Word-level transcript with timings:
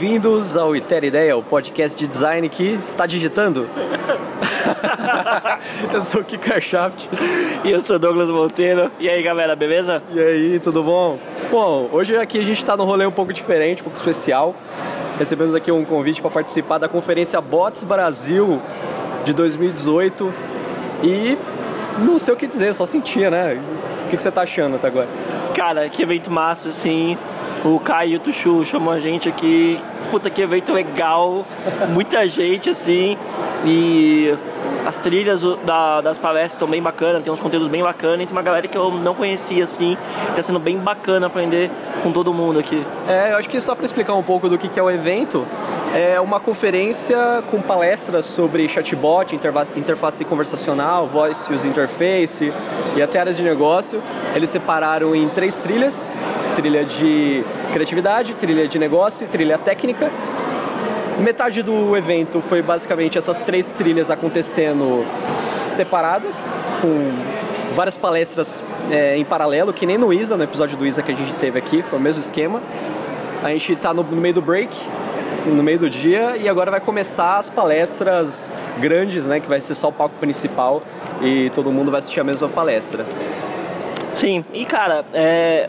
Bem-vindos 0.00 0.56
ao 0.56 0.74
Iter 0.74 1.04
Ideia, 1.04 1.36
o 1.36 1.42
podcast 1.42 1.94
de 1.94 2.08
design 2.08 2.48
que 2.48 2.78
está 2.80 3.04
digitando. 3.04 3.68
eu 5.92 6.00
sou 6.00 6.22
o 6.22 6.24
Kika 6.24 6.58
Shaft. 6.58 7.06
E 7.62 7.70
eu 7.70 7.82
sou 7.82 7.98
Douglas 7.98 8.30
Monteiro. 8.30 8.90
E 8.98 9.10
aí, 9.10 9.22
galera, 9.22 9.54
beleza? 9.54 10.02
E 10.10 10.18
aí, 10.18 10.58
tudo 10.58 10.82
bom? 10.82 11.18
Bom, 11.50 11.90
hoje 11.92 12.16
aqui 12.16 12.38
a 12.38 12.42
gente 12.42 12.56
está 12.56 12.78
num 12.78 12.86
rolê 12.86 13.04
um 13.04 13.12
pouco 13.12 13.30
diferente, 13.30 13.82
um 13.82 13.84
pouco 13.84 13.98
especial. 13.98 14.54
Recebemos 15.18 15.54
aqui 15.54 15.70
um 15.70 15.84
convite 15.84 16.22
para 16.22 16.30
participar 16.30 16.78
da 16.78 16.88
conferência 16.88 17.38
Bots 17.38 17.84
Brasil 17.84 18.58
de 19.26 19.34
2018 19.34 20.32
e 21.04 21.36
não 21.98 22.18
sei 22.18 22.32
o 22.32 22.38
que 22.38 22.46
dizer, 22.46 22.72
só 22.72 22.86
sentia, 22.86 23.30
né? 23.30 23.62
O 24.06 24.08
que 24.08 24.16
você 24.16 24.30
tá 24.30 24.40
achando 24.40 24.76
até 24.76 24.86
agora? 24.86 25.08
Cara, 25.54 25.90
que 25.90 26.02
evento 26.02 26.30
massa, 26.30 26.70
assim. 26.70 27.18
O 27.62 27.78
Caio 27.78 28.18
Tuxu 28.18 28.64
chamou 28.64 28.90
a 28.92 28.98
gente 28.98 29.28
aqui. 29.28 29.78
Puta, 30.10 30.30
que 30.30 30.40
evento 30.40 30.72
legal. 30.72 31.44
Muita 31.90 32.26
gente, 32.26 32.70
assim. 32.70 33.18
E 33.66 34.34
as 34.86 34.96
trilhas 34.96 35.42
da, 35.66 36.00
das 36.00 36.16
palestras 36.16 36.58
são 36.58 36.66
bem 36.66 36.80
bacanas, 36.80 37.22
tem 37.22 37.30
uns 37.30 37.38
conteúdos 37.38 37.68
bem 37.68 37.82
bacanas. 37.82 38.22
E 38.22 38.26
tem 38.26 38.32
uma 38.34 38.42
galera 38.42 38.66
que 38.66 38.76
eu 38.76 38.90
não 38.90 39.14
conhecia, 39.14 39.62
assim. 39.64 39.98
Tá 40.34 40.42
sendo 40.42 40.58
bem 40.58 40.78
bacana 40.78 41.26
aprender 41.26 41.70
com 42.02 42.10
todo 42.12 42.32
mundo 42.32 42.58
aqui. 42.58 42.82
É, 43.06 43.32
eu 43.32 43.36
acho 43.36 43.48
que 43.48 43.60
só 43.60 43.74
para 43.74 43.84
explicar 43.84 44.14
um 44.14 44.22
pouco 44.22 44.48
do 44.48 44.56
que 44.56 44.80
é 44.80 44.82
o 44.82 44.90
evento, 44.90 45.46
é 45.94 46.18
uma 46.18 46.40
conferência 46.40 47.44
com 47.50 47.60
palestras 47.60 48.24
sobre 48.24 48.66
chatbot, 48.68 49.34
interface 49.34 50.24
conversacional, 50.24 51.06
voice 51.06 51.52
user 51.52 51.70
interface 51.70 52.50
e 52.96 53.02
até 53.02 53.20
áreas 53.20 53.36
de 53.36 53.42
negócio. 53.42 54.02
Eles 54.34 54.48
separaram 54.48 55.14
em 55.14 55.28
três 55.28 55.58
trilhas 55.58 56.14
trilha 56.54 56.84
de 56.84 57.44
criatividade, 57.72 58.34
trilha 58.34 58.66
de 58.68 58.78
negócio 58.78 59.24
e 59.24 59.28
trilha 59.28 59.58
técnica. 59.58 60.10
Metade 61.18 61.62
do 61.62 61.96
evento 61.96 62.40
foi 62.40 62.62
basicamente 62.62 63.18
essas 63.18 63.42
três 63.42 63.72
trilhas 63.72 64.10
acontecendo 64.10 65.04
separadas, 65.58 66.50
com 66.80 67.12
várias 67.74 67.96
palestras 67.96 68.62
é, 68.90 69.16
em 69.16 69.24
paralelo, 69.24 69.72
que 69.72 69.84
nem 69.84 69.98
no 69.98 70.12
ISA, 70.12 70.36
no 70.36 70.44
episódio 70.44 70.76
do 70.76 70.86
ISA 70.86 71.02
que 71.02 71.12
a 71.12 71.14
gente 71.14 71.34
teve 71.34 71.58
aqui, 71.58 71.82
foi 71.82 71.98
o 71.98 72.02
mesmo 72.02 72.20
esquema. 72.20 72.62
A 73.42 73.50
gente 73.50 73.72
está 73.72 73.92
no, 73.92 74.02
no 74.02 74.16
meio 74.16 74.34
do 74.34 74.42
break, 74.42 74.70
no 75.46 75.62
meio 75.62 75.78
do 75.78 75.88
dia 75.88 76.36
e 76.36 76.48
agora 76.48 76.70
vai 76.70 76.80
começar 76.80 77.38
as 77.38 77.48
palestras 77.48 78.52
grandes, 78.78 79.24
né, 79.24 79.40
que 79.40 79.48
vai 79.48 79.60
ser 79.60 79.74
só 79.74 79.88
o 79.88 79.92
palco 79.92 80.14
principal 80.20 80.82
e 81.20 81.50
todo 81.50 81.70
mundo 81.70 81.90
vai 81.90 81.98
assistir 81.98 82.20
a 82.20 82.24
mesma 82.24 82.48
palestra. 82.48 83.04
Sim, 84.14 84.44
e 84.52 84.64
cara, 84.64 85.04
é, 85.12 85.68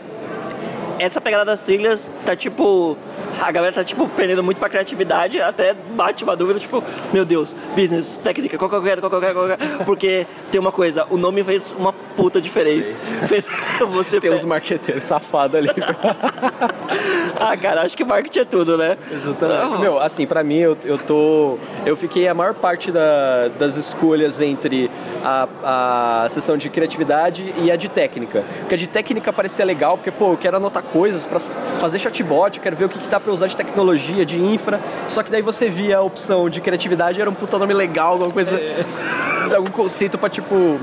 essa 1.02 1.20
pegada 1.20 1.44
das 1.44 1.62
trilhas 1.62 2.10
tá 2.24 2.36
tipo. 2.36 2.96
A 3.40 3.50
galera 3.50 3.74
tá 3.74 3.84
tipo 3.84 4.08
perdendo 4.08 4.42
muito 4.42 4.58
pra 4.58 4.68
criatividade, 4.68 5.40
até 5.40 5.74
bate 5.74 6.22
uma 6.22 6.36
dúvida, 6.36 6.60
tipo, 6.60 6.82
meu 7.12 7.24
Deus, 7.24 7.56
business, 7.74 8.16
técnica, 8.22 8.56
qual 8.56 8.70
que 8.70 8.76
eu 8.76 8.82
quero, 8.82 9.00
qual 9.00 9.10
que 9.10 9.16
eu 9.16 9.20
quero, 9.20 9.34
qual 9.34 9.46
que 9.46 9.52
eu 9.52 9.56
quero. 9.56 9.84
Porque 9.84 10.26
tem 10.50 10.60
uma 10.60 10.70
coisa, 10.70 11.06
o 11.10 11.16
nome 11.16 11.42
fez 11.42 11.72
uma 11.72 11.92
puta 11.92 12.40
diferença. 12.40 12.98
Fez, 13.26 13.46
você 13.90 14.20
tem 14.20 14.30
uns 14.30 14.44
marqueteiros 14.44 15.04
safados 15.04 15.56
ali. 15.56 15.68
ah, 17.40 17.56
cara, 17.56 17.82
acho 17.82 17.96
que 17.96 18.04
marketing 18.04 18.38
é 18.40 18.44
tudo, 18.44 18.76
né? 18.76 18.96
Exatamente. 19.10 19.80
Meu, 19.80 19.98
assim, 19.98 20.26
pra 20.26 20.44
mim, 20.44 20.58
eu, 20.58 20.76
eu 20.84 20.98
tô. 20.98 21.58
Eu 21.84 21.96
fiquei 21.96 22.28
a 22.28 22.34
maior 22.34 22.54
parte 22.54 22.92
da, 22.92 23.48
das 23.58 23.76
escolhas 23.76 24.40
entre 24.40 24.90
a, 25.24 26.24
a 26.24 26.28
sessão 26.28 26.56
de 26.56 26.68
criatividade 26.70 27.54
e 27.58 27.70
a 27.70 27.76
de 27.76 27.88
técnica. 27.88 28.44
Porque 28.60 28.74
a 28.74 28.78
de 28.78 28.86
técnica 28.86 29.32
parecia 29.32 29.64
legal, 29.64 29.96
porque, 29.96 30.10
pô, 30.10 30.32
eu 30.32 30.36
quero 30.36 30.56
anotar 30.56 30.82
coisas 30.92 31.24
para 31.24 31.40
fazer 31.80 31.98
chatbot, 31.98 32.56
eu 32.56 32.62
quero 32.62 32.76
ver 32.76 32.84
o 32.84 32.88
que, 32.88 32.98
que 32.98 33.08
dá 33.08 33.18
para 33.18 33.32
usar 33.32 33.46
de 33.46 33.56
tecnologia, 33.56 34.24
de 34.24 34.40
infra. 34.40 34.80
Só 35.08 35.22
que 35.22 35.30
daí 35.30 35.42
você 35.42 35.68
via 35.68 35.98
a 35.98 36.02
opção 36.02 36.48
de 36.50 36.60
criatividade, 36.60 37.20
era 37.20 37.30
um 37.30 37.34
puta 37.34 37.58
nome 37.58 37.72
legal, 37.72 38.12
alguma 38.12 38.32
coisa. 38.32 38.56
É. 38.56 39.54
algum 39.54 39.70
conceito 39.70 40.18
para 40.18 40.28
tipo. 40.28 40.78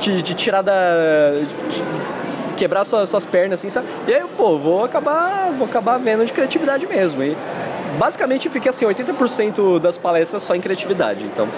Te, 0.00 0.22
te, 0.22 0.34
tirar 0.34 0.62
da. 0.62 1.32
De, 1.32 2.20
quebrar 2.56 2.84
suas, 2.84 3.08
suas 3.08 3.24
pernas, 3.24 3.58
assim, 3.58 3.70
sabe? 3.70 3.86
E 4.06 4.12
aí, 4.12 4.22
pô, 4.36 4.58
vou 4.58 4.84
acabar, 4.84 5.50
vou 5.52 5.66
acabar 5.66 5.96
vendo 5.98 6.26
de 6.26 6.32
criatividade 6.32 6.86
mesmo. 6.86 7.22
E 7.22 7.34
basicamente 7.98 8.48
fica 8.50 8.68
assim, 8.68 8.84
80% 8.84 9.78
das 9.78 9.96
palestras 9.96 10.42
só 10.42 10.54
em 10.54 10.60
criatividade, 10.60 11.24
então. 11.24 11.48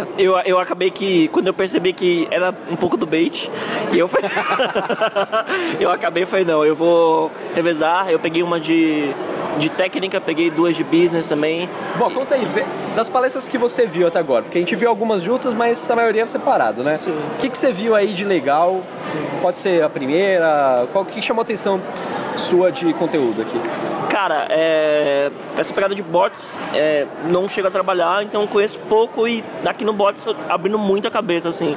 É, 0.00 0.22
eu, 0.22 0.38
eu 0.40 0.58
acabei 0.58 0.90
que, 0.90 1.28
quando 1.28 1.48
eu 1.48 1.54
percebi 1.54 1.92
que 1.92 2.26
era 2.30 2.54
um 2.70 2.76
pouco 2.76 2.96
do 2.96 3.06
bait, 3.06 3.50
eu 3.94 4.08
eu 5.78 5.90
acabei 5.90 6.22
e 6.22 6.26
falei, 6.26 6.44
não, 6.44 6.64
eu 6.64 6.74
vou 6.74 7.30
revezar, 7.54 8.10
eu 8.10 8.18
peguei 8.18 8.42
uma 8.42 8.58
de, 8.58 9.14
de 9.58 9.68
técnica, 9.68 10.20
peguei 10.20 10.50
duas 10.50 10.76
de 10.76 10.84
business 10.84 11.28
também. 11.28 11.68
Bom, 11.98 12.10
conta 12.10 12.34
aí, 12.34 12.46
das 12.94 13.08
palestras 13.08 13.46
que 13.46 13.58
você 13.58 13.86
viu 13.86 14.06
até 14.06 14.18
agora, 14.18 14.42
porque 14.42 14.58
a 14.58 14.60
gente 14.60 14.74
viu 14.74 14.88
algumas 14.88 15.22
juntas, 15.22 15.54
mas 15.54 15.90
a 15.90 15.96
maioria 15.96 16.22
é 16.22 16.26
separado, 16.26 16.82
né? 16.82 16.96
Sim. 16.96 17.12
O 17.12 17.38
que, 17.38 17.48
que 17.48 17.58
você 17.58 17.72
viu 17.72 17.94
aí 17.94 18.12
de 18.12 18.24
legal? 18.24 18.82
Pode 19.40 19.58
ser 19.58 19.82
a 19.82 19.88
primeira, 19.88 20.86
qual 20.92 21.04
que 21.04 21.20
chamou 21.22 21.40
a 21.40 21.44
atenção 21.44 21.80
sua 22.36 22.70
de 22.72 22.92
conteúdo 22.94 23.42
aqui? 23.42 23.58
Cara, 24.10 24.48
é, 24.50 25.30
essa 25.56 25.72
pegada 25.72 25.94
de 25.94 26.02
bots 26.02 26.58
é, 26.74 27.06
não 27.28 27.48
chego 27.48 27.68
a 27.68 27.70
trabalhar, 27.70 28.24
então 28.24 28.44
conheço 28.44 28.80
pouco 28.80 29.26
e 29.26 29.44
aqui 29.64 29.84
no 29.84 29.92
bots 29.92 30.26
abrindo 30.48 30.76
muita 30.76 31.08
cabeça, 31.08 31.48
assim. 31.48 31.76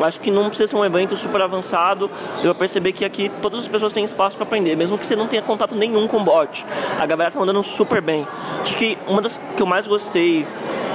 Acho 0.00 0.18
que 0.18 0.30
não 0.30 0.46
precisa 0.46 0.68
ser 0.68 0.76
um 0.76 0.84
evento 0.84 1.14
super 1.14 1.42
avançado. 1.42 2.10
Eu 2.38 2.44
vou 2.44 2.54
perceber 2.54 2.92
que 2.92 3.04
aqui 3.04 3.30
todas 3.42 3.60
as 3.60 3.68
pessoas 3.68 3.92
têm 3.92 4.02
espaço 4.02 4.34
para 4.34 4.46
aprender, 4.46 4.74
mesmo 4.74 4.96
que 4.96 5.04
você 5.04 5.14
não 5.14 5.28
tenha 5.28 5.42
contato 5.42 5.76
nenhum 5.76 6.08
com 6.08 6.24
bot. 6.24 6.64
A 6.98 7.04
galera 7.04 7.30
tá 7.30 7.38
mandando 7.38 7.62
super 7.62 8.00
bem. 8.00 8.26
Acho 8.62 8.78
que 8.78 8.96
uma 9.06 9.20
das 9.20 9.38
que 9.54 9.62
eu 9.62 9.66
mais 9.66 9.86
gostei 9.86 10.46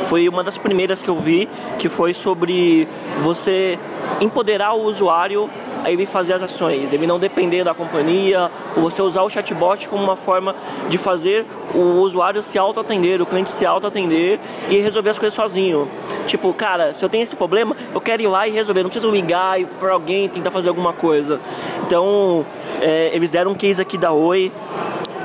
foi 0.08 0.28
uma 0.28 0.44
das 0.44 0.58
primeiras 0.58 1.04
que 1.04 1.10
eu 1.10 1.20
vi, 1.20 1.48
que 1.78 1.88
foi 1.88 2.16
sobre 2.16 2.88
você 3.22 3.78
empoderar 4.20 4.74
o 4.74 4.86
usuário 4.86 5.48
ele 5.86 6.06
fazer 6.06 6.34
as 6.34 6.44
ações, 6.44 6.94
ele 6.94 7.08
não 7.08 7.20
depender 7.20 7.64
da 7.64 7.74
companhia, 7.74 8.52
você 8.76 9.02
usar 9.02 9.24
o 9.24 9.30
chatbot 9.30 9.88
como 9.88 10.04
uma 10.04 10.16
forma 10.16 10.56
de 10.90 10.98
fazer 10.98 11.46
o 11.74 12.00
usuário 12.00 12.42
se 12.42 12.58
auto-atender, 12.58 13.22
o 13.22 13.26
cliente 13.26 13.52
se 13.52 13.66
auto-atender 13.66 14.40
e 14.70 14.78
resolver 14.80 15.10
as 15.12 15.20
coisas 15.20 15.34
sozinho. 15.34 15.88
Tipo, 16.26 16.54
cara, 16.54 16.94
se 16.94 17.04
eu 17.04 17.10
tenho 17.10 17.24
esse 17.24 17.36
problema, 17.36 17.76
eu 17.94 18.02
quero 18.02 18.22
ir 18.22 18.28
lá 18.28 18.48
e 18.48 18.52
resolver, 18.52 18.84
não 18.84 18.90
preciso 18.90 19.12
ligar 19.12 19.60
para 19.80 19.94
alguém 19.94 20.28
tentar 20.28 20.52
fazer 20.52 20.70
alguma 20.70 20.94
coisa. 20.94 21.40
Então, 21.86 22.46
é, 22.82 23.16
eles 23.16 23.30
deram 23.30 23.52
um 23.52 23.56
case 23.56 23.82
aqui 23.82 23.98
da 23.98 24.12
Oi, 24.12 24.52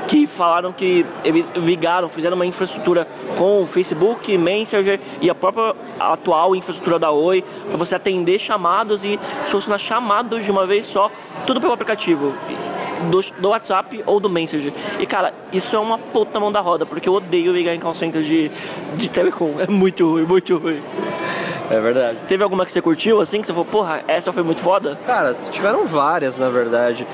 que 0.07 0.27
falaram 0.27 0.71
que 0.71 1.05
eles 1.23 1.51
ligaram, 1.55 2.09
fizeram 2.09 2.35
uma 2.35 2.45
infraestrutura 2.45 3.07
com 3.37 3.63
o 3.63 3.67
Facebook, 3.67 4.37
Messenger 4.37 4.99
e 5.21 5.29
a 5.29 5.35
própria 5.35 5.75
atual 5.99 6.55
infraestrutura 6.55 6.99
da 6.99 7.11
Oi 7.11 7.43
para 7.67 7.77
você 7.77 7.95
atender 7.95 8.39
chamados 8.39 9.03
e 9.03 9.19
solucionar 9.45 9.79
chamados 9.79 10.43
de 10.43 10.51
uma 10.51 10.65
vez 10.65 10.85
só, 10.85 11.11
tudo 11.45 11.59
pelo 11.59 11.73
aplicativo. 11.73 12.33
Do, 13.11 13.19
do, 13.39 13.49
WhatsApp 13.49 14.01
ou 14.05 14.21
do 14.21 14.29
Messenger. 14.29 14.73
E 14.99 15.05
cara, 15.05 15.33
isso 15.51 15.75
é 15.75 15.79
uma 15.79 15.97
puta 15.97 16.39
mão 16.39 16.49
da 16.49 16.61
roda, 16.61 16.85
porque 16.85 17.09
eu 17.09 17.13
odeio 17.13 17.51
ligar 17.51 17.75
em 17.75 17.79
call 17.79 17.93
center 17.93 18.21
de, 18.23 18.49
de 18.95 19.09
telecom. 19.09 19.55
É 19.59 19.67
muito 19.67 20.09
ruim, 20.09 20.23
muito 20.23 20.57
ruim. 20.57 20.81
É 21.69 21.79
verdade. 21.79 22.19
Teve 22.27 22.43
alguma 22.43 22.65
que 22.65 22.71
você 22.71 22.81
curtiu 22.81 23.19
assim, 23.19 23.41
que 23.41 23.47
você 23.47 23.53
falou, 23.53 23.65
porra, 23.65 24.01
essa 24.07 24.31
foi 24.31 24.43
muito 24.43 24.61
foda? 24.61 24.97
Cara, 25.05 25.35
tiveram 25.51 25.85
várias 25.85 26.37
na 26.37 26.49
verdade. 26.49 27.05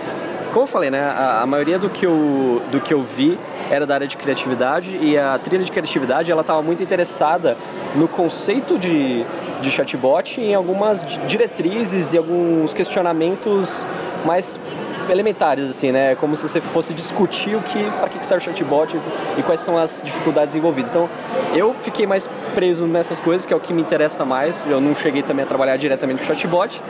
Como 0.51 0.63
eu 0.63 0.67
falei, 0.67 0.91
né, 0.91 0.99
a, 0.99 1.41
a, 1.43 1.45
maioria 1.45 1.79
do 1.79 1.89
que, 1.89 2.05
eu, 2.05 2.61
do 2.71 2.81
que 2.81 2.93
eu 2.93 3.01
vi 3.01 3.39
era 3.69 3.85
da 3.85 3.93
área 3.93 4.07
de 4.07 4.17
criatividade 4.17 4.97
e 5.01 5.17
a 5.17 5.39
trilha 5.39 5.63
de 5.63 5.71
criatividade 5.71 6.29
ela 6.29 6.41
estava 6.41 6.61
muito 6.61 6.83
interessada 6.83 7.55
no 7.95 8.05
conceito 8.05 8.77
de, 8.77 9.25
de 9.61 9.71
chatbot 9.71 10.41
em 10.41 10.53
algumas 10.53 11.05
diretrizes 11.25 12.11
e 12.11 12.17
alguns 12.17 12.73
questionamentos 12.73 13.85
mais 14.25 14.59
elementares, 15.09 15.69
assim, 15.69 15.91
né? 15.91 16.15
Como 16.15 16.35
se 16.35 16.43
você 16.43 16.61
fosse 16.61 16.93
discutir 16.93 17.55
o 17.55 17.61
que, 17.61 17.83
para 17.99 18.09
que 18.09 18.25
serve 18.25 18.43
o 18.43 18.51
chatbot 18.51 18.97
e 19.37 19.43
quais 19.43 19.61
são 19.61 19.77
as 19.77 20.01
dificuldades 20.03 20.55
envolvidas. 20.55 20.91
Então, 20.91 21.09
eu 21.53 21.73
fiquei 21.81 22.05
mais 22.05 22.29
preso 22.53 22.85
nessas 22.85 23.19
coisas, 23.19 23.45
que 23.45 23.53
é 23.53 23.55
o 23.55 23.59
que 23.59 23.73
me 23.73 23.81
interessa 23.81 24.25
mais. 24.25 24.63
Eu 24.67 24.79
não 24.79 24.95
cheguei 24.95 25.23
também 25.23 25.43
a 25.43 25.47
trabalhar 25.47 25.77
diretamente 25.77 26.19
com 26.19 26.25
chatbot. 26.25 26.81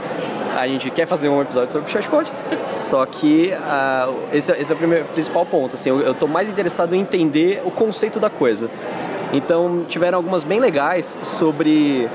A 0.58 0.68
gente 0.68 0.90
quer 0.92 1.08
fazer 1.08 1.30
um 1.30 1.42
episódio 1.42 1.72
sobre 1.72 1.90
chatbot, 1.90 2.32
só 2.66 3.06
que 3.06 3.54
uh, 3.54 4.16
esse, 4.34 4.52
esse, 4.52 4.72
é 4.72 4.76
o 4.76 4.78
primeiro, 4.78 5.06
principal 5.06 5.46
ponto. 5.46 5.76
Assim, 5.76 5.90
eu 5.90 6.12
estou 6.12 6.28
mais 6.28 6.50
interessado 6.50 6.94
em 6.94 7.00
entender 7.00 7.62
o 7.66 7.72
conceito 7.72 8.20
da 8.20 8.30
coisa. 8.30 8.70
Então, 9.34 9.86
tiveram 9.88 10.18
algumas 10.18 10.44
bem 10.44 10.60
legais 10.60 11.18
sobre 11.24 12.10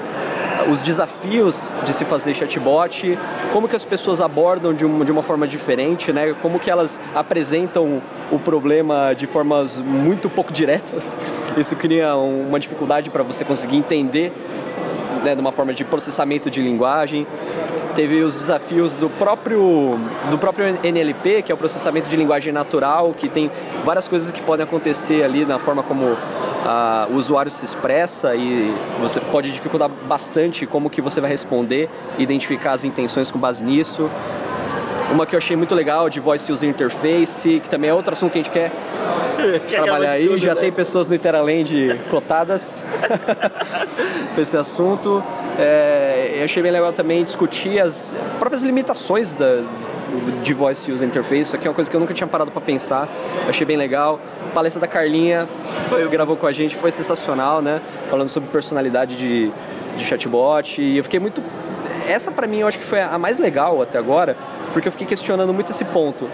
os 0.68 0.82
desafios 0.82 1.68
de 1.84 1.94
se 1.94 2.04
fazer 2.04 2.34
chatbot, 2.34 3.18
como 3.52 3.68
que 3.68 3.76
as 3.76 3.84
pessoas 3.84 4.20
abordam 4.20 4.74
de 4.74 4.84
uma, 4.84 5.04
de 5.04 5.12
uma 5.12 5.22
forma 5.22 5.46
diferente, 5.46 6.12
né? 6.12 6.34
Como 6.40 6.58
que 6.58 6.70
elas 6.70 7.00
apresentam 7.14 8.02
o 8.30 8.38
problema 8.38 9.14
de 9.14 9.26
formas 9.26 9.80
muito 9.80 10.28
pouco 10.28 10.52
diretas. 10.52 11.18
Isso 11.56 11.76
cria 11.76 12.14
uma 12.16 12.58
dificuldade 12.58 13.10
para 13.10 13.22
você 13.22 13.44
conseguir 13.44 13.76
entender 13.76 14.32
né, 15.26 15.34
de 15.34 15.40
uma 15.40 15.52
forma 15.52 15.74
de 15.74 15.84
processamento 15.84 16.50
de 16.50 16.62
linguagem. 16.62 17.26
teve 17.94 18.22
os 18.22 18.36
desafios 18.36 18.92
do 18.92 19.08
próprio, 19.08 19.98
do 20.30 20.38
próprio 20.38 20.78
NLP, 20.82 21.42
que 21.42 21.50
é 21.50 21.54
o 21.54 21.58
processamento 21.58 22.08
de 22.08 22.16
linguagem 22.16 22.52
natural, 22.52 23.14
que 23.14 23.28
tem 23.28 23.50
várias 23.84 24.06
coisas 24.06 24.30
que 24.30 24.40
podem 24.42 24.64
acontecer 24.64 25.24
ali 25.24 25.44
na 25.44 25.58
forma 25.58 25.82
como 25.82 26.16
o 27.10 27.14
usuário 27.14 27.50
se 27.50 27.64
expressa 27.64 28.34
e 28.34 28.74
você 29.00 29.20
pode 29.20 29.52
dificultar 29.52 29.88
bastante 29.88 30.66
como 30.66 30.90
que 30.90 31.00
você 31.00 31.20
vai 31.20 31.30
responder, 31.30 31.88
identificar 32.18 32.72
as 32.72 32.84
intenções 32.84 33.30
com 33.30 33.38
base 33.38 33.64
nisso. 33.64 34.10
Uma 35.10 35.24
que 35.24 35.34
eu 35.34 35.38
achei 35.38 35.56
muito 35.56 35.74
legal 35.74 36.10
de 36.10 36.18
Voice 36.18 36.50
User 36.50 36.68
Interface, 36.68 37.60
que 37.60 37.70
também 37.70 37.90
é 37.90 37.94
outro 37.94 38.12
assunto 38.12 38.32
que 38.32 38.40
a 38.40 38.42
gente 38.42 38.52
quer 38.52 38.72
trabalhar 39.70 40.10
aí. 40.10 40.26
Tudo, 40.26 40.38
já 40.40 40.54
né? 40.54 40.60
tem 40.62 40.72
pessoas 40.72 41.08
no 41.08 41.14
Interaland 41.14 42.00
cotadas 42.10 42.82
para 44.34 44.42
esse 44.42 44.56
assunto. 44.56 45.22
É, 45.58 46.34
eu 46.38 46.44
achei 46.44 46.62
bem 46.62 46.72
legal 46.72 46.92
também 46.92 47.24
discutir 47.24 47.78
as 47.78 48.12
próprias 48.38 48.64
limitações 48.64 49.32
da, 49.34 49.62
de 50.42 50.54
Voice 50.54 50.90
User 50.90 51.06
Interface. 51.06 51.42
Isso 51.42 51.56
aqui 51.56 51.66
é 51.66 51.70
uma 51.70 51.74
coisa 51.74 51.90
que 51.90 51.96
eu 51.96 52.00
nunca 52.00 52.14
tinha 52.14 52.26
parado 52.26 52.50
para 52.50 52.60
pensar. 52.60 53.08
Achei 53.48 53.66
bem 53.66 53.76
legal. 53.76 54.20
A 54.50 54.54
palestra 54.54 54.80
da 54.80 54.86
Carlinha, 54.86 55.48
foi, 55.88 56.06
gravou 56.08 56.36
com 56.36 56.46
a 56.46 56.52
gente, 56.52 56.76
foi 56.76 56.90
sensacional, 56.90 57.60
né? 57.60 57.80
Falando 58.08 58.28
sobre 58.28 58.48
personalidade 58.50 59.16
de, 59.16 59.50
de 59.96 60.04
chatbot. 60.04 60.80
E 60.80 60.98
eu 60.98 61.04
fiquei 61.04 61.20
muito. 61.20 61.42
Essa 62.08 62.30
para 62.30 62.46
mim 62.46 62.60
eu 62.60 62.68
acho 62.68 62.78
que 62.78 62.84
foi 62.84 63.00
a 63.00 63.18
mais 63.18 63.38
legal 63.38 63.82
até 63.82 63.98
agora, 63.98 64.36
porque 64.72 64.88
eu 64.88 64.92
fiquei 64.92 65.06
questionando 65.06 65.52
muito 65.52 65.72
esse 65.72 65.84
ponto 65.84 66.28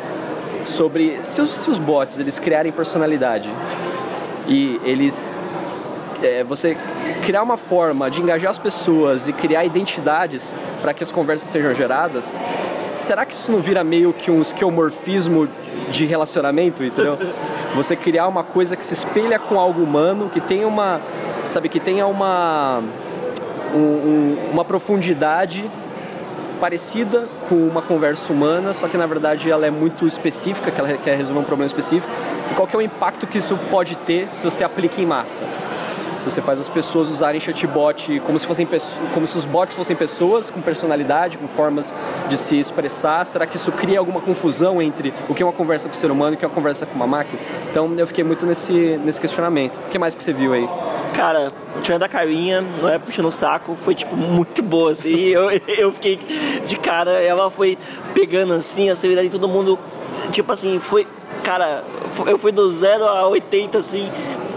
sobre 0.65 1.19
se 1.23 1.41
os, 1.41 1.51
se 1.51 1.71
os 1.71 1.79
bots 1.79 2.19
eles 2.19 2.39
criarem 2.39 2.71
personalidade 2.71 3.49
e 4.47 4.81
eles 4.85 5.37
é, 6.23 6.45
você 6.45 6.77
criar 7.25 7.43
uma 7.43 7.57
forma 7.57 8.11
de 8.11 8.21
engajar 8.21 8.51
as 8.51 8.59
pessoas 8.59 9.29
e 9.29 9.33
criar 9.33 9.65
identidades 9.65 10.55
para 10.81 10.93
que 10.93 11.03
as 11.03 11.11
conversas 11.11 11.49
sejam 11.49 11.75
geradas, 11.75 12.41
será 12.79 13.25
que 13.25 13.33
isso 13.35 13.51
não 13.53 13.61
vira 13.61 13.85
meio 13.85 14.13
que 14.13 14.31
um 14.31 14.43
esquemorfismo 14.43 15.49
de 15.91 16.07
relacionamento, 16.07 16.83
entendeu? 16.83 17.19
Você 17.75 17.97
criar 17.97 18.29
uma 18.29 18.45
coisa 18.45 18.77
que 18.77 18.85
se 18.85 18.93
espelha 18.93 19.39
com 19.39 19.59
algo 19.59 19.83
humano, 19.83 20.29
que 20.29 20.41
tenha 20.41 20.67
uma, 20.67 21.01
sabe, 21.49 21.69
que 21.69 21.81
tenha 21.81 22.07
uma 22.07 22.83
um, 23.75 23.79
um, 23.79 24.39
uma 24.53 24.65
profundidade 24.65 25.71
parecida 26.61 27.27
com 27.49 27.57
uma 27.57 27.83
conversa 27.83 28.33
humana, 28.33 28.73
só 28.73 28.87
que 28.87 28.97
na 28.97 29.07
verdade 29.07 29.51
ela 29.51 29.67
é 29.67 29.71
muito 29.71 30.07
específica, 30.07 30.71
que 30.71 30.81
ela 30.81 30.97
quer 30.97 31.17
resolver 31.17 31.41
um 31.41 31.45
problema 31.45 31.67
específico. 31.67 32.13
E 32.51 32.55
qual 32.55 32.69
que 32.69 32.77
é 32.77 32.79
o 32.79 32.83
impacto 32.83 33.27
que 33.27 33.39
isso 33.39 33.59
pode 33.71 33.97
ter 33.97 34.29
se 34.33 34.45
você 34.45 34.63
aplica 34.63 35.01
em 35.01 35.07
massa? 35.07 35.45
Se 36.23 36.31
você 36.31 36.41
faz 36.41 36.61
as 36.61 36.69
pessoas 36.69 37.11
usarem 37.11 37.41
chatbot 37.41 38.21
como 38.21 38.39
se 38.39 38.47
fossem 38.47 38.65
como 39.13 39.27
se 39.27 39.37
os 39.37 39.45
bots 39.45 39.77
fossem 39.77 39.97
pessoas 39.97 40.49
com 40.49 40.61
personalidade, 40.61 41.37
com 41.37 41.49
formas 41.49 41.93
de 42.29 42.39
se 42.39 42.61
expressar, 42.61 43.27
será 43.27 43.45
que 43.45 43.57
isso 43.57 43.73
cria 43.73 43.99
alguma 43.99 44.21
confusão 44.21 44.81
entre 44.81 45.13
o 45.29 45.35
que 45.35 45.43
é 45.43 45.47
uma 45.47 45.53
conversa 45.53 45.89
com 45.89 45.95
o 45.97 45.99
ser 45.99 46.13
humano 46.13 46.35
e 46.35 46.37
o 46.37 46.39
que 46.39 46.45
é 46.45 46.49
uma 46.49 46.55
conversa 46.55 46.87
com 46.87 46.95
uma 46.95 47.09
máquina? 47.09 47.41
Então 47.69 47.93
eu 47.99 48.07
fiquei 48.07 48.23
muito 48.23 48.47
nesse, 48.47 48.73
nesse 49.05 49.21
questionamento. 49.21 49.79
O 49.79 49.91
que 49.91 49.99
mais 49.99 50.15
que 50.15 50.23
você 50.23 50.33
viu 50.33 50.53
aí? 50.53 50.69
Cara, 51.13 51.53
o 51.75 51.99
da 51.99 52.09
Carinha, 52.09 52.61
não 52.61 52.89
é 52.89 53.01
puxando 53.01 53.27
o 53.27 53.31
saco, 53.33 53.75
foi 53.75 53.93
tipo 53.93 54.17
muito 54.17 54.63
boa, 54.63 54.93
assim. 54.93 55.27
eu, 55.27 55.51
eu 55.67 55.91
fiquei 55.91 56.21
de 56.65 56.77
cara, 56.77 57.21
ela 57.21 57.51
foi 57.51 57.77
pegando 58.15 58.53
assim 58.53 58.91
a 58.91 58.95
seriedade 58.95 59.27
de 59.27 59.33
todo 59.33 59.49
mundo. 59.49 59.77
Tipo 60.31 60.53
assim, 60.53 60.79
foi. 60.79 61.05
Cara, 61.43 61.83
eu 62.27 62.39
fui 62.39 62.53
do 62.53 62.71
0 62.71 63.09
a 63.09 63.27
80, 63.27 63.77
assim, 63.77 64.09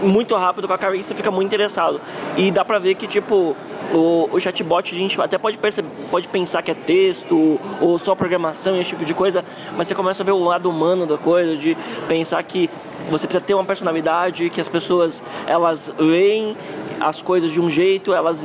muito 0.02 0.34
rápido 0.34 0.66
com 0.66 0.74
a 0.74 0.78
Karen 0.78 0.96
e 0.96 1.02
você 1.02 1.14
fica 1.14 1.30
muito 1.30 1.46
interessado. 1.46 2.00
E 2.36 2.50
dá 2.50 2.64
pra 2.64 2.78
ver 2.78 2.94
que, 2.94 3.06
tipo, 3.06 3.56
o, 3.92 4.28
o 4.32 4.40
chatbot 4.40 4.94
a 4.94 4.98
gente 4.98 5.20
até 5.20 5.38
pode, 5.38 5.58
perceber, 5.58 5.88
pode 6.10 6.28
pensar 6.28 6.62
que 6.62 6.70
é 6.70 6.74
texto 6.74 7.60
ou 7.80 7.98
só 7.98 8.14
programação, 8.14 8.80
esse 8.80 8.90
tipo 8.90 9.04
de 9.04 9.14
coisa, 9.14 9.44
mas 9.76 9.86
você 9.86 9.94
começa 9.94 10.22
a 10.22 10.26
ver 10.26 10.32
o 10.32 10.42
lado 10.42 10.68
humano 10.68 11.06
da 11.06 11.16
coisa, 11.16 11.56
de 11.56 11.76
pensar 12.08 12.42
que 12.42 12.68
você 13.10 13.26
precisa 13.26 13.44
ter 13.44 13.54
uma 13.54 13.64
personalidade, 13.64 14.50
que 14.50 14.60
as 14.60 14.68
pessoas 14.68 15.22
elas 15.46 15.92
leem 15.98 16.56
as 17.00 17.20
coisas 17.20 17.50
de 17.50 17.60
um 17.60 17.68
jeito, 17.68 18.12
elas 18.12 18.44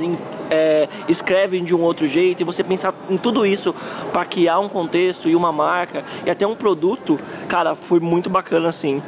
é, 0.49 0.87
escrevem 1.07 1.63
de 1.63 1.73
um 1.73 1.81
outro 1.81 2.05
jeito, 2.05 2.41
e 2.41 2.43
você 2.43 2.63
pensar 2.63 2.93
em 3.09 3.17
tudo 3.17 3.45
isso 3.45 3.73
para 4.11 4.25
criar 4.25 4.59
um 4.59 4.69
contexto 4.69 5.29
e 5.29 5.35
uma 5.35 5.51
marca 5.51 6.03
e 6.25 6.29
até 6.29 6.45
um 6.45 6.55
produto, 6.55 7.19
cara, 7.47 7.75
foi 7.75 7.99
muito 7.99 8.29
bacana 8.29 8.67
assim. 8.69 9.01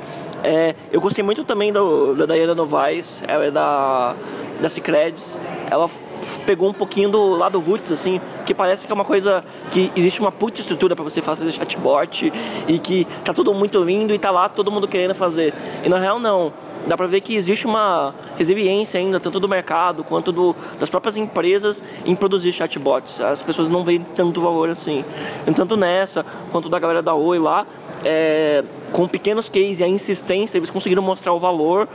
É, 0.43 0.75
eu 0.91 0.99
gostei 0.99 1.23
muito 1.23 1.45
também 1.45 1.71
do, 1.71 2.13
da 2.15 2.25
Diana 2.25 2.53
Novaes, 2.53 3.23
ela 3.25 3.45
é 3.45 3.51
da, 3.51 4.13
da 4.61 4.69
Cicreds. 4.69 5.39
Ela 5.71 5.89
pegou 6.45 6.69
um 6.69 6.73
pouquinho 6.73 7.09
do 7.09 7.29
lado 7.29 7.59
roots, 7.59 7.91
assim, 7.91 8.19
que 8.45 8.53
parece 8.53 8.85
que 8.85 8.91
é 8.91 8.95
uma 8.95 9.05
coisa 9.05 9.43
que 9.71 9.91
existe 9.95 10.19
uma 10.19 10.31
puta 10.31 10.59
estrutura 10.59 10.95
para 10.95 11.03
você 11.03 11.21
fazer 11.21 11.49
chatbot 11.51 12.31
e 12.67 12.79
que 12.79 13.07
tá 13.23 13.33
tudo 13.33 13.53
muito 13.53 13.81
lindo 13.81 14.13
e 14.13 14.19
tá 14.19 14.31
lá 14.31 14.49
todo 14.49 14.69
mundo 14.69 14.87
querendo 14.87 15.15
fazer. 15.15 15.53
E 15.83 15.89
na 15.89 15.97
real 15.97 16.19
não. 16.19 16.51
Dá 16.85 16.97
pra 16.97 17.07
ver 17.07 17.21
que 17.21 17.33
existe 17.33 17.65
uma 17.65 18.13
resiliência 18.37 18.99
ainda, 18.99 19.17
tanto 19.17 19.39
do 19.39 19.47
mercado 19.47 20.03
quanto 20.03 20.33
do, 20.33 20.53
das 20.77 20.89
próprias 20.89 21.15
empresas 21.15 21.81
em 22.05 22.13
produzir 22.13 22.51
chatbots. 22.51 23.21
As 23.21 23.41
pessoas 23.41 23.69
não 23.69 23.85
veem 23.85 24.05
tanto 24.17 24.41
valor 24.41 24.69
assim. 24.69 25.05
Tanto 25.55 25.77
nessa, 25.77 26.25
quanto 26.51 26.67
da 26.67 26.77
galera 26.77 27.01
da 27.01 27.13
Oi 27.13 27.39
lá, 27.39 27.65
é, 28.03 28.63
com 28.91 29.07
pequenos 29.07 29.49
cases 29.49 29.79
e 29.79 29.83
a 29.83 29.87
insistência, 29.87 30.57
eles 30.57 30.69
conseguiram 30.69 31.01
mostrar 31.01 31.33
o 31.33 31.39
valor 31.39 31.87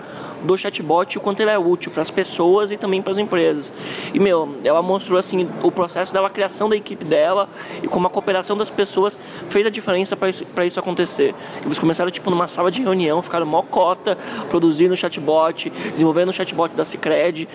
do 0.43 0.57
chatbot 0.57 1.19
o 1.19 1.21
quanto 1.21 1.41
ele 1.41 1.51
é 1.51 1.59
útil 1.59 1.91
para 1.91 2.03
as 2.03 2.11
pessoas 2.11 2.71
e 2.71 2.77
também 2.77 3.03
para 3.03 3.13
as 3.13 3.19
empresas. 3.19 3.73
E, 4.13 4.19
meu, 4.19 4.57
ela 4.65 4.83
mostrou, 4.83 5.19
assim, 5.19 5.49
o 5.63 5.71
processo 5.71 6.13
dela, 6.13 6.29
a 6.29 6.31
criação 6.31 6.69
da 6.69 6.77
equipe 6.77 7.05
dela 7.05 7.49
e 7.83 7.89
como 7.89 8.07
a 8.07 8.11
cooperação 8.11 8.57
das 8.57 8.71
pessoas 8.71 9.19
fez 9.49 9.67
a 9.67 9.71
diferença 9.71 10.17
para 10.17 10.29
isso, 10.29 10.47
isso 10.67 10.81
acontecer. 10.81 11.35
Eles 11.65 11.79
começaram, 11.79 12.11
tipo, 12.11 12.31
numa 12.31 12.49
sala 12.49 12.71
de 12.71 12.83
reunião, 12.83 13.21
ficaram 13.23 13.47
mó 13.47 13.63
cota, 13.63 14.17
produzindo 14.49 14.95
o 14.95 14.97
chatbot, 14.97 15.71
desenvolvendo 15.93 16.31
o 16.31 16.33
chatbot 16.33 16.75
da 16.75 16.85
Cicred 16.85 17.49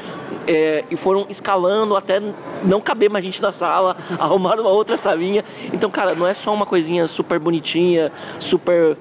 é, 0.48 0.84
e 0.90 0.96
foram 0.96 1.26
escalando 1.30 1.96
até 1.96 2.22
não 2.64 2.82
caber 2.82 3.10
mais 3.10 3.24
gente 3.24 3.42
na 3.42 3.52
sala, 3.52 3.96
arrumaram 4.20 4.64
uma 4.64 4.72
outra 4.72 4.98
salinha. 4.98 5.44
Então, 5.72 5.90
cara, 5.90 6.16
não 6.16 6.28
é 6.28 6.34
só 6.34 6.54
uma 6.54 6.66
coisinha 6.66 7.08
super 7.08 7.40
bonitinha, 7.40 8.12
super 8.40 8.98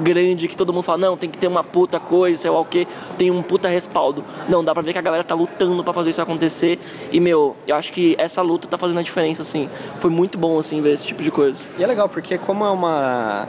grande 0.00 0.48
que 0.48 0.56
todo 0.56 0.72
mundo 0.72 0.82
fala, 0.82 0.98
não, 0.98 1.16
tem 1.16 1.30
que 1.30 1.38
ter 1.38 1.46
uma 1.46 1.64
puta 1.64 1.98
coisa, 1.98 2.40
sei 2.40 2.50
lá 2.50 2.60
o 2.60 2.64
que, 2.64 2.86
tem 3.16 3.30
um 3.30 3.42
puta 3.42 3.68
respaldo. 3.68 4.24
Não, 4.48 4.62
dá 4.62 4.72
pra 4.72 4.82
ver 4.82 4.92
que 4.92 4.98
a 4.98 5.02
galera 5.02 5.24
tá 5.24 5.34
lutando 5.34 5.82
para 5.82 5.92
fazer 5.92 6.10
isso 6.10 6.22
acontecer. 6.22 6.78
E, 7.10 7.20
meu, 7.20 7.56
eu 7.66 7.76
acho 7.76 7.92
que 7.92 8.14
essa 8.18 8.42
luta 8.42 8.68
tá 8.68 8.78
fazendo 8.78 8.98
a 8.98 9.02
diferença, 9.02 9.42
assim. 9.42 9.68
Foi 10.00 10.10
muito 10.10 10.38
bom, 10.38 10.58
assim, 10.58 10.80
ver 10.80 10.94
esse 10.94 11.06
tipo 11.06 11.22
de 11.22 11.30
coisa. 11.30 11.64
E 11.78 11.84
é 11.84 11.86
legal, 11.86 12.08
porque 12.08 12.38
como 12.38 12.64
é 12.64 12.70
uma. 12.70 13.48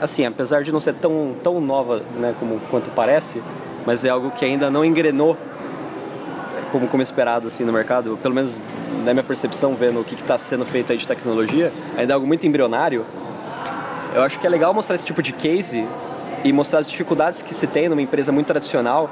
Assim, 0.00 0.24
apesar 0.24 0.62
de 0.62 0.72
não 0.72 0.80
ser 0.80 0.94
tão, 0.94 1.34
tão 1.42 1.60
nova, 1.60 2.02
né, 2.18 2.34
como 2.38 2.58
quanto 2.70 2.88
parece, 2.90 3.42
mas 3.84 4.02
é 4.04 4.08
algo 4.08 4.30
que 4.30 4.44
ainda 4.44 4.70
não 4.70 4.82
engrenou 4.82 5.36
como, 6.70 6.88
como 6.88 7.02
esperado 7.02 7.46
assim 7.46 7.64
no 7.64 7.72
mercado, 7.72 8.18
pelo 8.22 8.34
menos 8.34 8.58
na 9.04 9.12
minha 9.12 9.24
percepção, 9.24 9.74
vendo 9.74 10.00
o 10.00 10.04
que 10.04 10.14
está 10.14 10.38
sendo 10.38 10.64
feito 10.64 10.92
aí 10.92 10.98
de 10.98 11.06
tecnologia, 11.06 11.72
ainda 11.96 12.12
é 12.12 12.14
algo 12.14 12.26
muito 12.26 12.46
embrionário. 12.46 13.04
Eu 14.12 14.22
acho 14.22 14.38
que 14.38 14.46
é 14.46 14.50
legal 14.50 14.74
mostrar 14.74 14.96
esse 14.96 15.06
tipo 15.06 15.22
de 15.22 15.32
case 15.32 15.86
e 16.42 16.52
mostrar 16.52 16.80
as 16.80 16.88
dificuldades 16.88 17.42
que 17.42 17.54
se 17.54 17.66
tem 17.66 17.88
numa 17.88 18.02
empresa 18.02 18.32
muito 18.32 18.48
tradicional, 18.48 19.08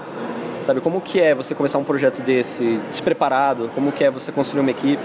sabe? 0.67 0.81
Como 0.81 1.00
que 1.00 1.21
é 1.21 1.35
você 1.35 1.55
começar 1.55 1.78
um 1.78 1.85
projeto 1.85 2.21
desse 2.21 2.81
despreparado, 2.90 3.71
como 3.75 3.93
que 3.93 4.02
é 4.02 4.11
você 4.11 4.33
construir 4.33 4.61
uma 4.61 4.71
equipe. 4.71 5.02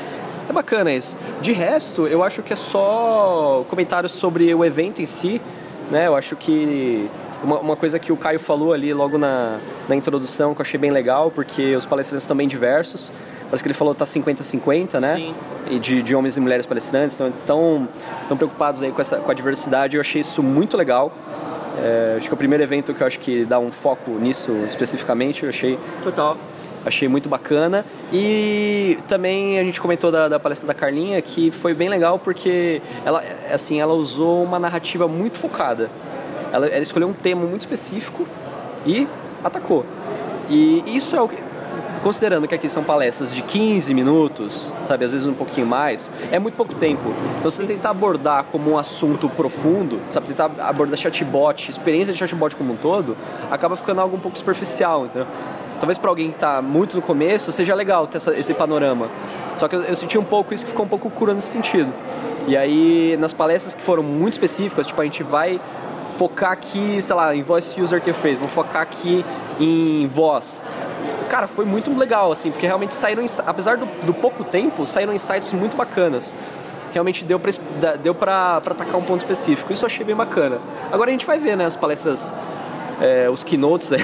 É 0.50 0.52
bacana 0.52 0.92
isso. 0.92 1.18
De 1.42 1.54
resto, 1.54 2.08
eu 2.08 2.24
acho 2.24 2.42
que 2.42 2.52
é 2.52 2.56
só 2.56 3.66
comentários 3.70 4.14
sobre 4.14 4.54
o 4.54 4.66
evento 4.66 5.02
em 5.02 5.06
si, 5.06 5.40
né? 5.92 6.08
Eu 6.08 6.16
acho 6.16 6.36
que 6.36 7.08
uma, 7.44 7.60
uma 7.60 7.76
coisa 7.76 8.00
que 8.00 8.12
o 8.12 8.18
Caio 8.18 8.40
falou 8.40 8.74
ali 8.74 8.94
logo 8.94 9.18
na, 9.18 9.60
na 9.88 9.96
introdução 9.96 10.56
que 10.56 10.62
eu 10.62 10.66
achei 10.66 10.80
bem 10.80 10.92
legal, 10.92 11.30
porque 11.30 11.76
os 11.76 11.86
palestrantes 11.86 12.24
estão 12.24 12.36
bem 12.36 12.48
diversos. 12.48 13.12
Parece 13.54 13.62
que 13.62 13.68
ele 13.68 13.76
falou 13.76 13.94
que 13.94 14.00
tá 14.00 14.06
50-50, 14.06 15.00
né? 15.00 15.16
Sim. 15.16 15.36
E 15.70 15.78
de, 15.78 16.02
de 16.02 16.16
homens 16.16 16.36
e 16.36 16.40
mulheres 16.40 16.66
palestrantes, 16.66 17.12
estão 17.12 17.32
tão, 17.46 17.88
tão 18.28 18.36
preocupados 18.36 18.82
aí 18.82 18.92
com, 18.92 19.00
essa, 19.00 19.18
com 19.18 19.30
a 19.30 19.34
diversidade. 19.36 19.96
Eu 19.96 20.02
achei 20.02 20.22
isso 20.22 20.42
muito 20.42 20.76
legal. 20.76 21.14
É, 21.78 22.16
acho 22.18 22.28
que 22.28 22.34
é 22.34 22.34
o 22.34 22.38
primeiro 22.38 22.64
evento 22.64 22.96
que 22.96 23.04
eu 23.04 23.06
acho 23.06 23.20
que 23.20 23.46
dá 23.46 23.60
um 23.60 23.72
foco 23.72 24.10
nisso 24.10 24.52
especificamente. 24.68 25.44
Eu 25.44 25.50
achei. 25.50 25.78
Total. 26.04 26.36
Achei 26.84 27.08
muito 27.08 27.30
bacana. 27.30 27.86
E 28.12 28.98
também 29.08 29.60
a 29.60 29.64
gente 29.64 29.80
comentou 29.80 30.12
da, 30.12 30.28
da, 30.28 30.40
palestra 30.40 30.66
da 30.66 30.74
Carlinha 30.74 31.22
que 31.22 31.52
foi 31.52 31.76
bem 31.76 31.90
legal 31.90 32.18
porque 32.18 32.82
ela, 33.06 33.24
assim, 33.54 33.80
ela 33.80 33.94
usou 33.94 34.44
uma 34.44 34.58
narrativa 34.58 35.08
muito 35.08 35.38
focada. 35.38 35.92
Ela, 36.52 36.66
ela 36.66 36.82
escolheu 36.82 37.08
um 37.08 37.14
tema 37.14 37.46
muito 37.46 37.62
específico 37.62 38.28
e 38.84 39.08
atacou. 39.44 39.86
E 40.50 40.84
isso 40.88 41.16
é 41.16 41.22
o 41.22 41.30
que 41.30 41.53
considerando 42.04 42.48
que 42.48 42.54
aqui 42.54 42.68
são 42.68 42.84
palestras 42.84 43.34
de 43.34 43.42
15 43.42 43.94
minutos, 43.94 44.72
sabe, 44.88 45.06
às 45.06 45.14
vezes 45.14 45.26
um 45.26 45.34
pouquinho 45.34 45.66
mais, 45.66 46.12
é 46.32 46.38
muito 46.38 46.56
pouco 46.56 46.76
tempo. 46.76 47.14
Então, 47.40 47.50
você 47.50 47.66
tentar 47.66 47.92
abordar 47.92 48.44
como 48.52 48.72
um 48.72 48.78
assunto 48.78 49.30
profundo, 49.30 50.00
sabe, 50.12 50.28
tentar 50.28 50.52
abordar 50.60 51.00
chatbot, 51.00 51.72
experiência 51.72 52.12
de 52.12 52.20
chatbot 52.20 52.56
como 52.56 52.74
um 52.74 52.76
todo, 52.76 53.16
acaba 53.50 53.78
ficando 53.78 54.02
algo 54.02 54.18
um 54.18 54.20
pouco 54.20 54.38
superficial, 54.38 55.06
então 55.06 55.26
talvez 55.80 55.98
para 55.98 56.10
alguém 56.10 56.30
que 56.30 56.36
está 56.36 56.62
muito 56.62 56.96
no 56.96 57.02
começo 57.02 57.52
seja 57.52 57.74
legal 57.74 58.06
ter 58.06 58.18
essa, 58.18 58.34
esse 58.36 58.54
panorama. 58.54 59.10
Só 59.58 59.68
que 59.68 59.76
eu, 59.76 59.82
eu 59.82 59.96
senti 59.96 60.18
um 60.18 60.24
pouco 60.24 60.54
isso 60.54 60.66
que 60.66 60.72
ficou 60.72 60.86
um 60.86 60.90
pouco 60.90 61.10
cura 61.10 61.34
nesse 61.34 61.48
sentido. 61.48 61.92
E 62.48 62.58
aí, 62.58 63.16
nas 63.18 63.32
palestras 63.32 63.74
que 63.74 63.82
foram 63.82 64.04
muito 64.04 64.34
específicas, 64.34 64.88
tipo, 64.88 65.02
a 65.02 65.06
gente 65.06 65.24
vai 65.24 65.62
focar 66.18 66.52
aqui, 66.52 67.02
sei 67.02 67.16
lá, 67.16 67.36
em 67.36 67.42
Voice 67.42 67.80
User 67.82 68.00
Interface, 68.00 68.36
vou 68.36 68.50
focar 68.50 68.82
aqui 68.82 69.26
em 69.60 70.08
voz. 70.08 70.64
Cara, 71.34 71.48
foi 71.48 71.66
muito 71.66 71.92
legal, 71.98 72.32
assim, 72.32 72.52
porque 72.52 72.68
realmente 72.68 72.94
saíram, 72.94 73.25
apesar 73.48 73.75
do, 73.75 73.88
do 74.06 74.13
pouco 74.13 74.44
tempo, 74.44 74.86
saíram 74.86 75.12
insights 75.12 75.52
muito 75.52 75.75
bacanas. 75.75 76.36
Realmente 76.94 77.24
deu 77.24 77.40
pra, 77.40 77.52
deu 77.96 78.13
pra, 78.13 78.62
pra 78.62 78.74
atacar 78.74 78.98
um 78.98 79.02
ponto 79.02 79.22
específico. 79.22 79.74
Isso 79.74 79.84
eu 79.84 79.88
achei 79.88 80.06
bem 80.06 80.16
bacana. 80.16 80.60
Agora 80.92 81.10
a 81.10 81.12
gente 81.12 81.25
vai 81.25 81.40
ver, 81.40 81.58
né, 81.58 81.66
as 81.66 81.75
palestras, 81.75 82.32
é, 83.02 83.28
os 83.32 83.42
keynotes 83.44 83.92
aí. 83.92 84.04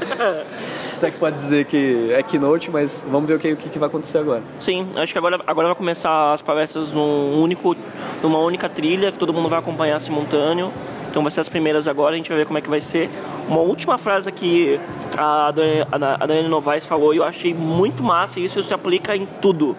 Se 0.90 1.06
é 1.06 1.10
que 1.10 1.18
pode 1.18 1.36
dizer 1.36 1.66
que 1.66 2.10
é 2.14 2.22
keynote, 2.22 2.70
mas 2.70 3.04
vamos 3.06 3.28
ver 3.28 3.34
o 3.34 3.38
que, 3.38 3.52
o 3.52 3.56
que 3.58 3.78
vai 3.78 3.90
acontecer 3.90 4.16
agora. 4.16 4.40
Sim, 4.58 4.88
acho 4.96 5.12
que 5.12 5.18
agora, 5.18 5.38
agora 5.46 5.68
vai 5.68 5.76
começar 5.76 6.32
as 6.32 6.40
palestras 6.40 6.92
num 6.92 7.42
único, 7.42 7.76
numa 8.22 8.38
única 8.38 8.70
trilha, 8.70 9.12
que 9.12 9.18
todo 9.18 9.34
mundo 9.34 9.50
vai 9.50 9.58
acompanhar 9.58 10.00
simultâneo. 10.00 10.72
Então 11.12 11.22
vai 11.22 11.30
ser 11.30 11.40
as 11.40 11.48
primeiras 11.48 11.86
agora, 11.86 12.14
a 12.14 12.16
gente 12.16 12.30
vai 12.30 12.38
ver 12.38 12.46
como 12.46 12.56
é 12.56 12.62
que 12.62 12.70
vai 12.70 12.80
ser. 12.80 13.10
Uma 13.46 13.60
última 13.60 13.98
frase 13.98 14.32
que 14.32 14.80
a 15.14 15.52
Daniela 15.52 16.48
Novaes 16.48 16.86
falou 16.86 17.12
e 17.12 17.18
eu 17.18 17.24
achei 17.24 17.52
muito 17.52 18.02
massa 18.02 18.40
e 18.40 18.46
isso 18.46 18.62
se 18.62 18.72
aplica 18.72 19.14
em 19.14 19.26
tudo. 19.26 19.76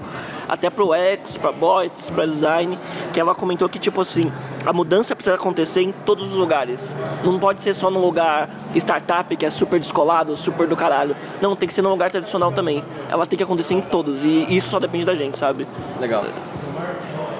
Até 0.48 0.70
pro 0.70 0.94
X, 0.94 1.36
para 1.38 1.52
bots, 1.52 2.12
para 2.12 2.28
design, 2.28 2.78
que 3.12 3.20
ela 3.20 3.34
comentou 3.34 3.68
que 3.68 3.80
tipo 3.80 4.00
assim, 4.02 4.32
a 4.64 4.72
mudança 4.72 5.16
precisa 5.16 5.36
acontecer 5.36 5.82
em 5.82 5.92
todos 5.92 6.28
os 6.28 6.36
lugares. 6.36 6.96
Não 7.24 7.40
pode 7.40 7.64
ser 7.64 7.74
só 7.74 7.90
num 7.90 8.02
lugar 8.02 8.52
startup 8.76 9.36
que 9.36 9.44
é 9.44 9.50
super 9.50 9.80
descolado, 9.80 10.38
super 10.38 10.68
do 10.68 10.76
caralho. 10.76 11.16
Não, 11.42 11.56
tem 11.56 11.68
que 11.68 11.74
ser 11.74 11.82
num 11.82 11.90
lugar 11.90 12.12
tradicional 12.12 12.52
também. 12.52 12.84
Ela 13.10 13.26
tem 13.26 13.38
que 13.38 13.44
acontecer 13.44 13.74
em 13.74 13.82
todos 13.82 14.24
e 14.24 14.56
isso 14.56 14.70
só 14.70 14.80
depende 14.80 15.04
da 15.04 15.16
gente, 15.16 15.40
sabe? 15.40 15.66
Legal. 16.00 16.26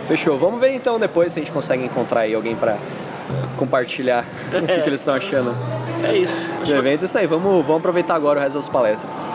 Fechou. 0.08 0.36
Vamos 0.36 0.60
ver 0.60 0.74
então 0.74 0.98
depois 0.98 1.32
se 1.32 1.40
a 1.40 1.44
gente 1.44 1.52
consegue 1.52 1.86
encontrar 1.86 2.22
aí 2.22 2.34
alguém 2.34 2.56
para 2.56 2.80
compartilhar 3.58 4.26
é. 4.52 4.58
o 4.58 4.66
que, 4.66 4.82
que, 4.82 4.90
eles 4.90 5.02
estão 5.02 5.16
achando. 5.16 5.56
É 6.04 6.18
isso. 6.18 6.36
Do 6.66 6.76
evento, 6.76 7.02
é 7.02 7.06
isso 7.06 7.18
aí. 7.18 7.28
Vamos, 7.28 7.66
vamos 7.66 7.80
aproveitar 7.80 8.16
agora 8.16 8.40
o 8.40 8.42
resto 8.42 8.56
das 8.56 8.70
palestras. 8.70 9.26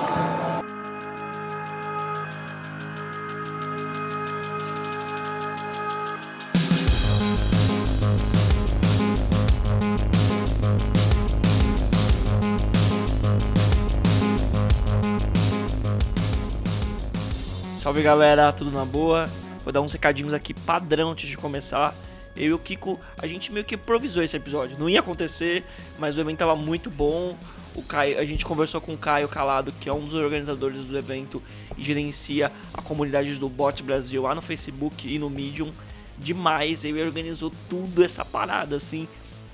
Salve 17.88 18.02
galera, 18.02 18.52
tudo 18.52 18.71
na 18.71 18.85
boa? 18.85 19.25
Vou 19.64 19.73
dar 19.73 19.81
uns 19.81 19.93
recadinhos 19.93 20.35
aqui 20.35 20.52
padrão 20.52 21.12
antes 21.12 21.26
de 21.26 21.38
começar. 21.38 21.95
Eu 22.38 22.50
e 22.50 22.52
o 22.52 22.59
Kiko, 22.59 22.99
a 23.18 23.26
gente 23.26 23.52
meio 23.52 23.64
que 23.64 23.75
improvisou 23.75 24.23
esse 24.23 24.37
episódio. 24.37 24.78
Não 24.78 24.88
ia 24.88 25.00
acontecer, 25.00 25.64
mas 25.99 26.16
o 26.16 26.21
evento 26.21 26.38
tava 26.38 26.54
muito 26.54 26.88
bom. 26.88 27.37
O 27.75 27.83
Caio, 27.83 28.18
a 28.18 28.25
gente 28.25 28.45
conversou 28.45 28.80
com 28.80 28.95
o 28.95 28.99
Caio 28.99 29.28
Calado, 29.28 29.73
que 29.73 29.88
é 29.88 29.92
um 29.92 30.00
dos 30.00 30.14
organizadores 30.14 30.85
do 30.85 30.97
evento 30.97 31.42
e 31.76 31.83
gerencia 31.83 32.52
a 32.73 32.80
comunidade 32.80 33.37
do 33.38 33.49
Bot 33.49 33.83
Brasil 33.83 34.23
lá 34.23 34.35
no 34.35 34.40
Facebook 34.40 35.12
e 35.12 35.18
no 35.18 35.28
Medium. 35.28 35.73
Demais, 36.16 36.85
ele 36.85 37.02
organizou 37.02 37.52
tudo 37.68 38.04
essa 38.04 38.25
parada 38.25 38.76
assim. 38.76 39.09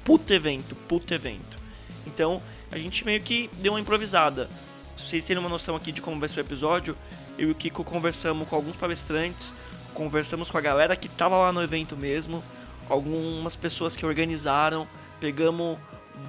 Puto 0.04 0.34
evento, 0.34 0.74
puto 0.74 1.14
evento. 1.14 1.56
Então, 2.06 2.40
a 2.70 2.76
gente 2.78 3.04
meio 3.04 3.20
que 3.22 3.48
deu 3.54 3.72
uma 3.72 3.80
improvisada. 3.80 4.46
Pra 4.94 5.04
vocês 5.04 5.24
terem 5.24 5.40
uma 5.40 5.48
noção 5.48 5.74
aqui 5.74 5.90
de 5.90 6.02
como 6.02 6.20
vai 6.20 6.28
ser 6.28 6.40
o 6.40 6.42
episódio, 6.42 6.94
eu 7.38 7.48
e 7.48 7.50
o 7.50 7.54
Kiko 7.54 7.82
conversamos 7.82 8.48
com 8.48 8.54
alguns 8.54 8.76
palestrantes, 8.76 9.54
conversamos 9.92 10.50
com 10.50 10.58
a 10.58 10.60
galera 10.60 10.94
que 10.94 11.08
tava 11.08 11.36
lá 11.36 11.52
no 11.52 11.62
evento 11.62 11.96
mesmo, 11.96 12.42
algumas 12.88 13.56
pessoas 13.56 13.96
que 13.96 14.04
organizaram, 14.04 14.86
pegamos 15.20 15.78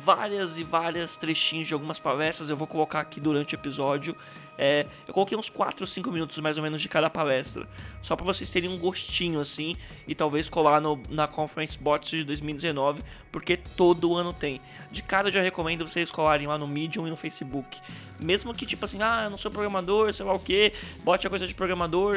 várias 0.03 0.57
e 0.57 0.63
várias 0.63 1.15
trechinhos 1.15 1.67
de 1.67 1.73
algumas 1.73 1.99
palestras, 1.99 2.49
eu 2.49 2.57
vou 2.57 2.67
colocar 2.67 2.99
aqui 2.99 3.19
durante 3.19 3.53
o 3.53 3.57
episódio. 3.57 4.15
É, 4.57 4.85
eu 5.05 5.13
coloquei 5.13 5.37
uns 5.37 5.49
4 5.49 5.83
ou 5.83 5.87
5 5.87 6.09
minutos 6.11 6.37
mais 6.39 6.57
ou 6.57 6.63
menos 6.63 6.81
de 6.81 6.87
cada 6.87 7.09
palestra, 7.09 7.67
só 8.01 8.15
para 8.15 8.25
vocês 8.25 8.49
terem 8.49 8.69
um 8.69 8.77
gostinho 8.77 9.41
assim 9.41 9.75
e 10.07 10.15
talvez 10.15 10.47
colar 10.47 10.79
no, 10.79 10.97
na 11.09 11.27
Conference 11.27 11.77
Bots 11.77 12.09
de 12.09 12.23
2019, 12.23 13.01
porque 13.33 13.57
todo 13.57 14.15
ano 14.15 14.31
tem. 14.31 14.61
De 14.91 15.03
cara 15.03 15.27
eu 15.27 15.31
já 15.31 15.41
recomendo 15.41 15.85
vocês 15.85 16.09
colarem 16.09 16.47
lá 16.47 16.57
no 16.57 16.67
Medium 16.67 17.05
e 17.05 17.09
no 17.09 17.17
Facebook. 17.17 17.77
Mesmo 18.17 18.53
que 18.53 18.65
tipo 18.65 18.85
assim, 18.85 18.99
ah, 19.01 19.23
eu 19.25 19.29
não 19.29 19.37
sou 19.37 19.51
programador, 19.51 20.13
sei 20.13 20.25
lá 20.25 20.33
o 20.33 20.39
que, 20.39 20.71
bote 21.03 21.27
a 21.27 21.29
coisa 21.29 21.45
de 21.45 21.53
programador, 21.53 22.15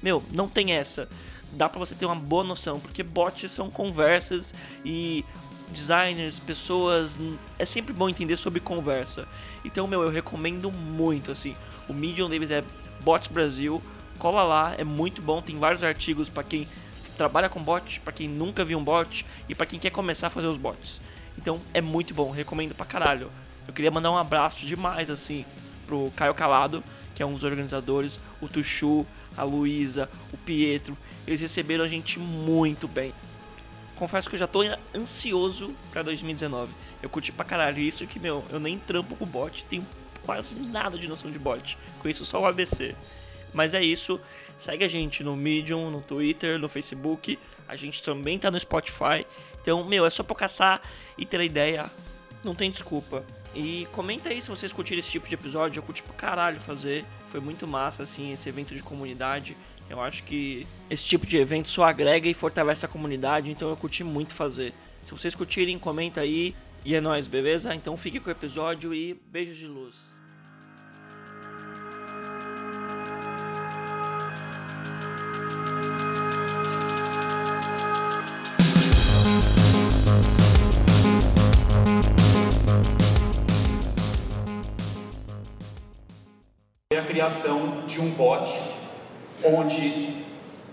meu, 0.00 0.22
não 0.30 0.48
tem 0.48 0.72
essa 0.72 1.08
dá 1.54 1.68
para 1.68 1.78
você 1.78 1.94
ter 1.94 2.06
uma 2.06 2.14
boa 2.14 2.44
noção, 2.44 2.80
porque 2.80 3.02
bots 3.02 3.50
são 3.50 3.70
conversas 3.70 4.54
e 4.84 5.24
designers, 5.68 6.38
pessoas, 6.38 7.16
é 7.58 7.64
sempre 7.64 7.92
bom 7.92 8.08
entender 8.08 8.36
sobre 8.36 8.60
conversa. 8.60 9.26
Então, 9.64 9.86
meu, 9.86 10.02
eu 10.02 10.10
recomendo 10.10 10.70
muito, 10.70 11.30
assim, 11.30 11.54
o 11.88 11.92
Medium 11.92 12.28
deles 12.28 12.50
é 12.50 12.62
Bots 13.00 13.28
Brasil, 13.28 13.82
cola 14.18 14.42
lá, 14.42 14.74
é 14.76 14.84
muito 14.84 15.20
bom, 15.20 15.42
tem 15.42 15.58
vários 15.58 15.82
artigos 15.82 16.28
para 16.28 16.42
quem 16.42 16.68
trabalha 17.16 17.48
com 17.48 17.62
bot, 17.62 18.00
para 18.00 18.12
quem 18.12 18.28
nunca 18.28 18.64
viu 18.64 18.78
um 18.78 18.84
bot 18.84 19.24
e 19.48 19.54
para 19.54 19.66
quem 19.66 19.78
quer 19.78 19.90
começar 19.90 20.28
a 20.28 20.30
fazer 20.30 20.46
os 20.46 20.56
bots. 20.56 21.00
Então, 21.38 21.60
é 21.72 21.80
muito 21.80 22.14
bom, 22.14 22.30
recomendo 22.30 22.74
pra 22.74 22.86
caralho. 22.86 23.30
Eu 23.66 23.72
queria 23.72 23.90
mandar 23.90 24.10
um 24.10 24.18
abraço 24.18 24.66
demais, 24.66 25.10
assim, 25.10 25.44
pro 25.86 26.12
Caio 26.16 26.34
Calado, 26.34 26.82
que 27.14 27.22
é 27.22 27.26
um 27.26 27.34
dos 27.34 27.44
organizadores, 27.44 28.20
o 28.40 28.48
Tuxu, 28.48 29.06
a 29.36 29.42
Luísa, 29.42 30.08
o 30.32 30.36
Pietro, 30.36 30.96
eles 31.26 31.40
receberam 31.40 31.84
a 31.84 31.88
gente 31.88 32.18
muito 32.18 32.86
bem. 32.86 33.12
Confesso 33.96 34.28
que 34.28 34.34
eu 34.34 34.40
já 34.40 34.46
tô 34.46 34.60
ansioso 34.94 35.74
para 35.92 36.02
2019. 36.02 36.72
Eu 37.02 37.08
curti 37.08 37.30
pra 37.30 37.44
caralho 37.44 37.78
isso 37.78 38.06
que, 38.06 38.18
meu, 38.18 38.44
eu 38.50 38.58
nem 38.58 38.78
trampo 38.78 39.14
com 39.14 39.24
bot, 39.24 39.64
tenho 39.68 39.86
quase 40.22 40.56
nada 40.56 40.98
de 40.98 41.06
noção 41.06 41.30
de 41.30 41.38
bot. 41.38 41.78
Conheço 42.00 42.24
só 42.24 42.40
o 42.40 42.46
ABC. 42.46 42.94
Mas 43.52 43.72
é 43.72 43.82
isso. 43.82 44.20
Segue 44.58 44.84
a 44.84 44.88
gente 44.88 45.22
no 45.22 45.36
Medium, 45.36 45.90
no 45.90 46.00
Twitter, 46.00 46.58
no 46.58 46.68
Facebook. 46.68 47.38
A 47.68 47.76
gente 47.76 48.02
também 48.02 48.38
tá 48.38 48.50
no 48.50 48.58
Spotify. 48.58 49.24
Então, 49.62 49.84
meu, 49.84 50.04
é 50.04 50.10
só 50.10 50.22
pra 50.22 50.34
caçar 50.34 50.82
e 51.16 51.24
ter 51.24 51.40
a 51.40 51.44
ideia. 51.44 51.90
Não 52.42 52.54
tem 52.54 52.70
desculpa. 52.70 53.24
E 53.54 53.86
comenta 53.92 54.28
aí 54.28 54.42
se 54.42 54.50
vocês 54.50 54.72
curtiram 54.72 54.98
esse 54.98 55.10
tipo 55.10 55.28
de 55.28 55.34
episódio. 55.34 55.78
Eu 55.78 55.84
curti 55.84 56.02
pra 56.02 56.14
caralho 56.14 56.60
fazer. 56.60 57.04
Foi 57.30 57.40
muito 57.40 57.66
massa, 57.66 58.02
assim, 58.02 58.32
esse 58.32 58.48
evento 58.48 58.74
de 58.74 58.82
comunidade. 58.82 59.56
Eu 59.88 60.00
acho 60.00 60.22
que 60.24 60.66
esse 60.90 61.04
tipo 61.04 61.26
de 61.26 61.36
evento 61.36 61.70
só 61.70 61.84
agrega 61.84 62.28
e 62.28 62.34
fortalece 62.34 62.84
a 62.84 62.88
comunidade, 62.88 63.50
então 63.50 63.68
eu 63.68 63.76
curti 63.76 64.02
muito 64.02 64.34
fazer. 64.34 64.72
Se 65.06 65.12
vocês 65.12 65.34
curtirem, 65.34 65.78
comenta 65.78 66.20
aí. 66.20 66.54
E 66.84 66.94
é 66.94 67.00
nóis, 67.00 67.26
beleza? 67.26 67.74
Então 67.74 67.96
fique 67.96 68.20
com 68.20 68.28
o 68.28 68.32
episódio 68.32 68.92
e 68.94 69.14
beijos 69.14 69.56
de 69.56 69.66
luz. 69.66 70.14
a 86.96 87.06
criação 87.06 87.84
de 87.86 88.00
um 88.00 88.14
bot 88.14 88.48
onde 89.44 90.24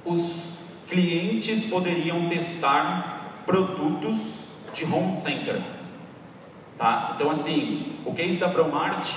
os 0.06 0.52
clientes 0.90 1.66
poderiam 1.66 2.28
testar 2.30 3.44
produtos 3.46 4.18
de 4.74 4.86
home 4.86 5.12
center. 5.12 5.62
Tá? 6.78 7.14
Então, 7.16 7.30
assim, 7.30 7.98
o 8.06 8.14
case 8.14 8.38
da 8.38 8.50
Promart, 8.50 9.08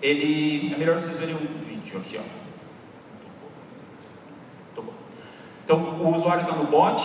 ele. 0.00 0.72
É 0.72 0.78
melhor 0.78 0.98
vocês 0.98 1.16
verem 1.16 1.34
um 1.34 1.64
vídeo 1.66 1.98
aqui, 1.98 2.18
ó. 2.18 2.42
Então, 5.64 5.78
o 5.78 6.16
usuário 6.16 6.42
está 6.42 6.56
no 6.56 6.64
bot, 6.66 7.02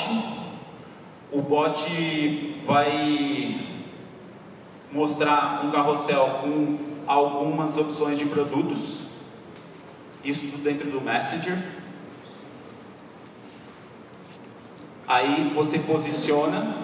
o 1.32 1.42
bot 1.42 2.62
vai 2.66 3.78
mostrar 4.92 5.64
um 5.64 5.72
carrossel 5.72 6.40
com 6.42 6.78
algumas 7.06 7.78
opções 7.78 8.18
de 8.18 8.26
produtos 8.26 9.07
isso 10.24 10.42
tudo 10.42 10.64
dentro 10.64 10.90
do 10.90 11.02
Messenger. 11.02 11.58
Aí 15.08 15.52
você 15.56 15.80
posiciona 15.80 16.76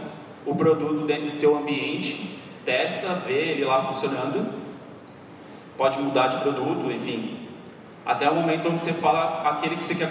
o 0.45 0.55
produto 0.55 1.05
dentro 1.05 1.31
do 1.31 1.39
teu 1.39 1.57
ambiente, 1.57 2.39
testa, 2.65 3.15
vê 3.25 3.51
ele 3.51 3.65
lá 3.65 3.85
funcionando. 3.85 4.63
Pode 5.77 5.99
mudar 5.99 6.27
de 6.27 6.41
produto, 6.41 6.91
enfim. 6.91 7.49
Até 8.05 8.29
o 8.29 8.35
momento 8.35 8.69
onde 8.69 8.81
você 8.81 8.93
fala 8.93 9.49
aquele 9.49 9.75
que 9.75 9.83
você 9.83 9.95
quer, 9.95 10.09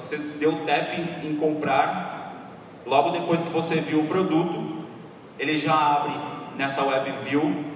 você 0.00 0.16
deu 0.16 0.64
tap 0.66 0.92
em, 0.92 1.28
em 1.28 1.36
comprar. 1.36 2.50
Logo 2.86 3.10
depois 3.10 3.42
que 3.42 3.50
você 3.50 3.76
viu 3.76 4.00
o 4.00 4.06
produto, 4.06 4.84
ele 5.38 5.56
já 5.56 5.74
abre 5.74 6.12
nessa 6.56 6.82
web 6.82 7.10
view 7.24 7.73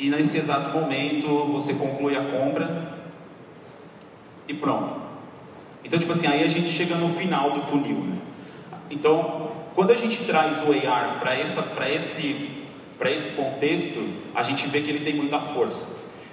e 0.00 0.08
nesse 0.08 0.38
exato 0.38 0.70
momento 0.70 1.26
você 1.52 1.74
conclui 1.74 2.16
a 2.16 2.24
compra 2.24 2.98
e 4.48 4.54
pronto. 4.54 4.98
Então, 5.84 5.98
tipo 5.98 6.12
assim, 6.12 6.26
aí 6.26 6.42
a 6.42 6.48
gente 6.48 6.70
chega 6.70 6.94
no 6.94 7.14
final 7.14 7.52
do 7.52 7.62
funil. 7.64 7.96
Né? 7.96 8.18
Então, 8.90 9.52
quando 9.74 9.90
a 9.90 9.94
gente 9.94 10.24
traz 10.24 10.56
o 10.66 10.72
AR 10.88 11.20
para 11.20 11.38
esse, 11.90 12.64
esse 13.04 13.30
contexto, 13.32 14.08
a 14.34 14.42
gente 14.42 14.66
vê 14.68 14.80
que 14.80 14.88
ele 14.88 15.04
tem 15.04 15.14
muita 15.14 15.38
força. 15.38 15.86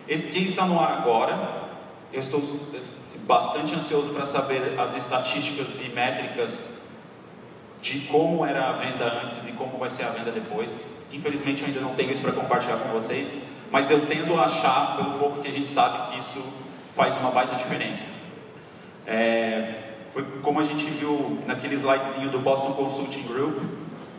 Esse 0.07 0.31
case 0.31 0.47
está 0.47 0.65
no 0.65 0.79
ar 0.79 0.99
agora. 0.99 1.67
Eu 2.13 2.21
estou 2.21 2.41
bastante 3.25 3.75
ansioso 3.75 4.13
para 4.13 4.25
saber 4.25 4.79
as 4.79 4.95
estatísticas 4.95 5.67
e 5.85 5.89
métricas 5.89 6.69
de 7.81 7.99
como 8.07 8.45
era 8.45 8.69
a 8.69 8.71
venda 8.73 9.23
antes 9.23 9.45
e 9.47 9.51
como 9.51 9.77
vai 9.77 9.89
ser 9.89 10.03
a 10.03 10.09
venda 10.09 10.31
depois. 10.31 10.69
Infelizmente, 11.11 11.61
eu 11.61 11.67
ainda 11.67 11.81
não 11.81 11.95
tenho 11.95 12.11
isso 12.11 12.21
para 12.21 12.31
compartilhar 12.31 12.77
com 12.77 12.89
vocês, 12.89 13.39
mas 13.71 13.89
eu 13.91 14.05
tendo 14.05 14.39
a 14.39 14.45
achar, 14.45 14.95
pelo 14.95 15.19
pouco 15.19 15.41
que 15.41 15.47
a 15.47 15.51
gente 15.51 15.67
sabe, 15.67 16.11
que 16.11 16.19
isso 16.19 16.43
faz 16.95 17.17
uma 17.17 17.31
baita 17.31 17.55
diferença. 17.55 18.03
É, 19.05 19.87
foi 20.13 20.23
como 20.41 20.59
a 20.59 20.63
gente 20.63 20.83
viu 20.85 21.39
naquele 21.45 21.75
slidezinho 21.75 22.29
do 22.29 22.39
Boston 22.39 22.73
Consulting 22.73 23.23
Group, 23.23 23.61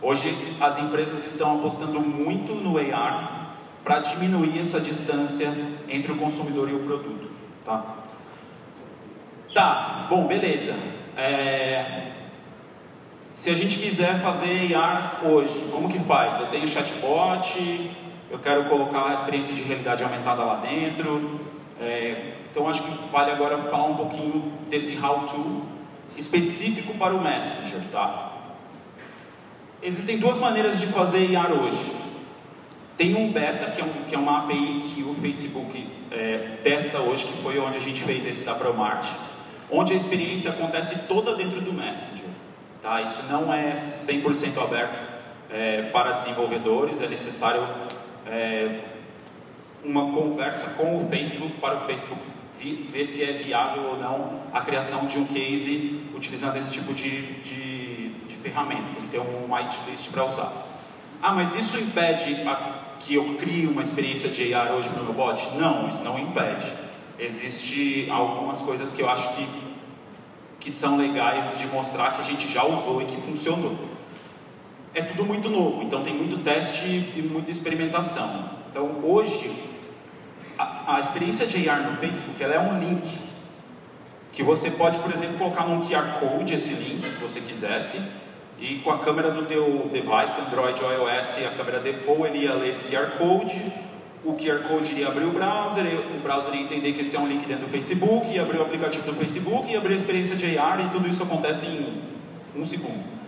hoje 0.01 0.35
as 0.61 0.79
empresas 0.79 1.25
estão 1.25 1.59
apostando 1.59 1.99
muito 1.99 2.53
no 2.53 2.77
AR 2.77 3.55
para 3.83 3.99
diminuir 3.99 4.59
essa 4.59 4.79
distância 4.79 5.51
entre 5.87 6.11
o 6.11 6.17
consumidor 6.17 6.69
e 6.69 6.73
o 6.73 6.79
produto. 6.79 7.29
Tá, 7.65 7.97
tá 9.53 10.07
bom, 10.09 10.25
beleza. 10.27 10.73
É, 11.17 12.11
se 13.33 13.49
a 13.49 13.55
gente 13.55 13.77
quiser 13.79 14.21
fazer 14.21 14.75
AR 14.75 15.21
hoje, 15.23 15.69
como 15.71 15.89
que 15.89 15.99
faz? 15.99 16.39
Eu 16.39 16.47
tenho 16.47 16.67
chatbot, 16.67 17.89
eu 18.29 18.39
quero 18.39 18.65
colocar 18.65 19.09
a 19.09 19.13
experiência 19.15 19.53
de 19.53 19.61
realidade 19.61 20.03
aumentada 20.03 20.43
lá 20.43 20.55
dentro. 20.57 21.39
É, 21.81 22.33
então 22.51 22.67
acho 22.67 22.83
que 22.83 23.11
vale 23.11 23.31
agora 23.31 23.57
falar 23.63 23.85
um 23.85 23.95
pouquinho 23.95 24.53
desse 24.69 24.97
how-to 24.97 25.63
específico 26.17 26.93
para 26.95 27.13
o 27.13 27.21
Messenger, 27.21 27.81
tá? 27.91 28.33
Existem 29.81 30.17
duas 30.17 30.37
maneiras 30.37 30.79
de 30.79 30.87
fazer 30.87 31.25
IAR 31.25 31.51
hoje. 31.53 31.99
Tem 32.97 33.15
um 33.15 33.31
beta, 33.31 33.71
que 33.71 33.79
é, 33.79 33.83
um, 33.83 34.03
que 34.07 34.13
é 34.13 34.17
uma 34.17 34.39
API 34.39 34.81
que 34.93 35.03
o 35.03 35.15
Facebook 35.15 35.87
é, 36.11 36.57
testa 36.63 36.99
hoje, 36.99 37.25
que 37.25 37.41
foi 37.41 37.57
onde 37.59 37.77
a 37.77 37.81
gente 37.81 38.03
fez 38.03 38.27
esse 38.27 38.43
da 38.43 38.53
Promart, 38.53 39.07
onde 39.71 39.93
a 39.93 39.95
experiência 39.95 40.51
acontece 40.51 41.07
toda 41.07 41.33
dentro 41.35 41.61
do 41.61 41.71
Messenger. 41.71 42.27
Tá? 42.81 43.01
Isso 43.01 43.23
não 43.29 43.53
é 43.53 43.71
100% 44.05 44.61
aberto 44.61 44.99
é, 45.49 45.83
para 45.83 46.11
desenvolvedores, 46.11 47.01
é 47.01 47.07
necessário 47.07 47.61
é, 48.31 48.79
uma 49.83 50.11
conversa 50.11 50.69
com 50.71 51.03
o 51.03 51.09
Facebook 51.09 51.53
para 51.59 51.77
o 51.83 51.85
Facebook 51.85 52.21
ver 52.91 53.05
se 53.05 53.23
é 53.23 53.31
viável 53.31 53.83
ou 53.83 53.97
não 53.97 54.41
a 54.51 54.61
criação 54.61 55.05
de 55.05 55.17
um 55.17 55.25
case 55.25 56.01
utilizando 56.13 56.57
esse 56.57 56.71
tipo 56.71 56.93
de, 56.93 57.21
de, 57.41 58.09
de 58.09 58.35
ferramenta. 58.41 58.83
Ter 59.11 59.19
um 59.19 59.53
whitelist 59.53 60.09
para 60.11 60.25
usar. 60.25 60.51
Ah, 61.21 61.33
mas 61.33 61.55
isso 61.55 61.77
impede 61.79 62.35
a, 62.47 62.79
que 62.99 63.15
eu 63.15 63.35
crie 63.35 63.65
uma 63.65 63.81
experiência 63.81 64.29
de 64.29 64.53
AR 64.53 64.73
hoje 64.73 64.89
no 64.89 65.03
meu 65.03 65.13
bot? 65.13 65.41
Não, 65.55 65.89
isso 65.89 66.03
não 66.03 66.19
impede. 66.19 66.71
Existem 67.17 68.09
algumas 68.09 68.57
coisas 68.59 68.91
que 68.91 69.01
eu 69.01 69.09
acho 69.09 69.35
que, 69.35 69.47
que 70.59 70.71
são 70.71 70.97
legais 70.97 71.57
de 71.57 71.67
mostrar 71.67 72.11
que 72.11 72.21
a 72.21 72.23
gente 72.23 72.51
já 72.51 72.63
usou 72.63 73.01
e 73.01 73.05
que 73.05 73.21
funcionou. 73.21 73.75
É 74.93 75.03
tudo 75.03 75.23
muito 75.23 75.49
novo, 75.49 75.83
então 75.83 76.03
tem 76.03 76.13
muito 76.13 76.43
teste 76.43 76.85
e 77.15 77.21
muita 77.21 77.51
experimentação. 77.51 78.49
Então 78.71 78.99
hoje 79.03 79.51
a, 80.57 80.95
a 80.95 80.99
experiência 80.99 81.45
de 81.45 81.69
AR 81.69 81.91
no 81.91 81.97
Facebook 81.97 82.41
ela 82.43 82.55
é 82.55 82.59
um 82.59 82.79
link 82.79 83.07
que 84.31 84.43
você 84.43 84.71
pode, 84.71 84.97
por 84.99 85.13
exemplo, 85.13 85.37
colocar 85.37 85.67
num 85.67 85.81
QR 85.81 86.19
Code 86.19 86.53
esse 86.53 86.69
link, 86.69 87.01
se 87.11 87.19
você 87.19 87.39
quisesse, 87.39 87.99
e 88.59 88.75
com 88.77 88.91
a 88.91 88.99
câmera 88.99 89.31
do 89.31 89.45
teu 89.45 89.89
device, 89.91 90.39
Android 90.47 90.83
ou 90.83 90.91
iOS, 90.91 91.47
a 91.47 91.55
câmera 91.55 91.79
default, 91.79 92.27
ele 92.27 92.45
ia 92.45 92.53
ler 92.53 92.71
esse 92.71 92.85
QR 92.87 93.11
Code, 93.17 93.61
o 94.23 94.33
QR 94.33 94.67
Code 94.67 94.91
iria 94.91 95.07
abrir 95.07 95.25
o 95.25 95.31
browser, 95.31 95.85
o 96.15 96.19
browser 96.21 96.53
ia 96.53 96.61
entender 96.61 96.93
que 96.93 97.01
esse 97.01 97.15
é 97.15 97.19
um 97.19 97.27
link 97.27 97.45
dentro 97.45 97.65
do 97.65 97.71
Facebook, 97.71 98.31
ia 98.31 98.41
abrir 98.41 98.57
o 98.57 98.63
aplicativo 98.63 99.05
do 99.05 99.13
Facebook, 99.13 99.71
ia 99.71 99.77
abrir 99.77 99.93
a 99.93 99.97
experiência 99.97 100.35
de 100.35 100.57
AR, 100.57 100.85
e 100.85 100.89
tudo 100.89 101.07
isso 101.07 101.23
acontece 101.23 101.65
em 101.65 102.01
um 102.55 102.65
segundo. 102.65 103.18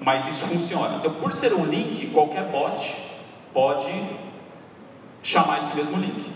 Mas 0.00 0.26
isso 0.28 0.46
funciona. 0.46 0.96
Então, 0.96 1.14
por 1.14 1.32
ser 1.32 1.52
um 1.54 1.64
link, 1.64 2.10
qualquer 2.12 2.44
bot 2.44 2.94
pode 3.52 3.92
chamar 5.22 5.58
esse 5.58 5.74
mesmo 5.74 5.96
link. 5.98 6.32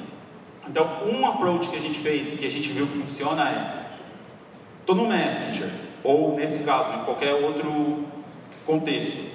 Então, 0.66 0.88
um 1.06 1.26
approach 1.26 1.68
que 1.68 1.76
a 1.76 1.80
gente 1.80 2.00
fez, 2.00 2.38
que 2.38 2.46
a 2.46 2.50
gente 2.50 2.70
viu 2.70 2.86
que 2.86 2.98
funciona 2.98 3.48
é: 3.48 3.86
estou 4.80 4.94
no 4.94 5.06
Messenger, 5.06 5.70
ou 6.02 6.36
nesse 6.36 6.64
caso, 6.64 6.92
em 6.94 7.04
qualquer 7.04 7.34
outro 7.34 8.04
contexto, 8.66 9.30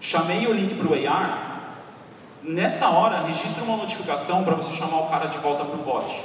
chamei 0.00 0.46
o 0.46 0.52
link 0.52 0.74
para 0.74 0.88
o 0.88 1.08
AR, 1.08 1.76
nessa 2.42 2.88
hora 2.88 3.20
registra 3.26 3.62
uma 3.62 3.76
notificação 3.76 4.44
para 4.44 4.54
você 4.54 4.74
chamar 4.74 5.00
o 5.00 5.08
cara 5.08 5.26
de 5.26 5.38
volta 5.38 5.64
para 5.64 5.76
o 5.76 5.82
bot. 5.82 6.20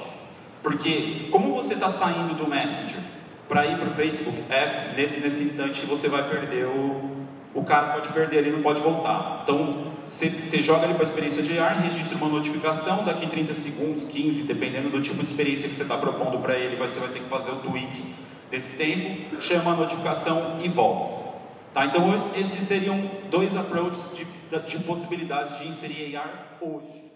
Porque, 0.63 1.29
como 1.31 1.53
você 1.53 1.75
está 1.75 1.89
saindo 1.89 2.35
do 2.35 2.47
Messenger 2.47 3.16
para 3.47 3.65
ir 3.65 3.77
para 3.79 3.89
o 3.89 3.93
Facebook 3.93 4.37
App, 4.49 4.95
nesse, 4.95 5.19
nesse 5.19 5.43
instante 5.43 5.85
você 5.85 6.07
vai 6.07 6.27
perder 6.29 6.65
o. 6.65 7.17
O 7.53 7.63
cara 7.63 7.93
pode 7.93 8.09
perder, 8.09 8.39
ele 8.39 8.51
não 8.51 8.61
pode 8.61 8.81
voltar. 8.81 9.39
Então, 9.43 9.91
você 10.05 10.61
joga 10.61 10.83
ali 10.83 10.93
para 10.93 11.05
a 11.05 11.07
experiência 11.07 11.41
de 11.41 11.57
AR, 11.57 11.81
registra 11.81 12.15
uma 12.17 12.27
notificação, 12.27 13.03
daqui 13.03 13.25
30 13.25 13.53
segundos, 13.55 14.03
15, 14.09 14.43
dependendo 14.43 14.89
do 14.91 15.01
tipo 15.01 15.23
de 15.23 15.23
experiência 15.23 15.67
que 15.67 15.73
você 15.73 15.81
está 15.81 15.97
propondo 15.97 16.37
para 16.39 16.55
ele, 16.55 16.75
você 16.75 16.99
vai 16.99 17.09
ter 17.09 17.19
que 17.19 17.29
fazer 17.29 17.49
o 17.49 17.55
tweak 17.55 18.15
desse 18.51 18.77
tempo, 18.77 19.41
chama 19.41 19.71
a 19.71 19.75
notificação 19.75 20.59
e 20.61 20.69
volta. 20.69 21.39
Tá? 21.73 21.85
Então, 21.87 22.31
esses 22.35 22.63
seriam 22.67 22.99
dois 23.31 23.55
approaches 23.55 24.03
de, 24.15 24.25
de 24.59 24.83
possibilidades 24.83 25.57
de 25.57 25.67
inserir 25.67 26.15
AR 26.15 26.57
hoje. 26.61 27.11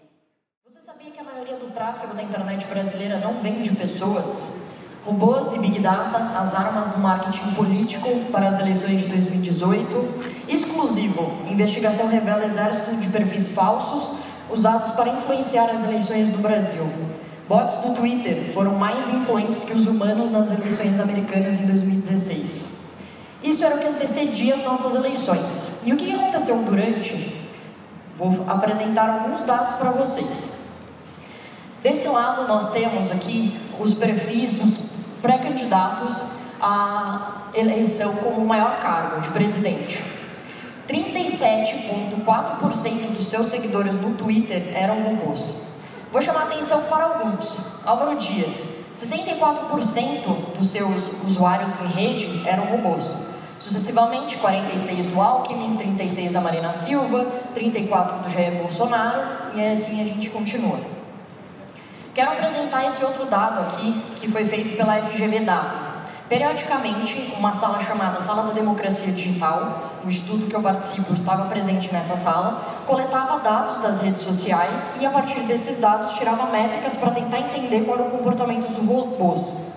Você 0.66 0.80
sabia 0.80 1.10
que 1.12 1.20
a 1.20 1.24
maioria 1.24 1.56
do 1.56 1.72
tráfego 1.72 2.14
da 2.14 2.22
internet 2.22 2.66
brasileira 2.66 3.20
não 3.20 3.40
vem 3.40 3.62
de 3.62 3.70
pessoas? 3.76 4.71
Robôs 5.04 5.52
e 5.52 5.58
Big 5.58 5.80
Data, 5.80 6.16
as 6.38 6.54
armas 6.54 6.86
do 6.88 6.98
marketing 6.98 7.54
político 7.54 8.08
para 8.30 8.50
as 8.50 8.60
eleições 8.60 9.00
de 9.00 9.08
2018. 9.08 10.46
Exclusivo, 10.48 11.32
investigação 11.50 12.06
revela 12.06 12.46
exército 12.46 12.94
de 12.94 13.08
perfis 13.08 13.48
falsos 13.48 14.16
usados 14.48 14.92
para 14.92 15.10
influenciar 15.10 15.70
as 15.70 15.82
eleições 15.82 16.30
do 16.30 16.38
Brasil. 16.38 16.88
Bots 17.48 17.78
do 17.78 17.96
Twitter 17.96 18.48
foram 18.52 18.76
mais 18.76 19.12
influentes 19.12 19.64
que 19.64 19.72
os 19.72 19.88
humanos 19.88 20.30
nas 20.30 20.52
eleições 20.52 21.00
americanas 21.00 21.58
em 21.60 21.66
2016. 21.66 22.68
Isso 23.42 23.64
era 23.64 23.74
o 23.74 23.78
que 23.80 23.88
antecedia 23.88 24.54
as 24.54 24.62
nossas 24.62 24.94
eleições. 24.94 25.80
E 25.84 25.92
o 25.92 25.96
que 25.96 26.14
aconteceu 26.14 26.56
durante? 26.58 27.42
Vou 28.16 28.44
apresentar 28.46 29.10
alguns 29.10 29.42
dados 29.42 29.74
para 29.74 29.90
vocês. 29.90 30.48
Desse 31.82 32.06
lado, 32.06 32.46
nós 32.46 32.70
temos 32.70 33.10
aqui 33.10 33.60
os 33.80 33.92
perfis 33.92 34.52
dos 34.52 34.91
pré-candidatos 35.22 36.22
à 36.60 37.44
eleição 37.54 38.16
como 38.16 38.44
maior 38.44 38.82
cargo 38.82 39.20
de 39.20 39.28
presidente. 39.30 40.02
37,4% 40.88 43.16
dos 43.16 43.28
seus 43.28 43.46
seguidores 43.46 43.94
no 43.94 44.14
Twitter 44.14 44.72
eram 44.74 45.00
robôs. 45.02 45.70
Vou 46.12 46.20
chamar 46.20 46.42
atenção 46.42 46.82
para 46.82 47.04
alguns. 47.04 47.56
Álvaro 47.86 48.18
Dias, 48.18 48.62
64% 48.98 50.56
dos 50.58 50.66
seus 50.68 51.10
usuários 51.24 51.70
em 51.80 51.86
rede 51.86 52.42
eram 52.46 52.64
robôs. 52.64 53.16
Sucessivamente, 53.58 54.36
46 54.38 55.06
do 55.06 55.20
Alckmin, 55.20 55.76
36 55.76 56.32
da 56.32 56.40
Marina 56.40 56.72
Silva, 56.72 57.24
34 57.54 58.24
do 58.24 58.30
Jair 58.30 58.60
Bolsonaro, 58.60 59.54
e 59.54 59.64
assim 59.64 60.00
a 60.00 60.04
gente 60.04 60.28
continua. 60.30 60.80
Quero 62.14 62.30
apresentar 62.30 62.86
esse 62.86 63.02
outro 63.02 63.24
dado 63.24 63.62
aqui, 63.62 64.02
que 64.20 64.30
foi 64.30 64.44
feito 64.44 64.76
pela 64.76 65.00
FGV-DA. 65.00 65.92
Periodicamente, 66.28 67.32
uma 67.38 67.54
sala 67.54 67.82
chamada 67.82 68.20
Sala 68.20 68.48
da 68.48 68.52
Democracia 68.52 69.10
Digital, 69.10 69.90
o 70.04 70.10
estudo 70.10 70.46
que 70.46 70.54
eu 70.54 70.60
participo 70.60 71.14
estava 71.14 71.46
presente 71.46 71.90
nessa 71.90 72.14
sala, 72.14 72.82
coletava 72.86 73.38
dados 73.38 73.78
das 73.78 74.02
redes 74.02 74.20
sociais 74.20 74.92
e, 75.00 75.06
a 75.06 75.10
partir 75.10 75.40
desses 75.40 75.78
dados, 75.78 76.12
tirava 76.12 76.52
métricas 76.52 76.98
para 76.98 77.12
tentar 77.12 77.40
entender 77.40 77.86
qual 77.86 77.98
era 77.98 78.08
o 78.08 78.10
comportamento 78.10 78.68
dos 78.68 78.76
robôs. 78.76 79.72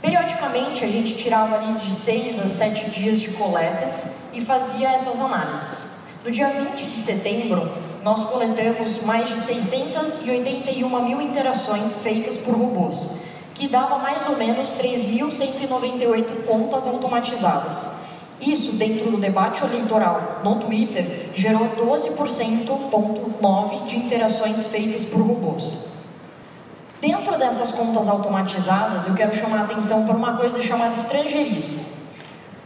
Periodicamente, 0.00 0.84
a 0.84 0.88
gente 0.88 1.16
tirava 1.16 1.56
ali 1.56 1.74
de 1.80 1.92
6 1.92 2.46
a 2.46 2.48
7 2.48 2.90
dias 2.90 3.20
de 3.20 3.30
coletas 3.30 4.28
e 4.32 4.40
fazia 4.40 4.90
essas 4.90 5.20
análises. 5.20 5.84
No 6.24 6.30
dia 6.30 6.48
20 6.48 6.86
de 6.86 6.96
setembro, 6.96 7.85
nós 8.06 8.22
coletamos 8.22 9.02
mais 9.02 9.28
de 9.28 9.40
681 9.40 11.02
mil 11.02 11.20
interações 11.20 11.96
feitas 11.96 12.36
por 12.36 12.54
robôs, 12.54 13.10
que 13.52 13.66
dava 13.66 13.98
mais 13.98 14.24
ou 14.28 14.36
menos 14.36 14.68
3.198 14.80 16.46
contas 16.46 16.86
automatizadas. 16.86 17.88
Isso, 18.40 18.76
dentro 18.76 19.10
do 19.10 19.16
debate 19.16 19.64
eleitoral 19.64 20.40
no 20.44 20.54
Twitter, 20.54 21.30
gerou 21.34 21.68
12,9% 21.70 23.86
de 23.88 23.96
interações 23.96 24.62
feitas 24.66 25.04
por 25.04 25.22
robôs. 25.22 25.76
Dentro 27.00 27.36
dessas 27.36 27.72
contas 27.72 28.08
automatizadas, 28.08 29.08
eu 29.08 29.14
quero 29.14 29.34
chamar 29.34 29.62
a 29.62 29.64
atenção 29.64 30.06
para 30.06 30.16
uma 30.16 30.36
coisa 30.36 30.62
chamada 30.62 30.94
estrangeirismo. 30.94 31.84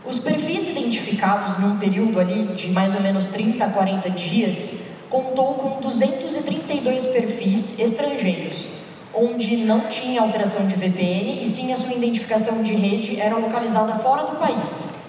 Os 0.05 0.19
perfis 0.19 0.69
identificados 0.69 1.57
num 1.57 1.79
período 1.79 2.21
ali 2.21 2.49
de 2.49 2.71
mais 2.71 2.95
ou 2.95 3.01
menos 3.01 3.27
30 3.29 3.65
a 3.65 3.71
40 3.71 4.11
dias 4.11 4.90
contou 5.11 5.55
com 5.55 5.81
232 5.81 7.05
perfis 7.07 7.79
estrangeiros, 7.79 8.69
onde 9.13 9.57
não 9.57 9.81
tinha 9.81 10.23
alteração 10.23 10.65
de 10.67 10.77
VPN 10.77 11.45
e 11.45 11.49
sim 11.49 11.73
a 11.73 11.77
sua 11.77 11.93
identificação 11.93 12.63
de 12.63 12.73
rede 12.75 13.21
era 13.21 13.37
localizada 13.37 13.95
fora 13.99 14.23
do 14.23 14.37
país. 14.37 15.01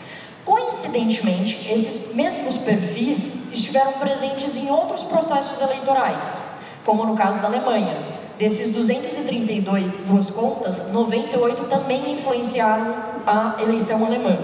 Coincidentemente, 0.44 1.72
esses 1.72 2.16
mesmos 2.16 2.58
perfis 2.58 3.54
estiveram 3.54 3.94
presentes 3.94 4.58
em 4.58 4.72
outros 4.72 5.04
processos 5.04 5.62
eleitorais, 5.62 6.36
como 6.84 7.06
no 7.06 7.16
caso 7.16 7.40
da 7.40 7.48
Alemanha. 7.48 8.20
Desses 8.40 8.74
232 8.74 9.94
duas 10.08 10.32
contas, 10.32 10.92
98 10.92 11.66
também 11.66 12.14
influenciaram 12.14 12.96
a 13.28 13.62
eleição 13.62 14.04
alemã. 14.04 14.36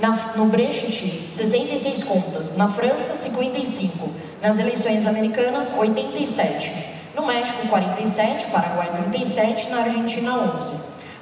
Na, 0.00 0.32
no 0.34 0.46
Brexit, 0.46 1.28
66 1.34 2.02
contas. 2.04 2.56
Na 2.56 2.68
França, 2.68 3.14
55. 3.14 4.29
Nas 4.42 4.58
eleições 4.58 5.06
americanas, 5.06 5.70
87. 5.76 6.72
No 7.14 7.26
México, 7.26 7.68
47. 7.68 8.46
Paraguai, 8.46 8.90
37. 9.10 9.68
Na 9.68 9.82
Argentina, 9.82 10.34
11. 10.58 10.74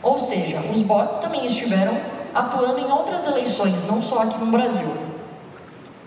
Ou 0.03 0.19
seja, 0.21 0.61
os 0.73 0.81
bots 0.83 1.19
também 1.19 1.45
estiveram 1.45 1.99
atuando 2.33 2.79
em 2.79 2.91
outras 2.93 3.27
eleições, 3.27 3.85
não 3.89 4.01
só 4.01 4.23
aqui 4.23 4.39
no 4.39 4.47
Brasil. 4.47 4.87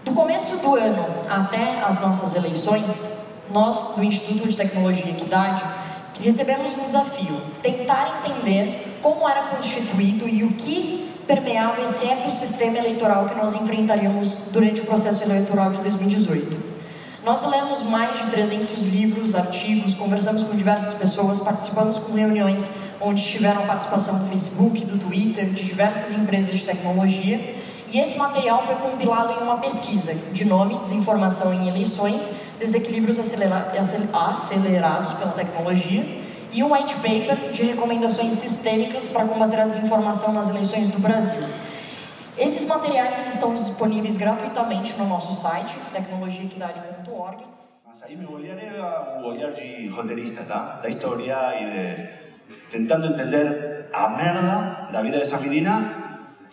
Do 0.05 0.13
começo 0.13 0.55
do 0.57 0.75
ano 0.75 1.05
até 1.29 1.81
as 1.81 1.99
nossas 1.99 2.33
eleições, 2.33 3.27
nós 3.51 3.93
do 3.95 4.03
Instituto 4.03 4.47
de 4.47 4.55
Tecnologia 4.55 5.05
e 5.05 5.11
Equidade 5.11 5.63
recebemos 6.21 6.73
um 6.77 6.85
desafio: 6.85 7.41
tentar 7.61 8.21
entender 8.23 8.99
como 9.01 9.27
era 9.27 9.43
constituído 9.43 10.29
e 10.29 10.45
o 10.45 10.53
que 10.53 11.11
permeava 11.27 11.81
esse 11.81 12.05
ecossistema 12.05 12.77
eleitoral 12.77 13.27
que 13.27 13.35
nós 13.35 13.53
enfrentaríamos 13.53 14.35
durante 14.51 14.79
o 14.79 14.85
processo 14.85 15.23
eleitoral 15.23 15.71
de 15.71 15.79
2018. 15.79 16.70
Nós 17.23 17.43
lemos 17.43 17.83
mais 17.83 18.19
de 18.19 18.31
300 18.31 18.83
livros, 18.85 19.35
artigos, 19.35 19.93
conversamos 19.93 20.41
com 20.43 20.55
diversas 20.55 20.95
pessoas, 20.95 21.39
participamos 21.39 21.99
com 21.99 22.13
reuniões 22.13 22.67
onde 22.99 23.23
tiveram 23.23 23.67
participação 23.67 24.17
do 24.17 24.27
Facebook, 24.27 24.83
do 24.85 24.97
Twitter, 24.97 25.51
de 25.51 25.63
diversas 25.63 26.17
empresas 26.17 26.59
de 26.59 26.65
tecnologia. 26.65 27.57
E 27.91 27.99
esse 27.99 28.17
material 28.17 28.65
foi 28.65 28.73
compilado 28.75 29.33
em 29.33 29.43
uma 29.43 29.57
pesquisa 29.57 30.15
de 30.33 30.45
nome 30.45 30.79
Desinformação 30.79 31.53
em 31.53 31.67
Eleições, 31.67 32.31
Desequilíbrios 32.59 33.19
acelera 33.19 33.71
acelerados 34.17 35.13
pela 35.13 35.31
tecnologia, 35.33 36.03
e 36.51 36.63
um 36.63 36.73
white 36.73 36.95
paper 36.95 37.51
de 37.51 37.61
recomendações 37.61 38.33
sistêmicas 38.35 39.07
para 39.07 39.25
combater 39.25 39.59
a 39.59 39.67
desinformação 39.67 40.33
nas 40.33 40.49
eleições 40.49 40.89
do 40.89 40.99
Brasil. 40.99 41.41
Esses 42.37 42.65
materiais 42.65 43.19
eles 43.19 43.33
estão 43.33 43.53
disponíveis 43.53 44.17
gratuitamente 44.17 44.93
no 44.97 45.07
nosso 45.07 45.33
site, 45.33 45.75
tecnologiaequidade.org. 45.91 47.43
Mas 47.85 48.03
aí 48.03 48.15
meu 48.15 48.31
olhar 48.31 48.57
era 48.57 49.19
o 49.21 49.27
olhar 49.27 49.51
de 49.51 49.87
roteirista, 49.89 50.43
tá? 50.43 50.79
Da 50.81 50.89
história 50.89 51.35
e 51.59 51.65
de 51.65 52.21
tentando 52.69 53.07
entender 53.07 53.89
a 53.93 54.09
merda 54.09 54.89
da 54.91 55.01
vida 55.01 55.19
dessa 55.19 55.37
menina 55.37 56.01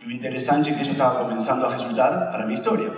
e 0.02 0.06
o 0.06 0.12
interessante 0.12 0.70
é 0.70 0.74
que 0.74 0.82
isso 0.82 0.92
estava 0.92 1.24
começando 1.24 1.64
a 1.64 1.70
resultar 1.70 2.30
para 2.30 2.42
a 2.42 2.46
minha 2.46 2.58
história, 2.58 2.92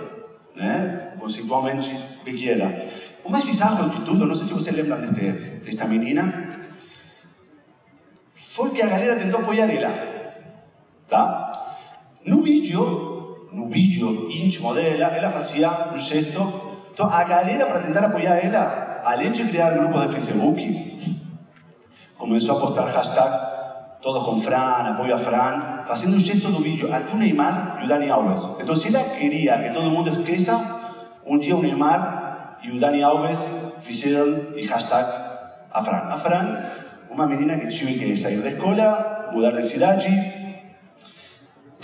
né? 0.55 1.13
Conceitualmente, 1.19 1.95
o 2.21 2.23
que 2.23 2.49
era. 2.49 2.89
O 3.23 3.29
mais 3.29 3.43
bizarro 3.43 3.89
de 3.89 4.01
tudo, 4.05 4.25
não 4.25 4.35
sei 4.35 4.45
se 4.45 4.53
vocês 4.53 4.75
lembram 4.75 5.01
deste, 5.01 5.21
desta 5.63 5.85
menina, 5.85 6.59
foi 8.53 8.71
que 8.71 8.81
a 8.81 8.87
galera 8.87 9.19
tentou 9.19 9.39
apoiar 9.39 9.69
ela, 9.69 9.91
tá? 11.07 11.50
No 12.25 12.41
vídeo 12.41 14.29
íntimo 14.29 14.73
dela, 14.73 15.05
ela 15.15 15.31
fazia 15.31 15.69
um 15.93 15.97
gesto, 15.97 16.41
então 16.93 17.07
a 17.07 17.23
galera 17.23 17.65
para 17.65 17.79
tentar 17.79 18.05
apoiar 18.05 18.37
ela, 18.37 19.01
além 19.03 19.31
de 19.31 19.43
criar 19.45 19.71
grupos 19.71 20.01
de 20.01 20.13
Facebook, 20.13 21.19
comenzó 22.17 22.57
a 22.57 22.59
postar 22.59 22.87
hashtag 22.87 23.51
todos 24.01 24.23
con 24.23 24.41
Fran, 24.41 24.93
apoyo 24.93 25.15
a 25.15 25.19
Fran, 25.19 25.83
haciendo 25.87 26.17
un 26.17 26.23
gesto 26.23 26.49
do 26.49 26.59
vídeo 26.59 26.93
até 26.93 27.13
o 27.13 27.17
Neymar 27.17 27.79
e 27.81 27.85
o 27.85 27.87
Dani 27.87 28.09
Alves. 28.09 28.41
Então, 28.59 28.75
se 28.75 28.87
ela 28.87 29.03
queria 29.15 29.57
que 29.59 29.73
todo 29.73 29.91
mundo 29.91 30.09
esqueça, 30.09 30.57
um 31.25 31.37
dia 31.37 31.55
o 31.55 31.61
Neymar 31.61 32.57
e 32.63 32.71
o 32.71 32.79
Dani 32.79 33.03
Alves 33.03 33.39
fizeram 33.83 34.57
e 34.57 34.65
hashtag 34.65 35.07
a 35.71 35.83
Fran. 35.83 35.97
A 35.97 36.17
Fran, 36.17 36.65
uma 37.11 37.27
menina 37.27 37.57
que 37.57 37.67
tive 37.67 37.93
que 37.93 38.17
sair 38.17 38.41
da 38.41 38.49
escola, 38.49 39.29
mudar 39.31 39.51
de 39.51 39.63
cidade, 39.63 40.07
trocar 40.07 40.40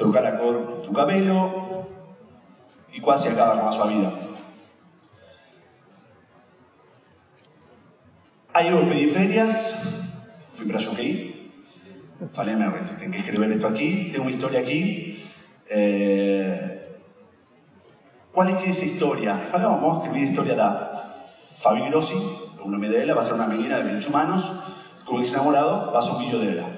a 0.04 0.32
cor 0.38 0.82
do 0.86 0.92
cabelo 0.92 1.86
e 2.94 3.02
quase 3.02 3.28
acabar 3.28 3.62
com 3.62 3.70
a 3.70 3.72
sua 3.72 3.88
vida. 3.88 4.14
Aí 8.54 8.70
eu 8.70 8.88
pedi 8.88 9.12
férias, 9.12 10.04
fui 10.56 10.66
para 10.66 10.80
Jockey, 10.80 11.52
falei, 12.34 12.56
meu, 12.56 12.72
tem 12.72 13.12
que 13.12 13.18
escrever 13.18 13.52
isto 13.52 13.68
aqui, 13.68 14.10
tem 14.12 14.20
uma 14.20 14.32
história 14.32 14.60
aqui. 14.60 15.30
É... 15.70 16.78
Qual 18.34 18.48
é 18.48 18.56
que 18.56 18.66
é 18.66 18.70
essa 18.70 18.86
história? 18.86 19.36
Falei, 19.52 19.68
vamos 19.68 19.98
escrever 19.98 20.20
a 20.20 20.30
história 20.30 20.56
da 20.56 20.98
Fabi 21.62 21.88
Grossi, 21.90 22.16
o 22.64 22.70
nome 22.70 22.90
dela, 22.90 23.14
vai 23.14 23.24
ser 23.24 23.34
uma 23.34 23.48
menina 23.48 23.84
de 23.84 23.90
20 23.94 24.16
anos, 24.16 24.44
com 25.06 25.16
um 25.16 25.20
ex-namorado, 25.22 25.92
passa 25.92 26.12
um 26.14 26.18
vídeo 26.18 26.40
dela. 26.40 26.70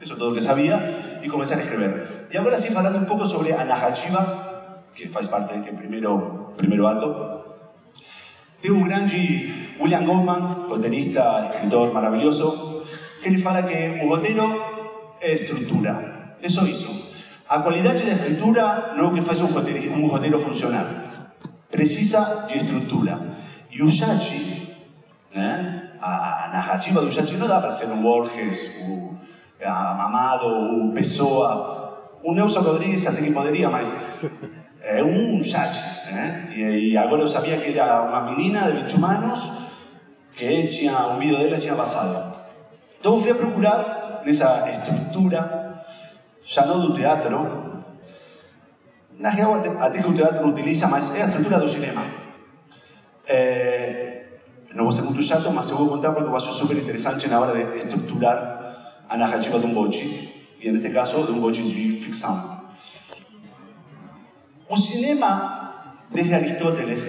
Isso 0.00 0.14
é 0.14 0.16
tudo 0.16 0.34
que 0.34 0.42
sabia 0.42 1.20
e 1.22 1.28
comecei 1.28 1.56
a 1.56 1.60
escrever. 1.60 2.11
E 2.32 2.38
agora 2.38 2.56
sim, 2.58 2.70
falando 2.70 2.96
um 2.96 3.04
pouco 3.04 3.26
sobre 3.26 3.52
a 3.52 3.62
narrativa, 3.62 4.80
que 4.94 5.06
faz 5.06 5.28
parte 5.28 5.52
deste 5.52 5.70
primeiro, 5.72 6.54
primeiro 6.56 6.86
ato, 6.86 7.14
tem 8.62 8.70
um 8.70 8.82
grande 8.82 9.74
William 9.78 10.02
Goldman, 10.04 10.66
roteirista, 10.66 11.50
escritor 11.52 11.92
maravilhoso, 11.92 12.86
que 13.22 13.28
ele 13.28 13.42
fala 13.42 13.62
que 13.64 14.00
o 14.02 14.08
roteiro 14.08 14.44
é 15.20 15.34
estrutura. 15.34 16.36
É 16.40 16.48
só 16.48 16.64
isso. 16.64 17.12
A 17.46 17.58
qualidade 17.58 18.02
da 18.02 18.12
estrutura 18.12 18.94
não 18.96 19.04
é 19.04 19.08
o 19.08 19.14
que 19.14 19.20
faz 19.20 19.38
um 19.42 19.46
roteiro, 19.46 19.92
um 19.92 20.06
roteiro 20.06 20.38
funcionar. 20.38 21.36
Precisa 21.70 22.46
de 22.48 22.56
estrutura. 22.56 23.20
E 23.70 23.82
o 23.82 23.90
chat, 23.90 24.78
né? 25.34 25.90
a, 26.00 26.46
a 26.46 26.48
narrativa 26.48 27.02
do 27.02 27.12
chat 27.12 27.30
não 27.36 27.46
dá 27.46 27.60
para 27.60 27.74
ser 27.74 27.88
um 27.88 28.00
Borges, 28.00 28.80
o 28.88 29.18
Amado, 29.62 30.46
o 30.46 30.92
Pessoa. 30.94 31.81
O 32.22 32.32
Nelson 32.32 32.60
Rodrigues 32.60 33.06
até 33.06 33.20
que 33.20 33.32
poderia, 33.32 33.68
mas 33.68 33.94
é 34.82 35.02
um 35.02 35.42
chat. 35.42 35.76
Né? 36.12 36.52
E, 36.54 36.90
e 36.90 36.96
agora 36.96 37.22
eu 37.22 37.60
que 37.60 37.78
era 37.78 38.02
uma 38.02 38.30
menina 38.30 38.70
de 38.70 38.82
21 38.82 39.04
anos 39.04 39.52
que 40.36 40.66
tinha 40.68 41.08
um 41.08 41.18
vídeo 41.18 41.38
dela 41.38 41.58
tinha 41.58 41.74
vazado. 41.74 42.34
Então 42.98 43.20
fui 43.20 43.32
a 43.32 43.34
procurar 43.34 44.22
nessa 44.24 44.70
estrutura, 44.70 45.84
já 46.44 46.64
não 46.64 46.80
do 46.80 46.94
teatro, 46.94 47.84
na 49.18 49.30
real 49.30 49.54
até 49.80 50.02
que 50.02 50.08
o 50.08 50.14
teatro 50.14 50.48
utiliza, 50.48 50.86
mas 50.88 51.14
é 51.14 51.22
a 51.22 51.26
estrutura 51.26 51.58
do 51.58 51.68
cinema. 51.68 52.04
É, 53.26 54.24
não 54.74 54.84
vou 54.84 54.92
ser 54.92 55.02
muito 55.02 55.22
chato, 55.22 55.50
mas 55.50 55.70
eu 55.70 55.76
vou 55.76 55.88
contar 55.88 56.12
porque 56.12 56.28
eu 56.28 56.36
acho 56.36 56.52
super 56.52 56.76
interessante 56.76 57.28
na 57.28 57.40
hora 57.40 57.52
de 57.52 57.76
estruturar 57.78 59.02
a 59.08 59.16
narrativa 59.16 59.58
de 59.58 59.66
um 59.66 59.74
bote, 59.74 60.41
e 60.62 60.70
neste 60.70 60.90
caso 60.90 61.24
de 61.24 61.32
um 61.32 61.50
de 61.50 62.00
ficção. 62.04 62.62
O 64.68 64.76
cinema, 64.76 65.98
desde 66.10 66.34
Aristóteles, 66.34 67.04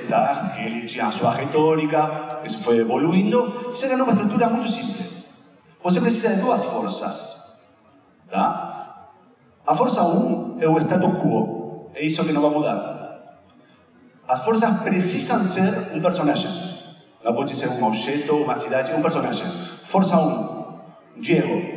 que 0.91 0.99
a 0.99 1.11
sua 1.11 1.31
retórica, 1.33 2.41
isso 2.43 2.61
foi 2.63 2.79
evoluindo, 2.79 3.75
se 3.75 3.87
ganhou 3.87 4.05
uma 4.05 4.13
estrutura 4.13 4.49
muito 4.49 4.71
simples. 4.71 5.25
Você 5.83 6.01
precisa 6.01 6.33
de 6.33 6.41
duas 6.41 6.63
forças. 6.63 7.71
Tá? 8.29 9.09
A 9.67 9.75
força 9.75 10.01
1 10.01 10.57
um 10.57 10.57
é 10.59 10.67
o 10.67 10.77
status 10.79 11.13
quo. 11.21 11.91
É 11.93 12.03
isso 12.05 12.25
que 12.25 12.33
não 12.33 12.41
vai 12.41 12.51
mudar. 12.51 13.37
As 14.27 14.43
forças 14.43 14.81
precisam 14.81 15.39
ser 15.39 15.95
um 15.95 16.01
personagem. 16.01 16.51
Não 17.23 17.35
pode 17.35 17.55
ser 17.55 17.69
um 17.69 17.85
objeto, 17.85 18.35
uma 18.35 18.59
cidade, 18.59 18.93
um 18.93 19.01
personagem. 19.01 19.45
Força 19.85 20.17
1. 20.17 20.19
Um, 20.19 21.21
Diego. 21.21 21.72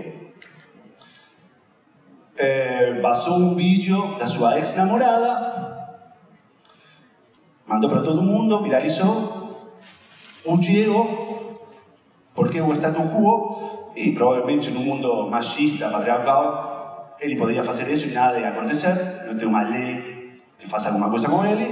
Vazou 3.03 3.37
um 3.39 3.55
vídeo 3.55 4.17
da 4.19 4.27
sua 4.27 4.59
ex-namorada. 4.59 5.97
Mandou 7.67 7.91
para 7.91 8.03
todo 8.03 8.23
mundo, 8.23 8.63
viralizou. 8.63 9.71
O 10.45 10.57
Diego, 10.59 11.61
porque 12.35 12.61
o 12.61 12.73
status 12.73 13.05
quo 13.13 13.93
e 13.97 14.13
provavelmente 14.13 14.71
num 14.71 14.85
mundo 14.85 15.29
machista, 15.29 15.89
patriarcal, 15.89 17.17
ele 17.19 17.35
poderia 17.37 17.65
fazer 17.65 17.91
isso 17.91 18.07
e 18.09 18.13
nada 18.13 18.39
ia 18.39 18.51
acontecer, 18.51 19.25
não 19.27 19.39
tem 19.39 19.49
uma 19.49 19.63
lei 19.63 20.39
que 20.59 20.69
faça 20.69 20.89
alguma 20.89 21.09
coisa 21.09 21.29
com 21.29 21.45
ele, 21.45 21.65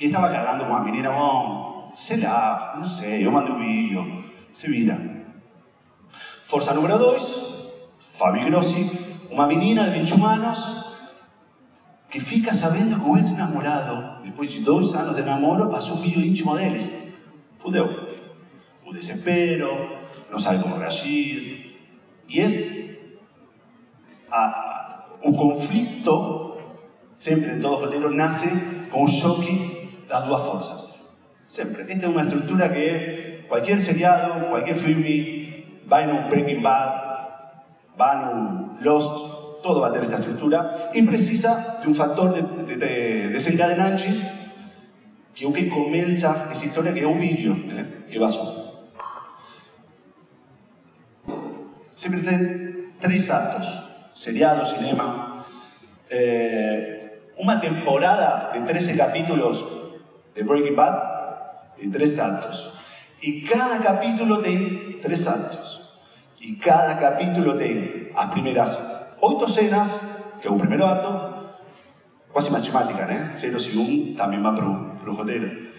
e 0.00 0.06
estava 0.06 0.30
cagando 0.30 0.64
com 0.64 0.74
a 0.74 0.80
menina, 0.80 1.10
bom, 1.12 1.92
sei 1.94 2.16
lá, 2.16 2.74
não 2.76 2.86
sei, 2.86 3.24
eu 3.24 3.30
mando 3.30 3.52
um 3.52 3.58
vídeo, 3.58 4.24
se 4.50 4.66
vira. 4.66 4.98
Força 6.46 6.72
número 6.72 6.98
2, 6.98 7.72
Fabi 8.18 8.44
Grossi, 8.46 9.11
uma 9.32 9.46
menina 9.46 9.84
de 9.88 9.98
21 9.98 10.26
anos 10.26 10.92
que 12.10 12.20
fica 12.20 12.52
sabendo 12.52 13.00
que 13.00 13.08
o 13.08 13.16
ex-namorado, 13.16 14.22
depois 14.22 14.52
de 14.52 14.60
dois 14.60 14.94
anos 14.94 15.16
de 15.16 15.22
namoro, 15.22 15.70
passou 15.70 15.96
um 15.96 16.02
vídeo 16.02 16.20
íntimo 16.20 16.54
deles. 16.54 17.14
Fudeu. 17.58 18.10
O 18.84 18.92
desespero, 18.92 19.96
não 20.30 20.38
sabe 20.38 20.62
como 20.62 20.76
reagir. 20.76 21.80
E 22.28 22.40
é 22.40 22.46
a, 24.30 25.06
o 25.22 25.32
conflito, 25.32 26.58
sempre 27.14 27.52
em 27.52 27.60
todo 27.60 27.84
roteiro, 27.84 28.14
nasce 28.14 28.48
com 28.90 29.04
o 29.04 29.08
choque 29.08 30.04
das 30.06 30.26
duas 30.26 30.42
forças. 30.42 31.22
Sempre. 31.46 31.90
Esta 31.90 32.04
é 32.04 32.08
uma 32.08 32.22
estrutura 32.22 32.68
que 32.68 33.44
qualquer 33.48 33.80
seriado, 33.80 34.48
qualquer 34.48 34.74
filme, 34.74 35.80
vai 35.86 36.06
no 36.06 36.28
Breaking 36.28 36.60
Bad, 36.60 37.11
vai 37.96 38.24
no 38.24 38.78
Lost, 38.80 39.62
todo 39.62 39.80
va 39.80 39.88
a 39.88 39.92
tener 39.92 40.06
esta 40.06 40.18
estructura 40.18 40.90
y 40.92 41.02
precisa 41.02 41.80
de 41.82 41.88
un 41.88 41.94
factor 41.94 42.34
de, 42.34 42.42
de, 42.64 42.76
de 42.76 43.28
desencadenante 43.28 44.14
que 45.34 45.52
que 45.52 45.68
comienza 45.68 46.48
esa 46.52 46.66
historia 46.66 46.92
que 46.92 47.00
é 47.00 47.06
o 47.06 47.14
vídeo 47.14 47.54
né, 47.54 48.04
que. 48.10 48.18
Sempre 51.94 52.20
tem 52.22 52.92
três 53.00 53.30
atos, 53.30 53.68
seriado, 54.14 54.66
cinema, 54.66 55.46
eh, 56.10 57.02
uma 57.38 57.60
temporada 57.60 58.52
de 58.52 58.66
13 58.66 58.96
capítulos 58.96 59.64
de 60.34 60.42
Breaking 60.42 60.74
Bad 60.74 61.12
tem 61.76 61.90
três 61.90 62.18
atos. 62.18 62.72
E 63.22 63.42
cada 63.42 63.78
capítulo 63.78 64.42
tem 64.42 64.98
três 65.02 65.26
atos. 65.26 65.71
E 66.42 66.56
cada 66.56 66.96
capítulo 66.96 67.56
tem 67.56 68.10
as 68.16 68.30
primeiras 68.30 68.76
oito 69.20 69.48
cenas, 69.48 70.34
que 70.40 70.48
é 70.48 70.50
o 70.50 70.58
primeiro 70.58 70.84
ato, 70.84 71.54
quase 72.32 72.50
matemática, 72.50 73.06
né? 73.06 73.30
Zeros 73.32 73.72
e 73.72 73.78
um 73.78 74.14
também 74.16 74.42
vai 74.42 74.52
para 74.52 74.64
o 75.10 75.14
roteiro. 75.14 75.70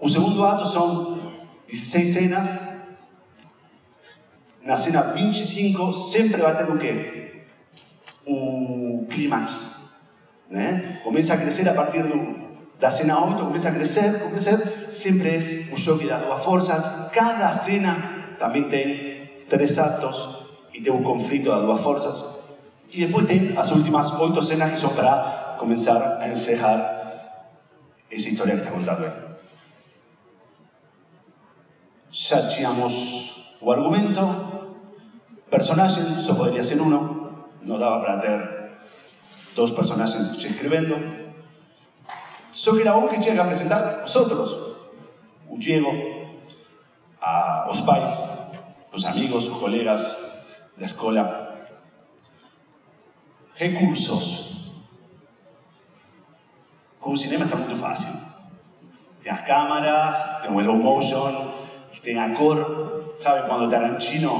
O 0.00 0.08
segundo 0.08 0.44
ato 0.44 0.68
são 0.68 1.18
16 1.68 2.14
cenas. 2.14 2.60
Na 4.62 4.76
cena 4.76 5.02
25 5.02 5.92
sempre 5.94 6.40
vai 6.40 6.56
ter 6.56 6.70
o 6.70 6.78
quê? 6.78 7.42
O 8.24 9.04
clímax. 9.10 10.12
Né? 10.48 11.00
Começa 11.02 11.34
a 11.34 11.36
crescer 11.36 11.68
a 11.68 11.74
partir 11.74 12.04
do, 12.04 12.36
da 12.78 12.92
cena 12.92 13.18
8, 13.18 13.44
começa 13.46 13.68
a 13.68 13.72
crescer, 13.72 14.14
a 14.14 14.30
crescer. 14.30 14.94
Sempre 14.94 15.28
é 15.28 15.74
o 15.74 15.76
choque 15.76 16.06
das 16.06 16.24
duas 16.24 16.44
forças. 16.44 17.10
Cada 17.10 17.52
cena 17.54 18.36
também 18.38 18.68
tem 18.68 19.05
três 19.48 19.78
atos 19.78 20.46
e 20.72 20.80
tem 20.80 20.92
um 20.92 21.02
conflito 21.02 21.48
das 21.48 21.62
duas 21.62 21.80
forças. 21.80 22.44
E 22.90 23.06
depois 23.06 23.26
tem 23.26 23.56
as 23.56 23.70
últimas 23.70 24.12
oito 24.12 24.42
cenas 24.42 24.72
que 24.72 24.78
são 24.78 24.90
para 24.94 25.56
começar 25.58 26.18
a 26.20 26.28
encerrar 26.28 26.96
essa 28.10 28.28
história 28.28 28.54
que 28.54 28.62
está 28.62 28.72
contando 28.72 29.04
aí. 29.04 29.26
Já 32.10 32.48
tínhamos 32.48 33.56
o 33.60 33.72
argumento, 33.72 34.20
personagem, 35.50 36.22
só 36.22 36.34
poderia 36.34 36.64
ser 36.64 36.80
um, 36.80 36.88
não 37.62 37.78
dava 37.78 38.00
para 38.00 38.18
ter 38.20 38.70
dois 39.54 39.70
personagens 39.72 40.32
escrevendo. 40.42 41.26
Só 42.52 42.74
que 42.74 42.80
era 42.80 42.96
um 42.96 43.08
que 43.08 43.20
tinha 43.20 43.34
que 43.34 43.40
apresentar 43.40 44.04
os 44.04 44.16
outros. 44.16 44.76
O 45.48 45.58
Diego, 45.58 45.90
a, 47.20 47.68
os 47.70 47.80
pais, 47.80 48.35
os 48.96 49.04
amigos, 49.04 49.46
os 49.46 49.58
colegas 49.58 50.02
da 50.78 50.86
escola, 50.86 51.22
recursos. 53.54 54.72
Com 56.98 57.12
o 57.12 57.16
cinema 57.16 57.44
está 57.44 57.56
muito 57.56 57.76
fácil. 57.76 58.10
Tem 59.22 59.30
as 59.30 59.42
câmeras, 59.42 60.40
tem 60.40 60.50
o 60.50 60.60
slow 60.60 60.78
motion, 60.78 61.52
tem 62.02 62.18
a 62.18 62.34
cor. 62.34 63.12
Sabe 63.16 63.46
quando 63.46 63.70
Tarantino 63.70 64.32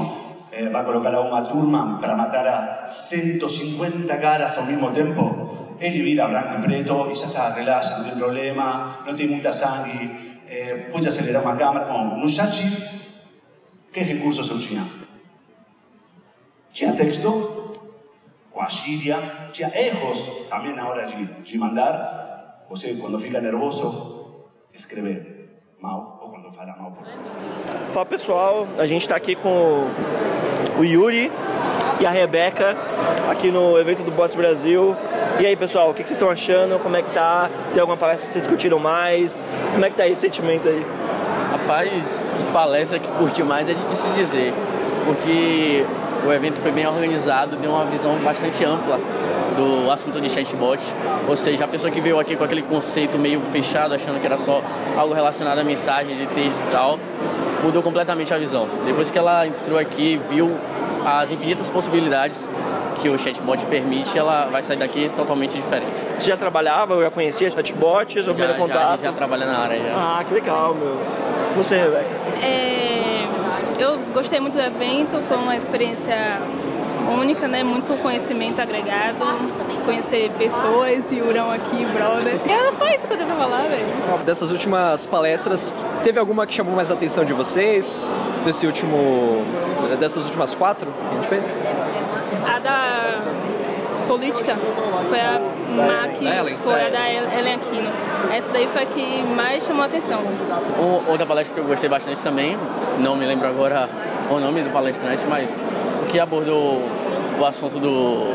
eh, 0.51 0.69
vai 0.69 0.83
colocar 0.83 1.13
a 1.13 1.21
uma 1.21 1.43
turma 1.43 1.99
para 1.99 2.15
matar 2.15 2.47
a 2.47 2.87
150 2.87 4.17
caras 4.17 4.57
ao 4.57 4.65
mesmo 4.65 4.91
tempo? 4.91 5.75
Ele 5.79 6.01
vira 6.01 6.27
branco 6.27 6.57
e 6.57 6.61
preto 6.63 7.11
e 7.11 7.15
já 7.15 7.27
está, 7.27 7.49
relaxa, 7.49 7.97
não 7.97 8.05
tem 8.05 8.17
problema, 8.17 9.03
não 9.05 9.15
tem 9.15 9.27
muita 9.27 9.53
sangue, 9.53 10.41
eh, 10.49 10.89
pode 10.91 11.07
acelerar 11.07 11.43
uma 11.43 11.55
câmera. 11.55 11.85
Bom, 11.85 12.17
no 12.17 12.27
chat, 12.27 12.96
que 13.91 13.99
recursos 13.99 14.49
eu 14.49 14.59
tinha? 14.59 14.85
Tinha 16.71 16.93
texto, 16.93 17.73
com 18.51 18.61
a 18.61 18.69
gíria, 18.69 19.49
tinha 19.51 19.71
erros 19.75 20.47
também 20.49 20.75
na 20.75 20.87
hora 20.87 21.05
de, 21.07 21.25
de 21.41 21.57
mandar. 21.57 22.65
Você, 22.69 22.95
quando 22.95 23.19
fica 23.19 23.39
nervoso, 23.39 24.45
escreve 24.73 25.49
mal 25.79 26.19
ou 26.21 26.29
quando 26.29 26.51
fala 26.53 26.75
mal. 26.75 26.91
Fala 27.91 28.05
pessoal, 28.05 28.67
a 28.77 28.85
gente 28.85 29.01
está 29.01 29.15
aqui 29.15 29.35
com 29.35 29.87
o 30.79 30.83
Yuri 30.83 31.31
e 31.99 32.05
a 32.05 32.11
Rebeca 32.11 32.75
aqui 33.29 33.51
no 33.51 33.77
evento 33.77 34.03
do 34.03 34.11
Bots 34.11 34.35
Brasil. 34.35 34.95
E 35.39 35.45
aí 35.45 35.55
pessoal, 35.55 35.91
o 35.91 35.93
que 35.93 35.99
vocês 35.99 36.11
estão 36.11 36.29
achando? 36.29 36.79
Como 36.79 36.95
é 36.95 37.01
que 37.01 37.13
tá? 37.13 37.49
Tem 37.73 37.81
alguma 37.81 37.97
palestra 37.97 38.27
que 38.27 38.33
vocês 38.33 38.47
curtiram 38.47 38.79
mais? 38.79 39.43
Como 39.71 39.85
é 39.85 39.89
que 39.89 39.95
tá 39.95 40.07
esse 40.07 40.21
sentimento 40.21 40.67
aí? 40.67 40.85
Rapaz, 41.51 42.26
palestra 42.51 42.99
que 42.99 43.07
curtiu 43.07 43.45
mais 43.45 43.67
é 43.69 43.73
difícil 43.73 44.11
dizer, 44.13 44.53
porque 45.05 45.85
o 46.25 46.31
evento 46.31 46.59
foi 46.59 46.71
bem 46.71 46.85
organizado, 46.85 47.55
deu 47.55 47.71
uma 47.71 47.85
visão 47.85 48.15
bastante 48.17 48.63
ampla 48.65 48.99
do 49.55 49.89
assunto 49.91 50.21
de 50.21 50.29
chatbot. 50.29 50.79
Ou 51.27 51.35
seja, 51.35 51.65
a 51.65 51.67
pessoa 51.67 51.91
que 51.91 51.99
veio 51.99 52.19
aqui 52.19 52.35
com 52.35 52.43
aquele 52.43 52.61
conceito 52.61 53.17
meio 53.17 53.41
fechado, 53.51 53.93
achando 53.93 54.19
que 54.19 54.25
era 54.25 54.37
só 54.37 54.61
algo 54.95 55.13
relacionado 55.13 55.59
a 55.59 55.63
mensagem 55.63 56.15
de 56.17 56.27
texto 56.27 56.59
e 56.67 56.71
tal, 56.71 56.99
mudou 57.63 57.81
completamente 57.81 58.33
a 58.33 58.37
visão. 58.37 58.67
Depois 58.85 59.09
que 59.09 59.17
ela 59.17 59.47
entrou 59.47 59.79
aqui, 59.79 60.21
viu 60.29 60.55
as 61.05 61.31
infinitas 61.31 61.69
possibilidades 61.69 62.45
que 63.01 63.09
o 63.09 63.17
chatbot 63.17 63.65
permite, 63.65 64.17
ela 64.17 64.45
vai 64.45 64.61
sair 64.63 64.77
daqui 64.77 65.09
totalmente 65.15 65.53
diferente. 65.53 65.95
Você 66.19 66.29
já 66.29 66.37
trabalhava, 66.37 67.01
já 67.01 67.11
conhecia 67.11 67.49
chatbots, 67.49 68.27
ou 68.27 68.33
já, 68.33 68.33
primeiro 68.33 68.57
contato? 68.59 68.99
Já, 68.99 69.11
já 69.11 69.13
trabalha 69.13 69.45
na 69.45 69.57
área 69.59 69.79
já. 69.79 69.93
Ah, 69.95 70.23
que 70.23 70.33
legal, 70.33 70.73
meu. 70.73 70.95
Você, 71.55 71.75
Rebeca? 71.77 72.15
É 72.41 73.07
eu 73.79 73.97
gostei 74.13 74.39
muito 74.39 74.55
do 74.55 74.61
evento, 74.61 75.17
foi 75.27 75.37
uma 75.37 75.55
experiência 75.55 76.39
única, 77.19 77.47
né? 77.47 77.63
Muito 77.63 77.95
conhecimento 77.97 78.59
agregado, 78.59 79.25
conhecer 79.85 80.31
pessoas, 80.31 81.11
e 81.11 81.21
Urão 81.21 81.51
aqui, 81.51 81.85
brother. 81.85 82.39
É 82.49 82.71
só 82.71 82.87
isso 82.87 83.07
que 83.07 83.13
eu 83.13 83.17
tenho 83.17 83.27
pra 83.27 83.37
falar, 83.37 83.63
velho. 83.69 83.85
Dessas 84.25 84.51
últimas 84.51 85.05
palestras, 85.05 85.73
teve 86.03 86.19
alguma 86.19 86.45
que 86.45 86.53
chamou 86.53 86.75
mais 86.75 86.91
a 86.91 86.95
atenção 86.95 87.23
de 87.23 87.33
vocês? 87.33 88.03
Desse 88.43 88.65
último. 88.65 89.45
dessas 89.99 90.25
últimas 90.25 90.53
quatro 90.55 90.87
que 90.91 91.15
a 91.15 91.21
gente 91.21 91.27
fez? 91.27 91.45
A 92.57 92.59
da 92.59 93.19
política 94.07 94.55
foi 95.09 95.19
a 95.19 95.39
MAC, 95.75 96.57
foi 96.63 96.85
a 96.87 96.89
da 96.89 97.07
Ellen 97.07 97.53
Aquino. 97.53 97.87
Essa 98.33 98.51
daí 98.51 98.65
foi 98.73 98.81
a 98.81 98.85
que 98.87 99.21
mais 99.21 99.63
chamou 99.63 99.83
a 99.83 99.85
atenção. 99.85 100.19
outra 101.07 101.27
palestra 101.27 101.53
que 101.53 101.61
eu 101.61 101.67
gostei 101.67 101.87
bastante 101.87 102.19
também, 102.21 102.57
não 102.99 103.15
me 103.15 103.27
lembro 103.27 103.47
agora 103.47 103.87
o 104.31 104.39
nome 104.39 104.63
do 104.63 104.71
palestrante, 104.71 105.23
mas 105.29 105.47
que 106.11 106.19
abordou 106.19 106.81
o 107.39 107.45
assunto 107.45 107.77
do, 107.77 108.33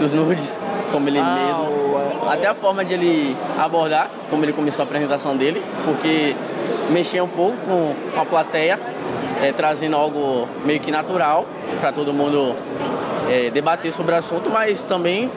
dos 0.00 0.14
nudes, 0.14 0.58
como 0.90 1.06
ele 1.06 1.18
ah, 1.18 1.34
mesmo. 1.34 2.26
Até 2.26 2.46
a 2.46 2.54
forma 2.54 2.86
de 2.86 2.94
ele 2.94 3.36
abordar, 3.58 4.10
como 4.30 4.46
ele 4.46 4.54
começou 4.54 4.82
a 4.82 4.86
apresentação 4.86 5.36
dele, 5.36 5.62
porque 5.84 6.34
mexia 6.88 7.22
um 7.22 7.28
pouco 7.28 7.58
com 8.14 8.18
a 8.18 8.24
plateia, 8.24 8.80
é, 9.42 9.52
trazendo 9.52 9.94
algo 9.94 10.48
meio 10.64 10.80
que 10.80 10.90
natural 10.90 11.46
para 11.82 11.92
todo 11.92 12.14
mundo 12.14 12.56
é, 13.30 13.50
debater 13.50 13.92
sobre 13.92 14.12
o 14.12 14.18
assunto, 14.18 14.50
mas 14.50 14.82
também 14.82 15.30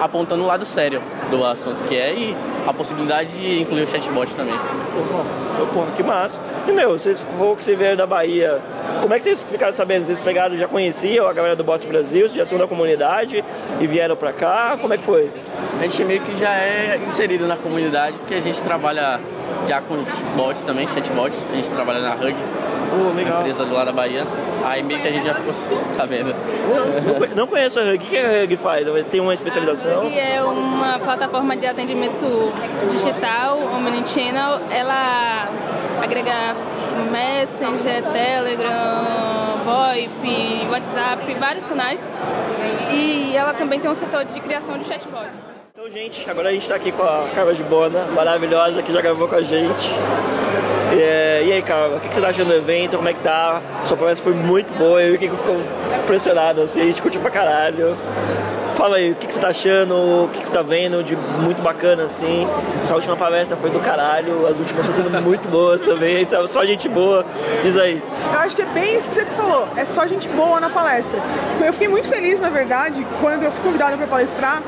apontando 0.00 0.42
o 0.42 0.46
lado 0.46 0.66
sério 0.66 1.00
do 1.30 1.44
assunto 1.46 1.82
que 1.84 1.96
é 1.96 2.12
e 2.12 2.36
a 2.66 2.72
possibilidade 2.72 3.30
de 3.38 3.62
incluir 3.62 3.82
o 3.82 3.86
chatbot 3.86 4.34
também. 4.34 4.54
Porra, 5.72 5.92
que 5.96 6.02
massa. 6.02 6.40
E 6.66 6.72
meu, 6.72 6.98
vocês 6.98 7.24
vão 7.38 7.54
que 7.54 7.64
você 7.64 7.76
veio 7.76 7.96
da 7.96 8.06
Bahia, 8.06 8.60
como 9.00 9.14
é 9.14 9.18
que 9.18 9.24
vocês 9.24 9.42
ficaram 9.42 9.74
sabendo? 9.74 10.04
Vocês 10.04 10.20
pegaram, 10.20 10.56
já 10.56 10.66
conheciam 10.66 11.26
a 11.26 11.32
galera 11.32 11.56
do 11.56 11.64
Bots 11.64 11.84
Brasil, 11.84 12.22
vocês 12.22 12.34
já 12.34 12.44
são 12.44 12.58
da 12.58 12.66
comunidade 12.66 13.44
e 13.80 13.86
vieram 13.86 14.16
pra 14.16 14.32
cá? 14.32 14.76
Como 14.80 14.92
é 14.92 14.98
que 14.98 15.04
foi? 15.04 15.30
A 15.78 15.82
gente 15.82 16.04
meio 16.04 16.20
que 16.20 16.36
já 16.36 16.50
é 16.50 17.00
inserido 17.06 17.46
na 17.46 17.56
comunidade, 17.56 18.16
porque 18.18 18.34
a 18.34 18.40
gente 18.40 18.62
trabalha 18.62 19.20
já 19.68 19.80
com 19.80 20.04
bots 20.36 20.62
também, 20.62 20.86
chatbots, 20.88 21.38
a 21.52 21.56
gente 21.56 21.70
trabalha 21.70 22.00
na 22.00 22.14
Hug 22.14 22.34
Pô, 22.92 23.16
legal. 23.16 23.40
empresa 23.40 23.64
do 23.64 23.74
lá 23.74 23.84
da 23.84 23.92
Bahia. 23.92 24.24
Aí 24.64 24.82
meio 24.82 25.00
que 25.00 25.08
a 25.08 25.10
gente 25.10 25.24
já 25.24 25.34
ficou 25.34 25.54
sabendo. 25.96 26.34
Não, 26.68 27.36
não 27.36 27.46
conheço 27.46 27.80
a 27.80 27.84
Hug. 27.84 27.94
O 27.94 27.98
que 27.98 28.06
que 28.06 28.18
a 28.18 28.44
Hug 28.44 28.56
faz? 28.58 28.86
Tem 29.10 29.20
uma 29.20 29.32
especialização? 29.32 30.06
Hug 30.06 30.18
é 30.18 30.42
uma 30.42 30.98
plataforma 30.98 31.56
de 31.56 31.66
atendimento 31.66 32.26
digital, 32.90 33.58
Omnichannel. 33.74 34.60
Ela 34.70 35.48
agrega 36.02 36.54
Messenger, 37.10 38.02
Telegram, 38.12 39.06
VoIP, 39.64 40.68
WhatsApp, 40.70 41.34
vários 41.34 41.64
canais. 41.64 42.06
E 42.92 43.34
ela 43.34 43.54
também 43.54 43.80
tem 43.80 43.90
um 43.90 43.94
setor 43.94 44.24
de 44.26 44.38
criação 44.40 44.76
de 44.76 44.84
chatbots. 44.84 45.32
Então, 45.72 45.90
gente, 45.90 46.28
agora 46.30 46.50
a 46.50 46.52
gente 46.52 46.68
tá 46.68 46.74
aqui 46.74 46.92
com 46.92 47.02
a 47.02 47.28
Carla 47.34 47.54
de 47.54 47.62
Bona, 47.64 48.04
maravilhosa, 48.14 48.82
que 48.82 48.92
já 48.92 49.00
gravou 49.00 49.26
com 49.26 49.34
a 49.34 49.42
gente. 49.42 49.90
É, 50.92 51.42
e 51.44 51.52
aí, 51.52 51.62
Carla, 51.62 51.96
o 51.96 52.00
que 52.00 52.08
que 52.08 52.14
você 52.14 52.20
tá 52.20 52.28
achando 52.28 52.48
do 52.48 52.54
evento? 52.54 52.96
Como 52.96 53.08
é 53.08 53.14
que 53.14 53.22
tá? 53.22 53.62
Sua 53.84 53.96
palestra 53.96 54.30
foi 54.30 54.34
muito 54.34 54.72
boa, 54.74 55.02
eu 55.02 55.14
e 55.14 55.16
o 55.16 55.18
que 55.18 55.30
ficou 55.30 55.56
impressionado, 56.02 56.62
assim, 56.62 56.82
a 56.82 56.84
gente 56.84 57.00
curtiu 57.00 57.20
pra 57.20 57.30
caralho. 57.30 57.96
Fala 58.76 58.96
aí, 58.96 59.12
o 59.12 59.14
que 59.14 59.26
que 59.26 59.32
você 59.32 59.40
tá 59.40 59.48
achando, 59.48 59.94
o 59.94 60.28
que 60.32 60.40
que 60.40 60.48
você 60.48 60.54
tá 60.54 60.62
vendo 60.62 61.02
de 61.02 61.16
muito 61.16 61.62
bacana, 61.62 62.04
assim. 62.04 62.46
Essa 62.82 62.94
última 62.94 63.16
palestra 63.16 63.56
foi 63.56 63.70
do 63.70 63.78
caralho, 63.80 64.46
as 64.46 64.58
últimas 64.58 64.86
estão 64.88 65.04
sendo 65.04 65.22
muito 65.22 65.48
boas 65.48 65.82
também, 65.82 66.26
só 66.48 66.64
gente 66.64 66.88
boa. 66.88 67.24
Diz 67.62 67.76
aí. 67.78 68.02
Eu 68.32 68.38
acho 68.40 68.56
que 68.56 68.62
é 68.62 68.66
bem 68.66 68.96
isso 68.96 69.08
que 69.08 69.14
você 69.14 69.24
falou, 69.24 69.68
é 69.76 69.84
só 69.84 70.06
gente 70.06 70.28
boa 70.28 70.60
na 70.60 70.68
palestra. 70.68 71.20
Eu 71.64 71.72
fiquei 71.72 71.88
muito 71.88 72.08
feliz, 72.08 72.40
na 72.40 72.50
verdade, 72.50 73.06
quando 73.20 73.44
eu 73.44 73.52
fui 73.52 73.62
convidada 73.62 73.96
para 73.96 74.06
palestrar. 74.06 74.62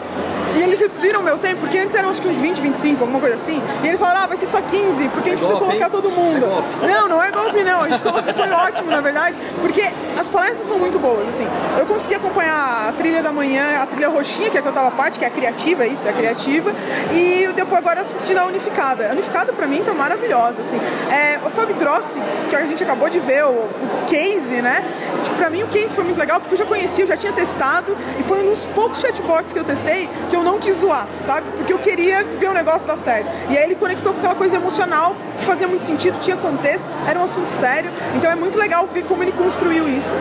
E 0.55 0.63
eles 0.63 0.79
reduziram 0.79 1.21
o 1.21 1.23
meu 1.23 1.39
tempo, 1.39 1.61
porque 1.61 1.79
antes 1.79 1.95
eram 1.95 2.11
acho 2.11 2.21
que 2.21 2.29
uns 2.29 2.39
20, 2.39 2.61
25, 2.61 3.01
alguma 3.01 3.21
coisa 3.21 3.37
assim. 3.37 3.61
E 3.83 3.89
eles 3.89 3.99
falaram, 3.99 4.21
ah, 4.23 4.27
vai 4.27 4.37
ser 4.37 4.47
só 4.47 4.61
15, 4.61 5.09
porque 5.09 5.31
a 5.31 5.33
gente 5.33 5.39
precisa 5.39 5.59
golpe, 5.59 5.67
colocar 5.67 5.87
hein? 5.87 5.91
todo 5.91 6.11
mundo. 6.11 6.47
Não, 6.87 7.09
não 7.09 7.23
é 7.23 7.31
golpe 7.31 7.65
não, 7.65 7.83
a 7.83 7.89
gente 7.89 8.03
colocou, 8.03 8.35
foi 8.35 8.51
ótimo, 8.51 8.91
na 8.91 9.01
verdade, 9.01 9.37
porque 9.61 9.83
as 10.17 10.29
palestras 10.29 10.67
são 10.67 10.79
muito 10.79 10.99
boas, 10.99 11.29
assim. 11.29 11.47
Eu 11.79 11.87
consegui 11.87 12.15
acompanhar 12.15 12.89
a 12.89 12.93
trilha 12.93 13.23
da 13.23 13.33
manhã, 13.33 13.83
a 13.83 13.87
trilha 13.87 14.09
roxinha, 14.09 14.49
que 14.49 14.57
é 14.57 14.61
a 14.61 14.63
que 14.63 14.69
eu 14.69 14.73
tava 14.73 14.91
parte, 14.93 15.19
que 15.19 15.25
é 15.25 15.29
a 15.29 15.31
criativa, 15.31 15.87
isso, 15.87 16.07
é 16.07 16.11
a 16.11 16.13
criativa. 16.13 16.73
E 17.13 17.49
depois 17.55 17.79
agora 17.79 18.03
assistindo 18.03 18.39
a 18.39 18.45
unificada. 18.47 19.09
A 19.09 19.13
unificada 19.13 19.53
pra 19.53 19.67
mim 19.67 19.83
tá 19.83 19.93
maravilhosa, 19.93 20.63
assim. 20.63 20.81
É, 21.13 21.41
o 21.45 21.51
Fábio 21.51 21.75
Grossi, 21.77 22.21
que 22.49 22.55
a 22.55 22.65
gente 22.65 22.83
acabou 22.83 23.11
de 23.11 23.19
ver, 23.19 23.45
o, 23.45 23.51
o 23.51 24.07
case, 24.07 24.63
né? 24.63 24.85
Tipo, 25.25 25.37
pra 25.37 25.51
mim 25.51 25.63
o 25.63 25.69
case 25.69 25.95
foi 25.95 26.05
muito 26.05 26.19
legal, 26.19 26.41
porque 26.41 26.55
eu 26.55 26.59
já 26.59 26.65
conhecia, 26.65 27.05
eu 27.05 27.09
já 27.09 27.17
tinha 27.17 27.33
testado, 27.33 27.97
e 28.19 28.23
foi 28.23 28.45
um 28.45 28.51
dos 28.51 28.67
poucos 28.67 29.01
chatbots 29.01 29.53
que 29.53 29.59
eu 29.59 29.65
testei 29.65 30.09
que 30.31 30.37
eu 30.37 30.44
não 30.45 30.59
quis 30.59 30.77
zoar, 30.77 31.09
sabe? 31.21 31.47
Porque 31.57 31.73
eu 31.73 31.79
queria 31.79 32.23
ver 32.23 32.49
o 32.49 32.53
negócio 32.53 32.87
dar 32.87 32.99
certo. 32.99 33.29
E 33.51 33.57
aí 33.57 33.65
ele 33.65 33.75
conectou 33.75 34.13
com 34.13 34.19
aquela 34.21 34.35
coisa 34.35 34.57
emocional, 34.57 35.17
que 35.45 35.51
fazia 35.51 35.69
muito 35.69 35.85
sentido, 35.85 36.19
tinha 36.21 36.37
contexto, 36.37 36.89
era 37.07 37.19
um 37.21 37.25
assunto 37.25 37.49
sério, 37.51 37.91
então 38.15 38.31
é 38.31 38.35
muito 38.35 38.59
legal 38.59 38.89
ver 38.93 39.05
como 39.05 39.23
ele 39.23 39.33
construiu 39.33 39.87
isso. 39.87 40.15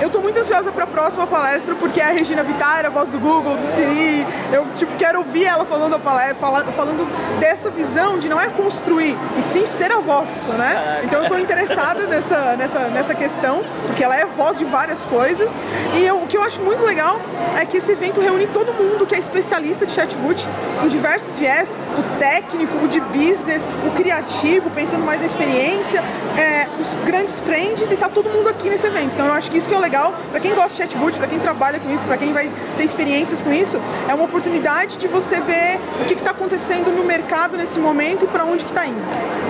Eu 0.00 0.10
tô 0.10 0.20
muito 0.20 0.38
ansiosa 0.38 0.70
pra 0.72 0.86
próxima 0.86 1.26
palestra, 1.26 1.74
porque 1.76 2.00
é 2.00 2.04
a 2.04 2.10
Regina 2.10 2.42
Vittar, 2.42 2.84
a 2.84 2.90
voz 2.90 3.08
do 3.10 3.18
Google, 3.18 3.56
do 3.56 3.62
Siri, 3.64 4.26
eu 4.52 4.66
tipo, 4.76 4.92
quero 4.96 5.18
ouvir 5.20 5.44
ela 5.44 5.64
falando, 5.64 5.94
a 5.94 5.98
palestra, 5.98 6.34
fala- 6.36 6.64
falando 6.76 7.06
dessa 7.38 7.70
visão 7.70 8.18
de 8.18 8.28
não 8.28 8.40
é 8.40 8.48
construir, 8.48 9.16
e 9.38 9.42
sim 9.42 9.64
ser 9.66 9.92
a 9.92 10.00
voz, 10.00 10.42
né? 10.58 11.00
Então 11.04 11.22
eu 11.22 11.28
tô 11.28 11.38
interessada 11.38 12.02
nessa, 12.08 12.56
nessa, 12.56 12.78
nessa 12.90 13.14
questão, 13.14 13.62
porque 13.86 14.02
ela 14.02 14.16
é 14.16 14.26
voz 14.26 14.58
de 14.58 14.64
várias 14.64 15.04
coisas. 15.04 15.52
E 15.94 16.04
eu- 16.04 16.16
o 16.22 16.26
que 16.26 16.36
eu 16.36 16.42
acho 16.42 16.60
muito 16.60 16.82
legal 16.84 17.20
é 17.58 17.64
que 17.64 17.76
esse 17.78 17.92
evento 17.92 18.20
reúne 18.20 18.46
todo 18.48 18.72
mundo 18.72 19.06
que 19.06 19.14
é 19.14 19.18
especialista 19.18 19.86
de 19.86 19.92
chatbot 19.92 20.46
em 20.84 20.88
diversos 20.88 21.34
viés, 21.36 21.70
o 21.98 22.18
técnico, 22.18 22.84
o 22.84 22.88
de 22.88 23.00
business, 23.00 23.68
o 23.86 23.90
criativo, 23.92 24.34
pensando 24.60 25.04
mais 25.04 25.20
na 25.20 25.26
experiência, 25.26 26.02
é, 26.36 26.68
os 26.80 26.94
grandes 27.04 27.40
trends 27.42 27.90
e 27.90 27.96
tá 27.96 28.08
todo 28.08 28.28
mundo 28.28 28.48
aqui 28.48 28.68
nesse 28.68 28.86
evento. 28.86 29.14
Então 29.14 29.26
eu 29.26 29.32
acho 29.32 29.50
que 29.50 29.58
isso 29.58 29.68
que 29.68 29.74
é 29.74 29.78
legal 29.78 30.14
para 30.30 30.40
quem 30.40 30.54
gosta 30.54 30.70
de 30.70 30.76
chatbot, 30.76 31.16
para 31.16 31.28
quem 31.28 31.38
trabalha 31.38 31.78
com 31.78 31.90
isso, 31.90 32.04
para 32.04 32.16
quem 32.16 32.32
vai 32.32 32.50
ter 32.76 32.84
experiências 32.84 33.40
com 33.40 33.52
isso, 33.52 33.80
é 34.08 34.14
uma 34.14 34.24
oportunidade 34.24 34.96
de 34.96 35.08
você 35.08 35.40
ver 35.40 35.78
o 36.00 36.04
que 36.04 36.14
está 36.14 36.30
acontecendo 36.30 36.90
no 36.90 37.04
mercado 37.04 37.56
nesse 37.56 37.78
momento 37.78 38.24
e 38.24 38.28
para 38.28 38.44
onde 38.44 38.64
que 38.64 38.70
está 38.70 38.86
indo. 38.86 39.02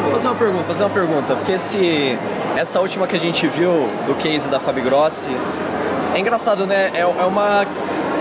Vou 0.02 0.12
fazer 0.12 0.28
uma 0.28 0.34
pergunta, 0.36 0.64
fazer 0.64 0.84
uma 0.84 0.90
pergunta, 0.90 1.36
porque 1.36 1.52
esse, 1.52 2.18
essa 2.56 2.80
última 2.80 3.06
que 3.06 3.16
a 3.16 3.20
gente 3.20 3.46
viu 3.46 3.88
do 4.06 4.14
case 4.14 4.48
da 4.48 4.60
Fabi 4.60 4.80
Grossi, 4.80 5.30
é 6.14 6.18
engraçado, 6.20 6.66
né? 6.66 6.92
É, 6.94 7.00
é 7.00 7.04
uma. 7.04 7.66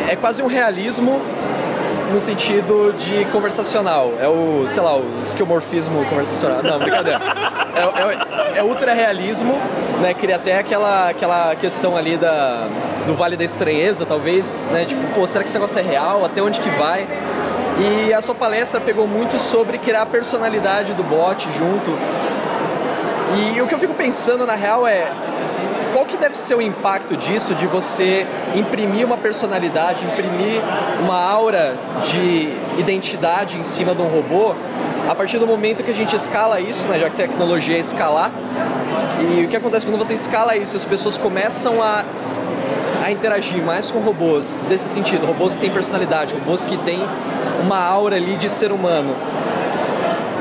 É 0.10 0.16
quase 0.16 0.42
um 0.42 0.48
realismo 0.48 1.22
no 2.14 2.22
sentido 2.22 2.94
de 2.94 3.26
conversacional. 3.26 4.14
É 4.22 4.28
o, 4.28 4.68
sei 4.68 4.84
lá, 4.84 4.96
o 4.96 5.22
esquiomorfismo 5.24 6.06
conversacional. 6.06 6.62
Não, 6.62 6.80
brincadeira. 6.80 7.20
É, 7.74 8.56
é, 8.56 8.60
é 8.60 8.64
ultra 8.64 8.94
realismo, 8.94 9.58
né? 10.00 10.14
Cria 10.14 10.36
até 10.36 10.60
aquela, 10.60 11.10
aquela 11.10 11.56
questão 11.56 11.98
ali 11.98 12.18
da, 12.18 12.68
do 13.08 13.16
Vale 13.16 13.36
da 13.36 13.44
Estranheza, 13.44 14.06
talvez, 14.06 14.68
né? 14.72 14.86
Tipo, 14.86 15.02
pô, 15.16 15.26
será 15.26 15.44
que 15.44 15.50
esse 15.50 15.58
negócio 15.58 15.80
é 15.80 15.82
real? 15.82 16.24
Até 16.24 16.40
onde 16.40 16.60
que 16.60 16.70
vai? 16.70 17.08
E 17.80 18.14
a 18.14 18.22
sua 18.22 18.36
palestra 18.36 18.80
pegou 18.80 19.08
muito 19.08 19.40
sobre 19.40 19.80
criar 19.80 20.04
a 20.04 20.06
personalidade 20.06 20.94
do 20.94 21.02
bot 21.02 21.50
junto. 21.58 21.98
E 23.36 23.60
o 23.60 23.66
que 23.66 23.74
eu 23.74 23.80
fico 23.80 23.96
pensando 23.96 24.46
na 24.46 24.54
real 24.54 24.86
é 24.86 25.12
qual 26.04 26.06
que 26.06 26.18
deve 26.18 26.38
ser 26.38 26.56
o 26.56 26.62
impacto 26.62 27.16
disso 27.16 27.56
de 27.56 27.66
você 27.66 28.28
imprimir 28.54 29.06
uma 29.06 29.18
personalidade, 29.18 30.06
imprimir 30.06 30.62
uma 31.02 31.18
aura 31.18 31.78
de 32.02 32.50
identidade 32.78 33.58
em 33.58 33.64
cima 33.64 33.96
de 33.96 34.02
um 34.02 34.08
robô 34.08 34.54
a 35.10 35.16
partir 35.16 35.40
do 35.40 35.48
momento 35.48 35.82
que 35.82 35.92
a 35.92 35.94
gente 35.94 36.14
escala 36.14 36.60
isso, 36.60 36.86
né, 36.88 37.00
já 37.00 37.10
que 37.10 37.16
tecnologia 37.16 37.78
é 37.78 37.80
escalar. 37.80 38.32
E 39.22 39.46
o 39.46 39.48
que 39.48 39.56
acontece 39.56 39.86
quando 39.86 39.98
você 39.98 40.14
escala 40.14 40.58
isso, 40.58 40.76
as 40.76 40.84
pessoas 40.84 41.18
começam 41.18 41.82
a 41.82 42.04
a 43.02 43.12
interagir 43.12 43.62
mais 43.62 43.92
com 43.92 44.00
robôs 44.00 44.58
desse 44.70 44.88
sentido, 44.88 45.26
robôs 45.26 45.56
que 45.56 45.62
têm 45.62 45.72
personalidade, 45.72 46.34
robôs 46.34 46.64
que 46.64 46.78
têm 46.78 47.02
uma 47.62 47.78
aura 47.78 48.16
ali 48.16 48.38
de 48.38 48.50
ser 48.50 48.72
humano. 48.72 49.14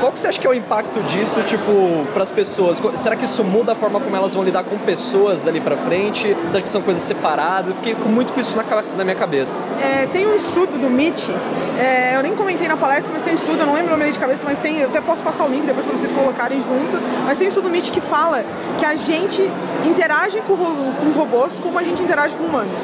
Qual 0.03 0.11
que 0.11 0.19
você 0.19 0.27
acha 0.27 0.37
que 0.37 0.45
é 0.45 0.49
o 0.49 0.53
impacto 0.53 1.01
disso, 1.03 1.41
tipo, 1.43 2.05
para 2.13 2.23
as 2.23 2.29
pessoas? 2.29 2.81
Será 2.97 3.15
que 3.15 3.23
isso 3.23 3.41
muda 3.41 3.71
a 3.71 3.75
forma 3.75 4.01
como 4.01 4.13
elas 4.13 4.33
vão 4.33 4.43
lidar 4.43 4.65
com 4.65 4.77
pessoas 4.77 5.43
dali 5.43 5.61
para 5.61 5.77
frente? 5.77 6.33
Você 6.33 6.57
acha 6.57 6.61
que 6.61 6.67
são 6.67 6.81
coisas 6.81 7.01
separadas? 7.03 7.69
Eu 7.69 7.75
fiquei 7.77 7.95
muito 7.95 8.33
com 8.33 8.39
isso 8.41 8.57
na, 8.57 8.65
na 8.97 9.05
minha 9.05 9.15
cabeça. 9.15 9.65
É, 9.81 10.05
tem 10.07 10.27
um 10.27 10.35
estudo 10.35 10.77
do 10.77 10.87
MIT, 10.87 11.31
é, 11.79 12.17
eu 12.17 12.21
nem 12.21 12.35
comentei 12.35 12.67
na 12.67 12.75
palestra, 12.75 13.13
mas 13.13 13.23
tem 13.23 13.31
um 13.31 13.37
estudo, 13.37 13.61
eu 13.61 13.65
não 13.65 13.75
lembro 13.75 13.93
o 13.93 13.97
nome 13.97 14.11
de 14.11 14.19
cabeça, 14.19 14.45
mas 14.45 14.59
tem, 14.59 14.79
eu 14.79 14.89
até 14.89 14.99
posso 14.99 15.23
passar 15.23 15.45
o 15.45 15.47
link 15.47 15.65
depois 15.65 15.85
para 15.85 15.97
vocês 15.97 16.11
colocarem 16.11 16.61
junto, 16.61 17.01
mas 17.25 17.37
tem 17.37 17.47
um 17.47 17.49
estudo 17.51 17.69
do 17.69 17.73
MIT 17.73 17.89
que 17.93 18.01
fala 18.01 18.43
que 18.77 18.85
a 18.85 18.95
gente 18.97 19.41
interage 19.85 20.41
com, 20.41 20.57
com 20.57 21.11
robôs 21.17 21.59
como 21.59 21.79
a 21.79 21.83
gente 21.83 22.03
interage 22.03 22.35
com 22.35 22.43
humanos. 22.43 22.81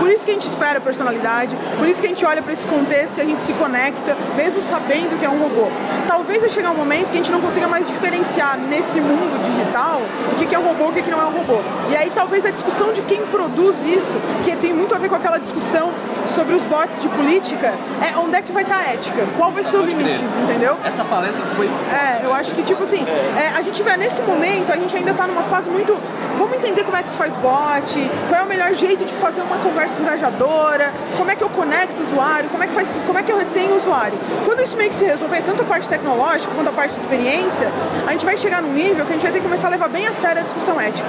Por 0.00 0.10
isso 0.10 0.24
que 0.24 0.30
a 0.30 0.34
gente 0.34 0.48
espera 0.48 0.78
a 0.78 0.80
personalidade, 0.80 1.54
por 1.78 1.86
isso 1.86 2.00
que 2.00 2.06
a 2.06 2.08
gente 2.08 2.24
olha 2.24 2.40
para 2.40 2.54
esse 2.54 2.66
contexto 2.66 3.18
e 3.18 3.20
a 3.20 3.24
gente 3.24 3.42
se 3.42 3.52
conecta, 3.52 4.16
mesmo 4.34 4.62
sabendo 4.62 5.18
que 5.18 5.24
é 5.26 5.28
um 5.28 5.38
robô. 5.38 5.70
Talvez 6.08 6.40
vai 6.40 6.48
chegar 6.48 6.70
um 6.70 6.74
momento 6.74 7.08
que 7.08 7.12
a 7.12 7.16
gente 7.16 7.30
não 7.30 7.40
consiga 7.40 7.68
mais 7.68 7.86
diferenciar 7.86 8.56
nesse 8.58 8.98
mundo 8.98 9.38
digital 9.44 10.00
o 10.32 10.36
que 10.36 10.54
é 10.54 10.58
um 10.58 10.66
robô 10.66 10.86
e 10.86 11.00
o 11.00 11.04
que 11.04 11.10
não 11.10 11.20
é 11.20 11.26
um 11.26 11.32
robô. 11.32 11.60
E 11.90 11.96
aí 11.96 12.10
talvez 12.10 12.46
a 12.46 12.50
discussão 12.50 12.92
de 12.94 13.02
quem 13.02 13.26
produz 13.26 13.82
isso, 13.82 14.14
que 14.42 14.56
tem 14.56 14.72
muito 14.72 14.94
a 14.94 14.98
ver 14.98 15.10
com 15.10 15.16
aquela 15.16 15.38
discussão 15.38 15.92
sobre 16.26 16.54
os 16.54 16.62
bots 16.62 17.00
de 17.00 17.08
política, 17.08 17.74
é 18.02 18.16
onde 18.16 18.36
é 18.36 18.42
que 18.42 18.52
vai 18.52 18.62
estar 18.62 18.78
a 18.78 18.92
ética? 18.92 19.26
Qual 19.36 19.52
vai 19.52 19.62
ser 19.62 19.76
o 19.76 19.82
limite, 19.82 20.24
entendeu? 20.42 20.78
Essa 20.82 21.04
palestra 21.04 21.44
foi 21.56 21.68
É, 21.92 22.24
eu 22.24 22.32
acho 22.32 22.54
que, 22.54 22.62
tipo 22.62 22.82
assim, 22.82 23.04
é, 23.36 23.58
a 23.58 23.62
gente 23.62 23.82
vê 23.82 23.96
nesse 23.96 24.22
momento, 24.22 24.72
a 24.72 24.76
gente 24.76 24.96
ainda 24.96 25.12
tá 25.12 25.26
numa 25.26 25.42
fase 25.42 25.68
muito. 25.68 25.92
Vamos 26.40 26.56
entender 26.56 26.84
como 26.84 26.96
é 26.96 27.02
que 27.02 27.08
se 27.10 27.16
faz 27.18 27.36
bot, 27.36 28.10
qual 28.30 28.40
é 28.40 28.44
o 28.44 28.46
melhor 28.46 28.72
jeito 28.72 29.04
de 29.04 29.12
fazer 29.14 29.42
uma 29.42 29.56
conversa 29.58 30.00
engajadora, 30.00 30.90
como 31.18 31.30
é 31.30 31.34
que 31.36 31.42
eu 31.44 31.50
conecto 31.50 32.00
o 32.00 32.02
usuário, 32.02 32.48
como 32.48 32.64
é 32.64 32.66
que, 32.66 32.72
faz, 32.72 32.96
como 33.06 33.18
é 33.18 33.22
que 33.22 33.30
eu 33.30 33.36
retenho 33.36 33.72
o 33.74 33.76
usuário. 33.76 34.16
Quando 34.46 34.62
isso 34.62 34.74
meio 34.74 34.88
que 34.88 34.96
se 34.96 35.04
resolver, 35.04 35.42
tanto 35.42 35.60
a 35.60 35.64
parte 35.66 35.86
tecnológica 35.86 36.50
quanto 36.56 36.68
a 36.68 36.72
parte 36.72 36.94
de 36.94 37.00
experiência, 37.00 37.70
a 38.06 38.12
gente 38.12 38.24
vai 38.24 38.38
chegar 38.38 38.62
num 38.62 38.72
nível 38.72 39.04
que 39.04 39.10
a 39.12 39.14
gente 39.16 39.22
vai 39.22 39.32
ter 39.32 39.38
que 39.40 39.44
começar 39.44 39.68
a 39.68 39.70
levar 39.70 39.90
bem 39.90 40.06
a 40.06 40.14
sério 40.14 40.40
a 40.40 40.44
discussão 40.44 40.80
ética. 40.80 41.06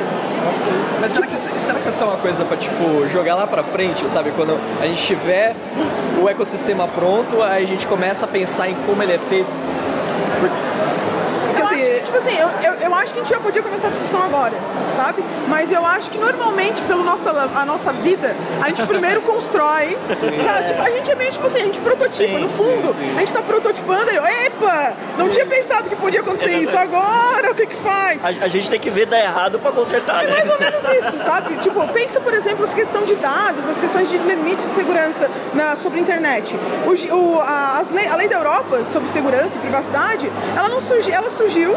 Mas 1.00 1.13
será 1.13 1.26
que, 1.26 1.36
isso- 1.36 1.50
será 1.60 1.80
que 1.80 1.88
isso 1.88 2.04
é 2.04 2.06
uma 2.06 2.17
coisa 2.17 2.44
pra, 2.44 2.58
tipo, 2.58 3.08
jogar 3.13 3.36
lá 3.36 3.48
pra 3.48 3.63
frente, 3.63 4.04
sabe? 4.12 4.32
Quando 4.36 4.60
a 4.82 4.86
gente 4.86 5.02
tiver 5.02 5.56
o 6.21 6.27
ecossistema 6.27 6.90
pronto, 6.90 7.42
aí 7.42 7.63
a 7.63 7.67
gente 7.67 7.88
começa 7.88 8.25
a 8.25 8.27
pensar 8.27 8.67
em 8.69 8.75
como 8.86 9.02
ele 9.02 9.13
é 9.13 9.19
feito. 9.29 9.50
Porque 11.46 11.62
assim, 11.62 12.00
tipo 12.12 12.18
assim, 12.18 12.38
eu, 12.38 12.50
eu, 12.64 12.74
eu 12.82 12.96
acho 12.96 13.14
que 13.14 13.20
a 13.20 13.24
gente 13.24 13.34
já 13.34 13.40
podia 13.40 13.62
começar 13.64 13.88
a 13.88 13.90
discussão 13.90 14.22
agora, 14.24 14.54
sabe? 14.98 15.24
Mas 15.48 15.72
eu 15.72 15.86
acho 15.86 16.10
que 16.12 16.18
normalmente, 16.18 16.82
pela 16.84 17.04
nossa, 17.04 17.30
a 17.56 17.66
nossa 17.66 17.94
vida, 17.94 18.36
a 18.62 18.68
gente 18.70 18.84
primeiro 18.86 19.22
constrói. 19.24 19.98
sabe? 20.44 20.68
Tipo, 20.68 20.82
a 20.82 20.90
gente 20.90 21.10
é 21.12 21.16
meio 21.16 21.32
tipo 21.32 21.48
assim, 21.48 21.62
a 21.62 21.66
gente 21.66 21.80
prototipa. 21.80 22.12
Sim, 22.38 22.40
no 22.40 22.50
fundo, 22.50 22.94
a 23.16 23.20
gente 23.20 23.34
tá 23.34 23.42
prototipando 23.42 24.12
e 24.12 24.16
eu, 24.16 24.26
epa, 24.26 24.94
não 25.18 25.30
tinha 25.30 25.46
pensado 25.46 25.90
que 25.90 25.96
podia 25.96 26.20
acontecer 26.20 26.52
isso 26.60 26.78
agora, 26.78 27.52
o 27.52 27.56
que 27.56 27.66
que 27.66 27.76
faz? 27.78 28.20
A, 28.24 28.46
a 28.46 28.48
gente 28.48 28.70
tem 28.70 28.80
que 28.80 28.90
ver 28.90 29.06
dar 29.06 29.20
errado 29.20 29.58
pra 29.60 29.72
consertar, 29.72 30.24
É 30.24 30.28
né? 30.28 30.34
mais 30.34 30.50
ou 30.50 30.60
menos 30.60 30.84
isso, 30.98 31.20
sabe? 31.22 31.56
Tipo, 31.58 31.88
pensa, 31.90 32.20
por 32.20 32.34
exemplo, 32.34 32.64
as 32.64 32.74
questões 32.74 33.06
de 33.06 33.16
dados, 33.16 33.68
as 33.70 33.80
questões 33.80 34.10
de 34.10 34.18
limite 34.18 34.64
de 34.66 34.72
segurança 34.74 35.30
na, 35.54 35.76
sobre 35.78 36.00
a 36.00 36.02
internet. 36.02 36.56
O, 36.86 37.16
o- 37.16 37.42
a, 37.42 37.84
lei, 37.92 38.08
a 38.08 38.16
lei 38.16 38.28
da 38.28 38.36
Europa 38.38 38.82
sobre 38.92 39.10
segurança 39.10 39.56
e 39.56 39.60
privacidade, 39.60 40.32
ela 40.58 40.68
não 40.70 40.82
surgiu, 40.82 41.14
ela 41.14 41.30
surgiu 41.30 41.76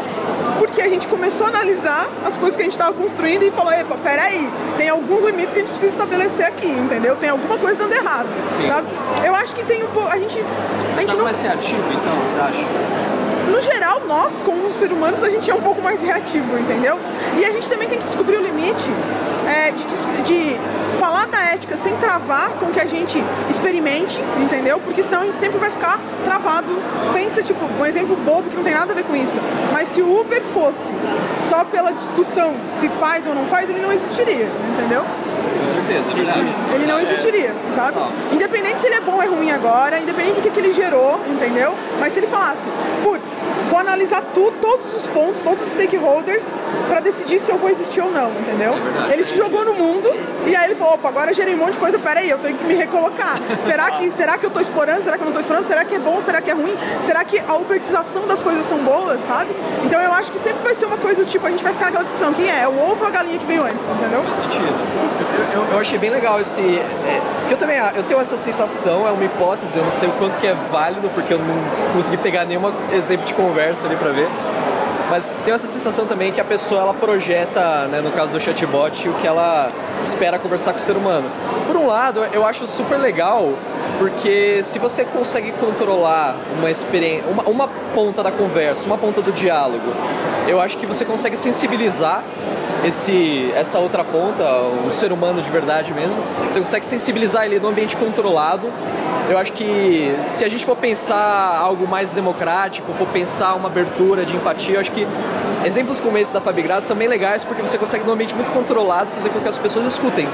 porque 0.59 0.81
a 0.81 0.89
gente 0.89 1.07
começou 1.07 1.45
a 1.47 1.49
analisar 1.49 2.09
as 2.25 2.37
coisas 2.37 2.55
que 2.55 2.61
a 2.61 2.65
gente 2.65 2.73
estava 2.73 2.93
construindo 2.93 3.43
e 3.43 3.51
falou, 3.51 3.71
epa, 3.71 3.97
peraí, 3.97 4.51
tem 4.77 4.89
alguns 4.89 5.23
limites 5.23 5.53
que 5.53 5.59
a 5.59 5.61
gente 5.61 5.71
precisa 5.71 5.91
estabelecer 5.91 6.45
aqui, 6.45 6.67
entendeu? 6.67 7.15
Tem 7.15 7.29
alguma 7.29 7.57
coisa 7.57 7.77
dando 7.77 7.93
errado, 7.93 8.29
Sim. 8.57 8.67
sabe? 8.67 8.87
Eu 9.23 9.35
acho 9.35 9.55
que 9.55 9.63
tem 9.63 9.83
um 9.83 9.87
pouco, 9.87 10.09
a 10.09 10.17
gente, 10.17 10.39
a 10.97 11.01
gente 11.01 11.15
não 11.15 11.23
mais 11.23 11.39
reativo, 11.39 11.83
então, 11.91 12.15
você 12.19 12.39
acha? 12.39 13.04
No 13.51 13.61
geral, 13.61 14.01
nós, 14.07 14.41
como 14.41 14.73
seres 14.73 14.95
humanos, 14.95 15.23
a 15.23 15.29
gente 15.29 15.49
é 15.49 15.53
um 15.53 15.61
pouco 15.61 15.81
mais 15.81 16.01
reativo, 16.01 16.57
entendeu? 16.57 16.99
E 17.37 17.45
a 17.45 17.51
gente 17.51 17.69
também 17.69 17.87
tem 17.87 17.97
que 17.97 18.05
descobrir 18.05 18.37
o 18.37 18.41
limite 18.41 18.89
é, 19.47 19.71
de, 19.71 19.85
de 20.23 20.59
falar 20.99 21.27
da 21.27 21.39
ética 21.51 21.77
sem 21.77 21.95
travar 21.97 22.51
com 22.51 22.67
que 22.71 22.79
a 22.79 22.85
gente 22.85 23.23
experimente, 23.49 24.19
entendeu? 24.41 24.79
Porque 24.79 25.03
senão 25.03 25.21
a 25.21 25.25
gente 25.25 25.37
sempre 25.37 25.57
vai 25.59 25.69
ficar 25.69 25.99
travado. 26.23 26.81
Pensa, 27.13 27.43
tipo, 27.43 27.63
um 27.65 27.85
exemplo 27.85 28.15
bobo 28.15 28.49
que 28.49 28.55
não 28.55 28.63
tem 28.63 28.73
nada 28.73 28.91
a 28.91 28.95
ver 28.95 29.03
com 29.03 29.15
isso. 29.15 29.39
Mas 29.71 29.89
se 29.89 30.01
o 30.01 30.21
Uber 30.21 30.41
fosse 30.53 30.89
só 31.39 31.63
pela 31.63 31.91
discussão 31.91 32.55
se 32.73 32.89
faz 32.89 33.25
ou 33.25 33.35
não 33.35 33.45
faz, 33.45 33.69
ele 33.69 33.79
não 33.79 33.91
existiria, 33.91 34.49
entendeu? 34.73 35.05
Com 35.65 35.71
certeza, 35.71 36.11
é 36.11 36.13
verdade. 36.13 36.55
Ele 36.75 36.85
não 36.85 36.99
existiria, 36.99 37.55
sabe? 37.75 37.97
Independente 38.31 38.79
se 38.79 38.87
ele 38.87 38.95
é 38.95 39.01
bom 39.01 39.15
ou 39.15 39.23
é 39.23 39.25
ruim 39.25 39.51
agora, 39.51 39.99
independente 39.99 40.35
do 40.35 40.41
que, 40.41 40.51
que 40.51 40.59
ele 40.59 40.73
gerou, 40.73 41.19
entendeu? 41.27 41.73
Mas 41.99 42.13
se 42.13 42.19
ele 42.19 42.27
falasse, 42.27 42.67
putz, 43.03 43.37
vou 43.69 43.79
analisar 43.79 44.21
tudo, 44.33 44.55
todos 44.61 44.93
os 44.93 45.07
pontos, 45.07 45.41
todos 45.41 45.65
os 45.65 45.71
stakeholders, 45.71 46.49
pra 46.87 46.99
decidir 46.99 47.39
se 47.39 47.51
eu 47.51 47.57
vou 47.57 47.69
existir 47.69 48.01
ou 48.01 48.11
não, 48.11 48.29
entendeu? 48.31 48.73
verdade. 48.73 49.13
ele 49.13 49.23
se 49.23 49.35
jogou 49.35 49.65
no 49.65 49.73
mundo 49.73 50.09
e 50.45 50.55
aí 50.55 50.65
ele 50.65 50.75
falou, 50.75 50.95
opa, 50.95 51.09
agora 51.09 51.31
eu 51.31 51.35
gerei 51.35 51.55
um 51.55 51.57
monte 51.57 51.73
de 51.73 51.79
coisa, 51.79 51.97
peraí, 51.97 52.29
eu 52.29 52.37
tenho 52.37 52.57
que 52.57 52.63
me 52.63 52.75
recolocar. 52.75 53.39
Será 53.63 53.89
que, 53.91 54.11
será 54.11 54.37
que 54.37 54.45
eu 54.45 54.51
tô 54.51 54.59
explorando? 54.59 55.03
Será 55.03 55.17
que 55.17 55.23
eu 55.23 55.25
não 55.25 55.33
tô 55.33 55.39
explorando? 55.39 55.67
Será 55.67 55.83
que 55.83 55.95
é 55.95 55.99
bom? 55.99 56.21
Será 56.21 56.41
que 56.41 56.51
é 56.51 56.53
ruim? 56.53 56.75
Será 57.01 57.23
que 57.23 57.39
a 57.39 57.55
ubertização 57.55 58.27
das 58.27 58.43
coisas 58.43 58.65
são 58.65 58.79
boas, 58.79 59.21
sabe? 59.21 59.55
Então 59.83 59.99
eu 59.99 60.13
acho 60.13 60.31
que 60.31 60.39
sempre 60.39 60.61
vai 60.63 60.75
ser 60.75 60.85
uma 60.85 60.97
coisa 60.97 61.23
do 61.23 61.29
tipo, 61.29 61.45
a 61.47 61.49
gente 61.49 61.63
vai 61.63 61.73
ficar 61.73 61.85
naquela 61.85 62.03
discussão, 62.03 62.33
quem 62.33 62.49
é? 62.49 62.61
É 62.61 62.67
o 62.67 62.77
ovo 62.77 63.01
ou 63.01 63.07
a 63.07 63.11
galinha 63.11 63.39
que 63.39 63.45
veio 63.45 63.63
antes, 63.63 63.81
entendeu? 63.99 64.23
Faz 64.23 64.37
sentido. 64.37 65.24
Eu, 65.53 65.73
eu- 65.73 65.79
achei 65.79 65.97
bem 65.99 66.09
legal 66.09 66.39
esse. 66.39 66.61
É, 66.61 67.21
que 67.47 67.53
eu 67.53 67.57
também 67.57 67.77
eu 67.95 68.03
tenho 68.03 68.19
essa 68.19 68.37
sensação, 68.37 69.07
é 69.07 69.11
uma 69.11 69.23
hipótese, 69.23 69.77
eu 69.77 69.83
não 69.83 69.91
sei 69.91 70.07
o 70.09 70.11
quanto 70.13 70.37
que 70.39 70.47
é 70.47 70.55
válido, 70.71 71.09
porque 71.13 71.33
eu 71.33 71.37
não 71.39 71.55
consegui 71.93 72.17
pegar 72.17 72.45
nenhum 72.45 72.71
exemplo 72.93 73.25
de 73.25 73.33
conversa 73.33 73.85
ali 73.85 73.95
pra 73.95 74.11
ver. 74.11 74.27
Mas 75.09 75.37
tenho 75.45 75.53
essa 75.53 75.67
sensação 75.67 76.07
também 76.07 76.31
que 76.31 76.41
a 76.41 76.43
pessoa 76.43 76.81
ela 76.81 76.93
projeta, 76.93 77.85
né, 77.87 78.01
no 78.01 78.09
caso 78.11 78.31
do 78.31 78.39
chatbot, 78.39 79.07
o 79.07 79.13
que 79.13 79.27
ela 79.27 79.69
espera 80.01 80.39
conversar 80.39 80.71
com 80.71 80.79
o 80.79 80.81
ser 80.81 80.97
humano. 80.97 81.29
Por 81.67 81.75
um 81.75 81.85
lado, 81.85 82.25
eu 82.33 82.43
acho 82.43 82.67
super 82.67 82.97
legal, 82.97 83.53
porque 83.99 84.61
se 84.63 84.79
você 84.79 85.05
consegue 85.05 85.51
controlar 85.53 86.35
uma 86.57 86.71
experiência, 86.71 87.29
uma, 87.29 87.43
uma 87.43 87.69
ponta 87.93 88.23
da 88.23 88.31
conversa, 88.31 88.87
uma 88.87 88.97
ponta 88.97 89.21
do 89.21 89.31
diálogo, 89.31 89.93
eu 90.47 90.59
acho 90.59 90.75
que 90.77 90.87
você 90.87 91.05
consegue 91.05 91.37
sensibilizar 91.37 92.23
esse, 92.85 93.51
essa 93.55 93.79
outra 93.79 94.03
ponta, 94.03 94.43
o 94.87 94.91
ser 94.91 95.11
humano 95.11 95.41
de 95.41 95.49
verdade 95.49 95.93
mesmo, 95.93 96.21
você 96.47 96.59
consegue 96.59 96.85
sensibilizar 96.85 97.45
ele 97.45 97.59
no 97.59 97.69
ambiente 97.69 97.95
controlado. 97.97 98.71
Eu 99.27 99.37
acho 99.39 99.53
que 99.53 100.15
se 100.21 100.45
a 100.45 100.49
gente 100.49 100.63
for 100.63 100.77
pensar 100.77 101.57
algo 101.59 101.87
mais 101.87 102.11
democrático, 102.11 102.93
for 102.93 103.07
pensar 103.07 103.55
uma 103.55 103.67
abertura 103.67 104.23
de 104.23 104.35
empatia, 104.35 104.75
eu 104.75 104.79
acho 104.79 104.91
que 104.91 105.07
exemplos 105.65 105.99
como 105.99 106.15
esse 106.17 106.31
da 106.31 106.39
Fabigraça 106.39 106.87
são 106.87 106.95
bem 106.95 107.07
legais 107.07 107.43
porque 107.43 107.61
você 107.61 107.77
consegue 107.77 108.05
num 108.05 108.13
ambiente 108.13 108.35
muito 108.35 108.51
controlado 108.51 109.09
fazer 109.11 109.29
com 109.29 109.39
que 109.39 109.49
as 109.49 109.57
pessoas 109.57 109.85
escutem 109.85 110.27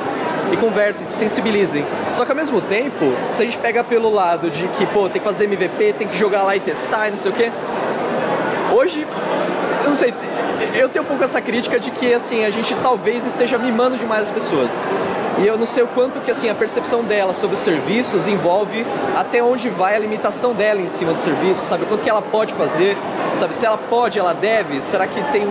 e 0.52 0.58
conversem, 0.58 1.06
se 1.06 1.14
sensibilizem. 1.14 1.86
Só 2.12 2.26
que 2.26 2.32
ao 2.32 2.36
mesmo 2.36 2.60
tempo, 2.60 3.14
se 3.32 3.42
a 3.42 3.46
gente 3.46 3.58
pega 3.58 3.82
pelo 3.82 4.10
lado 4.10 4.50
de 4.50 4.68
que, 4.70 4.86
pô, 4.88 5.08
tem 5.08 5.22
que 5.22 5.28
fazer 5.28 5.46
MVP, 5.46 5.94
tem 5.94 6.08
que 6.08 6.18
jogar 6.18 6.44
lá 6.44 6.56
e 6.58 6.60
testar 6.60 7.08
e 7.08 7.12
não 7.12 7.18
sei 7.18 7.32
o 7.32 7.34
quê, 7.34 7.50
hoje, 8.74 9.08
não 9.92 9.96
sei, 9.98 10.14
eu 10.74 10.88
tenho 10.88 11.04
um 11.04 11.08
pouco 11.08 11.22
essa 11.22 11.42
crítica 11.42 11.78
de 11.78 11.92
que 11.92 12.14
assim, 12.14 12.46
a 12.46 12.50
gente 12.50 12.74
talvez 12.76 13.26
esteja 13.26 13.58
mimando 13.58 13.98
demais 13.98 14.24
as 14.24 14.32
pessoas. 14.32 14.72
E 15.38 15.46
eu 15.46 15.58
não 15.58 15.66
sei 15.66 15.84
o 15.84 15.88
quanto 15.88 16.22
que 16.22 16.32
assim 16.32 16.50
a 16.50 16.56
percepção 16.56 17.04
dela 17.04 17.34
sobre 17.34 17.56
os 17.56 17.60
serviços 17.62 18.26
envolve 18.26 18.86
até 19.18 19.44
onde 19.44 19.68
vai 19.70 19.94
a 19.94 20.00
limitação 20.00 20.54
dela 20.54 20.80
em 20.80 20.88
cima 20.88 21.12
do 21.12 21.20
serviço, 21.20 21.66
sabe? 21.66 21.84
O 21.84 21.88
quanto 21.88 22.06
que 22.06 22.10
ela 22.10 22.22
pode 22.22 22.54
fazer, 22.54 22.96
sabe? 23.36 23.54
Se 23.54 23.66
ela 23.66 23.78
pode, 23.78 24.18
ela 24.18 24.34
deve. 24.34 24.82
Será 24.82 25.06
que 25.06 25.22
tem 25.32 25.46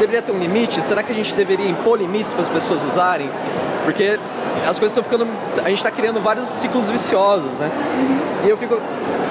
deveria 0.00 0.22
ter 0.22 0.32
um 0.32 0.38
limite? 0.40 0.82
Será 0.82 1.00
que 1.00 1.12
a 1.12 1.14
gente 1.14 1.32
deveria 1.32 1.68
impor 1.68 1.96
limites 1.96 2.32
para 2.32 2.42
as 2.42 2.48
pessoas 2.48 2.84
usarem? 2.84 3.30
Porque 3.84 4.18
as 4.66 4.76
coisas 4.76 4.96
estão 4.96 5.04
ficando, 5.04 5.28
a 5.62 5.68
gente 5.68 5.78
está 5.78 5.90
criando 5.92 6.20
vários 6.20 6.48
ciclos 6.48 6.90
viciosos, 6.90 7.60
né? 7.60 7.70
E 8.44 8.50
eu 8.50 8.56
fico 8.56 8.80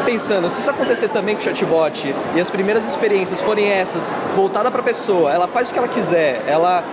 pensando, 0.04 0.50
se 0.50 0.60
isso 0.60 0.70
acontecer 0.70 1.10
também 1.10 1.36
com 1.36 1.42
o 1.42 1.44
chatbot 1.44 2.14
e 2.36 2.40
as 2.40 2.50
primeiras 2.50 2.86
experiências 2.86 3.42
forem 3.42 3.70
essas, 3.70 4.16
voltada 4.36 4.70
para 4.70 4.82
a 4.82 4.84
pessoa, 4.84 5.32
ela 5.32 5.48
faz 5.48 5.70
o 5.70 5.74
que 5.74 5.80
ela 5.80 5.88
quiser, 5.88 6.44
ela, 6.48 6.84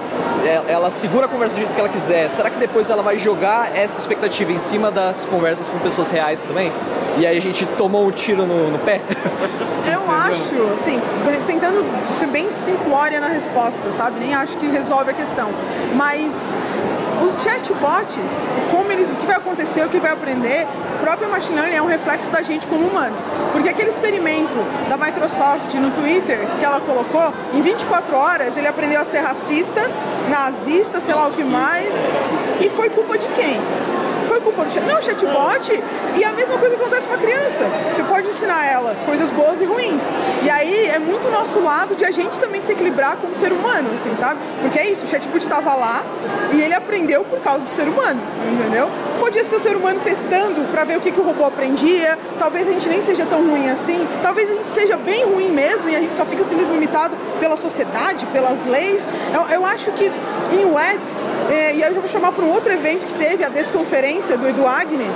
ela, 0.44 0.70
ela 0.70 0.90
segura 0.90 1.26
a 1.26 1.28
conversa 1.28 1.54
do 1.54 1.58
jeito 1.58 1.74
que 1.74 1.80
ela 1.80 1.88
quiser, 1.88 2.28
será 2.28 2.50
que 2.50 2.58
depois 2.58 2.88
ela 2.90 3.02
vai 3.02 3.18
jogar 3.18 3.76
essa 3.76 4.00
expectativa 4.00 4.52
em 4.52 4.58
cima 4.58 4.90
das 4.90 5.24
conversas 5.24 5.68
com 5.68 5.78
pessoas 5.78 6.10
reais 6.10 6.46
também? 6.46 6.72
E 7.18 7.26
aí 7.26 7.36
a 7.36 7.40
gente 7.40 7.66
tomou 7.66 8.06
um 8.06 8.10
tiro 8.10 8.46
no, 8.46 8.70
no 8.70 8.78
pé? 8.78 9.00
Eu 9.90 10.10
acho, 10.10 10.74
assim, 10.74 11.00
tentando 11.46 11.84
ser 12.18 12.26
bem 12.26 12.50
simplória 12.50 13.20
na 13.20 13.28
resposta, 13.28 13.92
sabe? 13.92 14.20
Nem 14.20 14.34
acho 14.34 14.56
que 14.56 14.66
resolve 14.66 15.10
a 15.10 15.14
questão. 15.14 15.50
Mas 15.94 16.54
os 17.24 17.42
chatbots, 17.42 18.48
como 18.70 18.90
eles, 18.90 19.08
o 19.08 19.14
que 19.14 19.26
vai 19.26 19.36
acontecer, 19.36 19.84
o 19.84 19.88
que 19.88 19.98
vai 19.98 20.12
aprender, 20.12 20.66
o 20.96 20.98
próprio 21.00 21.30
machine 21.30 21.56
learning 21.56 21.76
é 21.76 21.82
um 21.82 21.86
reflexo 21.86 22.30
da 22.30 22.42
gente 22.42 22.66
como 22.66 22.86
humano. 22.86 23.16
Porque 23.52 23.68
aquele 23.68 23.90
experimento 23.90 24.56
da 24.88 24.96
Microsoft 24.96 25.74
no 25.74 25.90
Twitter 25.90 26.38
que 26.58 26.64
ela 26.64 26.80
colocou, 26.80 27.32
em 27.52 27.62
24 27.62 28.16
horas 28.16 28.56
ele 28.56 28.66
aprendeu 28.66 29.00
a 29.00 29.04
ser 29.04 29.20
racista, 29.20 29.82
nazista, 30.28 31.00
sei 31.00 31.14
lá 31.14 31.28
o 31.28 31.32
que 31.32 31.44
mais. 31.44 31.90
E 32.60 32.70
foi 32.70 32.90
culpa 32.90 33.18
de 33.18 33.26
quem? 33.28 33.60
Não, 34.86 35.02
chatbot. 35.02 35.82
E 36.16 36.24
a 36.24 36.32
mesma 36.32 36.58
coisa 36.58 36.76
acontece 36.76 37.06
com 37.06 37.14
a 37.14 37.18
criança. 37.18 37.68
Você 37.92 38.02
pode 38.04 38.28
ensinar 38.28 38.66
ela 38.66 38.94
coisas 39.06 39.30
boas 39.30 39.60
e 39.60 39.64
ruins. 39.64 40.02
E 40.42 40.50
aí 40.50 40.86
é 40.86 40.98
muito 40.98 41.30
nosso 41.30 41.60
lado 41.60 41.94
de 41.94 42.04
a 42.04 42.10
gente 42.10 42.38
também 42.38 42.62
se 42.62 42.72
equilibrar 42.72 43.16
como 43.16 43.34
ser 43.36 43.52
humano, 43.52 43.90
assim, 43.94 44.14
sabe? 44.16 44.40
Porque 44.62 44.78
é 44.78 44.90
isso, 44.90 45.04
o 45.04 45.08
chatbot 45.08 45.38
estava 45.38 45.74
lá 45.74 46.04
e 46.52 46.60
ele 46.60 46.74
aprendeu 46.74 47.24
por 47.24 47.40
causa 47.40 47.60
do 47.60 47.68
ser 47.68 47.88
humano, 47.88 48.20
entendeu? 48.50 48.88
Podia 49.18 49.44
ser 49.44 49.56
o 49.56 49.60
ser 49.60 49.76
humano 49.76 50.00
testando 50.02 50.64
para 50.64 50.84
ver 50.84 50.96
o 50.96 51.00
que, 51.00 51.12
que 51.12 51.20
o 51.20 51.22
robô 51.22 51.44
aprendia. 51.44 52.18
Talvez 52.38 52.66
a 52.68 52.72
gente 52.72 52.88
nem 52.88 53.02
seja 53.02 53.26
tão 53.26 53.46
ruim 53.48 53.68
assim. 53.68 54.06
Talvez 54.22 54.50
a 54.50 54.54
gente 54.54 54.68
seja 54.68 54.96
bem 54.96 55.24
ruim 55.24 55.50
mesmo 55.50 55.88
e 55.88 55.96
a 55.96 56.00
gente 56.00 56.16
só 56.16 56.24
fica 56.24 56.42
sendo 56.42 56.64
limitado 56.72 57.16
pela 57.38 57.56
sociedade, 57.56 58.26
pelas 58.26 58.64
leis. 58.64 59.02
Eu, 59.32 59.56
eu 59.56 59.64
acho 59.64 59.92
que 59.92 60.10
em 60.52 60.64
UX, 60.64 61.24
é, 61.50 61.74
e 61.74 61.82
aí 61.82 61.90
eu 61.90 61.94
já 61.94 62.00
vou 62.00 62.08
chamar 62.08 62.32
para 62.32 62.44
um 62.44 62.50
outro 62.50 62.72
evento 62.72 63.06
que 63.06 63.14
teve, 63.14 63.44
a 63.44 63.48
desconferência 63.48 64.29
do 64.36 64.48
Edu 64.48 64.66
Agni, 64.66 65.10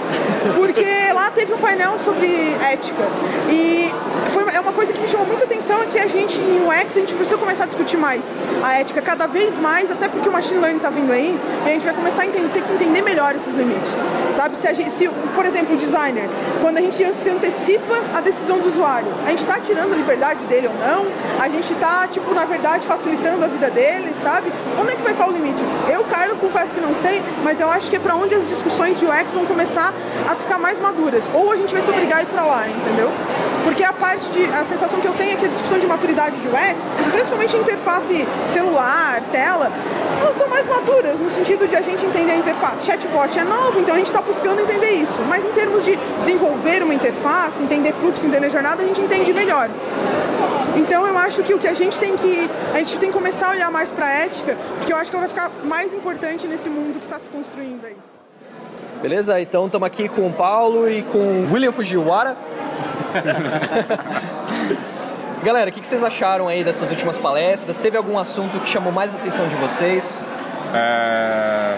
porque 0.56 0.86
lá 1.14 1.30
teve 1.30 1.52
um 1.52 1.58
painel 1.58 1.98
sobre 1.98 2.28
ética. 2.60 3.04
E 3.50 3.92
foi, 4.32 4.44
é 4.54 4.60
uma 4.60 4.72
coisa 4.72 4.92
que 4.92 5.00
me 5.00 5.08
chamou 5.08 5.26
muita 5.26 5.44
atenção 5.44 5.82
é 5.82 5.86
que 5.86 5.98
a 5.98 6.06
gente, 6.06 6.40
em 6.40 6.66
UX, 6.66 6.96
a 6.96 7.00
gente 7.00 7.14
precisa 7.14 7.38
começar 7.38 7.64
a 7.64 7.66
discutir 7.66 7.96
mais 7.96 8.34
a 8.62 8.78
ética 8.78 9.00
cada 9.00 9.26
vez 9.26 9.58
mais, 9.58 9.90
até 9.90 10.08
porque 10.08 10.28
o 10.28 10.32
machine 10.32 10.60
learning 10.60 10.78
está 10.78 10.90
vindo 10.90 11.12
aí, 11.12 11.38
e 11.64 11.68
a 11.68 11.72
gente 11.72 11.84
vai 11.84 11.94
começar 11.94 12.22
a 12.22 12.26
entender, 12.26 12.48
ter 12.48 12.62
que 12.62 12.72
entender 12.72 13.02
melhor 13.02 13.34
esses 13.34 13.54
limites. 13.54 13.92
Sabe, 14.34 14.56
se, 14.56 14.74
gente, 14.74 14.90
se 14.90 15.08
por 15.34 15.44
exemplo, 15.44 15.74
o 15.74 15.76
designer, 15.76 16.28
quando 16.60 16.78
a 16.78 16.80
gente 16.80 16.96
se 17.14 17.30
antecipa 17.30 17.94
a 18.14 18.20
decisão 18.20 18.58
do 18.58 18.68
usuário, 18.68 19.12
a 19.24 19.30
gente 19.30 19.42
está 19.42 19.58
tirando 19.60 19.92
a 19.92 19.96
liberdade 19.96 20.44
dele 20.46 20.68
ou 20.68 20.74
não, 20.74 21.06
a 21.40 21.48
gente 21.48 21.72
está, 21.72 22.06
tipo, 22.08 22.32
na 22.34 22.44
verdade, 22.44 22.86
facilitando 22.86 23.44
a 23.44 23.48
vida 23.48 23.70
dele, 23.70 24.12
sabe? 24.20 24.52
Onde 24.80 24.92
é 24.92 24.96
que 24.96 25.02
vai 25.02 25.12
estar 25.12 25.26
o 25.26 25.32
limite? 25.32 25.62
Eu, 25.92 26.04
Carlos, 26.04 26.38
confesso 26.38 26.74
que 26.74 26.80
não 26.80 26.94
sei, 26.94 27.22
mas 27.42 27.60
eu 27.60 27.68
acho 27.68 27.90
que 27.90 27.96
é 27.96 27.98
para 27.98 28.14
onde 28.14 28.34
as 28.34 28.46
discussões 28.48 28.98
de 28.98 29.03
UX 29.04 29.32
vão 29.32 29.46
começar 29.46 29.92
a 30.28 30.34
ficar 30.34 30.58
mais 30.58 30.78
maduras. 30.78 31.28
Ou 31.32 31.52
a 31.52 31.56
gente 31.56 31.72
vai 31.72 31.82
se 31.82 31.90
obrigar 31.90 32.18
a 32.20 32.22
ir 32.22 32.26
para 32.26 32.44
lá, 32.44 32.68
entendeu? 32.68 33.10
Porque 33.64 33.82
a 33.82 33.92
parte 33.92 34.28
de. 34.28 34.44
A 34.44 34.64
sensação 34.64 35.00
que 35.00 35.08
eu 35.08 35.14
tenho 35.14 35.32
é 35.32 35.36
que 35.36 35.46
a 35.46 35.48
discussão 35.48 35.78
de 35.78 35.86
maturidade 35.86 36.36
de 36.36 36.48
UX, 36.48 36.84
principalmente 37.12 37.56
interface 37.56 38.26
celular, 38.48 39.22
tela, 39.32 39.72
elas 40.20 40.36
estão 40.36 40.48
mais 40.48 40.66
maduras 40.66 41.18
no 41.18 41.30
sentido 41.30 41.66
de 41.66 41.74
a 41.74 41.80
gente 41.80 42.04
entender 42.04 42.32
a 42.32 42.36
interface. 42.36 42.84
Chatbot 42.84 43.38
é 43.38 43.44
novo, 43.44 43.80
então 43.80 43.94
a 43.94 43.98
gente 43.98 44.08
está 44.08 44.20
buscando 44.20 44.60
entender 44.60 44.90
isso. 44.92 45.20
Mas 45.28 45.44
em 45.44 45.52
termos 45.52 45.84
de 45.84 45.96
desenvolver 46.20 46.82
uma 46.82 46.94
interface, 46.94 47.62
entender 47.62 47.92
fluxo, 47.94 48.26
entender 48.26 48.50
jornada, 48.50 48.82
a 48.82 48.86
gente 48.86 49.00
entende 49.00 49.32
melhor. 49.32 49.70
Então 50.76 51.06
eu 51.06 51.16
acho 51.18 51.42
que 51.42 51.54
o 51.54 51.58
que 51.58 51.68
a 51.68 51.74
gente 51.74 51.98
tem 51.98 52.16
que 52.16 52.50
a 52.72 52.78
gente 52.78 52.98
tem 52.98 53.10
que 53.10 53.16
começar 53.16 53.48
a 53.48 53.50
olhar 53.50 53.70
mais 53.70 53.90
para 53.90 54.06
a 54.06 54.10
ética, 54.10 54.56
porque 54.76 54.92
eu 54.92 54.96
acho 54.96 55.10
que 55.10 55.16
ela 55.16 55.26
vai 55.26 55.34
ficar 55.34 55.50
mais 55.64 55.92
importante 55.92 56.46
nesse 56.46 56.68
mundo 56.68 56.98
que 56.98 57.06
está 57.06 57.18
se 57.18 57.30
construindo 57.30 57.84
aí. 57.84 57.96
Beleza? 59.04 59.38
Então 59.38 59.66
estamos 59.66 59.86
aqui 59.86 60.08
com 60.08 60.26
o 60.26 60.32
Paulo 60.32 60.88
e 60.88 61.02
com 61.02 61.18
o 61.18 61.52
William 61.52 61.72
Fujiwara. 61.72 62.34
Galera, 65.44 65.68
o 65.68 65.72
que 65.74 65.86
vocês 65.86 66.02
acharam 66.02 66.48
aí 66.48 66.64
dessas 66.64 66.90
últimas 66.90 67.18
palestras? 67.18 67.78
Teve 67.82 67.98
algum 67.98 68.18
assunto 68.18 68.58
que 68.60 68.66
chamou 68.66 68.90
mais 68.90 69.14
a 69.14 69.18
atenção 69.18 69.46
de 69.46 69.56
vocês? 69.56 70.24
É, 70.72 71.76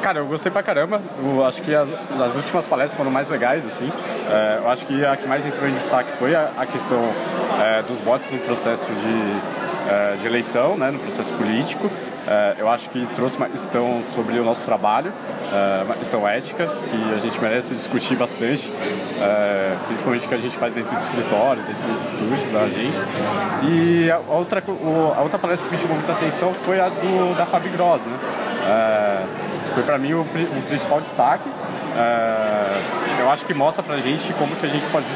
Cara, 0.00 0.20
eu 0.20 0.26
gostei 0.26 0.50
pra 0.50 0.62
caramba. 0.62 1.00
Eu 1.22 1.44
acho 1.44 1.60
que 1.62 1.74
as, 1.74 1.92
as 2.18 2.36
últimas 2.36 2.66
palestras 2.66 2.96
foram 2.96 3.10
mais 3.10 3.28
legais, 3.28 3.66
assim. 3.66 3.92
É, 4.30 4.60
eu 4.62 4.70
acho 4.70 4.86
que 4.86 5.04
a 5.04 5.16
que 5.16 5.26
mais 5.26 5.44
entrou 5.44 5.68
em 5.68 5.72
destaque 5.72 6.10
foi 6.16 6.34
a, 6.34 6.52
a 6.56 6.64
questão 6.64 6.98
é, 7.60 7.82
dos 7.82 8.00
bots 8.00 8.30
no 8.30 8.38
processo 8.38 8.86
de, 8.86 9.92
é, 9.92 10.16
de 10.16 10.26
eleição, 10.26 10.76
né, 10.76 10.90
no 10.90 10.98
processo 11.00 11.32
político. 11.34 11.90
É, 12.30 12.54
eu 12.58 12.70
acho 12.70 12.88
que 12.90 13.04
trouxe 13.08 13.36
uma 13.36 13.48
questão 13.48 14.04
sobre 14.04 14.38
o 14.38 14.44
nosso 14.44 14.64
trabalho, 14.64 15.12
é, 15.52 15.82
uma 15.82 15.96
questão 15.96 16.26
ética, 16.28 16.64
que 16.68 17.14
a 17.14 17.18
gente 17.18 17.40
merece 17.40 17.74
discutir 17.74 18.14
bastante, 18.14 18.72
é, 19.20 19.76
principalmente 19.88 20.26
o 20.26 20.28
que 20.28 20.34
a 20.36 20.38
gente 20.38 20.56
faz 20.56 20.72
dentro 20.72 20.94
do 20.94 21.00
escritório, 21.00 21.60
dentro 21.64 21.88
dos 21.88 22.04
estúdios, 22.04 22.52
da 22.52 22.60
agência. 22.60 23.04
E 23.64 24.08
a 24.08 24.18
outra, 24.28 24.62
a 25.16 25.20
outra 25.22 25.40
palestra 25.40 25.68
que 25.68 25.74
me 25.74 25.80
chamou 25.80 25.96
muita 25.96 26.12
atenção 26.12 26.54
foi 26.54 26.78
a 26.78 26.88
do, 26.88 27.34
da 27.36 27.46
Fabi 27.46 27.68
Gross, 27.70 28.06
né? 28.06 28.16
foi 29.74 29.82
para 29.82 29.98
mim 29.98 30.14
o, 30.14 30.24
principal 30.68 31.00
destaque. 31.00 31.48
eu 33.18 33.28
acho 33.28 33.44
que 33.44 33.52
mostra 33.52 33.82
pra 33.82 33.96
gente 33.96 34.32
como 34.34 34.54
que 34.54 34.66
a 34.66 34.68
gente 34.68 34.86
pode, 34.88 35.06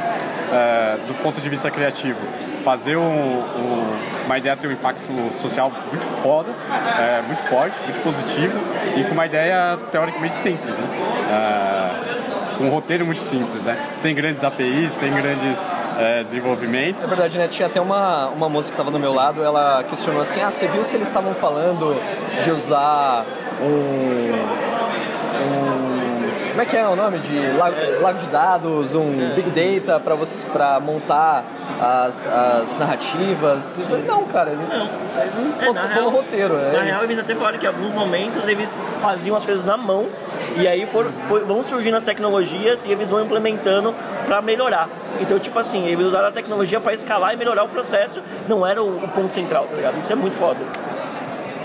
do 1.06 1.14
ponto 1.22 1.40
de 1.40 1.48
vista 1.48 1.70
criativo, 1.70 2.18
fazer 2.64 2.96
um, 2.96 3.02
um, 3.02 4.13
uma 4.26 4.38
ideia 4.38 4.56
ter 4.56 4.68
um 4.68 4.72
impacto 4.72 5.12
social 5.32 5.70
muito 5.70 6.06
foda, 6.22 6.50
é, 6.98 7.22
muito 7.22 7.42
forte, 7.44 7.80
muito 7.82 8.02
positivo 8.02 8.58
e 8.96 9.04
com 9.04 9.12
uma 9.12 9.26
ideia 9.26 9.78
teoricamente 9.90 10.34
simples, 10.34 10.78
né? 10.78 10.86
É, 11.30 12.54
com 12.56 12.64
um 12.64 12.70
roteiro 12.70 13.04
muito 13.04 13.22
simples, 13.22 13.64
né? 13.64 13.76
Sem 13.96 14.14
grandes 14.14 14.44
APIs, 14.44 14.92
sem 14.92 15.12
grandes 15.12 15.66
é, 15.98 16.22
desenvolvimentos. 16.22 17.04
É 17.04 17.08
verdade, 17.08 17.38
né? 17.38 17.48
Tinha 17.48 17.66
até 17.66 17.80
uma, 17.80 18.28
uma 18.28 18.48
moça 18.48 18.68
que 18.68 18.74
estava 18.74 18.90
do 18.90 18.98
meu 18.98 19.12
lado, 19.12 19.42
ela 19.42 19.84
questionou 19.84 20.22
assim, 20.22 20.40
ah, 20.40 20.50
você 20.50 20.66
viu 20.68 20.84
se 20.84 20.96
eles 20.96 21.08
estavam 21.08 21.34
falando 21.34 22.00
de 22.42 22.50
usar 22.50 23.24
um 23.60 24.63
como 26.54 26.62
é 26.62 26.66
que 26.66 26.76
é 26.76 26.86
o 26.86 26.94
nome 26.94 27.18
de 27.18 27.36
lago, 27.58 27.76
lago 28.00 28.18
de 28.20 28.28
dados, 28.28 28.94
um 28.94 29.34
big 29.34 29.50
data 29.50 29.98
para 29.98 30.14
você 30.14 30.46
para 30.52 30.78
montar 30.78 31.44
as, 31.80 32.24
as 32.24 32.78
narrativas? 32.78 33.76
Não, 34.06 34.24
cara, 34.26 34.52
ele, 34.52 34.62
não. 34.62 34.86
ele 35.66 35.78
é, 35.78 35.94
real, 35.94 36.10
roteiro. 36.10 36.54
É 36.54 36.58
na 36.58 36.68
isso. 36.68 36.84
real, 36.84 37.04
eles 37.04 37.18
até 37.18 37.34
falaram 37.34 37.58
que 37.58 37.64
em 37.64 37.68
alguns 37.68 37.92
momentos 37.92 38.46
eles 38.46 38.70
faziam 39.00 39.36
as 39.36 39.44
coisas 39.44 39.64
na 39.64 39.76
mão 39.76 40.06
e 40.56 40.68
aí 40.68 40.86
for, 40.86 41.10
for, 41.28 41.44
vão 41.44 41.64
surgindo 41.64 41.96
as 41.96 42.04
tecnologias 42.04 42.84
e 42.84 42.92
eles 42.92 43.10
vão 43.10 43.24
implementando 43.24 43.92
para 44.24 44.40
melhorar. 44.40 44.88
Então, 45.20 45.40
tipo 45.40 45.58
assim, 45.58 45.88
eles 45.88 46.06
usaram 46.06 46.28
a 46.28 46.32
tecnologia 46.32 46.80
para 46.80 46.94
escalar 46.94 47.34
e 47.34 47.36
melhorar 47.36 47.64
o 47.64 47.68
processo, 47.68 48.22
não 48.48 48.64
era 48.64 48.80
o, 48.80 49.04
o 49.04 49.08
ponto 49.08 49.34
central, 49.34 49.66
tá 49.68 49.74
ligado? 49.74 49.98
Isso 49.98 50.12
é 50.12 50.14
muito 50.16 50.36
foda. 50.36 50.60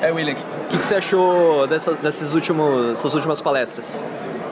É, 0.02 0.12
William, 0.12 0.34
o 0.34 0.70
que, 0.70 0.80
que, 0.80 0.86
você 0.86 0.96
achou 0.96 1.68
dessa, 1.68 1.94
desses 1.94 2.34
últimos, 2.34 2.90
dessas 2.90 3.14
últimas 3.14 3.40
palestras? 3.40 4.00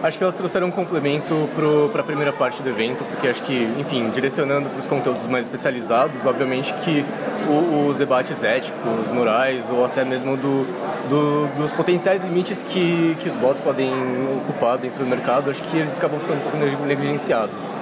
Acho 0.04 0.18
que 0.18 0.24
elas 0.24 0.36
trouxeram 0.36 0.68
um 0.68 0.72
complemento 0.72 1.50
para 1.92 2.02
a 2.02 2.04
primeira 2.04 2.32
parte 2.32 2.62
do 2.62 2.70
evento, 2.70 3.04
porque 3.04 3.28
acho 3.28 3.42
que, 3.42 3.64
enfim, 3.80 4.10
direcionando 4.12 4.70
para 4.70 4.80
os 4.80 4.88
conteúdos 4.88 5.26
mais 5.26 5.46
especializados, 5.46 6.24
obviamente 6.26 6.72
que 6.86 7.04
o, 7.50 7.88
os 7.88 7.98
debates 7.98 8.44
éticos, 8.44 9.08
morais, 9.12 9.66
ou 9.70 9.84
até 9.84 10.06
mesmo 10.06 10.38
do, 10.38 10.66
do, 11.10 11.48
dos 11.58 11.72
potenciais 11.72 12.24
limites 12.24 12.62
que, 12.62 13.16
que 13.20 13.28
os 13.28 13.36
bots 13.36 13.60
podem 13.60 13.92
ocupar 14.38 14.78
dentro 14.78 15.00
do 15.00 15.06
mercado, 15.10 15.50
acho 15.50 15.64
que 15.64 15.78
eles 15.78 15.98
acabam 15.98 16.20
ficando 16.20 16.38
um 16.38 16.42
pouco 16.42 16.58
negligenciados. 16.86 17.74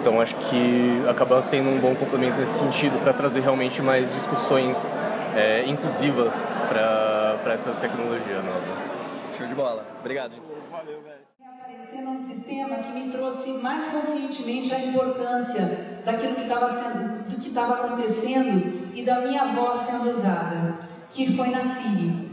Então 0.00 0.20
acho 0.20 0.34
que 0.36 1.04
acaba 1.08 1.42
sendo 1.42 1.68
um 1.68 1.78
bom 1.78 1.94
complemento 1.94 2.38
nesse 2.38 2.58
sentido 2.58 2.98
para 3.02 3.12
trazer 3.12 3.40
realmente 3.40 3.82
mais 3.82 4.12
discussões 4.14 4.90
é, 5.36 5.66
inclusivas 5.66 6.46
para 6.68 7.52
essa 7.52 7.72
tecnologia 7.72 8.36
nova. 8.36 8.88
Show 9.36 9.46
de 9.46 9.54
bola. 9.54 9.84
Obrigado. 10.00 10.32
Valeu, 10.70 11.00
sendo 11.98 12.10
um 12.10 12.16
sistema 12.16 12.76
que 12.76 12.92
me 12.92 13.10
trouxe 13.10 13.50
mais 13.54 13.86
conscientemente 13.86 14.72
a 14.72 14.78
importância 14.78 16.00
daquilo 16.04 16.36
que 16.36 16.42
estava 16.42 16.68
sendo, 16.68 17.28
do 17.28 17.36
que 17.40 17.48
estava 17.48 17.74
acontecendo 17.74 18.88
e 18.94 19.02
da 19.02 19.20
minha 19.22 19.46
voz 19.46 19.80
sendo 19.80 20.08
usada, 20.08 20.78
que 21.10 21.36
foi 21.36 21.48
na 21.48 21.60
Siri. 21.60 22.28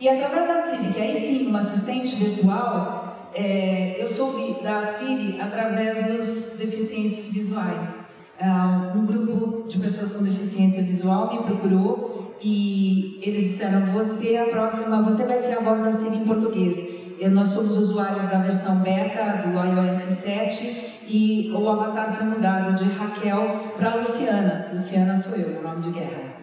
E 0.00 0.08
através 0.08 0.48
da 0.48 0.62
Siri, 0.62 0.92
que 0.92 1.00
aí 1.00 1.14
sim, 1.14 1.46
uma 1.46 1.60
assistente 1.60 2.16
virtual, 2.16 3.30
é, 3.32 4.02
eu 4.02 4.08
soube 4.08 4.60
da 4.60 4.84
Siri 4.84 5.40
através 5.40 6.06
dos 6.06 6.58
deficientes 6.58 7.32
visuais. 7.32 7.94
É, 8.36 8.48
um 8.96 9.06
grupo 9.06 9.68
de 9.68 9.78
pessoas 9.78 10.12
com 10.14 10.24
deficiência 10.24 10.82
visual 10.82 11.32
me 11.32 11.44
procurou 11.44 12.34
e 12.42 13.20
eles 13.22 13.42
disseram: 13.42 13.86
Você 13.92 14.32
é 14.32 14.42
a 14.42 14.48
próxima, 14.48 15.00
você 15.02 15.24
vai 15.24 15.38
ser 15.38 15.58
a 15.58 15.60
voz 15.60 15.78
da 15.78 15.92
Siri 15.92 16.16
em 16.16 16.24
português. 16.24 16.93
Nós 17.30 17.48
somos 17.48 17.76
usuários 17.78 18.24
da 18.24 18.38
versão 18.38 18.76
beta 18.76 19.46
do 19.46 19.58
iOS 19.58 20.18
7 20.18 21.06
e 21.08 21.50
o 21.54 21.68
avatar 21.68 22.16
foi 22.16 22.26
mudado 22.26 22.74
de 22.74 22.84
Raquel 22.96 23.72
para 23.76 23.96
Luciana. 23.96 24.68
Luciana 24.72 25.16
sou 25.16 25.34
eu, 25.36 25.48
meu 25.48 25.62
nome 25.62 25.80
de 25.80 25.90
guerra. 25.90 26.34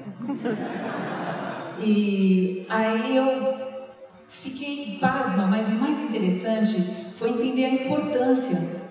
E 1.83 2.65
aí 2.69 3.17
eu 3.17 3.53
fiquei 4.29 4.99
pasma, 4.99 5.47
mas 5.47 5.67
o 5.69 5.75
mais 5.75 5.99
interessante 5.99 6.81
foi 7.17 7.31
entender 7.31 7.65
a 7.65 7.73
importância 7.73 8.81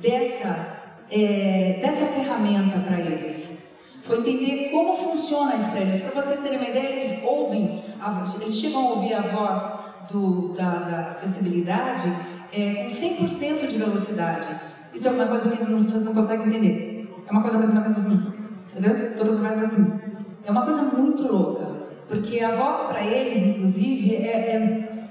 dessa, 0.00 0.78
é, 1.10 1.78
dessa 1.80 2.06
ferramenta 2.06 2.78
para 2.80 3.00
eles. 3.00 3.76
Foi 4.02 4.18
entender 4.18 4.70
como 4.70 4.94
funciona 4.94 5.54
isso 5.54 5.70
para 5.70 5.80
eles. 5.80 6.00
Para 6.00 6.22
vocês 6.22 6.40
terem 6.40 6.58
uma 6.58 6.68
ideia, 6.68 6.88
eles 6.90 7.24
ouvem, 7.24 7.82
a, 8.00 8.22
eles 8.40 8.54
chegam 8.54 8.86
a 8.86 8.90
ouvir 8.90 9.14
a 9.14 9.22
voz 9.22 9.85
do, 10.10 10.54
da, 10.54 10.78
da, 10.80 11.06
acessibilidade 11.08 12.10
é, 12.52 12.84
com 12.84 12.88
100% 12.88 13.68
de 13.68 13.76
velocidade. 13.76 14.48
Isso 14.94 15.08
é 15.08 15.10
uma 15.10 15.26
coisa 15.26 15.50
que 15.50 15.64
pessoas 15.64 16.04
não 16.04 16.14
conseguem 16.14 16.48
entender. 16.48 17.22
É 17.26 17.32
uma 17.32 17.42
coisa 17.42 17.58
mais 17.58 17.70
ou 17.70 17.74
menos 17.74 17.98
assim. 17.98 18.32
Entendeu? 18.70 19.16
Todo 19.16 19.32
mundo 19.32 19.42
faz 19.42 19.62
assim. 19.62 20.00
É 20.44 20.50
uma 20.50 20.62
coisa 20.62 20.82
muito 20.82 21.22
louca. 21.22 21.66
Porque 22.08 22.40
a 22.40 22.54
voz 22.54 22.86
para 22.88 23.04
eles, 23.04 23.42
inclusive, 23.42 24.14
é, 24.14 24.30
é, 24.30 25.08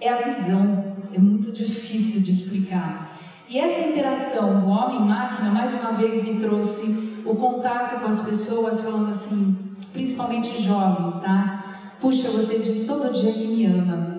é 0.00 0.08
a 0.12 0.16
visão. 0.16 0.94
É 1.12 1.18
muito 1.18 1.50
difícil 1.50 2.20
de 2.20 2.30
explicar. 2.30 3.16
E 3.48 3.58
essa 3.58 3.88
interação 3.88 4.60
do 4.60 4.66
homem-máquina, 4.66 5.50
mais 5.50 5.72
uma 5.72 5.92
vez, 5.92 6.22
me 6.22 6.40
trouxe 6.40 7.22
o 7.24 7.34
contato 7.36 8.00
com 8.00 8.06
as 8.06 8.20
pessoas, 8.20 8.80
falando 8.80 9.10
assim, 9.10 9.56
principalmente 9.92 10.62
jovens, 10.62 11.14
tá? 11.22 11.64
Puxa, 12.00 12.28
você 12.28 12.58
diz 12.58 12.86
todo 12.86 13.12
dia 13.12 13.32
que 13.32 13.46
me 13.46 13.66
ama. 13.66 14.15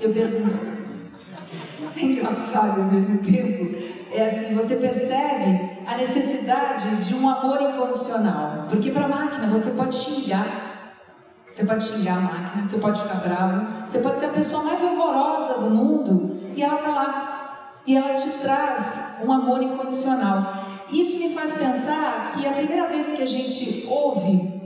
Eu 0.00 0.14
pergunto, 0.14 0.58
é 1.94 2.00
engraçado 2.00 2.80
ao 2.80 2.86
mesmo 2.86 3.18
tempo, 3.18 3.76
é 4.10 4.26
assim, 4.26 4.54
você 4.54 4.76
percebe 4.76 5.78
a 5.86 5.96
necessidade 5.96 6.96
de 7.04 7.14
um 7.14 7.28
amor 7.28 7.60
incondicional. 7.60 8.66
Porque 8.70 8.90
para 8.90 9.04
a 9.04 9.08
máquina 9.08 9.46
você 9.48 9.70
pode 9.70 9.96
xingar, 9.96 10.94
você 11.52 11.64
pode 11.64 11.84
xingar 11.84 12.16
a 12.16 12.20
máquina, 12.20 12.64
você 12.64 12.78
pode 12.78 13.02
ficar 13.02 13.16
bravo, 13.16 13.86
você 13.86 13.98
pode 13.98 14.18
ser 14.18 14.26
a 14.26 14.30
pessoa 14.30 14.62
mais 14.62 14.82
horrorosa 14.82 15.60
do 15.60 15.70
mundo 15.70 16.40
e 16.56 16.62
ela 16.62 16.76
está 16.76 16.88
lá. 16.88 17.26
E 17.86 17.96
ela 17.96 18.14
te 18.14 18.30
traz 18.38 19.18
um 19.22 19.30
amor 19.32 19.62
incondicional. 19.62 20.64
Isso 20.90 21.18
me 21.18 21.34
faz 21.34 21.54
pensar 21.54 22.32
que 22.32 22.46
a 22.46 22.52
primeira 22.52 22.88
vez 22.88 23.12
que 23.12 23.22
a 23.22 23.26
gente 23.26 23.86
ouve 23.88 24.60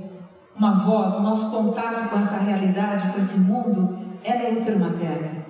uma 0.55 0.85
voz, 0.85 1.17
o 1.17 1.21
nosso 1.21 1.51
contato 1.51 2.09
com 2.09 2.19
essa 2.19 2.37
realidade, 2.37 3.13
com 3.13 3.19
esse 3.19 3.39
mundo, 3.39 4.04
é 4.25 4.51
no 4.51 4.61
útero 4.61 4.81
materno. 4.81 5.45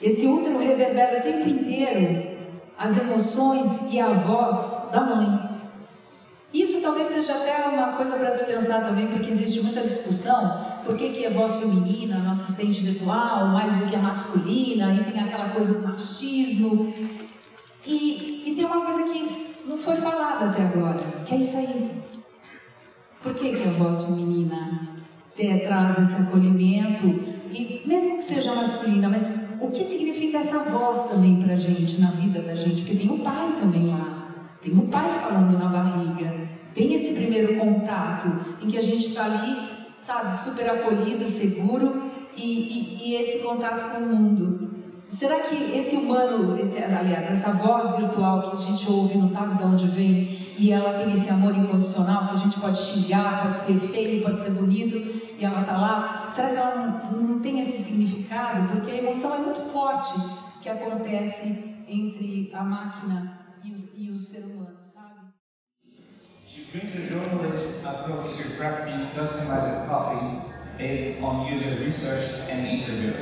Esse 0.00 0.26
útero 0.26 0.58
reverbera 0.58 1.18
o 1.18 1.22
tempo 1.22 1.48
inteiro 1.48 2.38
as 2.78 2.96
emoções 2.96 3.90
e 3.90 3.98
a 3.98 4.08
voz 4.10 4.90
da 4.92 5.00
mãe. 5.00 5.48
Isso 6.54 6.80
talvez 6.80 7.08
seja 7.08 7.34
até 7.34 7.68
uma 7.68 7.94
coisa 7.96 8.16
para 8.16 8.30
se 8.30 8.44
pensar 8.44 8.86
também, 8.86 9.08
porque 9.08 9.30
existe 9.30 9.60
muita 9.62 9.80
discussão. 9.80 10.66
Por 10.84 10.96
que, 10.96 11.10
que 11.10 11.26
é 11.26 11.30
voz 11.30 11.56
feminina, 11.56 12.18
no 12.18 12.30
assistente 12.30 12.80
virtual, 12.80 13.48
mais 13.48 13.74
do 13.74 13.86
que 13.86 13.96
a 13.96 13.98
masculina, 13.98 14.94
e 14.94 15.04
tem 15.04 15.20
aquela 15.20 15.50
coisa 15.50 15.74
do 15.74 15.86
machismo. 15.86 16.94
E, 17.84 18.44
e 18.46 18.54
tem 18.54 18.64
uma 18.64 18.84
coisa 18.84 19.02
que 19.02 19.54
não 19.66 19.76
foi 19.76 19.96
falada 19.96 20.46
até 20.46 20.62
agora, 20.62 21.00
que 21.26 21.34
é 21.34 21.38
isso 21.38 21.56
aí. 21.56 21.90
Por 23.22 23.34
que, 23.34 23.56
que 23.56 23.68
a 23.68 23.72
voz 23.72 24.04
feminina 24.04 24.88
traz 25.64 25.98
esse 25.98 26.22
acolhimento 26.22 27.27
e 27.52 27.82
mesmo 27.86 28.18
que 28.18 28.24
seja 28.24 28.54
masculina, 28.54 29.08
mas 29.08 29.48
o 29.60 29.70
que 29.70 29.82
significa 29.82 30.38
essa 30.38 30.58
voz 30.58 31.10
também 31.10 31.36
para 31.42 31.54
a 31.54 31.56
gente, 31.56 32.00
na 32.00 32.10
vida 32.10 32.40
da 32.40 32.54
gente? 32.54 32.82
Porque 32.82 32.96
tem 32.96 33.10
o 33.10 33.18
pai 33.18 33.54
também 33.60 33.88
lá, 33.88 34.28
tem 34.62 34.76
o 34.76 34.82
pai 34.82 35.10
falando 35.20 35.58
na 35.58 35.66
barriga, 35.66 36.34
tem 36.74 36.94
esse 36.94 37.14
primeiro 37.14 37.56
contato 37.56 38.28
em 38.62 38.68
que 38.68 38.76
a 38.76 38.82
gente 38.82 39.08
está 39.08 39.24
ali, 39.24 39.68
sabe, 40.04 40.36
super 40.42 40.70
acolhido, 40.70 41.26
seguro 41.26 42.02
e, 42.36 42.42
e, 42.42 43.08
e, 43.08 43.14
esse 43.16 43.40
contato 43.40 43.90
com 43.90 44.02
o 44.02 44.06
mundo. 44.06 44.70
Será 45.08 45.40
que 45.40 45.76
esse 45.76 45.96
humano, 45.96 46.56
esse, 46.58 46.78
aliás, 46.78 47.30
essa 47.30 47.50
voz 47.50 47.96
virtual 47.98 48.42
que 48.42 48.56
a 48.56 48.60
gente 48.60 48.88
ouve, 48.90 49.18
não 49.18 49.26
sabe 49.26 49.58
de 49.58 49.64
onde 49.64 49.86
vem, 49.86 50.47
e 50.58 50.72
ela 50.72 50.98
tem 50.98 51.12
esse 51.12 51.30
amor 51.30 51.56
incondicional 51.56 52.26
que 52.26 52.34
a 52.34 52.38
gente 52.38 52.58
pode 52.58 52.78
xingar, 52.78 53.44
pode 53.44 53.56
ser 53.58 53.78
feio, 53.78 54.24
pode 54.24 54.40
ser 54.40 54.50
bonito, 54.50 54.96
e 55.38 55.44
ela 55.44 55.60
está 55.60 55.76
lá, 55.76 56.28
será 56.34 56.48
que 56.48 56.56
ela 56.56 57.02
não, 57.12 57.22
não 57.22 57.40
tem 57.40 57.60
esse 57.60 57.78
significado? 57.78 58.66
Porque 58.68 58.90
a 58.90 58.96
emoção 58.96 59.34
é 59.36 59.38
muito 59.38 59.60
forte 59.72 60.14
que 60.60 60.68
acontece 60.68 61.76
entre 61.86 62.50
a 62.52 62.64
máquina 62.64 63.38
e 63.64 63.72
o, 63.72 63.88
e 63.94 64.10
o 64.10 64.18
ser 64.18 64.40
humano, 64.40 64.78
sabe? 64.92 65.14
She 66.44 66.64
brings 66.72 66.92
a 66.96 67.06
journalist 67.06 67.86
approach 67.86 68.36
to 68.36 68.56
crafting 68.56 69.10
customized 69.14 69.86
copy 69.86 70.40
based 70.76 71.22
on 71.22 71.46
user 71.46 71.84
research 71.84 72.50
and 72.50 72.66
interview. 72.66 73.12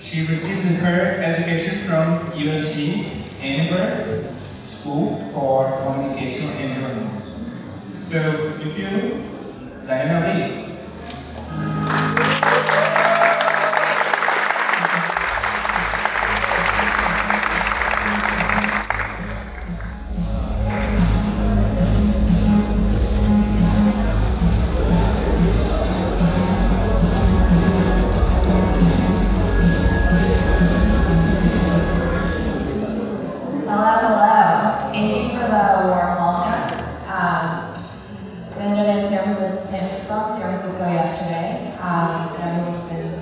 She 0.00 0.20
received 0.26 0.80
her 0.80 1.22
education 1.22 1.86
from 1.86 2.32
USC 2.32 3.06
Edinburgh 3.40 4.37
School 4.80 5.30
for 5.32 5.66
Communication 5.82 6.48
and 6.48 6.74
Journalism. 6.74 7.20
So, 8.10 8.18
if 8.60 8.78
you, 8.78 9.24
Diana 9.86 10.18
Lee. 10.26 10.68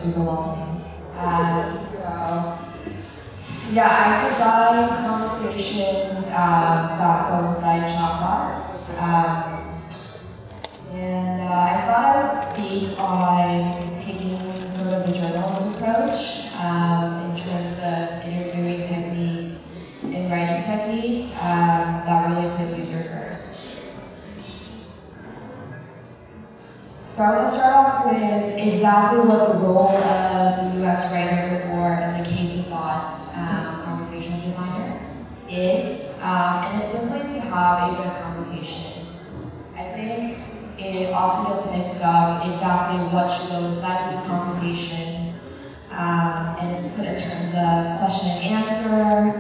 Been 0.07 0.15
super 0.15 0.27
welcoming. 0.27 0.85
Uh, 1.17 1.79
so, 1.79 2.59
yeah, 3.73 3.89
I 3.89 4.29
design 4.29 4.89
conversation 5.07 6.17
um, 6.27 6.99
that 6.99 7.29
coincide 7.29 7.83
chatbots. 7.83 9.03
Um, 9.03 9.63
and 10.93 11.41
uh, 11.43 11.53
I 11.53 11.83
thought 11.87 12.17
I 12.17 12.19
would 12.23 12.43
speak 12.55 12.99
on 12.99 13.95
taking 13.95 14.39
sort 14.73 14.93
of 14.93 15.09
a 15.09 15.13
journalist 15.13 15.81
approach 15.81 16.55
um, 16.63 17.31
in 17.31 17.37
terms 17.37 17.79
of 17.79 18.25
interviewing 18.25 18.83
techniques 18.87 19.53
and 20.05 20.31
writing 20.31 20.63
techniques 20.63 21.33
um, 21.43 22.05
that 22.07 22.31
really 22.31 22.57
put 22.57 22.79
user 22.79 23.03
first. 23.03 23.55
So 27.11 27.23
I 27.23 27.37
want 27.37 27.49
to 27.49 27.55
start 27.55 27.66
exactly 28.69 29.21
what 29.21 29.53
the 29.53 29.59
role 29.59 29.91
of 29.91 30.75
the 30.75 30.85
UX 30.85 31.12
writer 31.12 31.71
or 31.73 31.93
in 31.93 32.23
the 32.23 32.29
case 32.29 32.59
of 32.59 32.67
thoughts 32.67 33.37
um, 33.37 33.85
conversational 33.85 34.41
designer 34.41 35.01
is, 35.49 36.11
um, 36.21 36.64
and 36.64 36.83
it's 36.83 36.93
simply 36.93 37.21
to 37.21 37.41
have 37.47 37.93
a 37.93 37.97
good 37.97 38.23
conversation. 38.23 39.07
I 39.77 39.93
think 39.93 40.39
it 40.79 41.12
often 41.12 41.55
gets 41.55 41.67
mixed 41.71 42.03
up 42.05 42.45
exactly 42.45 42.99
what 43.14 43.29
should 43.29 43.51
go 43.51 43.67
inside 43.67 44.12
this 44.12 44.27
conversation, 44.27 45.35
um, 45.91 46.57
and 46.61 46.77
it's 46.77 46.89
put 46.97 47.07
in 47.07 47.21
terms 47.21 47.55
of 47.55 47.99
question 47.99 48.31
and 48.43 48.67
answer, 48.67 49.39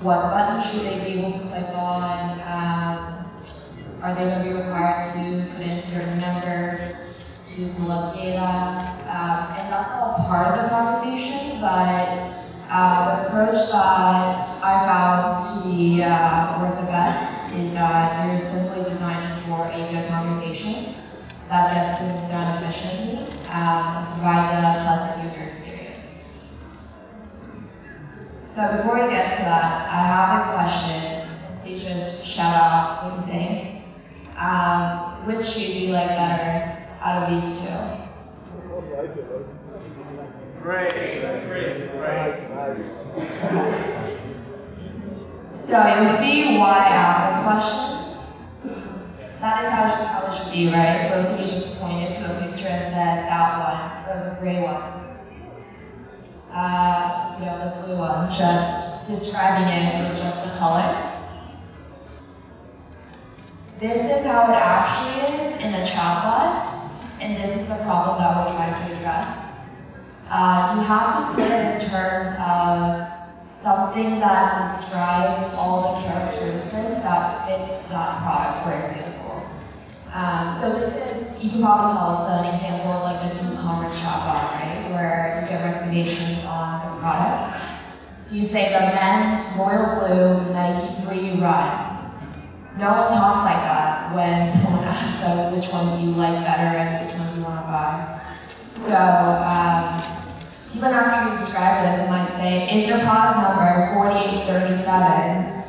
what 0.00 0.22
button 0.32 0.62
should 0.62 0.80
they 0.80 1.04
be 1.04 1.20
able 1.20 1.32
to 1.32 1.38
click 1.48 1.68
on, 1.76 2.40
um, 2.40 3.24
are 4.02 4.14
they 4.14 4.24
going 4.24 4.42
to 4.42 4.50
be 4.50 4.54
required 4.54 5.04
to 5.12 5.52
put 5.52 5.62
in 5.62 5.78
a 5.78 5.86
certain 5.86 6.20
number 6.20 7.11
to 7.56 7.92
up 7.92 8.14
data, 8.14 8.40
um, 9.12 9.52
and 9.60 9.68
that's 9.68 9.92
all 9.92 10.24
part 10.26 10.56
of 10.56 10.62
the 10.62 10.68
conversation, 10.70 11.60
but 11.60 12.32
uh, 12.70 13.04
the 13.04 13.28
approach 13.28 13.70
that 13.70 14.62
I 14.64 14.86
found 14.86 15.44
to 15.44 15.68
be 15.68 16.02
uh, 16.02 16.60
work 16.60 16.80
the 16.80 16.86
best 16.86 17.54
is 17.54 17.74
that 17.74 18.26
you're 18.26 18.38
simply 18.38 18.90
designing 18.90 19.44
for 19.44 19.66
a 19.66 19.92
good 19.92 20.08
conversation 20.08 20.94
that 21.50 21.74
gets 21.74 21.98
things 21.98 22.30
done 22.30 22.62
efficiently 22.62 23.38
um, 23.50 23.96
and 23.96 24.06
provides 24.14 24.52
a 24.52 24.82
pleasant 24.82 25.24
user 25.24 25.42
experience. 25.42 26.00
So 28.54 28.76
before 28.78 28.94
we 28.94 29.12
get 29.12 29.36
to 29.36 29.42
that, 29.44 29.88
I 29.90 30.06
have 30.06 30.48
a 30.48 30.52
question. 30.54 31.28
Please 31.62 31.84
just 31.84 32.24
shout 32.26 32.54
out 32.54 33.04
what 33.04 33.26
you 33.26 33.32
think. 33.32 33.84
Um, 34.38 35.26
which 35.26 35.44
shoe 35.44 35.72
do 35.72 35.86
you 35.86 35.92
like 35.92 36.08
better 36.08 36.81
out 37.02 37.22
of 37.22 37.42
these 37.42 37.60
two? 37.60 37.76
So 45.52 45.78
you'll 45.78 46.16
see 46.18 46.58
why 46.58 46.78
I 46.78 46.88
asked 46.94 47.26
this 47.32 47.42
question. 47.46 47.88
That 49.40 49.64
is 49.64 49.70
how, 49.72 50.26
it- 50.26 50.36
should 50.36 50.52
be, 50.52 50.72
right? 50.72 51.10
You 51.38 51.46
just 51.46 51.80
pointed 51.80 52.14
to 52.16 52.24
a 52.24 52.40
picture 52.42 52.68
and 52.68 52.94
said 52.94 53.26
that 53.28 53.50
one, 53.58 54.16
or 54.16 54.30
the 54.30 54.40
gray 54.40 54.62
one. 54.62 54.82
Uh, 56.52 57.36
you 57.38 57.46
know, 57.46 57.58
the 57.58 57.86
blue 57.86 57.98
one, 57.98 58.30
just 58.32 59.08
describing 59.08 59.68
it 59.68 60.10
with 60.10 60.18
just 60.18 60.44
the 60.44 60.50
color. 60.58 61.10
This 63.80 64.20
is 64.20 64.26
how 64.26 64.44
it 64.52 64.56
actually 64.56 65.34
is 65.34 65.64
in 65.64 65.72
the 65.72 65.78
chatbot, 65.86 66.71
and 67.22 67.36
this 67.36 67.54
is 67.56 67.68
the 67.68 67.76
problem 67.84 68.18
that 68.18 68.34
we're 68.34 68.52
trying 68.56 68.74
to 68.74 68.96
address. 68.96 69.70
Uh, 70.28 70.74
you 70.74 70.82
have 70.82 71.14
to 71.14 71.34
put 71.36 71.50
it 71.52 71.82
in 71.82 71.88
terms 71.88 72.34
of 72.42 73.06
something 73.62 74.18
that 74.18 74.74
describes 74.74 75.54
all 75.54 75.94
the 75.94 76.08
characteristics 76.08 76.98
that 77.06 77.46
fits 77.46 77.88
that 77.90 78.18
product, 78.22 78.66
for 78.66 78.74
example. 78.74 79.46
Um, 80.12 80.58
so 80.60 80.72
this 80.72 81.38
is, 81.38 81.44
you 81.44 81.50
can 81.50 81.62
probably 81.62 81.94
tell 81.94 82.26
it's 82.26 82.42
an 82.42 82.54
example 82.56 82.90
of 82.90 83.02
like 83.06 83.22
an 83.22 83.54
e-commerce 83.54 83.94
chatbot, 84.02 84.42
right? 84.58 84.90
Where 84.90 85.38
you 85.42 85.48
get 85.48 85.62
recommendations 85.62 86.44
on 86.46 86.82
the 86.82 87.00
product. 87.00 87.54
So 88.24 88.34
you 88.34 88.42
say 88.42 88.72
the 88.72 88.80
men's 88.98 89.56
royal 89.56 90.00
blue 90.00 90.52
Nike 90.52 91.02
3 91.06 91.40
run. 91.40 91.92
No 92.78 92.88
one 92.90 93.08
talks 93.14 93.46
like 93.46 93.62
that 93.62 94.12
when 94.12 94.50
them 94.96 95.56
which 95.56 95.72
ones 95.72 96.02
you 96.02 96.10
like 96.12 96.44
better 96.44 96.76
and 96.76 97.06
which 97.06 97.16
ones 97.18 97.36
you 97.36 97.42
want 97.44 97.60
to 97.60 97.66
buy. 97.66 98.20
So 98.82 98.98
um, 98.98 100.02
even 100.74 100.90
after 100.90 101.30
you 101.30 101.38
describe 101.38 102.00
it 102.00 102.10
might 102.10 102.28
say, 102.36 102.66
is 102.68 102.88
your 102.88 102.98
product 103.00 103.38
number 103.38 103.94
4837? 103.94 105.62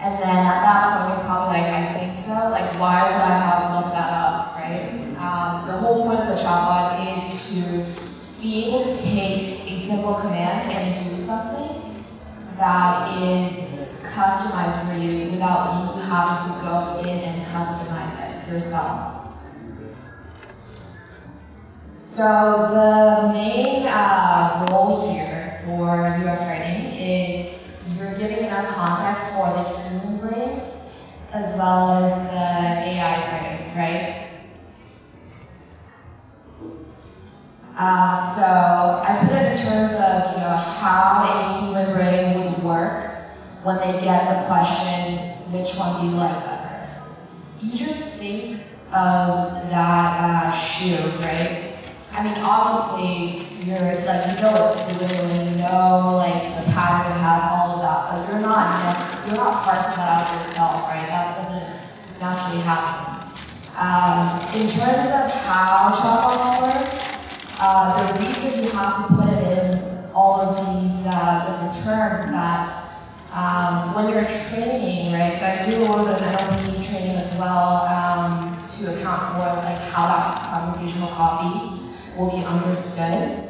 And 0.00 0.14
then 0.16 0.38
at 0.48 0.60
that 0.64 0.80
point, 0.80 1.16
you're 1.16 1.26
probably 1.26 1.60
like, 1.60 1.72
I 1.72 2.00
think 2.00 2.14
so. 2.14 2.32
Like, 2.50 2.78
why 2.80 3.12
would 3.12 3.20
I 3.20 3.36
have 3.36 3.62
looked 3.76 3.94
that 3.94 4.12
up, 4.12 4.56
right? 4.56 4.96
Um, 5.20 5.68
the 5.68 5.76
whole 5.76 6.04
point 6.04 6.20
of 6.20 6.28
the 6.28 6.42
chatbot 6.42 7.04
is 7.16 7.24
to 7.52 7.84
be 8.40 8.68
able 8.68 8.82
to 8.84 8.96
take 8.96 9.60
a 9.68 9.86
simple 9.86 10.14
command 10.14 10.72
and 10.72 11.10
do 11.10 11.16
something 11.16 12.04
that 12.56 13.22
is 13.22 14.02
customized 14.04 14.88
for 14.88 14.98
you 14.98 15.30
without 15.30 15.94
you 15.94 16.02
having 16.02 16.54
to 16.54 16.60
go 16.64 17.00
in 17.00 17.20
and 17.20 17.46
customize 17.52 18.14
it 18.14 18.19
yourself. 18.50 19.20
So 22.02 22.24
the 22.24 23.32
main 23.32 23.86
uh, 23.86 24.66
role 24.70 25.12
here 25.12 25.62
for 25.64 26.06
UX 26.06 26.42
training 26.42 26.92
is 26.94 27.62
you're 27.96 28.18
giving 28.18 28.46
enough 28.46 28.66
context 28.74 29.32
for 29.34 29.46
the 29.52 29.62
human 29.62 30.18
brain 30.18 30.60
as 31.32 31.56
well 31.56 32.04
as 32.04 32.12
the 32.30 32.90
AI 32.90 33.20
brain, 33.30 33.76
right? 33.78 34.26
Uh, 37.76 38.34
so 38.34 38.42
I 38.42 39.18
put 39.22 39.32
it 39.32 39.52
in 39.52 39.56
terms 39.56 39.92
of 39.92 40.34
you 40.34 40.40
know 40.40 40.56
how 40.56 41.22
a 41.24 41.60
human 41.60 41.94
brain 41.94 42.52
would 42.52 42.62
work 42.64 43.14
when 43.62 43.76
they 43.78 44.04
get 44.04 44.28
the 44.28 44.46
question, 44.46 45.30
which 45.52 45.76
one 45.76 46.00
do 46.00 46.08
you 46.08 46.16
like 46.16 46.49
You 47.62 47.76
just 47.76 48.16
think 48.16 48.56
of 48.88 49.52
that 49.68 50.48
uh, 50.48 50.50
shoe, 50.52 50.96
right? 51.20 51.76
I 52.10 52.24
mean, 52.24 52.38
obviously, 52.40 53.44
you're 53.68 54.00
like 54.08 54.32
you 54.32 54.40
know 54.40 54.72
it's 54.72 54.96
blue, 54.96 55.44
you 55.44 55.58
know 55.60 56.16
like 56.16 56.56
the 56.56 56.72
pattern 56.72 57.12
has 57.20 57.42
all 57.52 57.76
of 57.76 57.82
that, 57.84 58.00
but 58.08 58.32
you're 58.32 58.40
not 58.40 58.96
you're 59.26 59.36
not 59.36 59.62
parsing 59.62 59.92
that 60.00 60.24
out 60.24 60.46
yourself, 60.46 60.88
right? 60.88 61.04
That 61.04 61.36
doesn't 61.36 61.68
naturally 62.18 62.62
happen. 62.64 63.28
Um, 63.76 64.40
in 64.56 64.66
terms 64.66 65.12
of 65.12 65.30
how 65.44 65.92
chatbots 66.00 66.64
work, 66.64 66.88
uh, 67.60 68.12
the 68.12 68.24
reason 68.24 68.64
you 68.64 68.70
have 68.70 69.06
to 69.06 69.14
put 69.14 69.28
it 69.28 69.68
in 69.68 70.08
all 70.14 70.40
of 70.40 70.56
these 70.56 71.06
uh, 71.06 71.44
different 71.44 71.84
terms 71.84 72.32
that 72.32 72.79
um, 73.32 73.94
when 73.94 74.12
you're 74.12 74.24
training, 74.50 75.12
right? 75.12 75.38
So 75.38 75.46
I 75.46 75.70
do 75.70 75.76
a 75.76 75.82
little 75.86 76.04
bit 76.04 76.14
of 76.14 76.20
NLP 76.20 76.84
training 76.86 77.16
as 77.16 77.32
well 77.38 77.86
um, 77.86 78.60
to 78.60 78.98
account 78.98 79.34
for 79.34 79.46
like 79.62 79.78
how 79.92 80.08
that 80.08 80.40
conversational 80.52 81.08
copy 81.10 81.80
will 82.16 82.30
be 82.30 82.44
understood. 82.44 83.46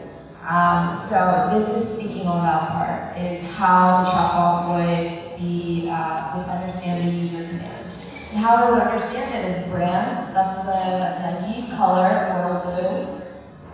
Um, 0.46 0.96
so 0.96 1.50
this 1.54 1.74
is 1.76 1.98
speaking 1.98 2.26
on 2.26 2.44
that 2.44 2.68
part, 2.72 3.16
is 3.16 3.40
how 3.54 4.04
the 4.04 4.10
chatbot 4.10 4.68
would 4.68 5.38
be, 5.38 5.88
uh, 5.90 6.36
would 6.36 6.46
understand 6.46 7.06
the 7.06 7.12
user 7.12 7.46
command. 7.48 7.86
And 8.32 8.38
how 8.38 8.68
it 8.68 8.72
would 8.72 8.82
understand 8.82 9.34
it 9.34 9.56
is 9.56 9.70
brand, 9.70 10.34
that's 10.34 10.58
the 10.58 10.72
that's 10.72 11.42
Nike, 11.42 11.70
color, 11.76 12.34
royal 12.34 12.60
blue. 12.64 13.20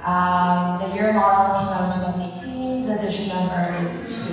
Um, 0.04 0.78
the 0.82 0.94
year 0.94 1.12
model 1.12 1.58
came 1.58 1.68
out 1.74 1.90
in 1.90 2.42
2018, 2.44 2.86
the 2.86 2.98
edition 3.00 3.28
number 3.28 3.76
is 3.82 4.24
2. 4.24 4.25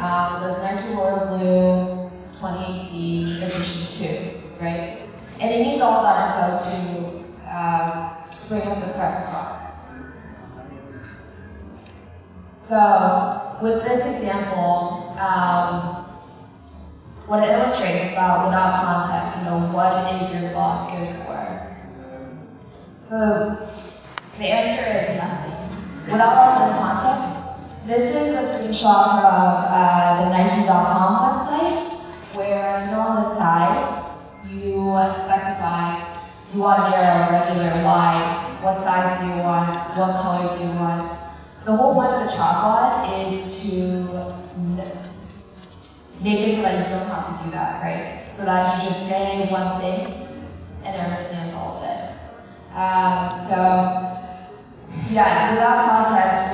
Um, 0.00 0.40
so 0.40 0.48
it's 0.48 0.60
Nike 0.60 0.94
Royal 0.94 1.26
Blue 1.28 2.10
2018, 2.40 3.42
edition 3.42 4.38
2, 4.56 4.64
right? 4.64 5.02
And 5.38 5.52
it 5.52 5.58
needs 5.58 5.82
all 5.82 6.02
that 6.02 6.48
info 6.48 6.70
to 6.70 7.50
uh, 7.50 8.24
bring 8.48 8.62
up 8.62 8.80
the 8.80 8.94
correct 8.94 9.28
product. 9.28 9.60
So 12.66 13.58
with 13.60 13.84
this 13.84 14.00
example, 14.16 15.14
um, 15.20 16.06
what 17.26 17.42
it 17.42 17.50
illustrates 17.50 18.12
about 18.12 18.46
without 18.46 18.80
context, 18.80 19.38
you 19.38 19.44
know, 19.50 19.70
what 19.74 20.14
is 20.14 20.32
your 20.32 20.50
blog 20.52 20.96
good 20.96 21.14
for? 21.26 21.76
So 23.06 23.68
the 24.38 24.44
answer 24.46 25.12
is 25.12 25.18
nothing. 25.18 26.10
Without 26.10 26.32
all 26.32 26.66
this 26.66 26.78
context, 26.78 27.39
this 27.90 28.14
is 28.14 28.34
a 28.38 28.46
screenshot 28.46 29.18
from 29.18 29.66
uh, 29.66 30.22
the 30.22 30.30
Nike.com 30.30 31.10
website 31.26 31.90
where, 32.36 32.84
you 32.84 32.90
know, 32.92 33.00
on 33.00 33.16
the 33.16 33.34
side, 33.34 34.14
you 34.48 34.94
specify 35.26 35.98
you 36.54 36.60
want 36.60 36.90
narrow, 36.90 37.32
regular, 37.32 37.84
wide, 37.84 38.58
what 38.62 38.76
size 38.78 39.20
do 39.20 39.26
you 39.26 39.42
want, 39.42 39.76
what 39.96 40.22
color 40.22 40.56
do 40.56 40.64
you 40.64 40.70
want. 40.70 41.18
The 41.64 41.74
whole 41.74 41.94
point 41.94 42.10
of 42.14 42.22
the 42.22 42.30
chatbot 42.30 43.10
is 43.26 43.60
to 43.62 44.34
make 46.22 46.40
it 46.46 46.56
so 46.56 46.62
that 46.62 46.78
you 46.78 46.94
don't 46.94 47.06
have 47.06 47.38
to 47.38 47.44
do 47.44 47.50
that, 47.50 47.82
right? 47.82 48.24
So 48.32 48.44
that 48.44 48.82
you 48.82 48.88
just 48.88 49.08
say 49.08 49.46
one 49.50 49.80
thing 49.80 50.28
and 50.84 50.94
it 50.94 51.00
understands 51.00 51.54
all 51.54 51.78
of 51.78 51.90
it. 51.90 52.00
Um, 52.74 53.46
so, 53.46 53.56
yeah, 55.10 55.54
without 55.54 56.04
context, 56.04 56.49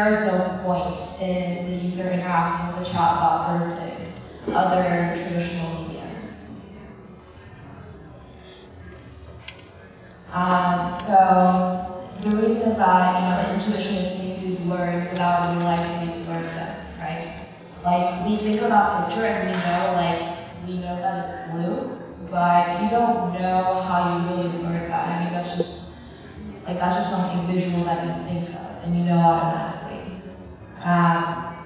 there 0.00 0.14
is 0.14 0.32
no 0.32 0.60
point 0.64 1.20
in 1.20 1.66
the 1.66 1.76
user 1.86 2.10
interacting 2.10 2.68
with 2.68 2.88
the 2.88 2.94
chatbot 2.94 3.58
versus 3.58 4.08
other 4.48 5.14
traditional 5.22 5.82
mediums. 5.82 6.54
Um, 10.32 10.94
so 11.02 12.02
the 12.22 12.30
reason 12.30 12.70
is 12.70 12.76
that 12.78 13.20
you 13.20 13.28
know 13.28 13.54
intuition 13.54 14.18
things 14.18 14.42
we've 14.42 14.66
learned 14.66 15.10
without 15.10 15.56
realizing 15.56 16.16
we've 16.16 16.26
them, 16.26 16.86
right? 16.98 17.46
Like 17.84 18.26
we 18.26 18.36
think 18.38 18.62
about 18.62 19.08
picture 19.08 19.26
and 19.26 19.48
we 19.48 19.52
know 19.52 19.92
like 19.96 20.66
we 20.66 20.78
know 20.78 20.96
that 20.96 21.28
it's 21.28 21.52
blue, 21.52 22.00
but 22.30 22.82
you 22.82 22.88
don't 22.88 23.34
know 23.34 23.82
how 23.82 24.16
you 24.16 24.36
really 24.36 24.62
learned 24.62 24.90
that. 24.90 25.08
I 25.08 25.24
mean 25.24 25.34
that's 25.34 25.56
just 25.58 26.12
like 26.66 26.78
that's 26.78 26.96
just 26.96 27.10
something 27.10 27.54
visual 27.54 27.84
that 27.84 28.06
you 28.06 28.24
think 28.24 28.48
of 28.54 28.84
and 28.84 28.96
you 28.96 29.04
know 29.04 29.18
automatically. 29.18 29.79
Um, 30.82 31.56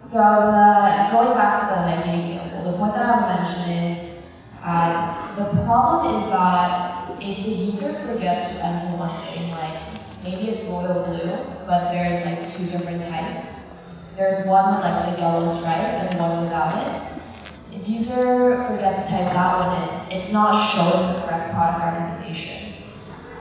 so 0.00 0.18
the, 0.18 1.08
going 1.12 1.34
back 1.36 1.60
to 1.60 1.66
the 1.66 2.06
Nike 2.06 2.32
example, 2.32 2.72
the 2.72 2.78
point 2.78 2.94
that 2.94 3.04
I 3.04 3.10
want 3.10 3.26
to 3.28 3.42
mention 3.42 3.72
is 3.72 4.22
uh, 4.62 5.36
the 5.36 5.44
problem 5.64 6.22
is 6.22 6.30
that 6.30 7.10
if 7.20 7.44
the 7.44 7.50
user 7.50 7.92
forgets 8.06 8.54
to 8.54 8.64
enter 8.64 8.96
one 8.96 9.12
thing, 9.26 9.50
like 9.50 9.78
maybe 10.24 10.48
it's 10.48 10.64
royal 10.68 11.04
blue, 11.04 11.36
but 11.66 11.92
there's 11.92 12.24
like 12.24 12.48
two 12.48 12.66
different 12.66 13.02
types. 13.02 13.82
There's 14.16 14.46
one 14.46 14.74
with 14.74 14.84
like 14.84 15.14
the 15.14 15.20
yellow 15.20 15.46
stripe 15.58 15.78
and 15.78 16.18
one 16.18 16.44
without 16.44 16.80
it. 16.86 17.76
If 17.76 17.88
user 17.88 18.64
forgets 18.68 19.04
to 19.04 19.10
type 19.10 19.32
that 19.32 19.58
one 19.58 19.82
in, 19.82 20.18
it's 20.18 20.32
not 20.32 20.60
showing 20.60 21.12
the 21.14 21.26
correct 21.26 21.52
product. 21.52 22.11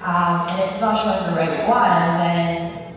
Um, 0.02 0.50
and 0.50 0.62
if 0.62 0.72
it's 0.72 0.82
not 0.82 0.98
showing 0.98 1.30
the 1.30 1.38
right 1.40 1.70
one, 1.70 2.18
then 2.18 2.96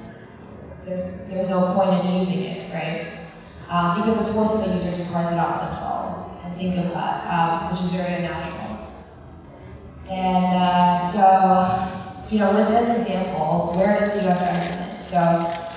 there's 0.87 1.29
there's 1.29 1.51
no 1.51 1.75
point 1.75 2.05
in 2.05 2.21
using 2.21 2.45
it, 2.45 2.73
right? 2.73 3.29
Um, 3.69 4.01
because 4.01 4.21
it's 4.23 4.33
forcing 4.33 4.71
the 4.71 4.75
user 4.75 5.05
to 5.05 5.13
parse 5.13 5.31
it 5.33 5.39
out 5.39 5.69
themselves 5.69 6.45
and 6.45 6.57
think 6.57 6.79
of 6.79 6.93
that, 6.93 7.27
um, 7.29 7.71
which 7.71 7.81
is 7.83 7.93
very 7.93 8.25
unnatural. 8.25 8.65
And 10.09 10.57
uh, 10.57 11.09
so, 11.09 12.31
you 12.31 12.39
know, 12.39 12.55
with 12.55 12.69
this 12.69 13.01
example, 13.01 13.75
where 13.77 13.99
does 13.99 14.13
the 14.13 14.31
enter 14.31 14.93
in? 14.95 15.01
So 15.01 15.19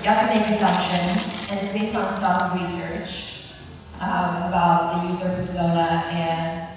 you 0.00 0.08
have 0.08 0.32
to 0.32 0.38
make 0.38 0.48
assumptions, 0.48 1.50
and 1.50 1.60
it's 1.60 1.72
based 1.72 1.96
on 1.96 2.08
some 2.20 2.60
research 2.60 3.52
um, 4.00 4.48
about 4.48 5.02
the 5.02 5.12
user 5.12 5.34
persona 5.36 6.04
and 6.10 6.68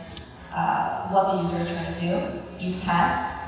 uh, 0.53 1.07
what 1.09 1.35
the 1.35 1.41
user 1.43 1.57
is 1.59 1.71
trying 1.71 1.93
to 1.93 1.99
do. 1.99 2.65
You 2.65 2.77
test, 2.77 3.40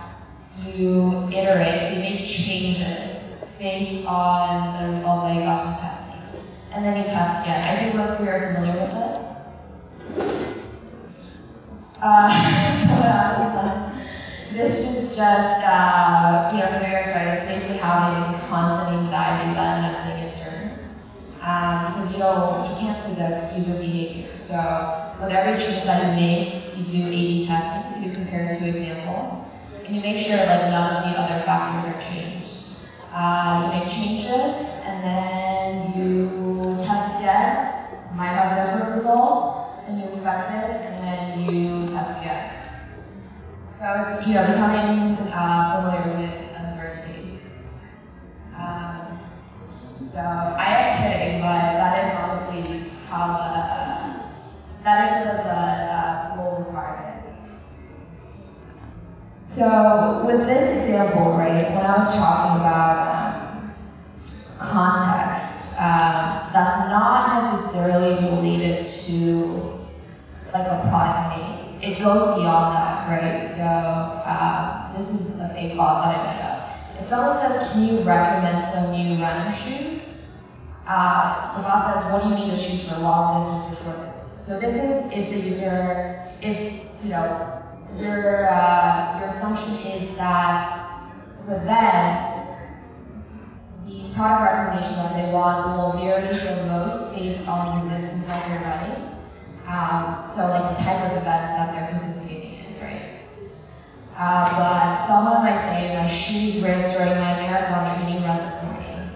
you 0.62 1.28
iterate, 1.30 1.94
you 1.94 2.00
make 2.00 2.26
changes 2.28 3.44
based 3.58 4.08
on 4.08 4.82
the 4.82 4.94
results 4.96 5.24
that 5.24 5.36
you 5.36 5.42
got 5.42 5.64
from 5.64 5.74
testing. 5.76 6.22
And 6.72 6.86
then 6.86 6.98
you 6.98 7.04
test 7.06 7.46
again. 7.46 7.64
I 7.64 7.76
think 7.82 7.96
most 7.96 8.20
of 8.20 8.26
you 8.26 8.32
are 8.32 8.54
familiar 8.54 8.82
with 8.82 8.94
this. 8.94 9.24
Uh, 12.02 13.94
this 14.54 14.80
is 14.80 15.16
just, 15.16 15.64
uh, 15.66 16.50
you 16.52 16.60
know, 16.60 16.70
York 16.70 17.06
right? 17.16 17.38
It's 17.38 17.46
basically 17.46 17.78
having 17.78 18.40
constant 18.50 19.04
anxiety 19.04 19.54
that 19.54 19.92
nothing 19.92 20.24
is 20.24 20.34
certain. 20.36 20.72
Um, 21.42 21.94
because 21.94 22.12
you 22.14 22.20
know, 22.20 22.68
you 22.70 22.76
can't 22.80 23.00
predict 23.06 23.58
user 23.58 23.80
behavior. 23.80 24.38
So 24.38 25.14
with 25.20 25.32
every 25.32 25.62
change 25.64 25.84
that 25.86 26.08
you 26.08 26.22
make, 26.22 26.78
you 26.78 26.84
do 26.86 27.08
A-B 27.08 27.48
testing 27.48 28.10
to 28.10 28.16
compare 28.16 28.58
two 28.58 28.66
examples. 28.66 29.53
And 29.86 29.96
you 29.96 30.02
make 30.02 30.26
sure 30.26 30.38
like 30.38 30.72
none 30.72 30.96
of 30.96 31.04
the 31.04 31.20
other 31.20 31.44
factors 31.44 31.94
are 31.94 32.02
changed. 32.02 32.78
Uh, 33.12 33.72
you 33.74 33.80
make 33.80 33.92
changes, 33.92 34.56
and 34.86 35.04
then 35.04 35.94
you 35.98 36.78
test 36.84 37.20
again. 37.20 37.70
Might 38.16 38.34
have 38.34 38.74
different 38.74 38.96
results 38.96 39.86
than 39.86 40.00
you 40.00 40.06
expected, 40.06 40.72
and 40.88 41.04
then 41.04 41.40
you 41.54 41.88
test 41.90 42.22
again. 42.22 42.50
So 43.78 43.86
it's 44.08 44.28
you 44.28 44.36
know 44.36 44.48
becoming 44.48 45.18
uh, 45.34 45.76
familiar 45.76 46.03
So 59.54 60.26
with 60.26 60.48
this 60.48 60.82
example, 60.82 61.34
right, 61.34 61.76
when 61.76 61.86
I 61.86 61.98
was 61.98 62.16
talking 62.16 62.60
about 62.60 63.62
um, 63.62 63.72
context, 64.58 65.80
um, 65.80 66.50
that's 66.52 66.90
not 66.90 67.44
necessarily 67.44 68.16
related 68.32 68.90
to 69.06 69.78
like 70.52 70.66
a 70.66 70.88
product 70.90 71.38
name. 71.38 71.78
It 71.84 72.02
goes 72.02 72.40
beyond 72.40 72.74
that, 72.74 73.08
right? 73.08 73.48
So 73.48 73.62
uh, 73.62 74.92
this 74.98 75.12
is 75.12 75.40
a 75.40 75.78
bot 75.78 76.02
that 76.02 76.18
I 76.18 76.34
made 76.34 76.42
up. 76.42 77.00
If 77.00 77.06
someone 77.06 77.38
says, 77.38 77.74
"Can 77.74 77.84
you 77.84 78.02
recommend 78.02 78.66
some 78.66 78.90
new 78.90 79.22
running 79.22 79.54
shoes?" 79.54 80.34
Uh, 80.88 81.58
the 81.58 81.62
bot 81.62 81.94
says, 81.94 82.12
"What 82.12 82.24
do 82.24 82.30
you 82.30 82.36
need 82.38 82.50
the 82.50 82.58
shoes 82.58 82.92
for? 82.92 83.00
Long 83.02 83.40
distance 83.40 83.80
or 83.80 83.84
short 83.84 84.06
distance?" 84.08 84.42
So 84.42 84.58
this 84.58 84.74
is 84.74 85.12
if 85.12 85.30
the 85.30 85.48
user, 85.48 86.26
if 86.42 87.04
you 87.04 87.12
know 87.12 87.63
your 87.98 88.48
uh, 88.50 89.20
your 89.20 89.30
assumption 89.30 89.74
is 89.92 90.18
that 90.18 90.68
for 91.46 91.60
them, 91.66 92.48
the 93.86 94.14
product 94.16 94.42
recommendation 94.42 94.96
that 94.96 95.14
they 95.16 95.34
want 95.34 95.78
will 95.78 96.00
vary 96.00 96.28
the 96.28 96.66
most 96.68 97.16
based 97.16 97.48
on 97.48 97.84
the 97.84 97.96
distance 97.96 98.28
that 98.28 98.50
you're 98.50 98.62
running. 98.62 99.14
Um, 99.68 100.26
so 100.28 100.48
like 100.48 100.78
the 100.78 100.84
type 100.84 101.12
of 101.12 101.18
event 101.18 101.26
that 101.26 101.74
they're 101.74 102.00
participating 102.00 102.60
in, 102.60 102.82
right? 102.82 103.22
Uh, 104.18 104.50
but 104.58 105.08
someone 105.08 105.44
might 105.44 105.60
say, 105.70 105.96
my 105.96 106.08
shoes 106.08 106.62
ripped 106.64 106.96
during 106.96 107.16
my 107.16 107.34
marathon 107.40 108.04
training 108.04 108.24
run 108.24 108.38
this 108.40 108.64
morning. 108.64 109.10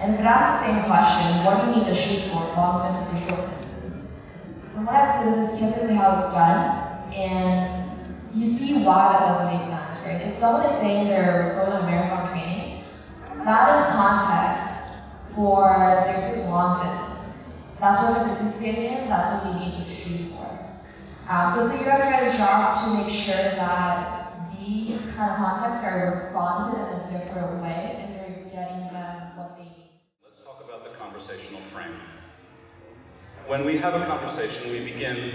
And 0.00 0.14
if 0.14 0.20
it 0.20 0.26
asks 0.26 0.66
the 0.66 0.72
same 0.72 0.84
question, 0.84 1.44
what 1.44 1.60
do 1.60 1.70
you 1.70 1.76
need 1.76 1.86
the 1.86 1.94
shoes 1.94 2.30
for, 2.30 2.40
long 2.56 2.86
distance 2.86 3.24
or 3.24 3.36
short 3.36 3.56
distance? 3.56 4.24
From 4.72 4.86
what 4.86 4.94
I've 4.94 5.24
seen, 5.24 5.32
this 5.32 5.60
is 5.60 5.74
typically 5.74 5.96
how 5.96 6.18
it's 6.18 6.34
done. 6.34 7.12
And 7.12 7.83
you 8.34 8.44
see 8.44 8.84
why 8.84 9.12
that 9.12 9.20
doesn't 9.20 9.58
make 9.58 9.68
sense, 9.70 10.04
right? 10.04 10.26
If 10.26 10.34
someone 10.34 10.66
is 10.66 10.76
saying 10.80 11.08
they're 11.08 11.54
going 11.54 11.72
on 11.72 11.86
marathon 11.86 12.30
training, 12.30 12.84
that 13.44 13.78
is 13.78 13.94
context 13.94 15.34
for 15.34 15.70
their 16.06 16.44
long 16.50 16.84
distance. 16.84 17.68
That's 17.78 18.02
what 18.02 18.14
they're 18.14 18.34
participating 18.34 18.84
in, 18.84 19.08
that's 19.08 19.44
what 19.44 19.54
they 19.54 19.60
need 19.60 19.84
to 19.84 19.84
shoes 19.84 20.32
for. 20.34 20.58
Um, 21.28 21.50
so 21.50 21.66
it's 21.66 21.86
a 21.86 21.90
UX 21.90 22.36
job 22.36 22.74
to 22.82 23.04
make 23.04 23.12
sure 23.12 23.34
that 23.34 24.50
the 24.50 24.96
kind 25.14 25.30
of 25.30 25.36
contexts 25.36 25.84
are 25.84 26.06
responded 26.06 26.78
in 26.80 27.00
a 27.00 27.18
different 27.18 27.62
way 27.62 27.96
and 28.00 28.14
they're 28.14 28.42
getting 28.50 28.92
them 28.92 29.36
what 29.36 29.56
they 29.56 29.64
need. 29.64 29.90
Let's 30.24 30.42
talk 30.42 30.60
about 30.66 30.82
the 30.82 30.90
conversational 30.98 31.60
frame. 31.60 31.94
When 33.46 33.64
we 33.64 33.78
have 33.78 33.94
a 33.94 34.04
conversation, 34.06 34.70
we 34.72 34.80
begin 34.80 35.34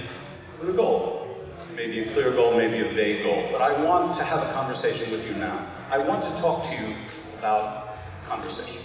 with 0.59 0.69
a 0.69 0.73
goal. 0.73 1.28
Maybe 1.75 1.99
a 2.01 2.11
clear 2.13 2.31
goal, 2.31 2.55
maybe 2.55 2.79
a 2.79 2.91
vague 2.91 3.23
goal. 3.23 3.47
But 3.51 3.61
I 3.61 3.83
want 3.83 4.15
to 4.15 4.23
have 4.23 4.41
a 4.41 4.53
conversation 4.53 5.11
with 5.11 5.29
you 5.29 5.39
now. 5.39 5.65
I 5.91 5.97
want 5.97 6.23
to 6.23 6.29
talk 6.41 6.67
to 6.69 6.75
you 6.75 6.93
about 7.37 7.95
conversation. 8.27 8.81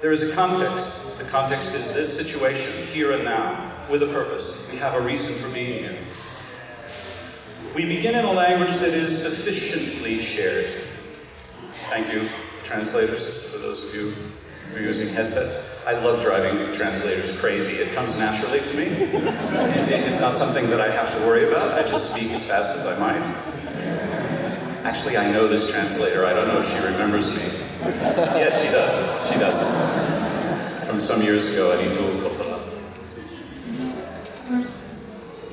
There 0.00 0.12
is 0.12 0.28
a 0.28 0.34
context. 0.34 1.18
The 1.18 1.28
context 1.28 1.74
is 1.74 1.94
this 1.94 2.16
situation, 2.16 2.86
here 2.88 3.12
and 3.12 3.24
now, 3.24 3.72
with 3.90 4.02
a 4.02 4.06
purpose. 4.06 4.70
We 4.72 4.78
have 4.78 4.94
a 4.94 5.00
reason 5.00 5.34
for 5.48 5.54
being 5.54 5.84
here. 5.84 5.98
We 7.74 7.84
begin 7.84 8.14
in 8.16 8.24
a 8.24 8.32
language 8.32 8.76
that 8.78 8.92
is 8.92 9.22
sufficiently 9.22 10.18
shared. 10.18 10.66
Thank 11.88 12.12
you, 12.12 12.28
translators, 12.64 13.50
for 13.50 13.58
those 13.58 13.88
of 13.88 13.94
you 13.94 14.12
who 14.70 14.78
are 14.78 14.80
using 14.80 15.08
headsets. 15.08 15.86
I 15.86 15.92
love 15.92 16.22
driving 16.22 16.72
translators 16.72 17.38
crazy. 17.40 17.74
It 17.74 17.94
comes 17.94 18.18
naturally 18.18 18.60
to 18.60 18.76
me. 18.76 18.84
it's 20.06 20.20
not 20.20 20.32
something 20.32 20.68
that 20.70 20.80
I 20.80 20.90
have 20.90 21.12
to 21.18 21.26
worry 21.26 21.48
about. 21.48 21.72
I 21.72 21.88
just 21.88 22.14
speak 22.14 22.30
as 22.32 22.46
fast 22.46 22.76
as 22.76 22.86
I 22.86 22.98
might. 22.98 23.22
Actually, 24.84 25.16
I 25.16 25.30
know 25.32 25.48
this 25.48 25.70
translator. 25.70 26.24
I 26.24 26.32
don't 26.32 26.48
know 26.48 26.60
if 26.60 26.68
she 26.68 26.84
remembers 26.84 27.30
me. 27.34 27.42
Yes, 28.38 28.62
she 28.62 28.68
does. 28.68 29.32
She 29.32 29.38
does. 29.38 30.86
From 30.86 31.00
some 31.00 31.22
years 31.22 31.52
ago 31.52 31.72
at 31.72 31.78
Itul 31.80 32.22
Kotala. 32.22 32.62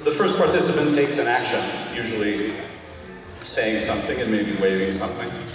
The 0.03 0.12
first 0.12 0.38
participant 0.38 0.95
takes 0.95 1.20
an 1.20 1.28
action, 1.28 1.60
usually 1.95 2.53
saying 3.41 3.82
something 3.84 4.20
and 4.20 4.32
maybe 4.32 4.55
waving 4.62 4.91
something. 4.93 5.49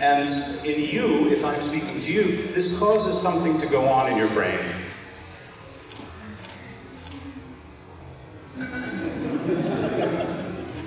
And 0.00 0.30
in 0.64 0.80
you, 0.80 1.28
if 1.28 1.44
I'm 1.44 1.60
speaking 1.60 2.00
to 2.00 2.12
you, 2.12 2.24
this 2.54 2.78
causes 2.78 3.20
something 3.20 3.58
to 3.60 3.66
go 3.66 3.84
on 3.86 4.10
in 4.10 4.16
your 4.16 4.28
brain. 4.28 4.58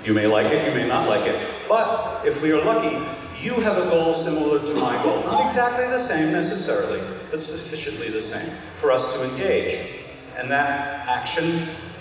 You 0.04 0.12
may 0.14 0.26
like 0.26 0.46
it, 0.46 0.68
you 0.68 0.74
may 0.74 0.88
not 0.88 1.08
like 1.08 1.26
it. 1.26 1.40
But 1.68 2.26
if 2.26 2.42
we 2.42 2.50
are 2.50 2.62
lucky, 2.64 2.96
you 3.40 3.54
have 3.60 3.78
a 3.78 3.88
goal 3.88 4.14
similar 4.14 4.58
to 4.58 4.74
my 4.74 5.00
goal. 5.04 5.22
Not 5.22 5.46
exactly 5.46 5.86
the 5.86 5.98
same 6.00 6.32
necessarily, 6.32 7.00
but 7.30 7.40
sufficiently 7.40 8.10
the 8.10 8.20
same 8.20 8.50
for 8.80 8.90
us 8.90 9.16
to 9.16 9.30
engage. 9.30 10.02
And 10.36 10.50
that 10.50 11.06
action 11.06 11.44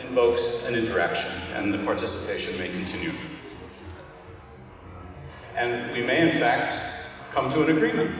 invokes 0.01 0.67
an 0.67 0.73
interaction, 0.73 1.31
and 1.53 1.71
the 1.71 1.77
participation 1.85 2.57
may 2.59 2.69
continue. 2.69 3.11
And 5.55 5.91
we 5.93 6.01
may, 6.01 6.27
in 6.27 6.31
fact, 6.31 6.92
come 7.33 7.49
to 7.49 7.63
an 7.63 7.75
agreement. 7.75 8.11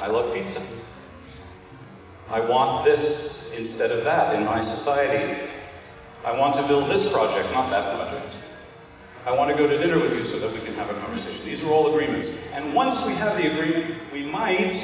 I 0.00 0.06
love 0.06 0.32
pizza. 0.32 0.86
I 2.30 2.40
want 2.40 2.84
this 2.84 3.58
instead 3.58 3.90
of 3.90 4.04
that 4.04 4.36
in 4.36 4.44
my 4.44 4.60
society. 4.60 5.50
I 6.24 6.38
want 6.38 6.54
to 6.54 6.62
build 6.68 6.88
this 6.88 7.12
project, 7.12 7.52
not 7.52 7.68
that 7.70 7.96
project. 7.96 8.32
I 9.26 9.32
want 9.32 9.50
to 9.50 9.56
go 9.56 9.68
to 9.68 9.76
dinner 9.76 9.98
with 9.98 10.14
you 10.14 10.22
so 10.22 10.38
that 10.46 10.54
we 10.56 10.64
can 10.64 10.74
have 10.74 10.88
a 10.88 11.00
conversation. 11.00 11.44
These 11.44 11.64
are 11.64 11.70
all 11.70 11.92
agreements. 11.92 12.54
And 12.54 12.74
once 12.74 13.04
we 13.04 13.14
have 13.14 13.36
the 13.36 13.50
agreement, 13.50 13.96
we 14.12 14.22
might 14.22 14.76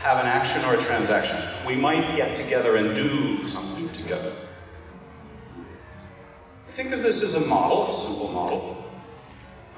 have 0.00 0.18
an 0.18 0.26
action 0.26 0.64
or 0.64 0.74
a 0.74 0.82
transaction. 0.82 1.38
We 1.64 1.76
might 1.76 2.16
get 2.16 2.34
together 2.34 2.76
and 2.76 2.96
do 2.96 3.46
something 3.46 3.88
together. 3.90 4.32
Think 6.72 6.92
of 6.92 7.04
this 7.04 7.22
as 7.22 7.46
a 7.46 7.48
model, 7.48 7.88
a 7.88 7.92
simple 7.92 8.34
model. 8.34 8.90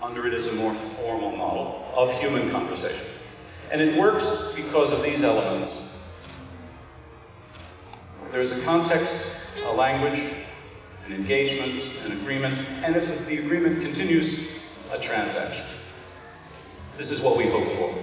Under 0.03 0.27
it 0.27 0.33
is 0.33 0.47
a 0.47 0.55
more 0.55 0.73
formal 0.73 1.37
model 1.37 1.86
of 1.97 2.13
human 2.21 2.51
conversation. 2.51 3.07
And 3.73 3.81
it 3.81 3.99
works 3.99 4.55
because 4.55 4.93
of 4.93 5.03
these 5.03 5.25
elements. 5.25 6.29
There 8.31 8.41
is 8.41 8.53
a 8.53 8.65
context, 8.65 9.65
a 9.65 9.73
language, 9.73 10.23
an 11.07 11.13
engagement, 11.13 12.05
an 12.05 12.13
agreement, 12.13 12.59
and 12.85 12.95
if 12.95 13.27
the 13.27 13.39
agreement 13.39 13.83
continues, 13.83 14.63
a 14.93 14.99
transaction. 14.99 15.65
This 16.97 17.11
is 17.11 17.23
what 17.23 17.37
we 17.37 17.45
hope 17.45 17.65
for. 17.65 17.95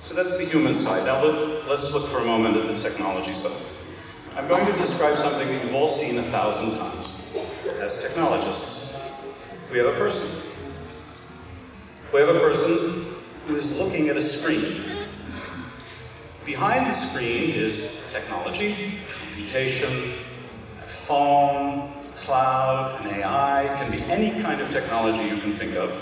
So 0.00 0.14
that's 0.14 0.38
the 0.38 0.44
human 0.44 0.74
side. 0.74 1.06
Now 1.06 1.22
let, 1.22 1.78
us 1.78 1.92
look 1.92 2.04
for 2.08 2.18
a 2.18 2.24
moment 2.24 2.56
at 2.56 2.66
the 2.66 2.74
technology 2.74 3.34
side. 3.34 3.94
I'm 4.36 4.48
going 4.48 4.64
to 4.64 4.72
describe 4.72 5.14
something 5.14 5.46
that 5.46 5.64
you've 5.64 5.74
all 5.74 5.88
seen 5.88 6.18
a 6.18 6.22
thousand 6.22 6.78
times 6.78 7.36
as 7.80 8.02
technologists. 8.02 9.24
We 9.70 9.78
have 9.78 9.88
a 9.88 9.98
person. 9.98 10.57
We 12.10 12.20
have 12.20 12.34
a 12.34 12.40
person 12.40 13.04
who 13.44 13.56
is 13.56 13.78
looking 13.78 14.08
at 14.08 14.16
a 14.16 14.22
screen. 14.22 14.64
Behind 16.46 16.86
the 16.86 16.92
screen 16.92 17.50
is 17.50 18.10
technology, 18.10 18.94
computation, 19.10 19.90
phone, 20.86 21.92
cloud, 22.24 23.02
an 23.02 23.20
AI, 23.20 23.76
can 23.78 23.90
be 23.90 24.02
any 24.04 24.42
kind 24.42 24.62
of 24.62 24.70
technology 24.70 25.22
you 25.22 25.38
can 25.38 25.52
think 25.52 25.76
of. 25.76 25.92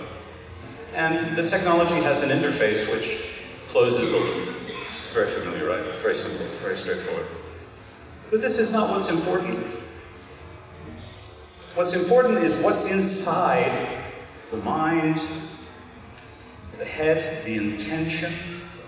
And 0.94 1.36
the 1.36 1.48
technology 1.48 2.00
has 2.02 2.22
an 2.22 2.30
interface 2.30 2.88
which 2.92 3.42
closes 3.72 4.12
the 4.12 4.16
loop. 4.16 4.68
It's 4.68 5.12
very 5.12 5.26
familiar, 5.26 5.68
right? 5.68 5.84
Very 6.02 6.14
simple, 6.14 6.46
very 6.62 6.76
straightforward. 6.76 7.26
But 8.30 8.40
this 8.40 8.60
is 8.60 8.72
not 8.72 8.90
what's 8.90 9.10
important. 9.10 9.58
What's 11.74 11.94
important 11.94 12.44
is 12.44 12.62
what's 12.62 12.88
inside 12.92 13.88
the 14.52 14.56
mind, 14.58 15.20
head, 16.96 17.44
the 17.44 17.56
intention, 17.56 18.32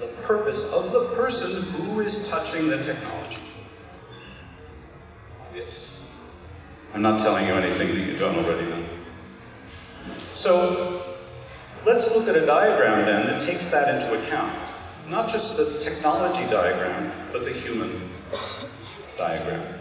the 0.01 0.07
purpose 0.23 0.73
of 0.73 0.93
the 0.93 1.15
person 1.15 1.85
who 1.85 2.01
is 2.01 2.29
touching 2.31 2.69
the 2.69 2.83
technology. 2.83 3.39
Yes. 5.55 6.19
I'm 6.95 7.03
not 7.03 7.21
telling 7.21 7.47
you 7.47 7.53
anything 7.53 7.89
that 7.89 8.11
you 8.11 8.17
don't 8.19 8.37
already 8.37 8.67
know. 8.67 8.85
So 10.35 11.03
let's 11.85 12.15
look 12.17 12.35
at 12.35 12.43
a 12.43 12.47
diagram 12.47 13.05
then 13.05 13.27
that 13.27 13.43
takes 13.43 13.71
that 13.71 13.95
into 13.95 14.25
account. 14.25 14.53
Not 15.09 15.29
just 15.29 15.57
the 15.57 15.91
technology 15.91 16.49
diagram, 16.51 17.13
but 17.33 17.45
the 17.45 17.53
human 17.53 18.09
diagram. 19.19 19.75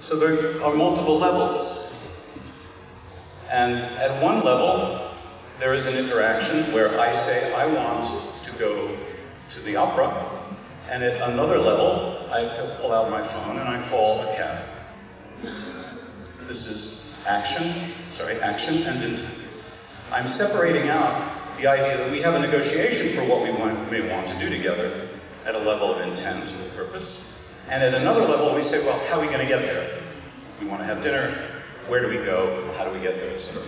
So 0.00 0.16
there 0.16 0.62
are 0.62 0.74
multiple 0.74 1.18
levels. 1.18 1.95
And 3.50 3.74
at 3.98 4.22
one 4.22 4.44
level, 4.44 5.10
there 5.58 5.74
is 5.74 5.86
an 5.86 5.96
interaction 5.96 6.72
where 6.74 6.98
I 7.00 7.12
say, 7.12 7.54
I 7.54 7.72
want 7.74 8.34
to 8.44 8.52
go 8.58 8.96
to 9.50 9.60
the 9.60 9.76
opera. 9.76 10.30
And 10.90 11.02
at 11.02 11.20
another 11.30 11.58
level, 11.58 12.18
I 12.30 12.48
pull 12.80 12.92
out 12.92 13.10
my 13.10 13.22
phone 13.22 13.58
and 13.58 13.68
I 13.68 13.88
call 13.88 14.20
a 14.20 14.36
cab. 14.36 14.64
This 15.40 16.66
is 16.66 17.24
action, 17.26 17.92
sorry, 18.10 18.40
action 18.40 18.82
and 18.86 19.02
intent. 19.02 19.40
I'm 20.12 20.26
separating 20.26 20.88
out 20.88 21.32
the 21.58 21.66
idea 21.66 21.96
that 21.96 22.12
we 22.12 22.20
have 22.22 22.34
a 22.34 22.38
negotiation 22.38 23.08
for 23.16 23.28
what 23.28 23.42
we 23.42 23.50
want, 23.58 23.90
may 23.90 24.08
want 24.12 24.28
to 24.28 24.38
do 24.38 24.50
together 24.50 25.08
at 25.46 25.54
a 25.54 25.58
level 25.58 25.92
of 25.92 26.00
intent 26.00 26.54
or 26.60 26.84
purpose. 26.84 27.54
And 27.68 27.82
at 27.82 27.94
another 27.94 28.20
level, 28.20 28.54
we 28.54 28.62
say, 28.62 28.78
well, 28.84 28.98
how 29.08 29.18
are 29.18 29.20
we 29.20 29.26
going 29.26 29.40
to 29.40 29.46
get 29.46 29.62
there? 29.62 29.98
We 30.60 30.68
want 30.68 30.80
to 30.80 30.86
have 30.86 31.02
dinner. 31.02 31.34
Where 31.88 32.00
do 32.00 32.08
we 32.08 32.24
go? 32.24 32.72
How 32.76 32.84
do 32.84 32.90
we 32.90 33.00
get 33.00 33.14
there, 33.16 33.32
etc. 33.32 33.62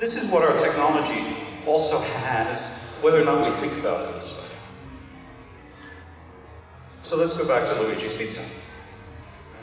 This 0.00 0.20
is 0.20 0.32
what 0.32 0.42
our 0.42 0.58
technology 0.60 1.24
also 1.66 1.98
has, 2.22 2.98
whether 3.02 3.22
or 3.22 3.24
not 3.24 3.46
we 3.46 3.52
think 3.52 3.72
about 3.78 4.08
it 4.08 4.14
this 4.14 4.32
way. 4.32 4.48
So 7.02 7.16
let's 7.16 7.38
go 7.38 7.46
back 7.46 7.68
to 7.68 7.82
Luigi's 7.82 8.16
Pizza 8.16 8.82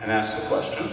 and 0.02 0.12
ask 0.12 0.44
the 0.44 0.56
question 0.56 0.88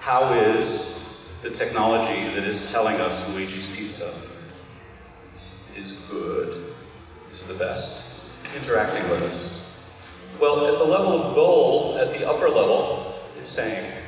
How 0.00 0.32
is 0.32 1.38
the 1.42 1.50
technology 1.50 2.34
that 2.34 2.44
is 2.44 2.72
telling 2.72 2.96
us 2.96 3.34
Luigi's 3.34 3.76
Pizza 3.76 4.52
is 5.76 6.08
good, 6.10 6.74
is 7.32 7.46
the 7.46 7.54
best, 7.54 8.34
interacting 8.56 9.08
with 9.10 9.22
us? 9.22 9.65
Well, 10.40 10.66
at 10.66 10.78
the 10.78 10.84
level 10.84 11.22
of 11.22 11.34
goal, 11.34 11.96
at 11.98 12.12
the 12.12 12.28
upper 12.28 12.50
level, 12.50 13.14
it's 13.38 13.48
saying, 13.48 14.02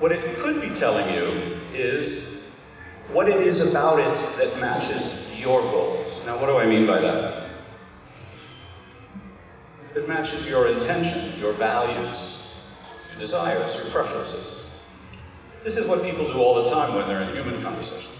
what 0.00 0.10
it 0.10 0.38
could 0.38 0.60
be 0.60 0.70
telling 0.70 1.14
you 1.14 1.60
is 1.72 2.66
what 3.12 3.28
it 3.28 3.36
is 3.36 3.70
about 3.70 4.00
it 4.00 4.16
that 4.38 4.60
matches 4.60 5.40
your 5.40 5.60
goals. 5.60 6.24
Now, 6.26 6.40
what 6.40 6.46
do 6.46 6.56
I 6.56 6.66
mean 6.66 6.86
by 6.86 7.00
that? 7.00 7.44
It 9.94 10.08
matches 10.08 10.48
your 10.48 10.66
intention, 10.66 11.38
your 11.38 11.52
values, 11.52 12.64
your 13.10 13.20
desires, 13.20 13.76
your 13.76 13.86
preferences. 13.86 14.80
This 15.62 15.76
is 15.76 15.86
what 15.88 16.02
people 16.02 16.26
do 16.26 16.38
all 16.38 16.64
the 16.64 16.70
time 16.70 16.96
when 16.96 17.06
they're 17.06 17.20
in 17.20 17.32
human 17.34 17.62
conversation. 17.62 18.12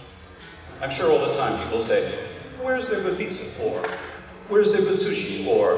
I'm 0.81 0.91
sure 0.91 1.11
all 1.11 1.27
the 1.27 1.35
time 1.35 1.61
people 1.65 1.81
say, 1.81 2.01
Where's 2.63 2.89
the 2.89 2.97
good 2.97 3.19
pizza 3.19 3.45
for? 3.45 4.10
Where's 4.51 4.73
the 4.73 4.79
good 4.79 4.99
sushi 4.99 5.45
for? 5.45 5.77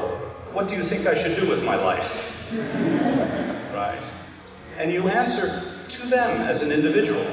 What 0.51 0.67
do 0.67 0.75
you 0.75 0.81
think 0.81 1.05
I 1.05 1.13
should 1.13 1.39
do 1.39 1.47
with 1.47 1.63
my 1.63 1.75
life? 1.75 2.51
right. 3.71 4.01
And 4.79 4.91
you 4.91 5.07
answer 5.09 5.45
to 5.89 6.07
them 6.09 6.41
as 6.49 6.63
an 6.63 6.71
individual. 6.71 7.23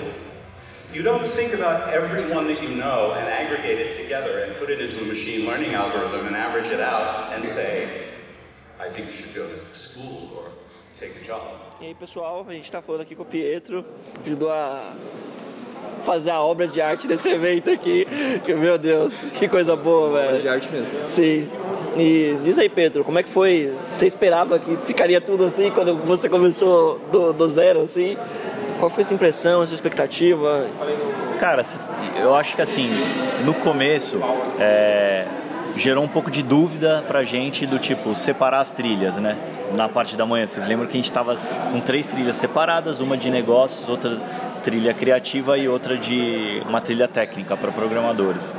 You 0.92 1.00
don't 1.00 1.26
think 1.26 1.54
about 1.54 1.94
everyone 1.94 2.46
that 2.48 2.62
you 2.62 2.68
know 2.68 3.14
and 3.16 3.26
aggregate 3.26 3.78
it 3.78 3.92
together 3.92 4.44
and 4.44 4.54
put 4.56 4.68
it 4.68 4.82
into 4.82 5.00
a 5.00 5.06
machine 5.06 5.46
learning 5.46 5.72
algorithm 5.72 6.26
and 6.26 6.36
average 6.36 6.66
it 6.66 6.80
out 6.80 7.32
and 7.32 7.42
say, 7.42 7.88
I 8.78 8.90
think 8.90 9.06
you 9.06 9.14
should 9.14 9.34
go 9.34 9.48
to 9.48 9.78
school 9.78 10.36
or 10.36 10.44
take 10.98 11.16
a 11.16 11.24
job. 11.24 11.40
E 11.80 11.86
aí, 11.86 11.94
pessoal, 11.94 12.44
a 12.46 12.52
gente 12.52 12.64
está 12.64 12.82
falando 12.82 13.00
aqui 13.00 13.14
com 13.14 13.22
o 13.22 13.24
Pietro, 13.24 13.82
ajudou 14.26 14.52
a 14.52 14.94
fazer 16.02 16.30
a 16.30 16.40
obra 16.40 16.66
de 16.66 16.80
arte 16.80 17.06
desse 17.06 17.28
evento 17.28 17.70
aqui. 17.70 18.06
Que, 18.44 18.54
meu 18.54 18.78
Deus, 18.78 19.12
que 19.34 19.48
coisa 19.48 19.76
boa, 19.76 20.12
velho. 20.12 20.28
Obra 20.28 20.40
de 20.40 20.48
arte 20.48 20.68
mesmo. 20.70 20.92
Sim. 21.08 21.48
E 21.96 22.36
diz 22.44 22.58
aí, 22.58 22.68
Pedro, 22.68 23.04
como 23.04 23.18
é 23.18 23.22
que 23.22 23.28
foi? 23.28 23.72
Você 23.92 24.06
esperava 24.06 24.58
que 24.58 24.76
ficaria 24.86 25.20
tudo 25.20 25.44
assim 25.44 25.70
quando 25.70 25.94
você 26.04 26.28
começou 26.28 27.00
do, 27.10 27.32
do 27.32 27.48
zero, 27.48 27.82
assim? 27.82 28.16
Qual 28.78 28.88
foi 28.88 29.02
a 29.02 29.06
sua 29.06 29.14
impressão, 29.14 29.60
a 29.60 29.66
sua 29.66 29.74
expectativa? 29.74 30.66
Cara, 31.38 31.62
eu 32.20 32.34
acho 32.34 32.56
que 32.56 32.62
assim, 32.62 32.88
no 33.44 33.52
começo, 33.54 34.18
é, 34.58 35.26
gerou 35.76 36.04
um 36.04 36.08
pouco 36.08 36.30
de 36.30 36.42
dúvida 36.42 37.04
pra 37.06 37.24
gente 37.24 37.66
do 37.66 37.78
tipo, 37.78 38.14
separar 38.14 38.60
as 38.60 38.70
trilhas, 38.70 39.16
né? 39.16 39.36
Na 39.74 39.88
parte 39.88 40.16
da 40.16 40.24
manhã. 40.24 40.46
Vocês 40.46 40.66
lembram 40.66 40.86
que 40.86 40.92
a 40.92 40.96
gente 40.96 41.10
estava 41.10 41.36
com 41.70 41.80
três 41.80 42.06
trilhas 42.06 42.36
separadas, 42.36 43.00
uma 43.00 43.16
de 43.16 43.30
negócios, 43.30 43.88
outra 43.88 44.18
trilha 44.62 44.94
criativa 44.94 45.58
e 45.58 45.68
outra 45.68 45.96
de 45.96 46.62
uma 46.68 46.80
trilha 46.80 47.08
técnica 47.08 47.56
para 47.56 47.72
programadores. 47.72 48.54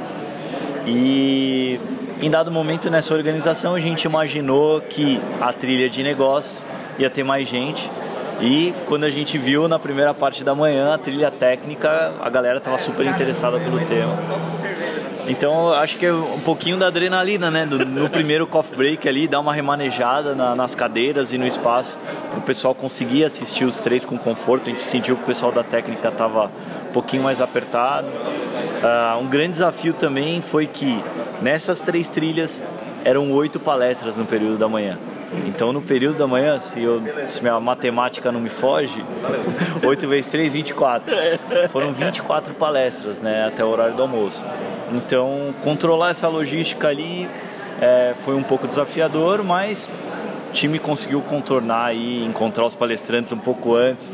E 0.85 1.79
em 2.21 2.29
dado 2.29 2.51
momento 2.51 2.89
nessa 2.89 3.13
organização 3.13 3.75
a 3.75 3.79
gente 3.79 4.03
imaginou 4.03 4.81
que 4.81 5.21
a 5.39 5.53
trilha 5.53 5.89
de 5.89 6.03
negócio 6.03 6.59
ia 6.99 7.09
ter 7.09 7.23
mais 7.23 7.47
gente 7.47 7.89
e 8.41 8.73
quando 8.87 9.03
a 9.03 9.09
gente 9.09 9.37
viu 9.37 9.67
na 9.67 9.77
primeira 9.77 10.13
parte 10.13 10.43
da 10.43 10.55
manhã 10.55 10.93
a 10.93 10.97
trilha 10.97 11.29
técnica, 11.29 12.13
a 12.19 12.29
galera 12.29 12.57
estava 12.57 12.77
super 12.77 13.05
interessada 13.05 13.59
pelo 13.59 13.79
tema. 13.85 14.17
Então 15.27 15.71
acho 15.73 15.97
que 15.97 16.05
é 16.05 16.13
um 16.13 16.39
pouquinho 16.39 16.77
da 16.77 16.87
adrenalina, 16.87 17.51
né? 17.51 17.65
No, 17.65 18.09
primeiro 18.09 18.47
coffee 18.47 18.75
break 18.75 19.07
ali, 19.07 19.27
dar 19.27 19.39
uma 19.39 19.53
remanejada 19.53 20.35
na, 20.35 20.55
nas 20.55 20.75
cadeiras 20.75 21.31
e 21.31 21.37
no 21.37 21.45
espaço 21.45 21.97
para 22.29 22.39
o 22.39 22.41
pessoal 22.41 22.73
conseguir 22.73 23.23
assistir 23.23 23.65
os 23.65 23.79
três 23.79 24.03
com 24.03 24.17
conforto. 24.17 24.69
A 24.69 24.71
gente 24.71 24.83
sentiu 24.83 25.15
que 25.15 25.23
o 25.23 25.25
pessoal 25.25 25.51
da 25.51 25.63
técnica 25.63 26.09
estava 26.09 26.45
um 26.45 26.93
pouquinho 26.93 27.23
mais 27.23 27.41
apertado. 27.41 28.07
Uh, 28.07 29.19
um 29.21 29.27
grande 29.27 29.51
desafio 29.51 29.93
também 29.93 30.41
foi 30.41 30.65
que 30.65 31.03
nessas 31.41 31.81
três 31.81 32.09
trilhas 32.09 32.63
eram 33.03 33.31
oito 33.31 33.59
palestras 33.59 34.17
no 34.17 34.25
período 34.25 34.57
da 34.57 34.67
manhã. 34.67 34.97
Então 35.45 35.71
no 35.71 35.81
período 35.81 36.17
da 36.17 36.27
manhã, 36.27 36.59
se, 36.59 36.81
eu, 36.81 37.01
se 37.29 37.41
minha 37.41 37.59
matemática 37.59 38.31
não 38.31 38.41
me 38.41 38.49
foge, 38.49 39.03
8 39.83 40.07
vezes 40.07 40.29
3, 40.31 40.53
24. 40.53 41.15
Foram 41.69 41.91
24 41.93 42.53
palestras 42.55 43.19
né, 43.19 43.45
até 43.47 43.63
o 43.63 43.69
horário 43.69 43.95
do 43.95 44.01
almoço. 44.01 44.43
Então 44.91 45.53
controlar 45.63 46.11
essa 46.11 46.27
logística 46.27 46.87
ali 46.87 47.27
é, 47.79 48.13
foi 48.15 48.35
um 48.35 48.43
pouco 48.43 48.67
desafiador, 48.67 49.43
mas 49.43 49.89
o 50.49 50.53
time 50.53 50.77
conseguiu 50.79 51.21
contornar 51.21 51.95
e 51.95 52.23
encontrar 52.23 52.65
os 52.65 52.75
palestrantes 52.75 53.31
um 53.31 53.37
pouco 53.37 53.75
antes 53.75 54.07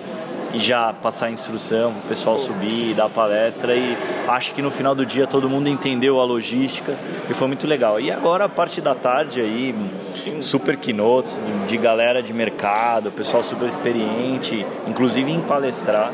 e 0.53 0.59
já 0.59 0.93
passar 0.93 1.27
a 1.27 1.31
instrução 1.31 1.91
o 1.91 2.07
pessoal 2.07 2.37
subir, 2.37 2.93
dar 2.93 3.09
palestra 3.09 3.75
e 3.75 3.97
acho 4.27 4.53
que 4.53 4.61
no 4.61 4.71
final 4.71 4.95
do 4.95 5.05
dia 5.05 5.27
todo 5.27 5.49
mundo 5.49 5.67
entendeu 5.67 6.19
a 6.19 6.23
logística 6.23 6.95
e 7.29 7.33
foi 7.33 7.47
muito 7.47 7.67
legal. 7.67 7.99
E 7.99 8.11
agora 8.11 8.45
a 8.45 8.49
parte 8.49 8.79
da 8.79 8.95
tarde 8.95 9.41
aí, 9.41 9.75
super 10.41 10.77
keynotes 10.77 11.39
de 11.67 11.77
galera 11.77 12.21
de 12.23 12.33
mercado, 12.33 13.11
pessoal 13.11 13.43
super 13.43 13.67
experiente, 13.67 14.65
inclusive 14.87 15.31
em 15.31 15.41
palestrar. 15.41 16.11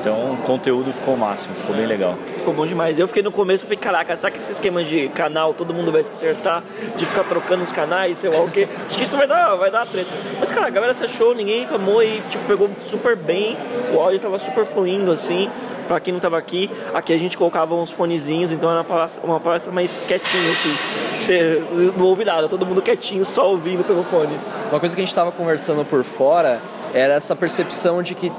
Então 0.00 0.32
o 0.32 0.36
conteúdo 0.38 0.92
ficou 0.92 1.16
máximo, 1.16 1.54
ficou 1.54 1.76
bem 1.76 1.86
legal. 1.86 2.16
Ficou 2.38 2.52
bom 2.52 2.66
demais. 2.66 2.98
Eu 2.98 3.06
fiquei 3.06 3.22
no 3.22 3.30
começo, 3.30 3.64
falei, 3.64 3.78
caraca, 3.78 4.16
será 4.16 4.30
que 4.30 4.38
esse 4.38 4.52
esquema 4.52 4.82
de 4.82 5.08
canal 5.10 5.54
todo 5.54 5.72
mundo 5.72 5.92
vai 5.92 6.02
se 6.02 6.10
acertar, 6.10 6.62
de 6.96 7.06
ficar 7.06 7.24
trocando 7.24 7.62
os 7.62 7.70
canais, 7.70 8.18
sei 8.18 8.30
lá 8.30 8.40
o 8.40 8.50
quê? 8.50 8.68
Acho 8.86 8.98
que 8.98 9.04
isso 9.04 9.16
vai 9.16 9.26
dar, 9.26 9.54
vai 9.54 9.70
dar 9.70 9.86
treta. 9.86 10.10
Mas 10.40 10.50
cara, 10.50 10.66
a 10.66 10.70
galera 10.70 10.92
se 10.94 11.04
achou, 11.04 11.34
ninguém 11.34 11.60
reclamou 11.60 12.02
e 12.02 12.20
tipo, 12.30 12.44
pegou 12.46 12.68
super 12.86 13.16
bem, 13.16 13.56
o 13.94 14.00
áudio 14.00 14.18
tava 14.18 14.38
super 14.38 14.64
fluindo 14.64 15.10
assim. 15.10 15.48
Pra 15.86 15.98
quem 15.98 16.12
não 16.12 16.20
tava 16.20 16.38
aqui, 16.38 16.70
aqui 16.94 17.12
a 17.12 17.18
gente 17.18 17.36
colocava 17.36 17.74
uns 17.74 17.90
fonezinhos, 17.90 18.52
então 18.52 18.70
era 18.70 18.78
uma 18.78 18.84
palestra, 18.84 19.22
uma 19.24 19.40
palestra 19.40 19.72
mais 19.72 20.00
quietinha, 20.06 20.50
assim. 20.50 20.76
Você 21.18 21.62
não 21.98 22.06
ouve 22.06 22.24
nada, 22.24 22.48
todo 22.48 22.64
mundo 22.64 22.80
quietinho, 22.80 23.24
só 23.24 23.50
ouvindo 23.50 23.84
pelo 23.84 24.02
fone. 24.04 24.32
Uma 24.70 24.80
coisa 24.80 24.94
que 24.94 25.02
a 25.02 25.04
gente 25.04 25.14
tava 25.14 25.32
conversando 25.32 25.84
por 25.84 26.04
fora 26.04 26.60
era 26.94 27.14
essa 27.14 27.34
percepção 27.34 28.02
de 28.02 28.14
que 28.14 28.32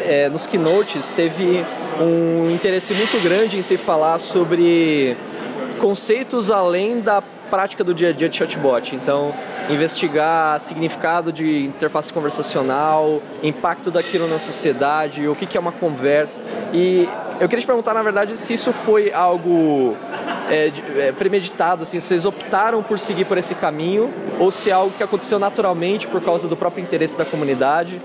é, 0.00 0.28
nos 0.28 0.46
keynotes 0.46 1.10
teve 1.10 1.64
um 2.00 2.50
interesse 2.50 2.92
muito 2.94 3.22
grande 3.22 3.58
em 3.58 3.62
se 3.62 3.76
falar 3.76 4.18
sobre 4.18 5.16
conceitos 5.78 6.50
além 6.50 7.00
da 7.00 7.22
prática 7.50 7.84
do 7.84 7.94
dia 7.94 8.08
a 8.08 8.12
dia 8.12 8.28
de 8.28 8.36
chatbot. 8.36 8.96
Então, 8.96 9.32
investigar 9.70 10.58
significado 10.58 11.32
de 11.32 11.66
interface 11.66 12.12
conversacional, 12.12 13.22
impacto 13.42 13.90
daquilo 13.90 14.26
na 14.26 14.38
sociedade, 14.38 15.28
o 15.28 15.34
que, 15.34 15.46
que 15.46 15.56
é 15.56 15.60
uma 15.60 15.72
conversa. 15.72 16.40
E 16.72 17.08
eu 17.40 17.48
queria 17.48 17.60
te 17.60 17.66
perguntar, 17.66 17.94
na 17.94 18.02
verdade, 18.02 18.36
se 18.36 18.54
isso 18.54 18.72
foi 18.72 19.12
algo 19.12 19.96
é, 20.50 20.72
é, 20.98 21.12
premeditado, 21.12 21.82
assim, 21.82 22.00
vocês 22.00 22.24
optaram 22.24 22.82
por 22.82 22.98
seguir 22.98 23.24
por 23.24 23.38
esse 23.38 23.54
caminho, 23.54 24.12
ou 24.38 24.50
se 24.50 24.70
é 24.70 24.72
algo 24.72 24.92
que 24.96 25.02
aconteceu 25.02 25.38
naturalmente 25.38 26.06
por 26.06 26.22
causa 26.22 26.48
do 26.48 26.56
próprio 26.56 26.82
interesse 26.82 27.16
da 27.16 27.24
comunidade. 27.24 28.00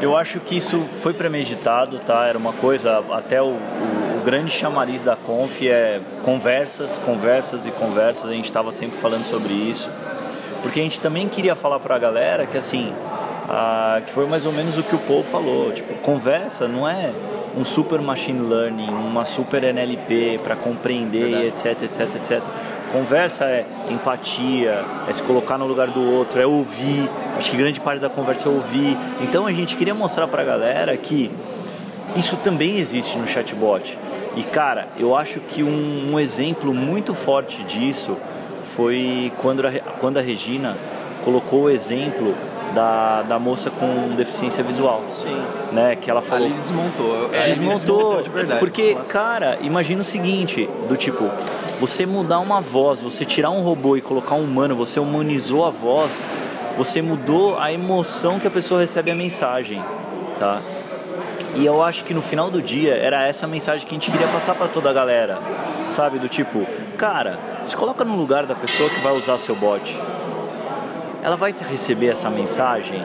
Eu 0.00 0.16
acho 0.16 0.40
que 0.40 0.56
isso 0.56 0.82
foi 0.96 1.14
premeditado, 1.14 1.98
tá? 2.00 2.26
Era 2.26 2.36
uma 2.36 2.52
coisa, 2.52 3.02
até 3.12 3.40
o, 3.40 3.46
o, 3.46 4.18
o 4.20 4.24
grande 4.24 4.50
chamariz 4.50 5.02
da 5.02 5.16
Conf 5.16 5.62
é 5.62 6.00
conversas, 6.22 6.98
conversas 6.98 7.64
e 7.64 7.70
conversas, 7.70 8.30
a 8.30 8.34
gente 8.34 8.46
estava 8.46 8.70
sempre 8.72 8.98
falando 8.98 9.24
sobre 9.24 9.54
isso. 9.54 9.88
Porque 10.62 10.80
a 10.80 10.82
gente 10.82 11.00
também 11.00 11.28
queria 11.28 11.54
falar 11.54 11.78
para 11.78 11.94
a 11.94 11.98
galera 11.98 12.44
que 12.44 12.58
assim, 12.58 12.92
que 14.04 14.12
foi 14.12 14.26
mais 14.26 14.44
ou 14.44 14.52
menos 14.52 14.76
o 14.76 14.82
que 14.82 14.94
o 14.94 14.98
Paul 14.98 15.22
falou, 15.22 15.72
tipo, 15.72 15.94
conversa 15.94 16.66
não 16.66 16.88
é 16.88 17.12
um 17.56 17.64
super 17.64 18.00
machine 18.00 18.40
learning, 18.40 18.88
uma 18.88 19.24
super 19.24 19.62
NLP 19.64 20.40
para 20.44 20.54
compreender, 20.54 21.46
etc, 21.46 21.82
etc, 21.82 22.14
etc. 22.16 22.42
Conversa 22.92 23.46
é 23.46 23.66
empatia, 23.90 24.84
é 25.08 25.12
se 25.12 25.22
colocar 25.22 25.58
no 25.58 25.66
lugar 25.66 25.88
do 25.88 26.00
outro, 26.00 26.40
é 26.40 26.46
ouvir. 26.46 27.08
Acho 27.36 27.50
que 27.50 27.56
grande 27.56 27.80
parte 27.80 28.00
da 28.00 28.10
conversa 28.10 28.48
é 28.48 28.52
ouvir. 28.52 28.96
Então 29.20 29.46
a 29.46 29.52
gente 29.52 29.74
queria 29.76 29.94
mostrar 29.94 30.28
para 30.28 30.42
a 30.42 30.44
galera 30.44 30.96
que 30.96 31.30
isso 32.14 32.36
também 32.36 32.78
existe 32.78 33.18
no 33.18 33.26
chatbot. 33.26 33.98
E 34.36 34.42
cara, 34.42 34.88
eu 34.98 35.16
acho 35.16 35.40
que 35.40 35.62
um, 35.62 36.12
um 36.12 36.20
exemplo 36.20 36.74
muito 36.74 37.14
forte 37.14 37.62
disso 37.64 38.16
foi 38.62 39.32
quando 39.38 39.66
a, 39.66 39.72
quando 39.98 40.18
a 40.18 40.20
Regina 40.20 40.76
colocou 41.24 41.62
o 41.62 41.70
exemplo 41.70 42.34
da, 42.76 43.22
da 43.22 43.38
moça 43.38 43.70
com 43.70 44.14
deficiência 44.14 44.62
visual. 44.62 45.02
Sim. 45.10 45.42
Né, 45.72 45.96
que 45.96 46.10
ela 46.10 46.20
falou. 46.20 46.46
Ali 46.46 46.54
desmontou. 46.58 47.30
É, 47.32 47.40
desmontou. 47.40 48.22
De 48.22 48.28
verdade, 48.28 48.60
porque, 48.60 48.94
cara, 49.08 49.58
imagina 49.62 50.02
o 50.02 50.04
seguinte, 50.04 50.68
do 50.86 50.96
tipo, 50.96 51.24
você 51.80 52.04
mudar 52.04 52.38
uma 52.38 52.60
voz, 52.60 53.00
você 53.00 53.24
tirar 53.24 53.50
um 53.50 53.62
robô 53.62 53.96
e 53.96 54.02
colocar 54.02 54.34
um 54.34 54.44
humano, 54.44 54.76
você 54.76 55.00
humanizou 55.00 55.64
a 55.64 55.70
voz, 55.70 56.12
você 56.76 57.00
mudou 57.00 57.58
a 57.58 57.72
emoção 57.72 58.38
que 58.38 58.46
a 58.46 58.50
pessoa 58.50 58.80
recebe 58.80 59.10
a 59.10 59.14
mensagem, 59.14 59.82
tá? 60.38 60.60
E 61.56 61.64
eu 61.64 61.82
acho 61.82 62.04
que 62.04 62.12
no 62.12 62.20
final 62.20 62.50
do 62.50 62.60
dia 62.60 62.94
era 62.94 63.26
essa 63.26 63.46
mensagem 63.46 63.86
que 63.86 63.94
a 63.94 63.98
gente 63.98 64.10
queria 64.10 64.28
passar 64.28 64.54
para 64.54 64.68
toda 64.68 64.90
a 64.90 64.92
galera, 64.92 65.38
sabe? 65.90 66.18
Do 66.18 66.28
tipo, 66.28 66.66
cara, 66.98 67.38
se 67.62 67.74
coloca 67.74 68.04
no 68.04 68.14
lugar 68.14 68.44
da 68.44 68.54
pessoa 68.54 68.90
que 68.90 69.00
vai 69.00 69.14
usar 69.14 69.38
seu 69.38 69.56
bot 69.56 69.96
ela 71.26 71.36
vai 71.36 71.52
receber 71.68 72.06
essa 72.06 72.30
mensagem. 72.30 73.04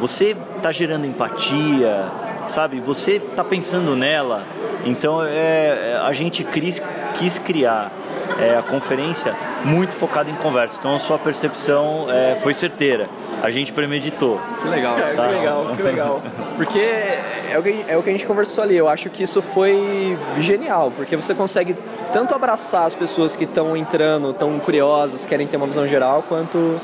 Você 0.00 0.34
está 0.56 0.72
gerando 0.72 1.04
empatia, 1.04 2.06
sabe? 2.46 2.80
Você 2.80 3.16
está 3.16 3.44
pensando 3.44 3.94
nela. 3.94 4.44
Então 4.86 5.22
é, 5.22 5.28
é, 5.28 6.00
a 6.02 6.10
gente 6.14 6.42
quis, 6.42 6.80
quis 7.18 7.38
criar 7.38 7.92
é, 8.38 8.56
a 8.56 8.62
conferência 8.62 9.36
muito 9.62 9.92
focada 9.92 10.30
em 10.30 10.34
conversa. 10.36 10.78
Então 10.78 10.96
a 10.96 10.98
sua 10.98 11.18
percepção 11.18 12.06
é, 12.08 12.34
foi 12.36 12.54
certeira. 12.54 13.06
A 13.42 13.50
gente 13.50 13.74
premeditou. 13.74 14.40
Que 14.62 14.68
legal, 14.68 14.96
tá? 14.96 15.02
que 15.02 15.34
legal, 15.34 15.76
que 15.76 15.82
legal. 15.82 16.22
Porque 16.56 16.78
é 16.78 17.58
o, 17.58 17.62
que, 17.62 17.84
é 17.88 17.96
o 17.96 18.02
que 18.02 18.08
a 18.08 18.12
gente 18.12 18.26
conversou 18.26 18.64
ali. 18.64 18.76
Eu 18.76 18.88
acho 18.88 19.10
que 19.10 19.22
isso 19.22 19.42
foi 19.42 20.16
genial, 20.38 20.90
porque 20.96 21.14
você 21.14 21.34
consegue 21.34 21.76
tanto 22.10 22.34
abraçar 22.34 22.86
as 22.86 22.94
pessoas 22.94 23.36
que 23.36 23.44
estão 23.44 23.76
entrando, 23.76 24.30
estão 24.30 24.58
curiosas, 24.58 25.26
querem 25.26 25.46
ter 25.46 25.58
uma 25.58 25.66
visão 25.66 25.86
geral, 25.86 26.24
quanto 26.26 26.80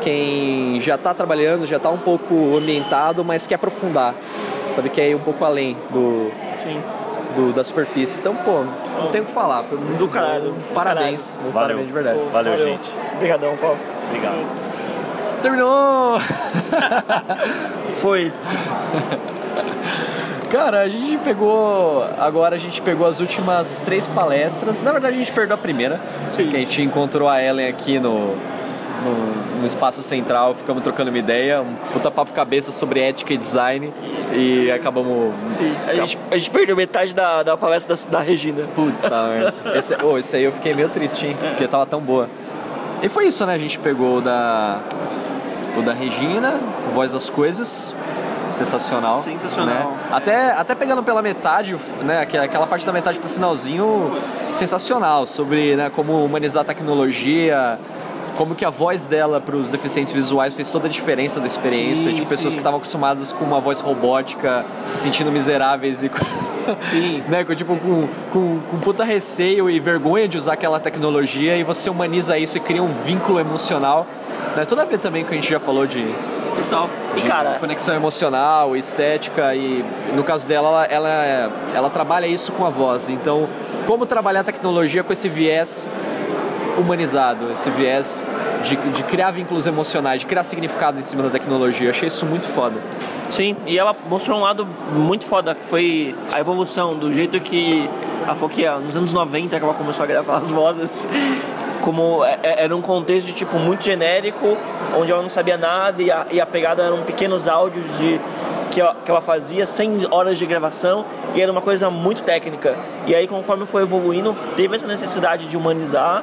quem 0.00 0.80
já 0.80 0.94
está 0.94 1.14
trabalhando, 1.14 1.66
já 1.66 1.76
está 1.76 1.90
um 1.90 1.98
pouco 1.98 2.56
ambientado, 2.56 3.24
mas 3.24 3.46
quer 3.46 3.56
aprofundar. 3.56 4.14
sabe 4.74 4.88
que 4.88 5.00
é 5.00 5.10
ir 5.10 5.14
um 5.14 5.20
pouco 5.20 5.44
além 5.44 5.76
do, 5.90 6.30
do 7.36 7.52
da 7.52 7.62
superfície. 7.62 8.18
Então, 8.18 8.34
pô, 8.34 8.64
não 9.00 9.08
tem 9.10 9.20
o 9.20 9.24
que 9.24 9.32
falar. 9.32 9.62
Foi 9.64 9.78
muito 9.78 9.98
Do 9.98 10.08
caralho. 10.08 10.54
Parabéns. 10.74 11.36
Caralho. 11.36 11.52
Parabéns 11.52 11.86
de 11.86 11.92
verdade. 11.92 12.18
Valeu, 12.32 12.58
gente. 12.58 12.90
Obrigadão, 13.14 13.56
Paulo. 13.56 13.78
Obrigado. 14.08 14.70
Terminou! 15.42 16.20
Foi. 17.98 18.32
Cara, 20.50 20.80
a 20.80 20.88
gente 20.88 21.16
pegou. 21.18 22.04
Agora 22.18 22.56
a 22.56 22.58
gente 22.58 22.82
pegou 22.82 23.06
as 23.06 23.20
últimas 23.20 23.80
três 23.80 24.06
palestras. 24.06 24.82
Na 24.82 24.92
verdade, 24.92 25.14
a 25.14 25.18
gente 25.18 25.32
perdeu 25.32 25.54
a 25.54 25.58
primeira. 25.58 26.00
Sim. 26.28 26.48
Que 26.48 26.56
a 26.56 26.58
gente 26.58 26.82
encontrou 26.82 27.28
a 27.28 27.42
Ellen 27.42 27.68
aqui 27.68 27.98
no, 27.98 28.36
no, 29.04 29.60
no 29.60 29.66
espaço 29.66 30.02
central, 30.02 30.54
ficamos 30.54 30.82
trocando 30.82 31.10
uma 31.10 31.18
ideia, 31.18 31.60
um 31.62 31.74
puta 31.92 32.10
papo 32.10 32.32
cabeça 32.32 32.70
sobre 32.72 33.00
ética 33.00 33.32
e 33.34 33.36
design. 33.36 33.92
E 34.32 34.70
acabamos. 34.70 35.34
Sim, 35.52 35.74
a 35.88 35.94
gente, 35.94 36.18
a 36.30 36.36
gente 36.36 36.50
perdeu 36.50 36.76
metade 36.76 37.14
da, 37.14 37.42
da 37.42 37.56
palestra 37.56 37.94
da, 37.96 38.18
da 38.18 38.20
Regina. 38.20 38.64
Puta 38.74 39.08
merda. 39.28 39.54
Esse, 39.78 39.96
oh, 40.02 40.16
esse 40.18 40.36
aí 40.36 40.44
eu 40.44 40.52
fiquei 40.52 40.74
meio 40.74 40.88
triste, 40.88 41.26
hein? 41.26 41.36
Porque 41.50 41.66
tava 41.66 41.86
tão 41.86 42.00
boa. 42.00 42.28
E 43.02 43.08
foi 43.08 43.26
isso, 43.26 43.44
né? 43.46 43.54
A 43.54 43.58
gente 43.58 43.78
pegou 43.78 44.18
o 44.18 44.20
da. 44.20 44.78
O 45.78 45.82
da 45.82 45.92
Regina, 45.92 46.58
Voz 46.92 47.12
das 47.12 47.30
Coisas, 47.30 47.94
sensacional. 48.54 49.22
Sensacional. 49.22 49.66
né? 49.92 49.96
Até, 50.10 50.50
até 50.52 50.74
pegando 50.74 51.02
pela 51.02 51.22
metade, 51.22 51.76
né? 52.02 52.20
aquela- 52.20 52.44
Aquela 52.44 52.66
parte 52.66 52.84
da 52.84 52.92
metade 52.92 53.18
pro 53.20 53.28
finalzinho, 53.28 54.16
sensacional. 54.52 55.26
Sobre 55.26 55.76
né, 55.76 55.90
como 55.94 56.24
humanizar 56.24 56.62
a 56.62 56.64
tecnologia, 56.64 57.78
como 58.40 58.54
que 58.54 58.64
a 58.64 58.70
voz 58.70 59.04
dela 59.04 59.38
para 59.38 59.54
os 59.54 59.68
deficientes 59.68 60.14
visuais 60.14 60.54
fez 60.54 60.66
toda 60.66 60.86
a 60.86 60.90
diferença 60.90 61.38
da 61.38 61.46
experiência. 61.46 62.10
Sim, 62.10 62.16
tipo, 62.16 62.26
pessoas 62.26 62.54
sim. 62.54 62.56
que 62.56 62.62
estavam 62.62 62.78
acostumadas 62.78 63.32
com 63.32 63.44
uma 63.44 63.60
voz 63.60 63.80
robótica, 63.80 64.64
se 64.82 64.96
sentindo 64.96 65.30
miseráveis 65.30 66.02
e 66.02 66.08
com, 66.08 66.24
né, 67.28 67.44
com, 67.44 67.54
tipo, 67.54 67.76
com, 67.76 68.08
com, 68.32 68.58
com 68.60 68.78
puta 68.78 69.04
receio 69.04 69.68
e 69.68 69.78
vergonha 69.78 70.26
de 70.26 70.38
usar 70.38 70.54
aquela 70.54 70.80
tecnologia 70.80 71.54
e 71.54 71.62
você 71.62 71.90
humaniza 71.90 72.38
isso 72.38 72.56
e 72.56 72.60
cria 72.60 72.82
um 72.82 72.90
vínculo 73.04 73.38
emocional. 73.38 74.06
Né? 74.56 74.64
Tudo 74.64 74.80
a 74.80 74.84
ver 74.86 74.96
também 74.96 75.22
com 75.22 75.26
o 75.26 75.28
que 75.32 75.34
a 75.36 75.40
gente 75.42 75.50
já 75.50 75.60
falou 75.60 75.86
de 75.86 76.02
Total. 76.56 76.88
E 77.14 77.20
de 77.20 77.26
cara, 77.26 77.58
conexão 77.58 77.94
emocional, 77.94 78.74
estética 78.74 79.54
e 79.54 79.84
no 80.14 80.24
caso 80.24 80.46
dela 80.46 80.86
ela, 80.86 80.86
ela, 80.86 81.50
ela 81.74 81.90
trabalha 81.90 82.26
isso 82.26 82.52
com 82.52 82.64
a 82.64 82.70
voz. 82.70 83.10
Então, 83.10 83.46
como 83.86 84.06
trabalhar 84.06 84.40
a 84.40 84.44
tecnologia 84.44 85.04
com 85.04 85.12
esse 85.12 85.28
viés 85.28 85.86
humanizado, 86.80 87.52
esse 87.52 87.70
viés 87.70 88.24
de, 88.62 88.76
de 88.76 89.02
criar 89.04 89.30
vínculos 89.30 89.66
emocionais, 89.66 90.20
de 90.20 90.26
criar 90.26 90.44
significado 90.44 90.98
em 90.98 91.02
cima 91.02 91.22
da 91.22 91.30
tecnologia. 91.30 91.86
Eu 91.86 91.90
achei 91.90 92.08
isso 92.08 92.26
muito 92.26 92.46
foda. 92.48 92.76
Sim, 93.30 93.56
e 93.66 93.78
ela 93.78 93.94
mostrou 94.08 94.38
um 94.38 94.42
lado 94.42 94.66
muito 94.92 95.24
foda, 95.24 95.54
que 95.54 95.64
foi 95.64 96.14
a 96.32 96.40
evolução, 96.40 96.96
do 96.96 97.12
jeito 97.12 97.38
que 97.40 97.88
que 98.52 98.64
ah, 98.66 98.76
nos 98.78 98.94
anos 98.94 99.12
90 99.12 99.58
que 99.58 99.64
ela 99.64 99.74
começou 99.74 100.04
a 100.04 100.06
gravar 100.06 100.36
as 100.36 100.50
vozes, 100.52 101.08
como 101.80 102.24
é- 102.24 102.38
é- 102.42 102.64
era 102.64 102.76
um 102.76 102.80
contexto 102.82 103.26
de 103.28 103.32
tipo 103.32 103.58
muito 103.58 103.84
genérico, 103.84 104.56
onde 104.96 105.10
ela 105.10 105.20
não 105.22 105.28
sabia 105.28 105.56
nada 105.56 106.00
e 106.02 106.10
a, 106.12 106.26
e 106.30 106.40
a 106.40 106.46
pegada 106.46 106.82
eram 106.82 107.02
pequenos 107.02 107.48
áudios 107.48 107.98
de 107.98 108.20
que 108.70 108.80
ela, 108.80 108.96
que 109.04 109.10
ela 109.10 109.20
fazia, 109.20 109.66
100 109.66 110.06
horas 110.10 110.38
de 110.38 110.46
gravação, 110.46 111.04
e 111.34 111.40
era 111.40 111.50
uma 111.50 111.60
coisa 111.60 111.90
muito 111.90 112.22
técnica. 112.22 112.76
E 113.06 113.14
aí, 113.14 113.26
conforme 113.26 113.66
foi 113.66 113.82
evoluindo, 113.82 114.34
teve 114.56 114.76
essa 114.76 114.86
necessidade 114.86 115.46
de 115.46 115.56
humanizar, 115.56 116.22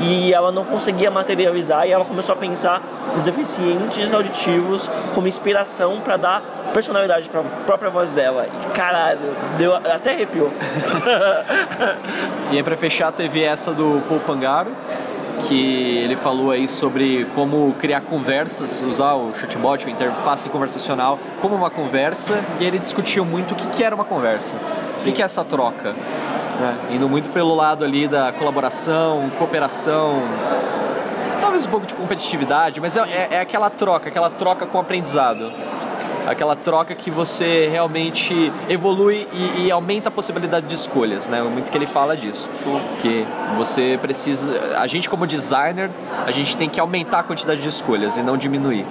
e 0.00 0.32
ela 0.32 0.52
não 0.52 0.64
conseguia 0.64 1.10
materializar, 1.10 1.86
e 1.86 1.92
ela 1.92 2.04
começou 2.04 2.34
a 2.34 2.36
pensar 2.36 2.82
nos 3.14 3.24
deficientes 3.24 4.12
auditivos 4.12 4.90
como 5.14 5.26
inspiração 5.26 6.00
para 6.00 6.16
dar 6.16 6.42
personalidade 6.74 7.30
para 7.30 7.40
a 7.40 7.44
própria 7.44 7.90
voz 7.90 8.12
dela. 8.12 8.46
E 8.46 8.70
caralho, 8.72 9.34
deu 9.58 9.74
até 9.74 10.12
arrepiou. 10.12 10.52
E 12.52 12.56
aí 12.56 12.62
pra 12.62 12.76
fechar 12.76 13.10
teve 13.10 13.42
essa 13.42 13.72
do 13.72 14.00
Paul 14.08 14.20
Pangaro, 14.20 14.70
que 15.48 15.98
ele 15.98 16.16
falou 16.16 16.50
aí 16.50 16.66
sobre 16.68 17.24
como 17.34 17.74
criar 17.78 18.00
conversas, 18.00 18.82
usar 18.82 19.14
o 19.14 19.32
chatbot, 19.34 19.86
a 19.86 19.90
interface 19.90 20.48
conversacional 20.48 21.18
como 21.40 21.54
uma 21.54 21.70
conversa, 21.70 22.42
e 22.60 22.64
ele 22.64 22.78
discutiu 22.78 23.24
muito 23.24 23.52
o 23.52 23.54
que, 23.54 23.66
que 23.68 23.84
era 23.84 23.94
uma 23.94 24.04
conversa, 24.04 24.56
o 25.00 25.04
que, 25.04 25.12
que 25.12 25.22
é 25.22 25.24
essa 25.24 25.44
troca. 25.44 25.92
né? 26.60 26.74
Indo 26.92 27.08
muito 27.08 27.30
pelo 27.30 27.54
lado 27.54 27.84
ali 27.84 28.08
da 28.08 28.32
colaboração, 28.32 29.30
cooperação, 29.38 30.22
talvez 31.40 31.66
um 31.66 31.70
pouco 31.70 31.86
de 31.86 31.94
competitividade, 31.94 32.80
mas 32.80 32.96
é, 32.96 33.00
é- 33.02 33.28
é 33.32 33.40
aquela 33.40 33.70
troca, 33.70 34.08
aquela 34.08 34.30
troca 34.30 34.66
com 34.66 34.78
aprendizado. 34.78 35.50
Aquela 36.26 36.56
troca 36.56 36.94
que 36.94 37.10
você 37.10 37.68
realmente 37.70 38.52
evolui 38.68 39.28
e, 39.32 39.66
e 39.66 39.70
aumenta 39.70 40.08
a 40.08 40.10
possibilidade 40.12 40.66
de 40.66 40.74
escolhas, 40.74 41.28
né? 41.28 41.40
Muito 41.42 41.70
que 41.70 41.78
ele 41.78 41.86
fala 41.86 42.16
disso. 42.16 42.50
Que 43.00 43.24
você 43.56 43.96
precisa. 44.02 44.76
A 44.78 44.86
gente, 44.88 45.08
como 45.08 45.26
designer, 45.26 45.88
a 46.26 46.30
gente 46.32 46.56
tem 46.56 46.68
que 46.68 46.80
aumentar 46.80 47.20
a 47.20 47.22
quantidade 47.22 47.62
de 47.62 47.68
escolhas 47.68 48.16
e 48.16 48.22
não 48.22 48.36
diminuir. 48.36 48.84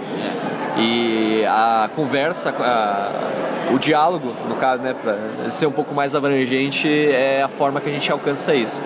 E 0.77 1.43
a 1.47 1.89
conversa, 1.95 2.51
a- 2.57 3.71
o 3.73 3.79
diálogo, 3.79 4.31
no 4.47 4.55
caso, 4.55 4.81
né, 4.81 4.93
para 4.93 5.49
ser 5.49 5.65
um 5.65 5.71
pouco 5.71 5.93
mais 5.93 6.13
abrangente, 6.15 6.87
é 6.89 7.41
a 7.41 7.47
forma 7.47 7.81
que 7.81 7.89
a 7.89 7.91
gente 7.91 8.11
alcança 8.11 8.53
isso. 8.55 8.81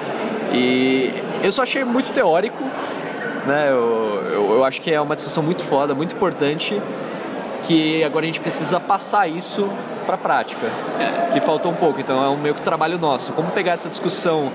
E 0.54 1.14
eu 1.44 1.52
só 1.52 1.64
achei 1.64 1.84
muito 1.84 2.12
teórico, 2.14 2.64
né? 3.46 3.68
Eu, 3.70 4.24
eu, 4.34 4.52
eu 4.56 4.64
acho 4.66 4.82
que 4.82 4.92
é 4.92 5.00
uma 5.00 5.16
discussão 5.16 5.44
muito 5.44 5.64
foda, 5.64 5.94
muito 5.94 6.16
importante, 6.16 6.80
que 7.70 8.04
agora 8.04 8.26
a 8.26 8.26
gente 8.26 8.40
precisa 8.40 8.80
passar 8.80 9.28
isso 9.28 9.70
para 10.04 10.16
a 10.16 10.18
prática, 10.18 10.68
que 11.32 11.40
faltou 11.40 11.72
um 11.72 11.76
pouco. 11.76 12.02
Então 12.02 12.24
é 12.24 12.28
um 12.28 12.36
meio 12.36 12.56
que 12.56 12.64
trabalho 12.64 12.98
nosso. 12.98 13.32
Como 13.34 13.52
pegar 13.52 13.74
essa 13.74 13.88
discussão 13.88 14.52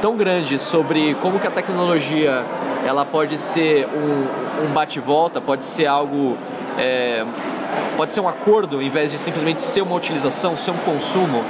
tão 0.00 0.16
grande 0.16 0.58
sobre 0.58 1.14
como 1.16 1.38
que 1.38 1.46
a 1.46 1.50
tecnologia 1.50 2.42
ela 2.86 3.04
pode 3.04 3.36
ser 3.36 3.86
um, 3.86 4.64
um 4.64 4.72
bate-volta, 4.72 5.42
pode 5.42 5.66
ser 5.66 5.84
algo 5.84 6.38
é, 6.78 7.22
pode 7.98 8.14
ser 8.14 8.20
um 8.20 8.28
acordo 8.28 8.80
em 8.80 8.88
vez 8.88 9.10
de 9.10 9.18
simplesmente 9.18 9.62
ser 9.62 9.82
uma 9.82 9.94
utilização, 9.94 10.56
ser 10.56 10.70
um 10.70 10.78
consumo, 10.78 11.44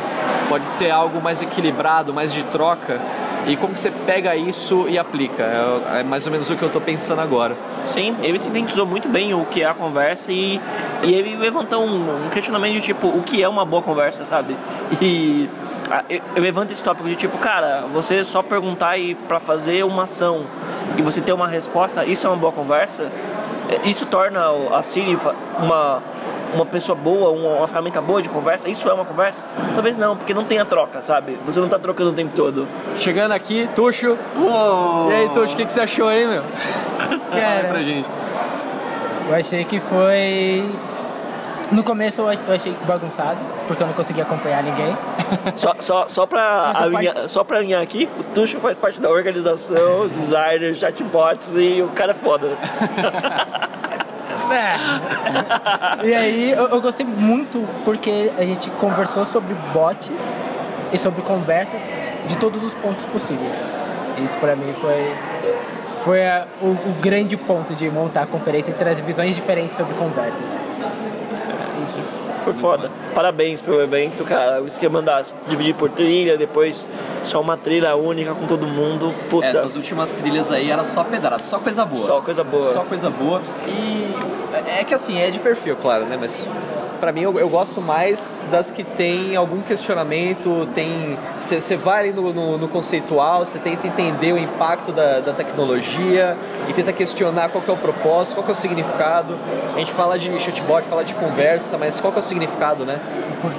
pode 0.48 0.66
ser 0.66 0.90
algo 0.90 1.22
mais 1.22 1.40
equilibrado, 1.40 2.12
mais 2.12 2.32
de 2.32 2.42
troca. 2.42 3.00
E 3.46 3.56
como 3.56 3.74
que 3.74 3.80
você 3.80 3.90
pega 3.90 4.34
isso 4.34 4.86
e 4.88 4.98
aplica? 4.98 5.42
É, 5.42 6.00
é 6.00 6.02
mais 6.02 6.26
ou 6.26 6.32
menos 6.32 6.48
o 6.48 6.56
que 6.56 6.62
eu 6.62 6.68
estou 6.68 6.80
pensando 6.80 7.20
agora. 7.20 7.56
Sim, 7.86 8.16
ele 8.22 8.38
sintetizou 8.38 8.86
muito 8.86 9.08
bem 9.08 9.34
o 9.34 9.44
que 9.44 9.62
é 9.62 9.66
a 9.66 9.74
conversa 9.74 10.32
e, 10.32 10.60
e 11.02 11.12
ele 11.12 11.36
levantou 11.36 11.84
um, 11.84 12.26
um 12.26 12.30
questionamento 12.30 12.74
de 12.74 12.80
tipo, 12.80 13.06
o 13.08 13.22
que 13.22 13.42
é 13.42 13.48
uma 13.48 13.64
boa 13.64 13.82
conversa, 13.82 14.24
sabe? 14.24 14.56
E 15.00 15.48
eu, 16.08 16.20
eu 16.36 16.42
levanto 16.42 16.70
esse 16.70 16.82
tópico 16.82 17.08
de 17.08 17.16
tipo, 17.16 17.36
cara, 17.38 17.84
você 17.92 18.24
só 18.24 18.42
perguntar 18.42 18.96
e 18.96 19.14
para 19.14 19.38
fazer 19.38 19.84
uma 19.84 20.04
ação 20.04 20.44
e 20.96 21.02
você 21.02 21.20
ter 21.20 21.32
uma 21.32 21.48
resposta, 21.48 22.04
isso 22.04 22.26
é 22.26 22.30
uma 22.30 22.36
boa 22.36 22.52
conversa? 22.52 23.10
É, 23.68 23.88
Isso 23.88 24.06
torna 24.06 24.40
a 24.72 24.82
Siri 24.82 25.16
uma, 25.58 26.02
uma 26.54 26.64
pessoa 26.66 26.96
boa, 26.96 27.30
uma, 27.30 27.58
uma 27.58 27.66
ferramenta 27.66 28.00
boa 28.00 28.22
de 28.22 28.28
conversa? 28.28 28.68
Isso 28.68 28.88
é 28.88 28.92
uma 28.92 29.04
conversa? 29.04 29.44
Talvez 29.74 29.96
não, 29.96 30.16
porque 30.16 30.32
não 30.32 30.44
tem 30.44 30.58
a 30.58 30.64
troca, 30.64 31.02
sabe? 31.02 31.38
Você 31.44 31.60
não 31.60 31.68
tá 31.68 31.78
trocando 31.78 32.10
o 32.10 32.12
tempo 32.12 32.34
todo. 32.34 32.66
Chegando 32.98 33.32
aqui, 33.32 33.68
Tuxo. 33.74 34.16
E 35.08 35.12
aí, 35.12 35.28
Tuxo, 35.30 35.54
o 35.54 35.56
que, 35.56 35.64
que 35.66 35.72
você 35.72 35.80
achou 35.82 36.08
aí, 36.08 36.26
meu? 36.26 36.42
Fala 37.30 37.42
aí 37.42 37.64
pra 37.66 37.82
gente. 37.82 38.08
Eu 39.28 39.34
achei 39.34 39.64
que 39.64 39.80
foi. 39.80 40.64
No 41.72 41.82
começo 41.82 42.20
eu 42.20 42.28
ach- 42.28 42.38
eu 42.46 42.54
achei 42.54 42.76
bagunçado, 42.86 43.38
porque 43.66 43.82
eu 43.82 43.86
não 43.86 43.94
conseguia 43.94 44.22
acompanhar 44.22 44.62
ninguém. 44.62 44.96
Só, 45.56 45.74
só, 45.80 46.04
só, 46.06 46.26
pra 46.26 46.72
alinhar, 46.76 47.28
só 47.28 47.42
pra 47.42 47.58
alinhar 47.58 47.82
aqui, 47.82 48.08
o 48.18 48.22
Tuxo 48.22 48.60
faz 48.60 48.76
parte 48.76 49.00
da 49.00 49.08
organização, 49.08 50.06
designer, 50.08 50.74
chatbots 50.76 51.56
e 51.56 51.80
o 51.82 51.88
cara 51.88 52.10
é 52.10 52.14
foda. 52.14 52.50
É. 54.54 56.06
E 56.06 56.14
aí 56.14 56.50
eu, 56.52 56.68
eu 56.68 56.80
gostei 56.80 57.04
muito 57.06 57.66
porque 57.84 58.30
a 58.38 58.42
gente 58.42 58.70
conversou 58.70 59.24
sobre 59.24 59.54
bots 59.72 60.10
e 60.92 60.98
sobre 60.98 61.22
conversa 61.22 61.76
de 62.26 62.36
todos 62.36 62.62
os 62.62 62.74
pontos 62.74 63.04
possíveis. 63.06 63.56
Isso 64.24 64.36
pra 64.38 64.54
mim 64.54 64.72
foi 64.80 65.12
foi 66.04 66.26
a- 66.26 66.46
o, 66.60 66.66
o 66.66 66.94
grande 67.00 67.36
ponto 67.36 67.74
de 67.74 67.88
montar 67.90 68.22
a 68.22 68.26
conferência 68.26 68.70
e 68.70 68.74
trazer 68.74 69.02
visões 69.02 69.34
diferentes 69.34 69.74
sobre 69.76 69.94
conversas. 69.94 70.44
Foi 72.44 72.52
foda. 72.52 72.90
Parabéns 73.14 73.62
pelo 73.62 73.80
evento, 73.80 74.22
cara. 74.22 74.62
O 74.62 74.66
esquema 74.66 75.00
da 75.00 75.22
dividir 75.48 75.74
por 75.74 75.88
trilha, 75.88 76.36
depois 76.36 76.86
só 77.24 77.40
uma 77.40 77.56
trilha 77.56 77.96
única 77.96 78.34
com 78.34 78.46
todo 78.46 78.66
mundo. 78.66 79.14
Puta. 79.30 79.46
Essas 79.46 79.74
últimas 79.76 80.12
trilhas 80.12 80.50
aí 80.50 80.70
era 80.70 80.84
só 80.84 81.02
pedrada, 81.04 81.42
só 81.42 81.58
coisa 81.58 81.86
boa. 81.86 82.06
Só 82.06 82.20
coisa 82.20 82.44
boa. 82.44 82.70
Só 82.70 82.80
coisa 82.82 83.08
boa. 83.08 83.40
E 83.66 84.14
é 84.54 84.84
que 84.84 84.94
assim, 84.94 85.18
é 85.20 85.30
de 85.30 85.38
perfil, 85.38 85.76
claro, 85.76 86.04
né? 86.04 86.16
Mas 86.18 86.46
pra 87.00 87.12
mim 87.12 87.22
eu, 87.22 87.38
eu 87.38 87.48
gosto 87.48 87.82
mais 87.82 88.40
das 88.50 88.70
que 88.70 88.82
tem 88.82 89.36
algum 89.36 89.60
questionamento, 89.60 90.66
tem. 90.74 91.16
Você 91.40 91.76
vai 91.76 92.00
ali 92.00 92.12
no, 92.12 92.32
no, 92.32 92.56
no 92.56 92.68
conceitual, 92.68 93.44
você 93.44 93.58
tenta 93.58 93.86
entender 93.86 94.32
o 94.32 94.38
impacto 94.38 94.92
da, 94.92 95.20
da 95.20 95.32
tecnologia 95.32 96.36
e 96.68 96.72
tenta 96.72 96.92
questionar 96.92 97.50
qual 97.50 97.62
que 97.62 97.70
é 97.70 97.74
o 97.74 97.76
propósito, 97.76 98.36
qual 98.36 98.44
que 98.44 98.50
é 98.50 98.54
o 98.54 98.56
significado. 98.56 99.36
A 99.74 99.78
gente 99.78 99.92
fala 99.92 100.18
de 100.18 100.38
chatbot, 100.40 100.86
fala 100.86 101.04
de 101.04 101.14
conversa, 101.14 101.76
mas 101.76 102.00
qual 102.00 102.12
que 102.12 102.18
é 102.18 102.20
o 102.20 102.24
significado, 102.24 102.86
né? 102.86 103.00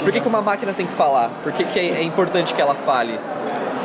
Por 0.03 0.11
que, 0.11 0.19
que 0.19 0.27
uma 0.27 0.41
máquina 0.41 0.73
tem 0.73 0.87
que 0.87 0.93
falar? 0.93 1.29
Por 1.43 1.51
que, 1.51 1.63
que 1.65 1.79
é, 1.79 1.99
é 1.99 2.03
importante 2.03 2.53
que 2.53 2.61
ela 2.61 2.73
fale? 2.73 3.19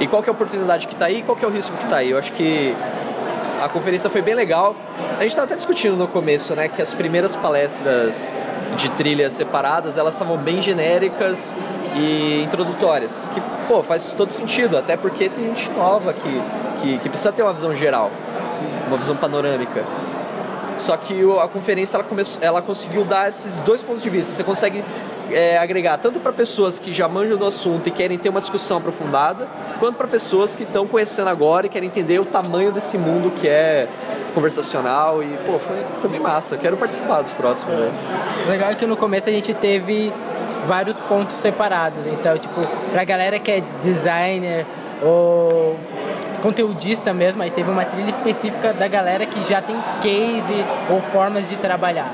E 0.01 0.07
qual 0.07 0.23
que 0.23 0.31
é 0.31 0.33
a 0.33 0.35
oportunidade 0.35 0.87
que 0.87 0.95
está 0.95 1.05
aí 1.05 1.19
e 1.19 1.23
qual 1.23 1.37
que 1.37 1.45
é 1.45 1.49
o 1.49 1.51
risco 1.51 1.77
que 1.77 1.85
está 1.85 1.99
aí? 1.99 2.11
Eu 2.11 2.17
acho 2.17 2.33
que 2.33 2.75
a 3.61 3.69
conferência 3.69 4.09
foi 4.09 4.23
bem 4.23 4.35
legal. 4.35 4.75
A 5.19 5.23
gente 5.23 5.29
estava 5.29 5.47
até 5.47 5.57
discutindo 5.57 5.97
no 5.97 6.09
começo, 6.09 6.55
né, 6.55 6.69
que 6.69 6.81
as 6.81 6.95
primeiras 6.95 7.37
palestras 7.37 8.31
de 8.77 8.89
trilhas 8.91 9.35
separadas, 9.35 9.99
elas 9.99 10.15
estavam 10.15 10.37
bem 10.37 10.63
genéricas 10.63 11.55
e 11.95 12.43
introdutórias, 12.43 13.29
que, 13.35 13.41
pô, 13.69 13.83
faz 13.83 14.13
todo 14.13 14.33
sentido, 14.33 14.79
até 14.79 14.97
porque 14.97 15.29
tem 15.29 15.47
gente 15.47 15.69
nova 15.71 16.13
que, 16.13 16.43
que, 16.81 16.99
que 16.99 17.09
precisa 17.09 17.33
ter 17.33 17.43
uma 17.43 17.53
visão 17.53 17.75
geral, 17.75 18.11
uma 18.87 18.97
visão 18.97 19.17
panorâmica. 19.17 19.85
Só 20.79 20.97
que 20.97 21.21
a 21.39 21.47
conferência 21.47 21.97
ela, 21.99 22.05
começou, 22.05 22.43
ela 22.43 22.63
conseguiu 22.63 23.05
dar 23.05 23.29
esses 23.29 23.61
dois 23.61 23.83
pontos 23.83 24.03
de 24.03 24.09
vista. 24.09 24.33
Você 24.33 24.43
consegue 24.43 24.83
é, 25.31 25.59
agregar 25.59 25.99
tanto 25.99 26.19
para 26.21 26.33
pessoas 26.33 26.79
que 26.79 26.93
já 26.93 27.09
manjam 27.09 27.37
do 27.37 27.47
assunto 27.47 27.89
e 27.89 27.91
querem 27.91 28.19
ter 28.19 28.29
uma 28.29 28.41
discussão 28.41 28.79
aprofundada, 28.79 29.49
quanto 29.79 29.97
para 29.97 30.07
pessoas 30.07 30.55
que 30.55 30.63
estão 30.63 30.87
conhecendo 30.87 31.29
agora 31.29 31.67
e 31.67 31.69
querem 31.69 31.89
entender 31.89 32.19
o 32.19 32.25
tamanho 32.25 32.73
desse 32.73 32.99
mundo 32.99 33.31
que 33.41 33.49
é 33.49 33.89
conversacional. 34.35 35.23
E, 35.23 35.27
pô, 35.47 35.59
foi, 35.59 35.77
foi 35.99 36.11
bem 36.11 36.21
massa. 36.21 36.57
Quero 36.57 36.77
participar 36.77 37.23
dos 37.23 37.33
próximos. 37.33 37.79
Né? 37.79 37.91
Legal 38.49 38.71
é 38.71 38.75
que 38.75 38.87
no 38.87 38.97
começo 38.97 39.29
a 39.29 39.33
gente 39.33 39.53
teve 39.55 40.13
vários 40.67 40.99
pontos 41.01 41.37
separados. 41.37 42.07
Então, 42.07 42.37
tipo, 42.39 42.61
pra 42.93 43.05
galera 43.05 43.39
que 43.39 43.51
é 43.51 43.63
designer 43.81 44.67
ou 45.03 45.79
conteudista 46.43 47.13
mesmo, 47.13 47.43
aí 47.43 47.51
teve 47.51 47.71
uma 47.71 47.85
trilha 47.85 48.11
específica 48.11 48.73
da 48.73 48.89
galera 48.89 49.27
que 49.27 49.43
já 49.49 49.61
tem 49.61 49.77
case 50.01 50.65
ou 50.89 51.01
formas 51.01 51.49
de 51.49 51.57
trabalhar. 51.57 52.11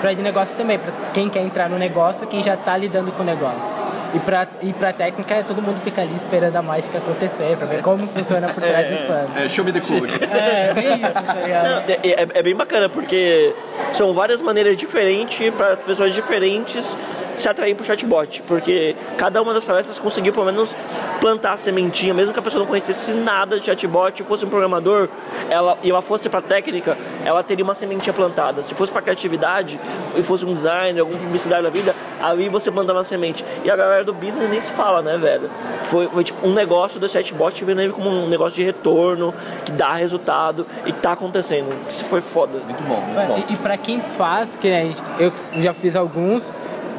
Para 0.00 0.14
de 0.14 0.22
negócio 0.22 0.56
também, 0.56 0.78
para 0.78 0.92
quem 1.12 1.28
quer 1.28 1.40
entrar 1.42 1.68
no 1.68 1.76
negócio, 1.78 2.26
quem 2.26 2.42
já 2.42 2.54
está 2.54 2.76
lidando 2.76 3.12
com 3.12 3.22
o 3.22 3.26
negócio. 3.26 3.78
E 4.14 4.18
para 4.18 4.46
e 4.62 4.72
pra 4.72 4.92
técnica, 4.92 5.44
todo 5.44 5.60
mundo 5.62 5.78
fica 5.80 6.00
ali 6.00 6.16
esperando 6.16 6.56
a 6.56 6.62
mágica 6.62 6.98
acontecer, 6.98 7.56
para 7.56 7.66
ver 7.66 7.82
como 7.82 8.06
funciona 8.08 8.48
por 8.48 8.60
trás 8.62 8.90
dos 8.90 9.00
planos. 9.02 9.36
É, 9.36 9.48
show 9.48 9.64
me 9.64 9.72
the 9.72 9.80
code. 9.80 10.12
É, 10.32 10.72
bem 10.74 10.94
isso, 10.94 11.12
tá? 11.12 11.22
Não, 11.34 11.78
é, 11.80 11.98
é- 12.02 12.28
é 12.34 12.42
bem 12.42 12.56
bacana, 12.56 12.88
porque 12.88 13.54
são 13.92 14.12
várias 14.12 14.40
maneiras 14.42 14.76
diferentes 14.76 15.50
para 15.54 15.76
pessoas 15.76 16.12
diferentes 16.12 16.96
se 17.40 17.48
atrair 17.48 17.74
pro 17.74 17.84
chatbot, 17.84 18.42
porque 18.46 18.94
cada 19.16 19.40
uma 19.40 19.54
das 19.54 19.64
palestras 19.64 19.98
conseguiu 19.98 20.32
pelo 20.32 20.46
menos 20.46 20.76
plantar 21.20 21.54
a 21.54 21.56
sementinha, 21.56 22.14
mesmo 22.14 22.32
que 22.32 22.38
a 22.38 22.42
pessoa 22.42 22.60
não 22.60 22.66
conhecesse 22.66 23.12
nada 23.12 23.58
de 23.58 23.66
chatbot, 23.66 24.22
fosse 24.24 24.44
um 24.44 24.48
programador, 24.48 25.08
ela 25.48 25.78
e 25.82 25.90
ela 25.90 26.02
fosse 26.02 26.28
para 26.28 26.40
técnica, 26.40 26.96
ela 27.24 27.42
teria 27.42 27.64
uma 27.64 27.74
sementinha 27.74 28.12
plantada. 28.12 28.62
Se 28.62 28.74
fosse 28.74 28.92
para 28.92 29.02
criatividade 29.02 29.80
e 30.14 30.22
fosse 30.22 30.44
um 30.44 30.52
designer, 30.52 31.00
alguma 31.00 31.18
publicidade 31.18 31.62
da 31.62 31.70
vida, 31.70 31.94
ali 32.20 32.48
você 32.48 32.70
plantava 32.70 32.98
uma 32.98 33.04
semente. 33.04 33.44
E 33.64 33.70
a 33.70 33.76
galera 33.76 34.04
do 34.04 34.12
business 34.12 34.48
nem 34.48 34.60
se 34.60 34.70
fala, 34.72 35.02
né, 35.02 35.16
velho? 35.16 35.50
Foi, 35.84 36.08
foi 36.08 36.24
tipo 36.24 36.46
um 36.46 36.52
negócio 36.52 37.00
do 37.00 37.08
chatbot 37.08 37.64
vendo 37.64 37.80
ele 37.80 37.92
como 37.92 38.08
um 38.08 38.28
negócio 38.28 38.56
de 38.56 38.64
retorno, 38.64 39.34
que 39.64 39.72
dá 39.72 39.94
resultado 39.94 40.66
e 40.86 40.92
que 40.92 41.00
tá 41.00 41.12
acontecendo. 41.12 41.74
Isso 41.88 42.04
foi 42.04 42.20
foda. 42.20 42.58
Muito 42.58 42.82
bom, 42.82 43.00
muito 43.00 43.26
bom. 43.26 43.44
E, 43.48 43.54
e 43.54 43.56
para 43.56 43.76
quem 43.76 44.00
faz, 44.00 44.56
que 44.56 44.68
né, 44.68 44.90
eu 45.18 45.32
já 45.56 45.72
fiz 45.72 45.96
alguns, 45.96 46.52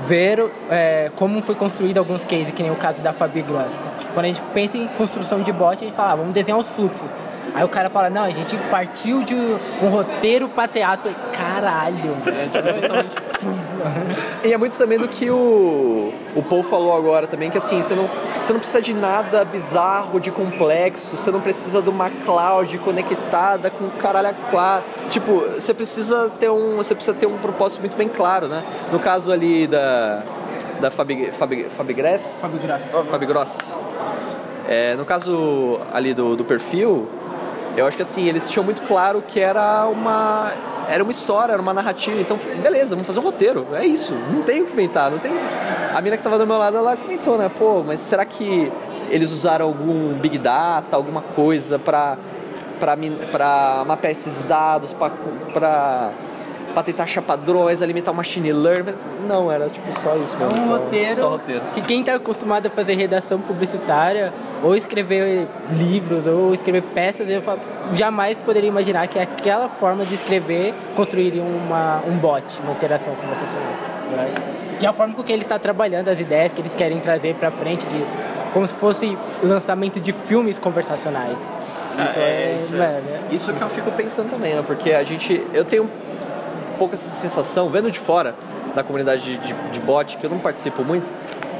ver 0.06 0.52
é, 0.70 1.12
como 1.16 1.42
foi 1.42 1.56
construído 1.56 1.98
alguns 1.98 2.24
cases, 2.24 2.54
que 2.54 2.64
nem 2.64 2.72
o 2.72 2.76
caso 2.76 3.02
da 3.02 3.14
Fabi 3.14 3.42
Gross. 3.42 3.72
Tipo, 4.00 4.14
quando 4.14 4.26
a 4.26 4.30
gente 4.30 4.42
pensa 4.54 4.78
em 4.78 4.88
construção 4.88 5.42
de 5.42 5.52
bot, 5.52 5.76
a 5.76 5.86
gente 5.86 5.96
fala, 5.96 6.12
ah, 6.12 6.16
vamos 6.16 6.34
desenhar 6.34 6.60
os 6.60 6.70
fluxos. 6.70 7.10
Aí 7.54 7.64
o 7.64 7.70
cara 7.70 7.90
fala, 7.90 8.10
não, 8.10 8.24
a 8.24 8.30
gente 8.30 8.56
partiu 8.70 9.24
de 9.24 9.36
um 9.36 9.90
roteiro 9.90 10.48
pra 10.48 10.68
teatro. 10.68 11.10
Eu 11.10 11.14
falei, 11.14 11.32
caralho. 11.38 12.16
E 14.44 14.54
é 14.54 14.58
muito 14.58 14.78
também 14.78 14.98
do 14.98 15.08
que 15.08 15.30
o, 15.30 16.14
o 16.36 16.44
Paul 16.44 16.64
falou 16.64 16.96
agora 16.96 17.28
também, 17.28 17.50
que 17.52 17.58
assim, 17.58 17.82
você 17.82 17.94
não, 17.94 18.10
você 18.42 18.54
não 18.54 18.60
precisa 18.60 18.82
de 18.82 18.94
nada 18.94 19.44
bizarro, 19.44 20.20
de 20.20 20.32
complexo, 20.32 21.18
você 21.18 21.30
não 21.30 21.42
precisa 21.42 21.82
de 21.82 21.90
uma 21.90 22.10
cloud 22.10 22.78
conectada 22.80 23.70
com 23.70 23.86
o 23.86 23.92
caralho 23.92 24.30
a 24.30 24.34
quatro. 24.50 24.90
Tipo, 25.10 25.40
você 25.56 25.74
precisa 25.74 26.32
ter 26.40 26.50
um. 26.50 26.78
Você 26.78 26.96
precisa 26.96 27.16
ter 27.16 27.26
um 27.26 27.38
propósito 27.38 27.82
muito 27.82 27.98
bem 27.98 28.08
claro, 28.08 28.48
né? 28.48 28.64
No 28.92 29.00
caso 29.00 29.32
ali 29.32 29.68
da. 29.68 30.24
Da 30.80 30.90
Fabi, 30.90 31.32
Fabi, 31.32 31.66
Fabigress? 31.66 32.40
Fabigress. 32.42 32.92
Fabigross. 33.12 33.60
É, 34.68 34.96
no 34.96 35.06
caso 35.06 35.80
ali 35.94 36.14
do, 36.14 36.36
do 36.36 36.44
perfil, 36.44 37.08
eu 37.78 37.86
acho 37.86 37.96
que 37.96 38.04
assim, 38.04 38.28
eles 38.28 38.50
tinham 38.50 38.64
muito 38.64 38.82
claro 38.84 39.24
que 39.26 39.40
era 39.40 39.88
uma 39.88 40.52
era 40.90 41.04
uma 41.04 41.12
história, 41.12 41.54
era 41.54 41.62
uma 41.62 41.74
narrativa. 41.74 42.20
Então, 42.20 42.38
beleza, 42.62 42.96
vamos 42.96 43.08
fazer 43.08 43.20
um 43.20 43.24
roteiro. 43.24 43.68
É 43.74 43.86
isso, 43.86 44.14
não 44.14 44.42
tem 44.42 44.62
o 44.62 44.66
que 44.66 44.74
inventar, 44.74 45.10
não 45.10 45.20
tem. 45.20 45.32
A 45.94 46.02
mina 46.02 46.18
que 46.18 46.24
tava 46.24 46.38
do 46.38 46.46
meu 46.46 46.58
lado, 46.58 46.78
ela 46.78 46.98
comentou, 46.98 47.38
né? 47.38 47.50
Pô, 47.50 47.82
mas 47.82 48.02
será 48.02 48.26
que 48.26 48.72
eles 49.10 49.32
usaram 49.32 49.66
algum 49.66 50.14
big 50.14 50.38
data, 50.38 50.96
alguma 50.96 51.22
coisa 51.22 51.80
para 51.80 52.18
para 52.80 53.84
mapear 53.86 54.12
esses 54.12 54.42
dados, 54.42 54.92
para 54.94 56.10
para 56.72 56.84
tentar 56.84 57.04
achar 57.04 57.22
padrões, 57.22 57.82
alimentar 57.82 58.12
o 58.12 58.16
machine 58.16 58.52
learning. 58.52 58.94
Não, 59.28 59.52
era 59.52 59.70
tipo 59.70 59.92
só 59.94 60.16
isso 60.18 60.36
É 60.36 60.46
mesmo. 60.46 60.60
um 60.62 60.66
só, 60.66 60.72
roteiro 60.78 61.14
Só 61.14 61.30
roteiro. 61.30 61.62
que 61.74 61.82
quem 61.82 62.00
está 62.02 62.16
acostumado 62.16 62.68
a 62.68 62.70
fazer 62.70 62.96
redação 62.96 63.40
publicitária 63.40 64.34
ou 64.64 64.76
escrever 64.76 65.48
livros 65.72 66.28
ou 66.28 66.54
escrever 66.54 66.82
peças, 66.94 67.30
eu 67.30 67.42
jamais 67.94 68.38
poderia 68.38 68.68
imaginar 68.70 69.08
que 69.08 69.20
aquela 69.20 69.68
forma 69.70 70.06
de 70.06 70.16
escrever 70.16 70.74
construiria 70.96 71.42
uma, 71.44 72.02
um 72.08 72.18
bot, 72.18 72.44
uma 72.64 72.72
interação 72.74 73.14
conversacional. 73.16 73.68
eu 74.14 74.20
acho. 74.22 74.62
E 74.82 74.86
a 74.86 74.94
forma 74.94 75.14
com 75.14 75.22
que 75.24 75.32
ele 75.32 75.44
está 75.44 75.60
trabalhando 75.60 76.08
as 76.10 76.20
ideias 76.20 76.52
que 76.54 76.60
eles 76.62 76.74
querem 76.74 77.00
trazer 77.00 77.36
para 77.36 77.52
frente, 77.52 77.86
de, 77.86 78.04
como 78.52 78.68
se 78.68 78.74
fosse 78.74 79.16
lançamento 79.44 80.00
de 80.00 80.12
filmes 80.12 80.58
conversacionais. 80.58 81.38
Isso 81.38 82.20
Ah, 82.20 82.24
é, 82.24 82.60
isso, 82.64 82.74
mano, 82.76 83.02
isso 83.32 83.54
que 83.54 83.62
eu 83.62 83.70
fico 83.70 83.92
pensando 83.92 84.30
também, 84.32 84.56
né? 84.56 84.64
Porque 84.66 84.92
a 84.92 85.04
gente. 85.04 85.46
Eu 85.54 85.64
tenho 85.66 85.88
pouco 86.82 86.96
essa 86.96 87.10
sensação, 87.10 87.70
vendo 87.70 87.92
de 87.92 88.00
fora 88.00 88.34
da 88.74 88.82
comunidade 88.84 89.22
de, 89.24 89.38
de, 89.38 89.54
de 89.72 89.80
bot, 89.80 90.18
que 90.18 90.26
eu 90.26 90.30
não 90.32 90.40
participo 90.40 90.84
muito, 90.84 91.08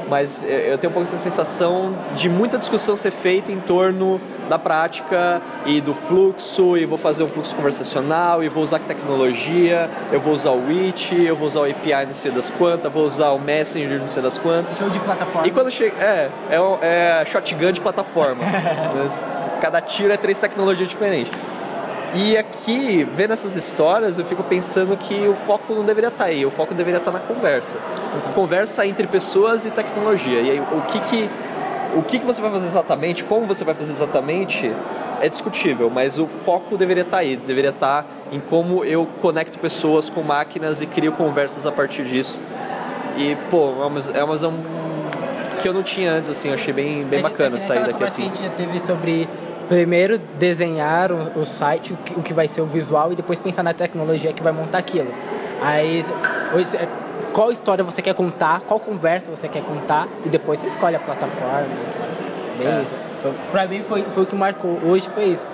mas 0.08 0.42
eu- 0.42 0.76
tenho 0.78 0.90
um 0.90 0.94
pouco 0.94 1.02
essa 1.06 1.16
sensação 1.16 1.94
de 2.16 2.28
muita 2.28 2.58
discussão 2.58 2.96
ser 2.96 3.12
feita 3.12 3.52
em 3.52 3.60
torno 3.60 4.20
da 4.48 4.58
prática 4.58 5.40
e 5.64 5.80
do 5.80 5.94
fluxo, 5.94 6.76
e 6.76 6.84
vou 6.84 6.98
fazer 6.98 7.22
um 7.22 7.28
fluxo 7.28 7.54
conversacional, 7.54 8.42
e 8.42 8.48
vou 8.48 8.64
usar 8.64 8.80
que 8.80 8.86
tecnologia, 8.86 9.88
eu 10.10 10.18
vou 10.18 10.32
usar 10.34 10.50
o 10.50 10.66
Witch, 10.66 11.12
eu 11.12 11.36
vou 11.36 11.46
usar 11.46 11.60
o 11.60 11.64
API 11.70 12.04
não 12.06 12.14
sei 12.14 12.32
das 12.32 12.50
quantas, 12.50 12.92
vou 12.92 13.04
usar 13.04 13.30
o 13.30 13.38
Messenger 13.38 14.00
não 14.00 14.08
sei 14.08 14.22
das 14.22 14.36
quantas. 14.36 14.76
de 14.92 14.98
plataforma. 14.98 15.46
E 15.46 15.50
quando 15.52 15.70
chega. 15.70 15.94
É, 16.02 16.28
é, 16.50 17.20
é 17.22 17.24
shotgun 17.24 17.70
de 17.70 17.80
plataforma. 17.80 18.42
Cada 19.62 19.80
tiro 19.80 20.12
é 20.12 20.16
três 20.16 20.40
tecnologias 20.40 20.88
diferentes. 20.88 21.30
E 22.14 22.36
aqui, 22.36 23.04
vendo 23.16 23.32
essas 23.32 23.56
histórias, 23.56 24.18
eu 24.18 24.24
fico 24.24 24.42
pensando 24.42 24.96
que 24.96 25.26
o 25.26 25.34
foco 25.34 25.74
não 25.74 25.84
deveria 25.84 26.08
estar 26.08 26.26
aí, 26.26 26.44
o 26.44 26.50
foco 26.50 26.74
deveria 26.74 26.98
estar 26.98 27.10
na 27.10 27.20
conversa. 27.20 27.78
Conversa 28.34 28.86
entre 28.86 29.06
pessoas 29.06 29.64
e 29.64 29.70
tecnologia. 29.70 30.40
E 30.40 30.50
aí, 30.50 30.60
o 30.60 30.82
que 30.82 31.00
que, 31.00 31.30
o 31.96 32.02
que 32.02 32.18
que 32.18 32.26
você 32.26 32.42
vai 32.42 32.50
fazer 32.50 32.66
exatamente, 32.66 33.24
como 33.24 33.46
você 33.46 33.64
vai 33.64 33.74
fazer 33.74 33.92
exatamente, 33.92 34.70
é 35.22 35.28
discutível, 35.28 35.88
mas 35.88 36.18
o 36.18 36.26
foco 36.26 36.76
deveria 36.76 37.02
estar 37.02 37.18
aí, 37.18 37.36
deveria 37.36 37.70
estar 37.70 38.04
em 38.30 38.40
como 38.40 38.84
eu 38.84 39.06
conecto 39.20 39.58
pessoas 39.58 40.10
com 40.10 40.20
máquinas 40.20 40.82
e 40.82 40.86
crio 40.86 41.12
conversas 41.12 41.64
a 41.64 41.72
partir 41.72 42.04
disso. 42.04 42.42
E, 43.16 43.36
pô, 43.50 43.70
é 43.82 43.86
uma, 43.86 44.00
é 44.00 44.26
visão 44.32 44.52
que 45.62 45.68
eu 45.68 45.72
não 45.72 45.82
tinha 45.82 46.12
antes, 46.12 46.28
assim, 46.28 46.48
eu 46.48 46.54
achei 46.54 46.72
bem, 46.74 47.04
bem 47.04 47.22
bacana 47.22 47.56
É 47.56 47.58
que 47.60 47.64
sair 47.64 47.78
naquela 47.78 47.92
daqui 47.92 48.04
assim. 48.04 48.22
que 48.22 48.28
a 48.28 48.32
gente 48.32 48.42
já 48.42 48.50
teve 48.50 48.80
sobre 48.80 49.28
primeiro 49.68 50.18
desenhar 50.38 51.12
o, 51.12 51.40
o 51.40 51.46
site, 51.46 51.92
o 51.92 51.96
que, 51.96 52.18
o 52.18 52.22
que 52.22 52.32
vai 52.32 52.48
ser 52.48 52.60
o 52.60 52.66
visual 52.66 53.12
e 53.12 53.16
depois 53.16 53.38
pensar 53.38 53.62
na 53.62 53.74
tecnologia 53.74 54.32
que 54.32 54.42
vai 54.42 54.52
montar 54.52 54.78
aquilo. 54.78 55.12
Aí, 55.60 56.04
é, 56.74 56.88
qual 57.32 57.50
história 57.50 57.82
você 57.82 58.02
quer 58.02 58.14
contar, 58.14 58.60
qual 58.60 58.78
conversa 58.78 59.30
você 59.30 59.48
quer 59.48 59.62
contar 59.62 60.08
e 60.24 60.28
depois 60.28 60.60
você 60.60 60.66
escolhe 60.66 60.96
a 60.96 61.00
plataforma. 61.00 61.68
Bem 62.58 62.68
É. 62.68 62.82
isso. 62.82 62.94
Foi, 63.22 63.32
pra 63.52 63.66
mim 63.66 63.82
foi, 63.88 64.02
foi 64.02 64.24
o 64.24 64.26
que 64.26 64.34
marcou 64.34 64.78
hoje, 64.84 65.08
foi 65.08 65.24
isso. 65.26 65.46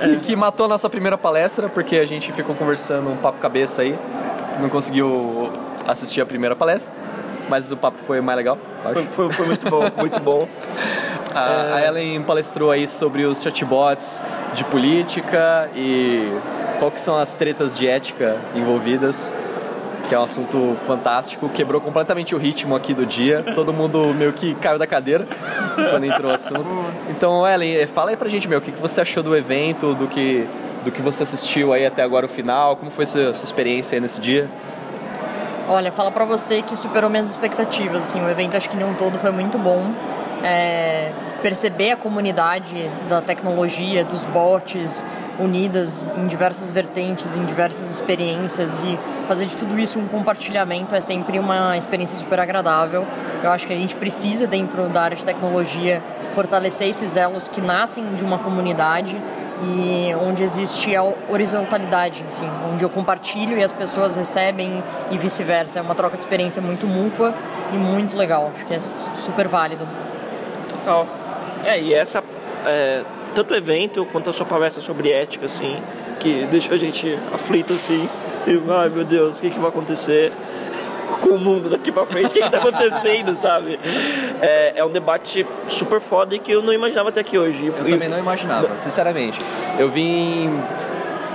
que, 0.00 0.16
que 0.20 0.36
matou 0.36 0.64
a 0.66 0.68
nossa 0.68 0.88
primeira 0.88 1.18
palestra, 1.18 1.68
porque 1.68 1.96
a 1.96 2.06
gente 2.06 2.32
ficou 2.32 2.54
conversando 2.54 3.10
um 3.10 3.16
papo 3.16 3.38
cabeça 3.38 3.82
aí, 3.82 3.98
não 4.60 4.68
conseguiu 4.70 5.50
assistir 5.86 6.20
a 6.22 6.26
primeira 6.26 6.56
palestra, 6.56 6.92
mas 7.48 7.70
o 7.70 7.76
papo 7.76 7.98
foi 8.06 8.20
mais 8.22 8.38
legal. 8.38 8.56
acho. 8.84 9.02
Foi, 9.10 9.30
foi 9.30 9.46
muito 9.46 9.68
bom, 9.68 9.82
muito 9.98 10.20
bom. 10.20 10.48
A, 11.34 11.76
a 11.76 11.86
Ellen 11.86 12.22
palestrou 12.22 12.70
aí 12.70 12.86
sobre 12.86 13.24
os 13.24 13.42
chatbots 13.42 14.22
de 14.54 14.64
política 14.64 15.68
e 15.74 16.30
qual 16.78 16.90
que 16.90 17.00
são 17.00 17.16
as 17.16 17.32
tretas 17.32 17.76
de 17.76 17.86
ética 17.88 18.36
envolvidas. 18.54 19.32
que 20.08 20.14
é 20.14 20.18
um 20.18 20.24
assunto 20.24 20.76
fantástico, 20.86 21.48
quebrou 21.48 21.80
completamente 21.80 22.34
o 22.34 22.38
ritmo 22.38 22.74
aqui 22.76 22.92
do 22.92 23.06
dia. 23.06 23.42
Todo 23.54 23.72
mundo 23.72 24.12
meio 24.12 24.32
que 24.32 24.54
caiu 24.56 24.78
da 24.78 24.86
cadeira 24.86 25.26
quando 25.90 26.04
entrou 26.04 26.30
o 26.30 26.34
assunto. 26.34 26.66
Então, 27.08 27.46
Ellen, 27.46 27.86
fala 27.86 28.10
aí 28.10 28.16
pra 28.16 28.28
gente, 28.28 28.46
meu, 28.46 28.58
o 28.58 28.62
que 28.62 28.70
você 28.72 29.00
achou 29.00 29.22
do 29.22 29.34
evento, 29.34 29.94
do 29.94 30.06
que, 30.06 30.46
do 30.84 30.90
que 30.90 31.00
você 31.00 31.22
assistiu 31.22 31.72
aí 31.72 31.86
até 31.86 32.02
agora 32.02 32.26
o 32.26 32.28
final, 32.28 32.76
como 32.76 32.90
foi 32.90 33.06
sua, 33.06 33.32
sua 33.32 33.44
experiência 33.44 33.96
aí 33.96 34.00
nesse 34.00 34.20
dia? 34.20 34.50
Olha, 35.68 35.90
fala 35.90 36.10
pra 36.10 36.24
você 36.24 36.60
que 36.60 36.76
superou 36.76 37.08
minhas 37.08 37.30
expectativas, 37.30 38.02
assim, 38.02 38.20
o 38.20 38.28
evento 38.28 38.56
acho 38.56 38.68
que 38.68 38.76
em 38.76 38.84
um 38.84 38.92
todo 38.94 39.18
foi 39.18 39.30
muito 39.30 39.56
bom. 39.56 39.92
É, 40.42 41.12
perceber 41.40 41.92
a 41.92 41.96
comunidade 41.96 42.90
da 43.08 43.20
tecnologia, 43.20 44.04
dos 44.04 44.22
bots, 44.24 45.04
unidas 45.38 46.06
em 46.16 46.26
diversas 46.26 46.70
vertentes, 46.70 47.34
em 47.34 47.44
diversas 47.44 47.90
experiências 47.90 48.80
e 48.80 48.98
fazer 49.26 49.46
de 49.46 49.56
tudo 49.56 49.78
isso 49.78 49.98
um 49.98 50.06
compartilhamento 50.06 50.94
é 50.94 51.00
sempre 51.00 51.38
uma 51.38 51.76
experiência 51.76 52.18
super 52.18 52.38
agradável. 52.38 53.04
Eu 53.42 53.50
acho 53.50 53.66
que 53.66 53.72
a 53.72 53.76
gente 53.76 53.94
precisa, 53.96 54.46
dentro 54.46 54.88
da 54.88 55.02
área 55.02 55.16
de 55.16 55.24
tecnologia, 55.24 56.02
fortalecer 56.34 56.88
esses 56.88 57.16
elos 57.16 57.48
que 57.48 57.60
nascem 57.60 58.14
de 58.14 58.24
uma 58.24 58.38
comunidade 58.38 59.16
e 59.62 60.12
onde 60.20 60.42
existe 60.42 60.94
a 60.96 61.02
horizontalidade, 61.28 62.24
assim, 62.28 62.48
onde 62.72 62.82
eu 62.82 62.90
compartilho 62.90 63.56
e 63.56 63.62
as 63.62 63.72
pessoas 63.72 64.16
recebem 64.16 64.82
e 65.10 65.18
vice-versa. 65.18 65.78
É 65.78 65.82
uma 65.82 65.94
troca 65.94 66.16
de 66.16 66.22
experiência 66.22 66.60
muito 66.60 66.86
mútua 66.86 67.34
e 67.72 67.76
muito 67.76 68.16
legal. 68.16 68.50
Acho 68.54 68.66
que 68.66 68.74
é 68.74 68.80
super 68.80 69.46
válido. 69.46 69.86
Total. 70.82 71.06
É, 71.64 71.80
e 71.80 71.94
essa 71.94 72.22
é, 72.66 73.02
tanto 73.34 73.54
o 73.54 73.56
evento 73.56 74.06
quanto 74.06 74.30
a 74.30 74.32
sua 74.32 74.46
palestra 74.46 74.82
sobre 74.82 75.10
ética, 75.10 75.46
assim, 75.46 75.80
que 76.20 76.46
deixou 76.50 76.74
a 76.74 76.78
gente 76.78 77.18
aflito, 77.32 77.72
assim, 77.72 78.08
e, 78.46 78.60
ai 78.70 78.88
meu 78.88 79.04
Deus, 79.04 79.38
o 79.38 79.42
que, 79.42 79.50
que 79.50 79.58
vai 79.58 79.68
acontecer 79.68 80.32
com 81.20 81.30
o 81.30 81.38
mundo 81.38 81.68
daqui 81.68 81.92
pra 81.92 82.04
frente? 82.04 82.26
O 82.26 82.30
que, 82.30 82.42
que 82.42 82.50
tá 82.50 82.58
acontecendo, 82.58 83.34
sabe? 83.36 83.78
É, 84.40 84.72
é 84.76 84.84
um 84.84 84.90
debate 84.90 85.46
super 85.68 86.00
foda 86.00 86.34
e 86.34 86.38
que 86.38 86.50
eu 86.50 86.62
não 86.62 86.72
imaginava 86.72 87.10
até 87.10 87.20
aqui 87.20 87.38
hoje. 87.38 87.66
Eu 87.66 87.74
também 87.74 88.08
não 88.08 88.18
imaginava, 88.18 88.76
sinceramente. 88.76 89.38
Eu 89.78 89.88
vim 89.88 90.50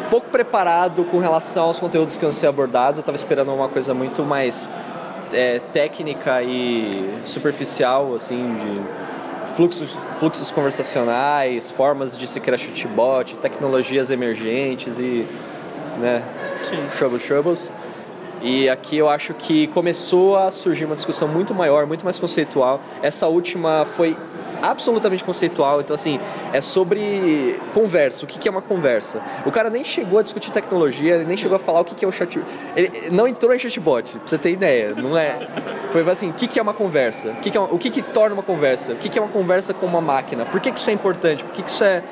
pouco 0.10 0.30
preparado 0.30 1.03
com 1.06 1.19
relação 1.19 1.65
aos 1.65 1.80
conteúdos 1.80 2.18
que 2.18 2.24
iam 2.24 2.32
ser 2.32 2.48
abordados, 2.48 2.98
eu 2.98 3.03
tava 3.03 3.15
esperando 3.15 3.53
uma 3.53 3.68
coisa 3.68 3.94
muito 3.94 4.24
mais 4.24 4.69
é, 5.34 5.60
técnica 5.74 6.41
e 6.41 7.19
superficial, 7.24 8.15
assim, 8.15 8.56
de 8.56 8.82
fluxos, 9.57 9.97
fluxos 10.19 10.51
conversacionais, 10.51 11.71
formas 11.71 12.15
de 12.15 12.27
se 12.27 12.39
criar 12.39 12.59
chatbot, 12.59 13.35
tecnologias 13.38 14.11
emergentes 14.11 14.99
e 14.99 15.25
né, 15.99 16.23
troubles, 16.95 17.25
troubles. 17.25 17.71
E 18.39 18.69
aqui 18.69 18.95
eu 18.95 19.09
acho 19.09 19.34
que 19.34 19.65
começou 19.69 20.38
a 20.38 20.51
surgir 20.51 20.85
uma 20.85 20.95
discussão 20.95 21.27
muito 21.27 21.55
maior, 21.55 21.88
muito 21.88 22.05
mais 22.05 22.19
conceitual. 22.19 22.79
Essa 23.01 23.27
última 23.27 23.84
foi 23.84 24.15
absolutamente 24.61 25.23
conceitual. 25.23 25.81
Então, 25.81 25.93
assim, 25.93 26.19
é 26.53 26.61
sobre 26.61 27.59
conversa. 27.73 28.25
O 28.25 28.27
que 28.27 28.47
é 28.47 28.51
uma 28.51 28.61
conversa? 28.61 29.21
O 29.45 29.51
cara 29.51 29.69
nem 29.69 29.84
chegou 29.84 30.19
a 30.19 30.23
discutir 30.23 30.51
tecnologia, 30.51 31.15
ele 31.15 31.25
nem 31.25 31.38
chegou 31.38 31.55
a 31.55 31.59
falar 31.59 31.81
o 31.81 31.85
que 31.85 32.03
é 32.03 32.07
um 32.07 32.11
chat. 32.11 32.39
Ele 32.75 33.09
não 33.11 33.27
entrou 33.27 33.53
em 33.53 33.59
chatbot, 33.59 34.17
pra 34.17 34.27
você 34.27 34.38
ter 34.38 34.51
ideia. 34.51 34.93
Não 34.95 35.17
é. 35.17 35.47
Foi 35.91 36.07
assim: 36.09 36.29
o 36.29 36.34
que 36.34 36.59
é 36.59 36.61
uma 36.61 36.73
conversa? 36.73 37.29
O 37.29 37.35
que, 37.38 37.57
é 37.57 37.59
uma... 37.59 37.73
o 37.73 37.77
que, 37.77 37.89
que 37.89 38.01
torna 38.01 38.34
uma 38.34 38.43
conversa? 38.43 38.93
O 38.93 38.95
que 38.95 39.17
é 39.17 39.21
uma 39.21 39.31
conversa 39.31 39.73
com 39.73 39.85
uma 39.85 40.01
máquina? 40.01 40.45
Por 40.45 40.59
que, 40.59 40.71
que 40.71 40.79
isso 40.79 40.89
é 40.89 40.93
importante? 40.93 41.43
Por 41.43 41.53
que, 41.53 41.63
que 41.63 41.69
isso 41.69 41.84
é. 41.84 42.03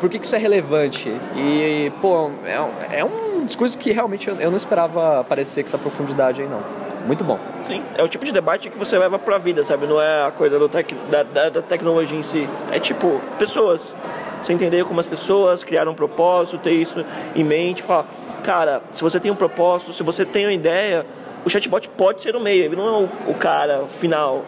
Por 0.00 0.08
que, 0.08 0.18
que 0.18 0.24
isso 0.24 0.34
é 0.36 0.38
relevante? 0.38 1.12
E, 1.36 1.92
pô, 2.00 2.30
é, 2.46 2.98
é 3.00 3.04
um 3.04 3.44
discurso 3.44 3.76
que 3.76 3.92
realmente 3.92 4.28
eu 4.28 4.50
não 4.50 4.56
esperava 4.56 5.20
aparecer 5.20 5.62
com 5.62 5.68
essa 5.68 5.78
profundidade 5.78 6.40
aí, 6.40 6.48
não. 6.48 6.60
Muito 7.06 7.22
bom. 7.22 7.38
Sim, 7.66 7.82
é 7.96 8.02
o 8.02 8.08
tipo 8.08 8.24
de 8.24 8.32
debate 8.32 8.70
que 8.70 8.78
você 8.78 8.98
leva 8.98 9.18
pra 9.18 9.38
vida, 9.38 9.62
sabe? 9.62 9.86
Não 9.86 10.00
é 10.00 10.26
a 10.26 10.30
coisa 10.30 10.58
do 10.58 10.68
tec, 10.68 10.92
da, 11.10 11.22
da, 11.22 11.48
da, 11.50 11.62
tecnologia 11.62 12.18
em 12.18 12.22
si. 12.22 12.48
É 12.70 12.78
tipo, 12.78 13.20
pessoas. 13.38 13.94
Você 14.40 14.52
entender 14.52 14.84
como 14.84 15.00
as 15.00 15.06
pessoas 15.06 15.64
criaram 15.64 15.92
um 15.92 15.94
propósito, 15.94 16.58
ter 16.58 16.72
isso 16.72 17.04
em 17.34 17.42
mente, 17.42 17.82
falar, 17.82 18.06
cara, 18.42 18.82
se 18.90 19.02
você 19.02 19.18
tem 19.18 19.30
um 19.30 19.34
propósito, 19.34 19.92
se 19.92 20.02
você 20.02 20.24
tem 20.24 20.44
uma 20.44 20.52
ideia, 20.52 21.06
o 21.44 21.50
chatbot 21.50 21.88
pode 21.90 22.22
ser 22.22 22.34
o 22.34 22.40
meio, 22.40 22.64
ele 22.64 22.76
não 22.76 22.86
é 22.86 22.90
o, 22.90 23.30
o 23.30 23.34
cara 23.34 23.86
final. 23.86 24.44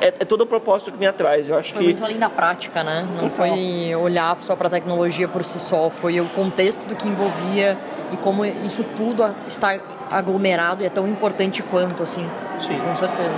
É, 0.00 0.08
é, 0.08 0.10
todo 0.24 0.42
o 0.42 0.46
propósito 0.46 0.90
que 0.92 0.98
vem 0.98 1.08
atrás. 1.08 1.48
Eu 1.48 1.56
acho 1.56 1.72
foi 1.72 1.78
que. 1.78 1.84
muito 1.84 2.04
além 2.04 2.18
da 2.18 2.28
prática, 2.28 2.82
né? 2.82 3.06
Não 3.20 3.30
foi 3.30 3.94
olhar 3.94 4.36
só 4.40 4.56
para 4.56 4.66
a 4.66 4.70
tecnologia 4.70 5.28
por 5.28 5.44
si 5.44 5.58
só, 5.58 5.90
foi 5.90 6.20
o 6.20 6.26
contexto 6.26 6.86
do 6.86 6.94
que 6.94 7.08
envolvia 7.08 7.76
e 8.12 8.16
como 8.16 8.44
isso 8.44 8.84
tudo 8.96 9.24
está 9.46 9.78
aglomerado 10.10 10.82
e 10.82 10.86
é 10.86 10.90
tão 10.90 11.06
importante 11.08 11.62
quanto, 11.62 12.02
assim. 12.02 12.26
Sim. 12.60 12.78
Com 12.78 12.96
certeza. 12.96 13.30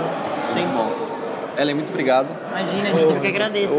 Sim, 0.53 0.65
bom. 0.75 0.91
Ellen, 1.57 1.75
muito 1.75 1.89
obrigado. 1.89 2.27
Imagina, 2.49 2.89
gente, 2.89 3.13
eu 3.13 3.21
que 3.21 3.27
agradeço. 3.27 3.75